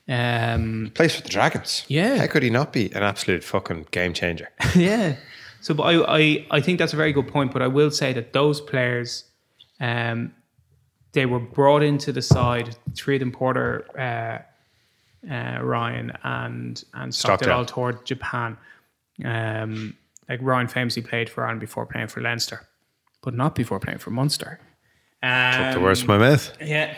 Um, 0.10 0.92
plays 0.94 1.16
for 1.16 1.22
the 1.24 1.30
Dragons. 1.30 1.84
Yeah. 1.88 2.18
how 2.18 2.28
could 2.28 2.44
he 2.44 2.50
not 2.50 2.72
be 2.72 2.92
an 2.94 3.04
absolute 3.04 3.44
fucking 3.44 3.88
game 3.92 4.14
changer? 4.14 4.50
yeah. 4.76 5.16
So, 5.62 5.74
but 5.74 5.84
I, 5.84 6.18
I, 6.18 6.46
I 6.52 6.62
think 6.62 6.80
that's 6.80 6.94
a 6.94 6.96
very 6.96 7.14
good 7.14 7.28
point. 7.28 7.52
But 7.52 7.62
I 7.62 7.68
will 7.68 7.92
say 7.92 8.14
that 8.14 8.34
those 8.34 8.62
players, 8.62 9.26
um, 9.80 10.34
they 11.14 11.26
were 11.26 11.40
brought 11.40 11.84
into 11.84 12.12
the 12.12 12.22
side. 12.22 12.76
Three 12.96 13.16
of 13.16 13.20
them, 13.20 13.32
Porter, 13.32 13.86
uh, 13.98 15.32
uh, 15.32 15.64
Ryan, 15.64 16.14
and 16.24 16.84
and 16.94 17.14
Stockdale, 17.14 17.54
all 17.54 17.66
toured 17.66 18.06
Japan. 18.06 18.58
Um, 19.26 19.98
like 20.30 20.40
Ryan 20.42 20.68
famously 20.68 21.02
played 21.02 21.30
for 21.30 21.44
Ireland 21.44 21.62
before 21.62 21.86
playing 21.86 22.08
for 22.08 22.22
Leinster, 22.22 22.68
but 23.24 23.34
not 23.34 23.56
before 23.56 23.80
playing 23.80 24.00
for 24.00 24.12
Munster. 24.12 24.60
Um, 25.24 25.74
the 25.74 25.80
worst 25.80 26.04
of 26.04 26.08
my 26.08 26.18
mouth. 26.18 26.56
Yeah. 26.62 26.94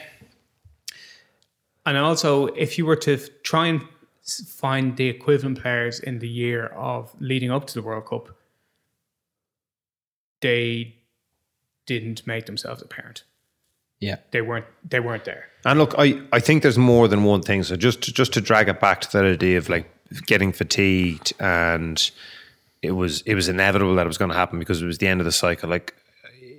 And 1.85 1.97
also, 1.97 2.47
if 2.47 2.77
you 2.77 2.85
were 2.85 2.97
to 2.97 3.17
try 3.43 3.67
and 3.67 3.81
find 4.47 4.97
the 4.97 5.07
equivalent 5.07 5.61
players 5.61 5.99
in 5.99 6.19
the 6.19 6.27
year 6.27 6.67
of 6.67 7.11
leading 7.19 7.51
up 7.51 7.65
to 7.67 7.73
the 7.73 7.81
World 7.81 8.05
Cup, 8.05 8.29
they 10.41 10.95
didn't 11.85 12.25
make 12.27 12.45
themselves 12.45 12.81
apparent. 12.81 13.23
Yeah. 13.99 14.17
They 14.31 14.41
weren't. 14.41 14.65
They 14.87 14.99
weren't 14.99 15.25
there. 15.25 15.47
And 15.65 15.77
look, 15.77 15.93
I, 15.97 16.21
I 16.31 16.39
think 16.39 16.63
there's 16.63 16.77
more 16.77 17.07
than 17.07 17.23
one 17.23 17.41
thing. 17.41 17.63
So 17.63 17.75
just 17.75 18.01
to, 18.03 18.13
just 18.13 18.33
to 18.33 18.41
drag 18.41 18.69
it 18.69 18.79
back 18.79 19.01
to 19.01 19.11
that 19.17 19.25
idea 19.25 19.57
of 19.57 19.67
like 19.67 19.91
getting 20.25 20.51
fatigued 20.51 21.33
and 21.39 22.09
it 22.81 22.91
was 22.91 23.21
it 23.23 23.35
was 23.35 23.49
inevitable 23.49 23.95
that 23.95 24.05
it 24.05 24.07
was 24.07 24.17
going 24.17 24.31
to 24.31 24.37
happen 24.37 24.59
because 24.59 24.81
it 24.81 24.85
was 24.85 24.99
the 24.99 25.07
end 25.07 25.19
of 25.21 25.25
the 25.25 25.31
cycle. 25.31 25.69
Like 25.69 25.95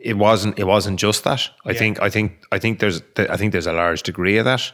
it 0.02 0.18
wasn't 0.18 0.58
it 0.58 0.64
wasn't 0.64 0.98
just 0.98 1.24
that. 1.24 1.48
I 1.64 1.72
think 1.72 2.00
I 2.02 2.10
think 2.10 2.44
I 2.52 2.58
think 2.58 2.80
there's 2.80 3.02
I 3.16 3.36
think 3.36 3.52
there's 3.52 3.66
a 3.66 3.72
large 3.72 4.02
degree 4.02 4.36
of 4.36 4.44
that, 4.44 4.72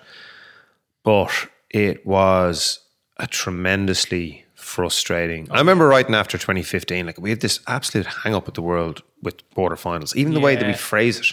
but 1.05 1.31
it 1.71 2.05
was 2.07 2.81
a 3.19 3.27
tremendously 3.27 4.46
frustrating. 4.67 5.49
I 5.51 5.57
oh, 5.57 5.59
remember 5.59 5.87
writing 5.87 6.15
after 6.15 6.37
2015, 6.37 7.07
like 7.07 7.21
we 7.21 7.31
had 7.31 7.41
this 7.41 7.61
absolute 7.69 8.07
hang 8.07 8.35
up 8.35 8.47
with 8.47 8.57
the 8.57 8.63
world 8.63 9.03
with 9.23 9.49
quarterfinals. 9.51 10.15
Even 10.17 10.35
the 10.35 10.41
way 10.41 10.57
that 10.57 10.67
we 10.67 10.75
phrase 10.75 11.19
it, 11.21 11.33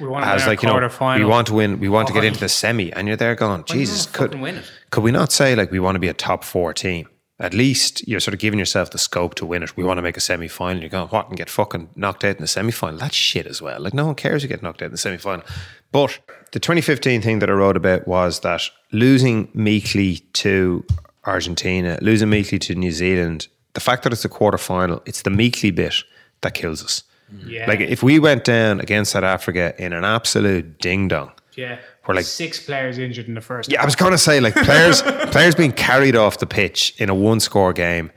We 0.00 0.08
want 0.08 0.24
to 0.24 0.30
as 0.30 0.46
like 0.46 0.62
you 0.62 0.68
know, 0.68 0.74
we 1.16 1.24
want 1.24 1.46
to 1.46 1.54
win, 1.54 1.78
we 1.78 1.88
want 1.88 2.08
to 2.08 2.12
get 2.12 2.24
into 2.24 2.40
oh, 2.40 2.40
the 2.40 2.48
semi, 2.48 2.92
and 2.92 3.06
you're 3.06 3.16
there 3.16 3.34
going, 3.34 3.64
Jesus, 3.64 4.06
could 4.06 4.30
fucking 4.30 4.40
win 4.40 4.56
it? 4.56 4.70
could 4.90 5.04
we 5.04 5.12
not 5.12 5.30
say 5.30 5.54
like 5.54 5.70
we 5.70 5.78
want 5.78 5.94
to 5.94 6.00
be 6.00 6.08
a 6.08 6.14
top 6.14 6.42
four 6.44 6.74
team? 6.74 7.08
At 7.38 7.54
least 7.54 8.06
you're 8.06 8.20
sort 8.20 8.34
of 8.34 8.40
giving 8.40 8.58
yourself 8.58 8.90
the 8.90 8.98
scope 8.98 9.34
to 9.36 9.46
win 9.46 9.62
it. 9.62 9.76
We 9.76 9.84
want 9.84 9.98
to 9.98 10.02
make 10.02 10.16
a 10.16 10.20
semi 10.20 10.48
final. 10.48 10.82
You're 10.82 10.90
going, 10.90 11.08
what, 11.08 11.28
and 11.28 11.36
get 11.36 11.48
fucking 11.48 11.90
knocked 11.96 12.24
out 12.24 12.36
in 12.36 12.42
the 12.42 12.48
semi 12.48 12.72
final? 12.72 12.98
That's 12.98 13.16
shit 13.16 13.46
as 13.46 13.62
well. 13.62 13.80
Like, 13.80 13.94
no 13.94 14.06
one 14.06 14.14
cares 14.16 14.42
you 14.42 14.48
get 14.48 14.62
knocked 14.62 14.82
out 14.82 14.86
in 14.86 14.92
the 14.92 14.98
semi 14.98 15.16
final. 15.16 15.44
But 15.92 16.18
the 16.52 16.60
2015 16.60 17.22
thing 17.22 17.38
that 17.38 17.50
I 17.50 17.52
wrote 17.52 17.76
about 17.76 18.06
was 18.06 18.40
that 18.40 18.62
losing 18.92 19.48
meekly 19.54 20.18
to 20.34 20.84
Argentina, 21.24 21.98
losing 22.02 22.30
meekly 22.30 22.58
to 22.60 22.74
New 22.74 22.92
Zealand, 22.92 23.48
the 23.74 23.80
fact 23.80 24.02
that 24.02 24.12
it's 24.12 24.24
a 24.24 24.28
quarter 24.28 24.58
final, 24.58 25.02
it's 25.06 25.22
the 25.22 25.30
meekly 25.30 25.70
bit 25.70 25.94
that 26.42 26.54
kills 26.54 26.84
us. 26.84 27.04
Yeah. 27.46 27.66
Like, 27.66 27.80
if 27.80 28.02
we 28.02 28.18
went 28.18 28.44
down 28.44 28.80
against 28.80 29.12
South 29.12 29.22
Africa 29.24 29.74
in 29.78 29.92
an 29.92 30.04
absolute 30.04 30.78
ding 30.78 31.08
dong, 31.08 31.32
Yeah. 31.54 31.78
We're 32.06 32.14
like- 32.16 32.24
six 32.26 32.58
players 32.60 32.98
injured 32.98 33.28
in 33.28 33.34
the 33.34 33.40
first. 33.40 33.70
yeah, 33.70 33.80
I 33.80 33.84
was 33.84 33.94
going 33.94 34.10
to 34.12 34.18
say 34.18 34.40
like 34.40 34.54
players 34.54 35.02
players 35.30 35.54
being 35.54 35.70
carried 35.72 36.16
off 36.16 36.38
the 36.38 36.46
pitch 36.46 36.94
in 36.98 37.08
a 37.08 37.14
one 37.14 37.38
score 37.40 37.72
game. 37.72 38.10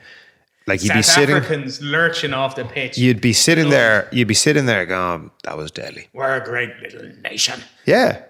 Like 0.65 0.81
you'd 0.81 0.87
South 0.87 0.97
be 0.97 1.01
sitting 1.03 1.35
Africans 1.35 1.79
lurching 1.83 2.33
off 2.33 2.55
the 2.55 2.65
pitch. 2.65 2.97
you'd 2.97 3.21
be 3.21 3.31
sitting 3.33 3.69
there 3.69 4.09
you'd 4.11 4.27
be 4.27 4.33
sitting 4.33 4.65
there 4.65 4.87
going 4.87 5.29
that 5.43 5.55
was 5.55 5.69
deadly. 5.69 6.07
We're 6.13 6.35
a 6.35 6.43
great 6.43 6.71
little 6.81 7.11
nation. 7.23 7.59
Yeah. 7.85 8.23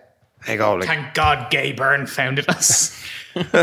I 0.48 0.56
go 0.56 0.76
like 0.76 0.88
Thank 0.88 1.14
God 1.14 1.50
Gay 1.52 1.72
Byrne 1.72 2.08
founded 2.08 2.50
us. 2.50 3.04
but 3.34 3.56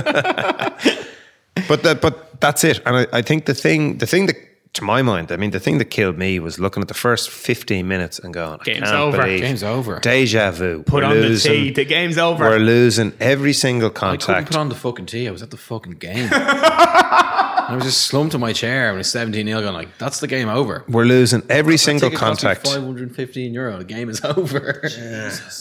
that 1.82 2.00
but 2.00 2.40
that's 2.40 2.64
it. 2.64 2.80
And 2.86 2.96
I, 2.96 3.06
I 3.12 3.22
think 3.22 3.46
the 3.46 3.54
thing 3.54 3.98
the 3.98 4.06
thing 4.06 4.26
that 4.26 4.36
to 4.74 4.84
my 4.84 5.02
mind, 5.02 5.30
I 5.30 5.36
mean 5.36 5.50
the 5.50 5.60
thing 5.60 5.78
that 5.78 5.86
killed 5.86 6.16
me 6.16 6.38
was 6.38 6.58
looking 6.58 6.80
at 6.80 6.88
the 6.88 6.94
first 6.94 7.28
15 7.28 7.86
minutes 7.86 8.18
and 8.18 8.32
going, 8.32 8.58
I 8.60 8.64
Game's 8.64 8.90
over. 8.90 9.22
Game's 9.22 9.62
over. 9.62 10.00
Deja 10.00 10.50
vu. 10.50 10.82
Put 10.82 11.02
We're 11.02 11.10
on 11.10 11.14
losing, 11.16 11.52
the 11.52 11.58
tee. 11.58 11.70
The 11.72 11.84
game's 11.84 12.16
over. 12.16 12.44
We're 12.44 12.58
losing 12.58 13.12
every 13.20 13.52
single 13.52 13.90
contact. 13.90 14.22
I 14.22 14.26
couldn't 14.26 14.34
contact. 14.34 14.52
put 14.52 14.58
on 14.60 14.68
the 14.70 14.74
fucking 14.74 15.06
tea. 15.06 15.28
I 15.28 15.30
was 15.30 15.42
at 15.42 15.50
the 15.50 15.58
fucking 15.58 15.92
game. 15.92 16.30
I 16.32 17.74
was 17.74 17.84
just 17.84 18.02
slumped 18.06 18.34
in 18.34 18.40
my 18.40 18.52
chair 18.52 18.90
when 18.92 19.00
it's 19.00 19.10
17 19.10 19.46
0 19.46 19.60
going 19.60 19.74
like, 19.74 19.96
that's 19.98 20.20
the 20.20 20.26
game 20.26 20.48
over. 20.48 20.84
We're 20.88 21.04
losing 21.04 21.42
every 21.50 21.76
single 21.76 22.08
Ticket 22.08 22.18
cost 22.20 22.42
me 22.42 22.48
contact. 22.48 22.66
515 22.66 23.52
euro. 23.54 23.78
The 23.78 23.84
game 23.84 24.08
is 24.08 24.24
over. 24.24 24.88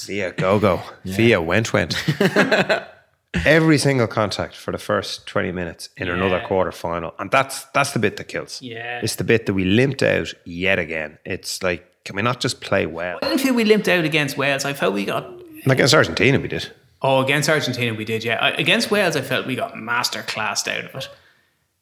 Via 0.06 0.32
go 0.32 0.60
go. 0.60 0.82
Via 1.04 1.42
went 1.42 1.74
went. 1.74 1.96
Every 3.46 3.78
single 3.78 4.08
contact 4.08 4.56
for 4.58 4.72
the 4.74 4.78
first 4.78 5.26
twenty 5.26 5.52
minutes 5.54 5.88
in 5.96 6.10
another 6.10 6.42
quarter 6.48 6.72
final, 6.74 7.14
and 7.18 7.32
that's 7.32 7.64
that's 7.74 7.92
the 7.94 8.00
bit 8.00 8.18
that 8.18 8.26
kills. 8.28 8.62
Yeah. 8.62 9.00
it's 9.02 9.16
the 9.16 9.24
bit 9.24 9.46
that 9.46 9.54
we 9.54 9.64
limped 9.64 10.04
out 10.04 10.34
yet 10.46 10.80
again. 10.80 11.18
It's 11.24 11.64
like, 11.64 12.04
can 12.04 12.18
we 12.18 12.22
not 12.24 12.42
just 12.42 12.60
play 12.60 12.86
well? 12.86 13.20
I 13.22 13.30
didn't 13.30 13.40
feel 13.42 13.54
we 13.54 13.64
limped 13.64 13.88
out 13.88 14.04
against 14.04 14.38
Wales. 14.38 14.66
I 14.66 14.74
felt 14.74 14.94
we 14.94 15.06
got. 15.06 15.26
Against 15.66 15.94
Argentina, 15.94 16.40
we 16.42 16.50
did. 16.50 16.72
Oh, 17.02 17.22
against 17.24 17.48
Argentina 17.50 17.94
we 17.96 18.04
did, 18.06 18.24
yeah. 18.24 18.36
I, 18.36 18.50
against 18.52 18.92
Wales, 18.92 19.16
I 19.16 19.22
felt 19.22 19.48
we 19.48 19.56
got 19.56 19.78
master 19.78 20.24
classed 20.24 20.68
out 20.68 20.84
of 20.86 20.94
it. 20.96 21.10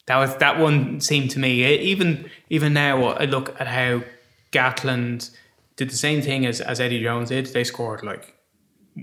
That 0.06 0.16
was 0.18 0.36
that 0.36 0.58
one 0.60 1.00
seemed 1.00 1.30
to 1.32 1.40
me. 1.40 1.64
eh, 1.64 1.78
Even 1.80 2.30
even 2.48 2.72
now, 2.74 3.06
I 3.06 3.24
look 3.24 3.60
at 3.60 3.66
how 3.66 4.02
Gatland 4.52 5.30
did 5.76 5.90
the 5.90 5.96
same 5.96 6.22
thing 6.22 6.46
as, 6.46 6.60
as 6.60 6.78
Eddie 6.80 7.02
Jones 7.02 7.30
did. 7.30 7.46
They 7.46 7.64
scored 7.64 8.02
like 8.04 8.34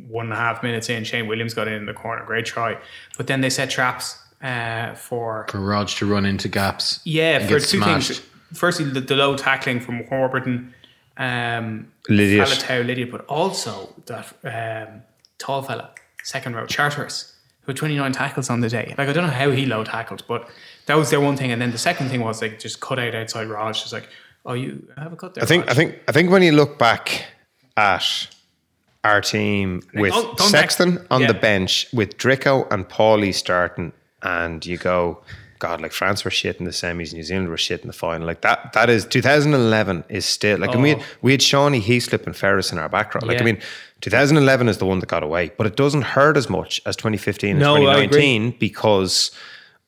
one 0.07 0.25
and 0.25 0.33
a 0.33 0.37
half 0.37 0.63
minutes 0.63 0.89
in. 0.89 1.03
Shane 1.03 1.27
Williams 1.27 1.53
got 1.53 1.67
in, 1.67 1.73
in 1.73 1.85
the 1.85 1.93
corner, 1.93 2.23
great 2.25 2.45
try. 2.45 2.77
But 3.17 3.27
then 3.27 3.41
they 3.41 3.49
set 3.49 3.69
traps 3.69 4.17
uh, 4.41 4.93
for 4.95 5.47
For 5.49 5.59
Rog 5.59 5.87
to 5.89 6.05
run 6.05 6.25
into 6.25 6.47
gaps. 6.47 6.99
Yeah, 7.03 7.37
and 7.37 7.45
for 7.45 7.59
get 7.59 7.67
two 7.67 7.77
smashed. 7.77 8.07
things. 8.07 8.29
Firstly, 8.53 8.85
the, 8.85 9.01
the 9.01 9.15
low 9.15 9.35
tackling 9.35 9.79
from 9.79 10.07
Warburton, 10.09 10.73
um, 11.17 11.91
Lydiate. 12.09 12.45
Faletau, 12.45 12.85
Lydiate, 12.85 13.11
but 13.11 13.25
also 13.25 13.93
that 14.05 14.33
um, 14.43 15.01
tall 15.37 15.61
fella, 15.61 15.91
second 16.23 16.55
row, 16.55 16.65
Charteris, 16.65 17.33
who 17.61 17.71
had 17.71 17.77
29 17.77 18.11
tackles 18.13 18.49
on 18.49 18.61
the 18.61 18.69
day. 18.69 18.93
Like, 18.97 19.09
I 19.09 19.13
don't 19.13 19.25
know 19.25 19.33
how 19.33 19.51
he 19.51 19.65
low 19.65 19.83
tackled, 19.83 20.23
but 20.27 20.47
that 20.85 20.95
was 20.95 21.09
their 21.09 21.19
one 21.19 21.35
thing. 21.35 21.51
And 21.51 21.61
then 21.61 21.71
the 21.71 21.77
second 21.77 22.09
thing 22.09 22.21
was 22.21 22.41
like 22.41 22.59
just 22.59 22.79
cut 22.79 22.99
out 22.99 23.15
outside 23.15 23.47
Raj. 23.49 23.81
Just 23.81 23.91
like, 23.93 24.07
oh, 24.45 24.53
you 24.53 24.87
have 24.97 25.11
a 25.11 25.15
cut 25.15 25.33
there. 25.33 25.43
I 25.43 25.47
think. 25.47 25.65
Raj. 25.65 25.71
I 25.71 25.75
think. 25.75 25.95
I 26.07 26.11
think 26.11 26.29
when 26.31 26.43
you 26.43 26.53
look 26.53 26.77
back 26.77 27.25
at 27.75 28.27
our 29.07 29.21
team 29.21 29.81
with 29.93 30.13
oh, 30.13 30.21
don't- 30.23 30.37
don't 30.37 30.49
Sexton 30.49 30.95
back- 30.95 31.05
on 31.11 31.21
yeah. 31.21 31.27
the 31.27 31.33
bench, 31.49 31.87
with 31.93 32.17
Dricko 32.17 32.71
and 32.71 32.87
Paulie 32.87 33.33
starting, 33.33 33.91
and 34.21 34.65
you 34.65 34.77
go, 34.77 35.21
God, 35.59 35.81
like 35.81 35.91
France 35.91 36.23
were 36.23 36.29
shit 36.31 36.57
in 36.59 36.65
the 36.65 36.71
semis, 36.71 37.13
New 37.13 37.23
Zealand 37.23 37.49
were 37.49 37.57
shit 37.57 37.81
in 37.81 37.87
the 37.87 37.93
final. 37.93 38.27
Like 38.27 38.41
that. 38.41 38.73
That 38.73 38.89
is 38.91 39.05
2011 39.05 40.03
is 40.09 40.25
still 40.25 40.59
like. 40.59 40.71
And 40.73 40.83
we 40.83 40.89
had, 40.89 40.99
oh. 40.99 41.05
we 41.23 41.31
had 41.31 41.41
Seanie, 41.41 41.81
Heaslip, 41.81 42.25
and 42.27 42.35
Ferris 42.35 42.71
in 42.71 42.77
our 42.77 42.89
back 42.89 43.15
row. 43.15 43.21
Like 43.23 43.37
I 43.39 43.41
Oh. 43.41 43.45
Mean. 43.45 43.61
2011 44.01 44.69
is 44.69 44.77
the 44.77 44.85
one 44.85 44.99
that 44.99 45.09
got 45.09 45.23
away, 45.23 45.51
but 45.57 45.65
it 45.65 45.75
doesn't 45.75 46.03
hurt 46.03 46.37
as 46.37 46.47
much 46.51 46.79
as 46.85 46.95
2015 46.95 47.49
and 47.51 47.59
No, 47.59 47.73
I 47.75 48.05
2019 48.05 48.55
because 48.59 49.31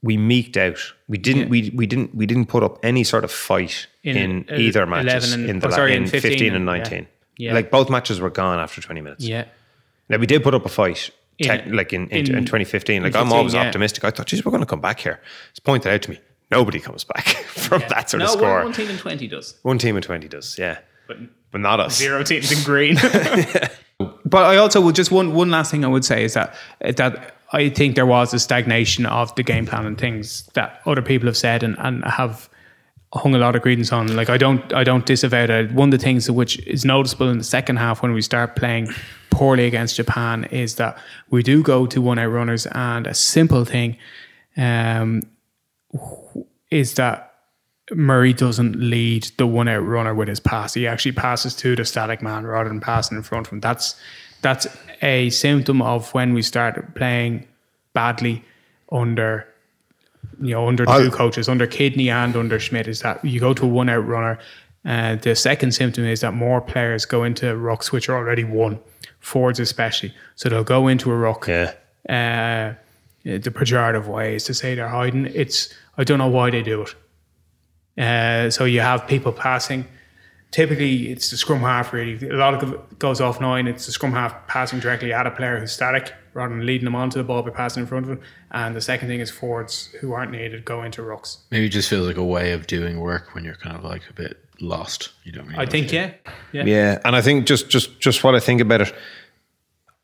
we 0.01 0.17
meeked 0.17 0.57
out. 0.57 0.79
We 1.07 1.19
didn't. 1.19 1.49
We 1.49 1.71
we 1.75 1.85
didn't. 1.85 2.15
We 2.15 2.25
didn't 2.25 2.47
put 2.47 2.63
up 2.63 2.79
any 2.81 3.03
sort 3.03 3.23
of 3.23 3.31
fight 3.31 3.85
in, 4.03 4.17
In, 4.17 4.45
either 4.59 4.81
11 4.81 5.05
matches 5.05 5.33
and- 5.33 5.47
in 5.47 5.59
the 5.59 5.67
oh, 5.67 5.69
sorry, 5.69 5.93
in 5.95 6.03
in 6.05 6.09
15, 6.09 6.31
15 6.31 6.55
and 6.55 6.65
yeah. 6.65 6.71
19. 6.77 6.99
Yeah. 6.99 7.05
Like 7.39 7.71
both 7.71 7.89
matches 7.89 8.19
were 8.19 8.29
gone 8.29 8.59
after 8.59 8.81
20 8.81 9.01
minutes. 9.01 9.25
yeah. 9.25 9.45
Now 10.09 10.17
we 10.17 10.25
did 10.25 10.43
put 10.43 10.53
up 10.55 10.65
a 10.65 10.69
fight. 10.69 11.09
In- 11.37 11.73
like 11.73 11.93
in, 11.93 12.09
in, 12.09 12.27
in- 12.27 12.35
in 12.39 12.45
2015, 12.45 13.01
like 13.03 13.13
in 13.15 13.21
I'm 13.21 13.31
always 13.31 13.53
yeah. 13.53 13.65
optimistic. 13.67 14.03
I 14.03 14.11
thought, 14.11 14.25
geez, 14.27 14.43
we're 14.43 14.51
going 14.51 14.63
to 14.63 14.67
come 14.67 14.81
back 14.81 14.99
here. 14.99 15.21
It's 15.51 15.59
pointed 15.59 15.89
out 15.93 16.01
to 16.01 16.09
me, 16.11 16.19
nobody 16.51 16.79
comes 16.81 17.05
back 17.05 17.25
from 17.47 17.81
that 17.87 18.09
sort 18.09 18.19
No, 18.19 18.25
of 18.25 18.31
one, 18.31 18.37
score. 18.39 18.63
one 18.65 18.73
team 18.73 18.89
in 18.89 18.97
20 18.97 19.27
does. 19.29 19.55
One 19.61 19.77
team 19.77 19.95
in 19.95 20.01
20 20.01 20.27
does, 20.27 20.57
yeah, 20.59 20.79
But 21.07 21.17
but 21.51 21.61
not 21.61 21.79
us. 21.79 21.95
zero 21.95 22.23
teams 22.23 22.51
in 22.51 22.61
green. 22.65 22.95
but 24.25 24.43
I 24.43 24.57
also 24.57 24.81
would 24.81 24.95
just 24.95 25.11
one 25.11 25.33
one 25.33 25.49
last 25.49 25.71
thing 25.71 25.85
I 25.85 25.87
would 25.87 26.03
say 26.05 26.23
is 26.25 26.33
that 26.33 26.53
that 26.81 27.35
I 27.53 27.69
think 27.69 27.95
there 27.95 28.05
was 28.05 28.33
a 28.33 28.39
stagnation 28.39 29.05
of 29.05 29.33
the 29.35 29.43
game 29.43 29.65
plan 29.65 29.85
and 29.85 29.97
things 29.97 30.43
that 30.55 30.81
other 30.85 31.01
people 31.01 31.27
have 31.27 31.37
said 31.37 31.63
and, 31.63 31.75
and 31.79 32.03
have 32.03 32.48
hung 33.13 33.33
a 33.33 33.37
lot 33.37 33.55
of 33.55 33.61
credence 33.61 33.91
on. 33.91 34.15
Like 34.15 34.29
I 34.29 34.37
don't 34.37 34.73
I 34.73 34.83
don't 34.83 35.05
disavow 35.05 35.47
that. 35.47 35.71
One 35.71 35.89
of 35.89 35.99
the 35.99 36.03
things 36.03 36.29
which 36.29 36.59
is 36.67 36.85
noticeable 36.85 37.29
in 37.29 37.37
the 37.37 37.43
second 37.43 37.77
half 37.77 38.01
when 38.01 38.13
we 38.13 38.21
start 38.21 38.55
playing 38.55 38.89
poorly 39.29 39.65
against 39.65 39.95
Japan 39.95 40.45
is 40.45 40.75
that 40.75 40.97
we 41.29 41.43
do 41.43 41.63
go 41.63 41.85
to 41.87 42.01
one 42.01 42.19
out 42.19 42.27
runners 42.27 42.67
and 42.67 43.07
a 43.07 43.13
simple 43.13 43.65
thing 43.65 43.97
um, 44.57 45.23
is 46.69 46.95
that 46.95 47.25
Murray 47.91 48.33
doesn't 48.33 48.75
lead 48.75 49.31
the 49.37 49.47
one 49.47 49.67
out 49.67 49.79
runner 49.79 50.13
with 50.13 50.27
his 50.27 50.39
pass. 50.39 50.75
He 50.75 50.85
actually 50.85 51.13
passes 51.13 51.55
to 51.55 51.75
the 51.75 51.85
static 51.85 52.21
man 52.21 52.45
rather 52.45 52.69
than 52.69 52.79
passing 52.79 53.17
in 53.17 53.23
front 53.23 53.47
of 53.47 53.53
him. 53.53 53.59
That's 53.59 53.95
that's 54.41 54.67
a 55.01 55.29
symptom 55.31 55.81
of 55.81 56.13
when 56.13 56.33
we 56.33 56.41
start 56.41 56.95
playing 56.95 57.47
badly 57.93 58.45
under 58.91 59.47
you 60.41 60.53
know 60.53 60.67
under 60.67 60.85
two 60.85 61.11
coaches, 61.11 61.49
under 61.49 61.67
Kidney 61.67 62.09
and 62.09 62.35
under 62.35 62.59
Schmidt. 62.59 62.87
Is 62.87 63.01
that 63.01 63.23
you 63.23 63.39
go 63.39 63.53
to 63.53 63.65
a 63.65 63.67
one 63.67 63.89
out 63.89 64.05
runner. 64.07 64.39
Uh, 64.85 65.15
the 65.15 65.35
second 65.35 65.73
symptom 65.73 66.05
is 66.05 66.21
that 66.21 66.33
more 66.33 66.61
players 66.61 67.05
go 67.05 67.23
into 67.23 67.45
rucks 67.47 67.91
which 67.91 68.07
are 68.07 68.15
already 68.15 68.45
won, 68.45 68.79
forwards 69.19 69.59
especially. 69.59 70.13
So 70.35 70.47
they'll 70.47 70.63
go 70.63 70.87
into 70.87 71.11
a 71.11 71.17
ruck. 71.17 71.47
Yeah. 71.47 71.73
Uh, 72.07 72.75
the 73.23 73.51
pejorative 73.51 74.07
way 74.07 74.35
is 74.35 74.45
to 74.45 74.53
say 74.53 74.75
they're 74.75 74.87
hiding. 74.87 75.27
It's 75.27 75.73
I 75.97 76.03
don't 76.03 76.17
know 76.17 76.27
why 76.27 76.49
they 76.49 76.63
do 76.63 76.83
it. 76.83 76.95
Uh, 78.01 78.49
so 78.49 78.65
you 78.65 78.79
have 78.79 79.07
people 79.07 79.31
passing. 79.31 79.85
Typically, 80.51 81.11
it's 81.11 81.29
the 81.29 81.37
scrum 81.37 81.59
half. 81.59 81.93
Really, 81.93 82.27
a 82.27 82.33
lot 82.33 82.53
of 82.55 82.73
it 82.73 82.99
goes 82.99 83.21
off 83.21 83.41
nine. 83.41 83.67
It's 83.67 83.85
the 83.85 83.91
scrum 83.91 84.13
half 84.13 84.47
passing 84.47 84.79
directly 84.79 85.13
at 85.13 85.27
a 85.27 85.31
player 85.31 85.59
who's 85.59 85.73
static, 85.73 86.13
rather 86.33 86.55
than 86.55 86.65
leading 86.65 86.85
them 86.85 86.95
onto 86.95 87.17
the 87.17 87.23
ball 87.23 87.41
by 87.41 87.49
passing 87.49 87.81
in 87.81 87.87
front 87.87 88.05
of 88.05 88.09
them. 88.09 88.21
And 88.51 88.75
the 88.75 88.81
second 88.81 89.07
thing 89.07 89.19
is 89.19 89.31
forwards 89.31 89.87
who 89.99 90.13
aren't 90.13 90.31
needed 90.31 90.65
go 90.65 90.83
into 90.83 91.01
rucks. 91.01 91.37
Maybe 91.51 91.65
it 91.65 91.69
just 91.69 91.89
feels 91.89 92.07
like 92.07 92.17
a 92.17 92.23
way 92.23 92.51
of 92.51 92.67
doing 92.67 92.99
work 92.99 93.33
when 93.33 93.43
you're 93.43 93.55
kind 93.55 93.75
of 93.75 93.83
like 93.83 94.03
a 94.09 94.13
bit 94.13 94.37
lost. 94.61 95.11
You 95.23 95.31
don't. 95.31 95.47
Really 95.47 95.59
I 95.59 95.65
think 95.65 95.91
yeah, 95.91 96.13
yeah. 96.51 96.65
Yeah, 96.65 96.99
and 97.05 97.15
I 97.15 97.21
think 97.21 97.45
just 97.45 97.69
just 97.69 97.99
just 97.99 98.23
what 98.23 98.35
I 98.35 98.39
think 98.39 98.61
about 98.61 98.81
it, 98.81 98.93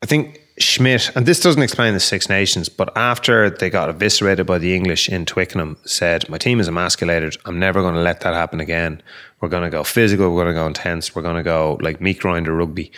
I 0.02 0.06
think 0.06 0.40
Schmidt, 0.58 1.14
and 1.14 1.26
this 1.26 1.40
doesn't 1.40 1.62
explain 1.62 1.94
the 1.94 2.00
Six 2.00 2.28
Nations, 2.28 2.68
but 2.68 2.96
after 2.96 3.50
they 3.50 3.68
got 3.68 3.88
eviscerated 3.88 4.46
by 4.46 4.58
the 4.58 4.74
English 4.74 5.08
in 5.08 5.26
Twickenham, 5.26 5.76
said, 5.84 6.28
"My 6.28 6.38
team 6.38 6.60
is 6.60 6.68
emasculated. 6.68 7.36
I'm 7.44 7.58
never 7.58 7.82
going 7.82 7.94
to 7.94 8.00
let 8.00 8.20
that 8.20 8.34
happen 8.34 8.60
again. 8.60 9.02
We're 9.40 9.48
going 9.48 9.64
to 9.64 9.70
go 9.70 9.84
physical. 9.84 10.30
We're 10.34 10.44
going 10.44 10.54
to 10.54 10.60
go 10.60 10.66
intense. 10.66 11.14
We're 11.14 11.22
going 11.22 11.36
to 11.36 11.42
go 11.42 11.78
like 11.80 12.00
meat 12.00 12.20
grinder 12.20 12.54
rugby." 12.54 12.90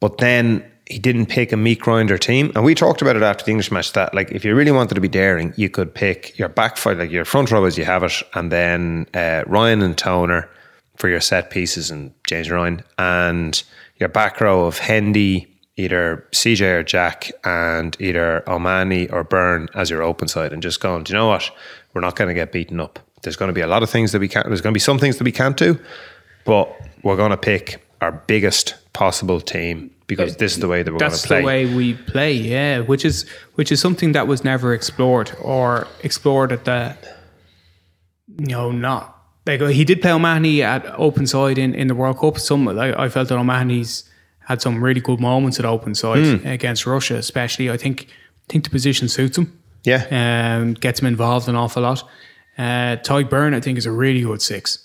But 0.00 0.18
then 0.18 0.70
he 0.86 0.98
didn't 0.98 1.26
pick 1.26 1.52
a 1.52 1.56
meat 1.56 1.80
grinder 1.80 2.18
team, 2.18 2.52
and 2.54 2.64
we 2.64 2.74
talked 2.74 3.00
about 3.00 3.16
it 3.16 3.22
after 3.22 3.44
the 3.44 3.50
English 3.50 3.70
match 3.70 3.92
that 3.92 4.14
like 4.14 4.30
if 4.32 4.44
you 4.44 4.54
really 4.54 4.70
wanted 4.70 4.94
to 4.94 5.00
be 5.00 5.08
daring, 5.08 5.54
you 5.56 5.70
could 5.70 5.94
pick 5.94 6.38
your 6.38 6.48
back 6.48 6.76
five, 6.76 6.98
like 6.98 7.10
your 7.10 7.24
front 7.24 7.50
row 7.50 7.64
as 7.64 7.78
you 7.78 7.84
have 7.84 8.02
it, 8.02 8.22
and 8.34 8.52
then 8.52 9.06
uh, 9.14 9.44
Ryan 9.46 9.80
and 9.82 9.96
Toner 9.96 10.48
for 10.96 11.08
your 11.08 11.20
set 11.20 11.50
pieces 11.50 11.90
and 11.90 12.12
James 12.26 12.50
Ryan, 12.50 12.82
and 12.98 13.62
your 13.96 14.10
back 14.10 14.40
row 14.40 14.66
of 14.66 14.78
Hendy, 14.78 15.48
either 15.76 16.26
CJ 16.32 16.80
or 16.80 16.82
Jack, 16.82 17.32
and 17.44 17.96
either 17.98 18.48
O'Mahony 18.48 19.08
or 19.08 19.24
Beirne 19.24 19.68
as 19.74 19.88
your 19.88 20.02
open 20.02 20.28
side, 20.28 20.52
and 20.52 20.62
just 20.62 20.80
going, 20.80 21.04
do 21.04 21.12
you 21.12 21.18
know 21.18 21.28
what? 21.28 21.50
We're 21.94 22.02
not 22.02 22.16
going 22.16 22.28
to 22.28 22.34
get 22.34 22.52
beaten 22.52 22.78
up. 22.78 22.98
There's 23.22 23.36
going 23.36 23.48
to 23.48 23.54
be 23.54 23.62
a 23.62 23.66
lot 23.66 23.82
of 23.82 23.88
things 23.88 24.12
that 24.12 24.18
we 24.18 24.28
can't. 24.28 24.46
There's 24.46 24.60
going 24.60 24.72
to 24.72 24.76
be 24.76 24.80
some 24.80 24.98
things 24.98 25.16
that 25.16 25.24
we 25.24 25.32
can't 25.32 25.56
do, 25.56 25.78
but 26.44 26.70
we're 27.02 27.16
going 27.16 27.30
to 27.30 27.38
pick 27.38 27.82
our 28.02 28.12
biggest 28.12 28.74
possible 28.92 29.40
team 29.40 29.90
because 30.06 30.36
this 30.36 30.52
is 30.54 30.60
the 30.60 30.68
way 30.68 30.82
that 30.82 30.92
we're 30.92 30.98
going 30.98 31.10
That's 31.10 31.22
to 31.22 31.28
play. 31.28 31.40
the 31.40 31.46
way 31.46 31.74
we 31.74 31.94
play, 31.94 32.32
yeah. 32.34 32.80
Which 32.80 33.04
is 33.04 33.24
which 33.54 33.70
is 33.72 33.80
something 33.80 34.12
that 34.12 34.26
was 34.26 34.44
never 34.44 34.74
explored 34.74 35.32
or 35.40 35.86
explored 36.02 36.52
at 36.52 36.64
the 36.64 36.96
you 38.38 38.46
know 38.46 38.70
not 38.72 39.10
like 39.46 39.60
he 39.60 39.84
did 39.84 40.00
play 40.00 40.10
O'Mahony 40.12 40.62
at 40.62 40.86
open 40.98 41.26
side 41.26 41.58
in, 41.58 41.74
in 41.74 41.86
the 41.88 41.94
World 41.94 42.18
Cup. 42.18 42.38
Some 42.38 42.64
like, 42.64 42.96
I 42.98 43.08
felt 43.08 43.28
that 43.28 43.36
O'Mahony's 43.38 44.04
had 44.48 44.62
some 44.62 44.82
really 44.82 45.00
good 45.00 45.20
moments 45.20 45.58
at 45.58 45.64
open 45.66 45.94
side 45.94 46.24
Hmm. 46.40 46.46
against 46.46 46.86
Russia, 46.86 47.16
especially. 47.16 47.70
I 47.70 47.76
think 47.76 48.06
I 48.48 48.52
think 48.52 48.64
the 48.64 48.70
position 48.70 49.08
suits 49.08 49.36
him. 49.38 49.58
Yeah. 49.84 50.06
um, 50.60 50.72
gets 50.74 51.00
him 51.00 51.06
involved 51.06 51.46
an 51.48 51.56
awful 51.56 51.82
lot. 51.82 52.02
Uh, 52.56 52.96
Tadhg 53.04 53.28
Beirne, 53.28 53.54
I 53.54 53.60
think, 53.60 53.76
is 53.76 53.84
a 53.84 53.92
really 53.92 54.22
good 54.22 54.40
six. 54.40 54.78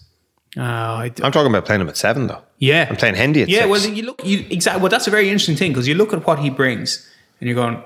Uh, 0.58 0.62
I, 0.62 1.12
I'm 1.22 1.32
talking 1.32 1.48
about 1.52 1.66
playing 1.66 1.82
him 1.82 1.90
at 1.90 1.98
seven 1.98 2.28
though. 2.28 2.42
yeah, 2.58 2.88
I'm 2.90 2.96
playing 2.96 3.16
Hendy 3.16 3.44
at 3.44 3.50
yeah. 3.50 3.60
six. 3.60 3.70
Well, 3.70 3.94
you 3.94 4.04
look, 4.04 4.26
you 4.26 4.46
exactly. 4.50 4.82
Well, 4.82 4.90
that's 4.90 5.08
a 5.08 5.12
very 5.12 5.30
interesting 5.30 5.56
thing 5.56 5.72
because 5.72 5.88
you 5.88 5.96
look 5.96 6.12
at 6.14 6.26
what 6.26 6.40
he 6.40 6.50
brings, 6.50 7.08
and 7.40 7.48
you're 7.48 7.56
going, 7.56 7.84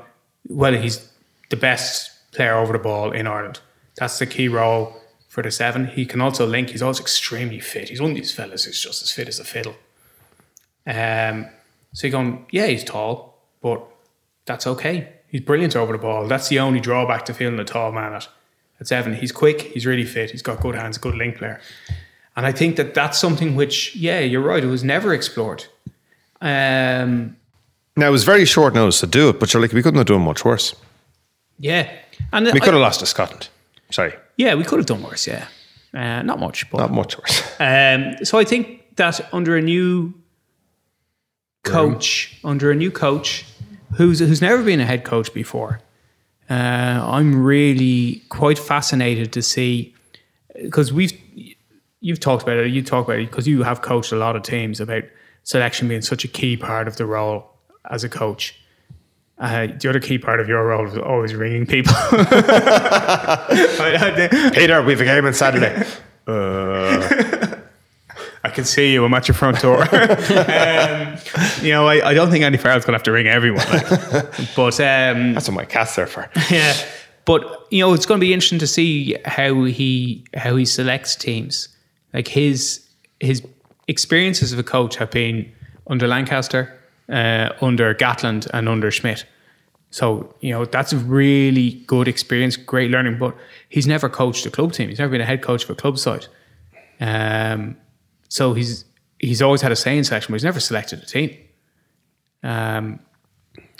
well, 0.47 0.73
he's 0.73 1.09
the 1.49 1.57
best 1.57 2.11
player 2.31 2.55
over 2.55 2.73
the 2.73 2.79
ball 2.79 3.11
in 3.11 3.27
Ireland. 3.27 3.59
That's 3.95 4.17
the 4.17 4.25
key 4.25 4.47
role 4.47 4.95
for 5.27 5.43
the 5.43 5.51
seven. 5.51 5.87
He 5.87 6.05
can 6.05 6.21
also 6.21 6.45
link. 6.45 6.69
He's 6.69 6.81
also 6.81 7.01
extremely 7.01 7.59
fit. 7.59 7.89
He's 7.89 8.01
one 8.01 8.11
of 8.11 8.17
these 8.17 8.31
fellas 8.31 8.63
who's 8.63 8.81
just 8.81 9.03
as 9.03 9.11
fit 9.11 9.27
as 9.27 9.39
a 9.39 9.43
fiddle. 9.43 9.75
Um, 10.87 11.47
so 11.93 12.07
you're 12.07 12.11
going, 12.11 12.45
yeah, 12.51 12.67
he's 12.67 12.83
tall, 12.83 13.39
but 13.61 13.85
that's 14.45 14.65
okay. 14.67 15.09
He's 15.27 15.41
brilliant 15.41 15.75
over 15.75 15.91
the 15.91 15.99
ball. 15.99 16.27
That's 16.27 16.47
the 16.49 16.59
only 16.59 16.79
drawback 16.79 17.25
to 17.25 17.33
feeling 17.33 17.59
a 17.59 17.63
tall 17.65 17.91
man 17.91 18.13
at 18.13 18.27
at 18.79 18.87
seven. 18.87 19.15
He's 19.15 19.31
quick. 19.31 19.61
He's 19.61 19.85
really 19.85 20.05
fit. 20.05 20.31
He's 20.31 20.41
got 20.41 20.59
good 20.59 20.75
hands. 20.75 20.97
Good 20.97 21.15
link 21.15 21.37
player. 21.37 21.61
And 22.35 22.45
I 22.45 22.51
think 22.51 22.75
that 22.77 22.93
that's 22.93 23.17
something 23.19 23.55
which, 23.55 23.95
yeah, 23.95 24.19
you're 24.19 24.41
right. 24.41 24.63
It 24.63 24.67
was 24.67 24.83
never 24.83 25.13
explored. 25.13 25.65
Um, 26.41 27.35
Now 27.95 28.07
it 28.07 28.11
was 28.11 28.23
very 28.23 28.45
short 28.45 28.73
notice 28.73 28.99
to 29.01 29.07
do 29.07 29.29
it, 29.29 29.39
but 29.39 29.53
you're 29.53 29.61
like 29.61 29.71
we 29.73 29.81
couldn't 29.83 29.99
have 29.99 30.07
done 30.07 30.21
much 30.21 30.43
worse. 30.43 30.75
yeah, 31.59 31.87
and 32.31 32.45
We 32.45 32.51
I- 32.53 32.59
could 32.59 32.73
have 32.73 32.81
lost 32.81 32.99
to 33.01 33.05
Scotland. 33.05 33.49
Sorry, 33.91 34.13
yeah, 34.37 34.55
we 34.55 34.63
could 34.63 34.79
have 34.79 34.87
done 34.87 35.03
worse. 35.03 35.27
Yeah, 35.27 35.45
uh, 35.93 36.23
not 36.23 36.39
much, 36.39 36.69
but 36.71 36.79
not 36.79 36.91
much 36.91 37.17
worse. 37.17 37.43
Um, 37.59 38.15
so 38.25 38.39
I 38.39 38.43
think 38.45 38.95
that 38.95 39.21
under 39.31 39.55
a 39.55 39.61
new 39.61 40.13
coach, 41.63 42.39
under 42.43 42.71
a 42.71 42.75
new 42.75 42.91
coach 42.91 43.45
who's 43.97 44.19
who's 44.19 44.41
never 44.41 44.63
been 44.63 44.79
a 44.81 44.85
head 44.85 45.03
coach 45.03 45.33
before, 45.33 45.79
uh, 46.49 46.53
I'm 46.53 47.43
really 47.43 48.23
quite 48.29 48.57
fascinated 48.59 49.31
to 49.33 49.41
see 49.41 49.93
because 50.61 50.91
we've 50.91 51.13
you've 52.03 52.19
talked 52.19 52.43
about 52.43 52.57
it, 52.57 52.67
you 52.67 52.83
talk 52.83 53.05
about 53.07 53.19
it 53.19 53.31
because 53.31 53.47
you 53.47 53.63
have 53.63 53.81
coached 53.81 54.11
a 54.11 54.17
lot 54.17 54.35
of 54.35 54.43
teams 54.43 54.81
about 54.81 55.03
selection 55.43 55.87
being 55.87 56.01
such 56.01 56.25
a 56.25 56.27
key 56.27 56.57
part 56.57 56.87
of 56.87 56.97
the 56.97 57.05
role 57.05 57.49
as 57.89 58.03
a 58.03 58.09
coach. 58.09 58.59
Uh, 59.39 59.67
the 59.79 59.89
other 59.89 60.01
key 60.01 60.17
part 60.17 60.41
of 60.41 60.49
your 60.49 60.67
role 60.67 60.85
is 60.85 60.97
always 60.97 61.33
ringing 61.33 61.65
people. 61.65 61.93
Peter, 64.51 64.83
we've 64.83 64.99
a 65.01 65.05
game 65.05 65.25
on 65.25 65.33
Saturday. 65.33 65.87
I 68.45 68.49
can 68.49 68.65
see 68.65 68.91
you. 68.91 69.05
I'm 69.05 69.13
at 69.13 69.29
your 69.29 69.35
front 69.35 69.61
door. 69.61 69.81
um, 69.83 71.17
you 71.61 71.71
know, 71.71 71.87
I, 71.87 72.09
I 72.09 72.13
don't 72.13 72.29
think 72.29 72.43
Andy 72.43 72.57
Farrell's 72.57 72.83
going 72.83 72.91
to 72.91 72.97
have 72.97 73.03
to 73.03 73.13
ring 73.13 73.27
everyone. 73.27 73.65
Like. 73.69 73.87
But 74.55 74.77
um, 74.81 75.33
That's 75.33 75.47
what 75.47 75.55
my 75.55 75.63
cat's 75.63 75.95
there 75.95 76.07
for. 76.07 76.29
yeah, 76.51 76.75
but 77.23 77.65
you 77.71 77.79
know, 77.79 77.93
it's 77.93 78.05
going 78.05 78.19
to 78.19 78.25
be 78.25 78.33
interesting 78.33 78.59
to 78.59 78.67
see 78.67 79.17
how 79.23 79.63
he 79.63 80.25
how 80.35 80.57
he 80.57 80.65
selects 80.65 81.15
teams. 81.15 81.69
Like 82.13 82.27
his 82.27 82.87
his 83.19 83.45
experiences 83.87 84.53
of 84.53 84.59
a 84.59 84.63
coach 84.63 84.95
have 84.97 85.11
been 85.11 85.51
under 85.87 86.07
Lancaster, 86.07 86.79
uh, 87.09 87.49
under 87.61 87.93
Gatland, 87.93 88.47
and 88.53 88.69
under 88.69 88.91
Schmidt. 88.91 89.25
So 89.89 90.33
you 90.41 90.51
know 90.51 90.65
that's 90.65 90.93
a 90.93 90.97
really 90.97 91.83
good 91.87 92.07
experience, 92.07 92.57
great 92.57 92.91
learning. 92.91 93.19
But 93.19 93.35
he's 93.69 93.87
never 93.87 94.09
coached 94.09 94.45
a 94.45 94.51
club 94.51 94.73
team. 94.73 94.89
He's 94.89 94.99
never 94.99 95.11
been 95.11 95.21
a 95.21 95.25
head 95.25 95.41
coach 95.41 95.65
for 95.65 95.73
a 95.73 95.75
club 95.75 95.99
side. 95.99 96.27
Um, 96.99 97.77
so 98.29 98.53
he's 98.53 98.85
he's 99.19 99.41
always 99.41 99.61
had 99.61 99.71
a 99.71 99.75
say 99.75 99.97
in 99.97 100.03
selection, 100.03 100.31
but 100.31 100.35
he's 100.35 100.43
never 100.43 100.59
selected 100.59 101.03
a 101.03 101.05
team. 101.05 101.37
Um, 102.43 102.99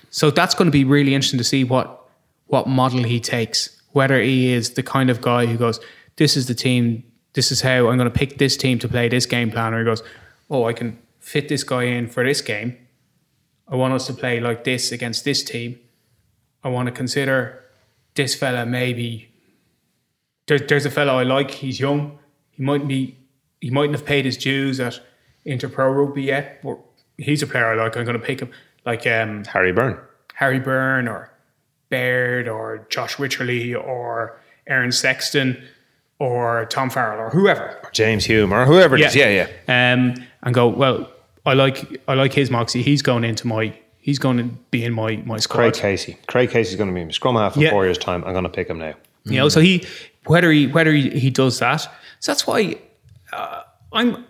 so 0.10 0.30
that's 0.30 0.55
going 0.55 0.68
to 0.68 0.72
be 0.72 0.84
really 0.84 1.15
interesting 1.15 1.39
to 1.39 1.43
see 1.43 1.64
what 1.64 2.07
what 2.47 2.68
model 2.68 3.03
he 3.03 3.19
takes. 3.19 3.81
Whether 3.91 4.22
he 4.22 4.51
is 4.51 4.72
the 4.72 4.84
kind 4.84 5.10
of 5.10 5.22
guy 5.22 5.45
who 5.45 5.57
goes, 5.57 5.80
"This 6.18 6.38
is 6.38 6.47
the 6.47 6.55
team. 6.55 7.03
This 7.34 7.51
is 7.51 7.61
how 7.61 7.89
I'm 7.89 7.97
going 7.97 7.99
to 7.99 8.11
pick 8.11 8.38
this 8.38 8.55
team 8.57 8.80
to 8.80 8.88
play 8.88 9.10
this 9.10 9.26
game 9.26 9.51
plan," 9.51 9.73
or 9.73 9.80
he 9.80 9.85
goes, 9.85 10.03
"Oh, 10.49 10.65
I 10.65 10.73
can 10.73 10.99
fit 11.19 11.47
this 11.47 11.64
guy 11.64 11.84
in 11.84 12.07
for 12.07 12.23
this 12.23 12.41
game. 12.41 12.77
I 13.68 13.76
want 13.76 13.93
us 13.93 14.07
to 14.07 14.14
play 14.14 14.39
like 14.39 14.64
this 14.65 14.91
against 14.91 15.23
this 15.23 15.43
team. 15.43 15.80
I 16.64 16.69
want 16.69 16.88
to 16.88 16.91
consider 16.91 17.64
this 18.15 18.35
fella 18.35 18.65
maybe. 18.65 19.30
There, 20.47 20.60
there's 20.60 20.85
a 20.85 20.91
fella 20.91 21.15
I 21.15 21.23
like. 21.23 21.51
He's 21.51 21.80
young. 21.80 22.19
He 22.51 22.64
mightn't 22.64 22.89
be. 22.89 23.18
He 23.61 23.69
mightn't 23.69 23.95
have 23.95 24.05
paid 24.05 24.26
his 24.26 24.38
dues 24.38 24.80
at 24.80 24.99
Interpro 25.45 25.95
Rugby 25.95 26.23
yet, 26.23 26.61
but 26.61 26.77
he's 27.18 27.41
a 27.41 27.47
player 27.47 27.68
I 27.68 27.76
like. 27.76 27.95
I'm 27.95 28.03
going 28.03 28.19
to 28.19 28.26
pick 28.26 28.41
him. 28.41 28.51
Like 28.85 29.07
um, 29.07 29.45
Harry 29.45 29.72
Byrne. 29.72 29.97
Harry 30.35 30.60
Byrne 30.60 31.07
or 31.07 31.31
Baird 31.89 32.47
or 32.47 32.85
Josh 32.89 33.15
Wycherley 33.15 33.73
or 33.73 34.38
Aaron 34.68 34.91
Sexton 34.91 35.64
or 36.19 36.65
Tom 36.65 36.90
Farrell 36.90 37.19
or 37.19 37.30
whoever. 37.30 37.80
or 37.84 37.90
James 37.91 38.26
Hume 38.26 38.53
or 38.53 38.65
whoever 38.65 38.95
it 38.95 39.02
is. 39.02 39.15
Yeah, 39.15 39.48
yeah. 39.68 39.94
Um, 39.94 40.15
and 40.44 40.53
go, 40.53 40.68
well, 40.68 41.10
I 41.45 41.53
like 41.53 42.02
I 42.07 42.14
like 42.14 42.34
his 42.34 42.49
moxie. 42.52 42.81
He's 42.81 43.02
going 43.02 43.23
into 43.23 43.48
my 43.48 43.77
he's 43.98 44.19
going 44.19 44.38
to 44.38 44.44
be 44.72 44.84
in 44.85 44.94
my 44.94 45.18
my 45.26 45.38
squad. 45.38 45.57
Craig 45.57 45.73
Casey. 45.73 46.18
Craig 46.27 46.49
Casey's 46.52 46.76
going 46.77 46.90
to 46.90 46.94
be 46.95 47.02
in 47.02 47.11
scrum 47.11 47.35
half 47.35 47.56
in 47.56 47.64
Yeah. 47.64 47.72
four 47.72 47.85
years' 47.85 47.98
time. 47.98 48.23
I'm 48.26 48.31
going 48.34 48.44
to 48.44 48.49
pick 48.49 48.69
him 48.69 48.80
now. 48.80 48.94
You 49.26 49.38
know, 49.38 49.49
so 49.49 49.60
he 49.61 49.85
whether 50.26 50.52
he 50.52 50.68
whether 50.68 50.91
he, 50.91 51.10
he 51.11 51.30
does 51.30 51.60
that, 51.60 51.77
so 51.77 51.90
that's 52.31 52.45
why 52.45 52.76
uh, 53.31 53.61
I'm 53.94 54.26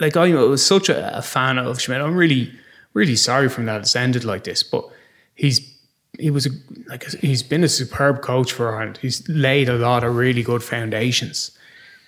like 0.00 0.16
I 0.16 0.28
was 0.34 0.64
such 0.64 0.88
a, 0.88 1.18
a 1.18 1.22
fan 1.22 1.58
of 1.58 1.80
Schmidt. 1.80 2.00
I'm 2.00 2.16
really 2.16 2.52
really 2.94 3.16
sorry 3.16 3.48
from 3.48 3.66
that 3.66 3.80
it's 3.80 3.96
ended 3.96 4.24
like 4.24 4.44
this, 4.44 4.62
but 4.62 4.88
he's 5.34 5.75
he 6.18 6.30
was 6.30 6.46
a, 6.46 6.50
like 6.86 7.04
he's 7.20 7.42
been 7.42 7.64
a 7.64 7.68
superb 7.68 8.22
coach 8.22 8.52
for 8.52 8.74
Ireland. 8.74 8.98
He's 9.02 9.26
laid 9.28 9.68
a 9.68 9.76
lot 9.76 10.04
of 10.04 10.16
really 10.16 10.42
good 10.42 10.62
foundations, 10.62 11.56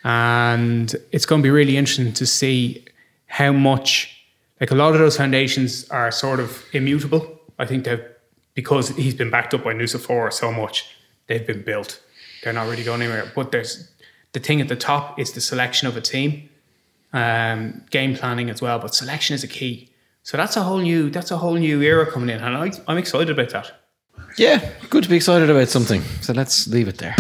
and 0.05 0.95
it's 1.13 1.27
going 1.27 1.43
to 1.43 1.47
be 1.47 1.51
really 1.51 1.77
interesting 1.77 2.13
to 2.15 2.27
see 2.27 2.85
how 3.27 3.53
much 3.53 4.15
like 4.61 4.71
a 4.71 4.75
lot 4.75 4.95
of 4.95 4.99
those 4.99 5.17
foundations 5.17 5.89
are 5.91 6.11
sort 6.11 6.41
of 6.41 6.65
immutable. 6.73 7.41
I 7.59 7.67
think 7.67 7.85
they've 7.85 8.05
because 8.55 8.89
he's 8.97 9.15
been 9.15 9.31
backed 9.31 9.55
up 9.55 9.63
by 9.63 9.73
Nucifora 9.73 10.33
so 10.33 10.51
much, 10.51 10.97
they've 11.29 11.47
been 11.47 11.63
built. 11.63 12.03
They're 12.43 12.53
not 12.53 12.69
really 12.69 12.83
going 12.83 13.03
anywhere. 13.03 13.31
But 13.33 13.53
there's 13.53 13.89
the 14.33 14.41
thing 14.41 14.61
at 14.61 14.67
the 14.67 14.75
top 14.75 15.19
is 15.19 15.33
the 15.33 15.41
selection 15.41 15.87
of 15.87 15.97
a 15.97 16.01
team, 16.01 16.49
um, 17.13 17.85
game 17.91 18.17
planning 18.17 18.51
as 18.51 18.61
well. 18.61 18.81
But 18.81 18.97
selection 18.97 19.35
is 19.35 19.45
a 19.45 19.49
key. 19.49 19.91
So 20.25 20.37
that's 20.37 20.57
a 20.57 20.63
whole 20.63 20.79
new 20.79 21.09
that's 21.09 21.31
a 21.31 21.39
whole 21.39 21.55
new 21.55 21.81
era 21.81 22.11
coming 22.11 22.31
in, 22.31 22.41
and 22.41 22.57
I, 22.57 22.73
I'm 22.89 22.99
excited 22.99 23.31
about 23.31 23.51
that. 23.51 23.73
Yeah, 24.37 24.71
good 24.91 25.03
to 25.05 25.09
be 25.09 25.17
excited 25.17 25.51
about 25.51 25.69
something. 25.69 26.03
So 26.21 26.33
let's 26.33 26.69
leave 26.69 26.89
it 26.89 26.99
there. 26.99 27.17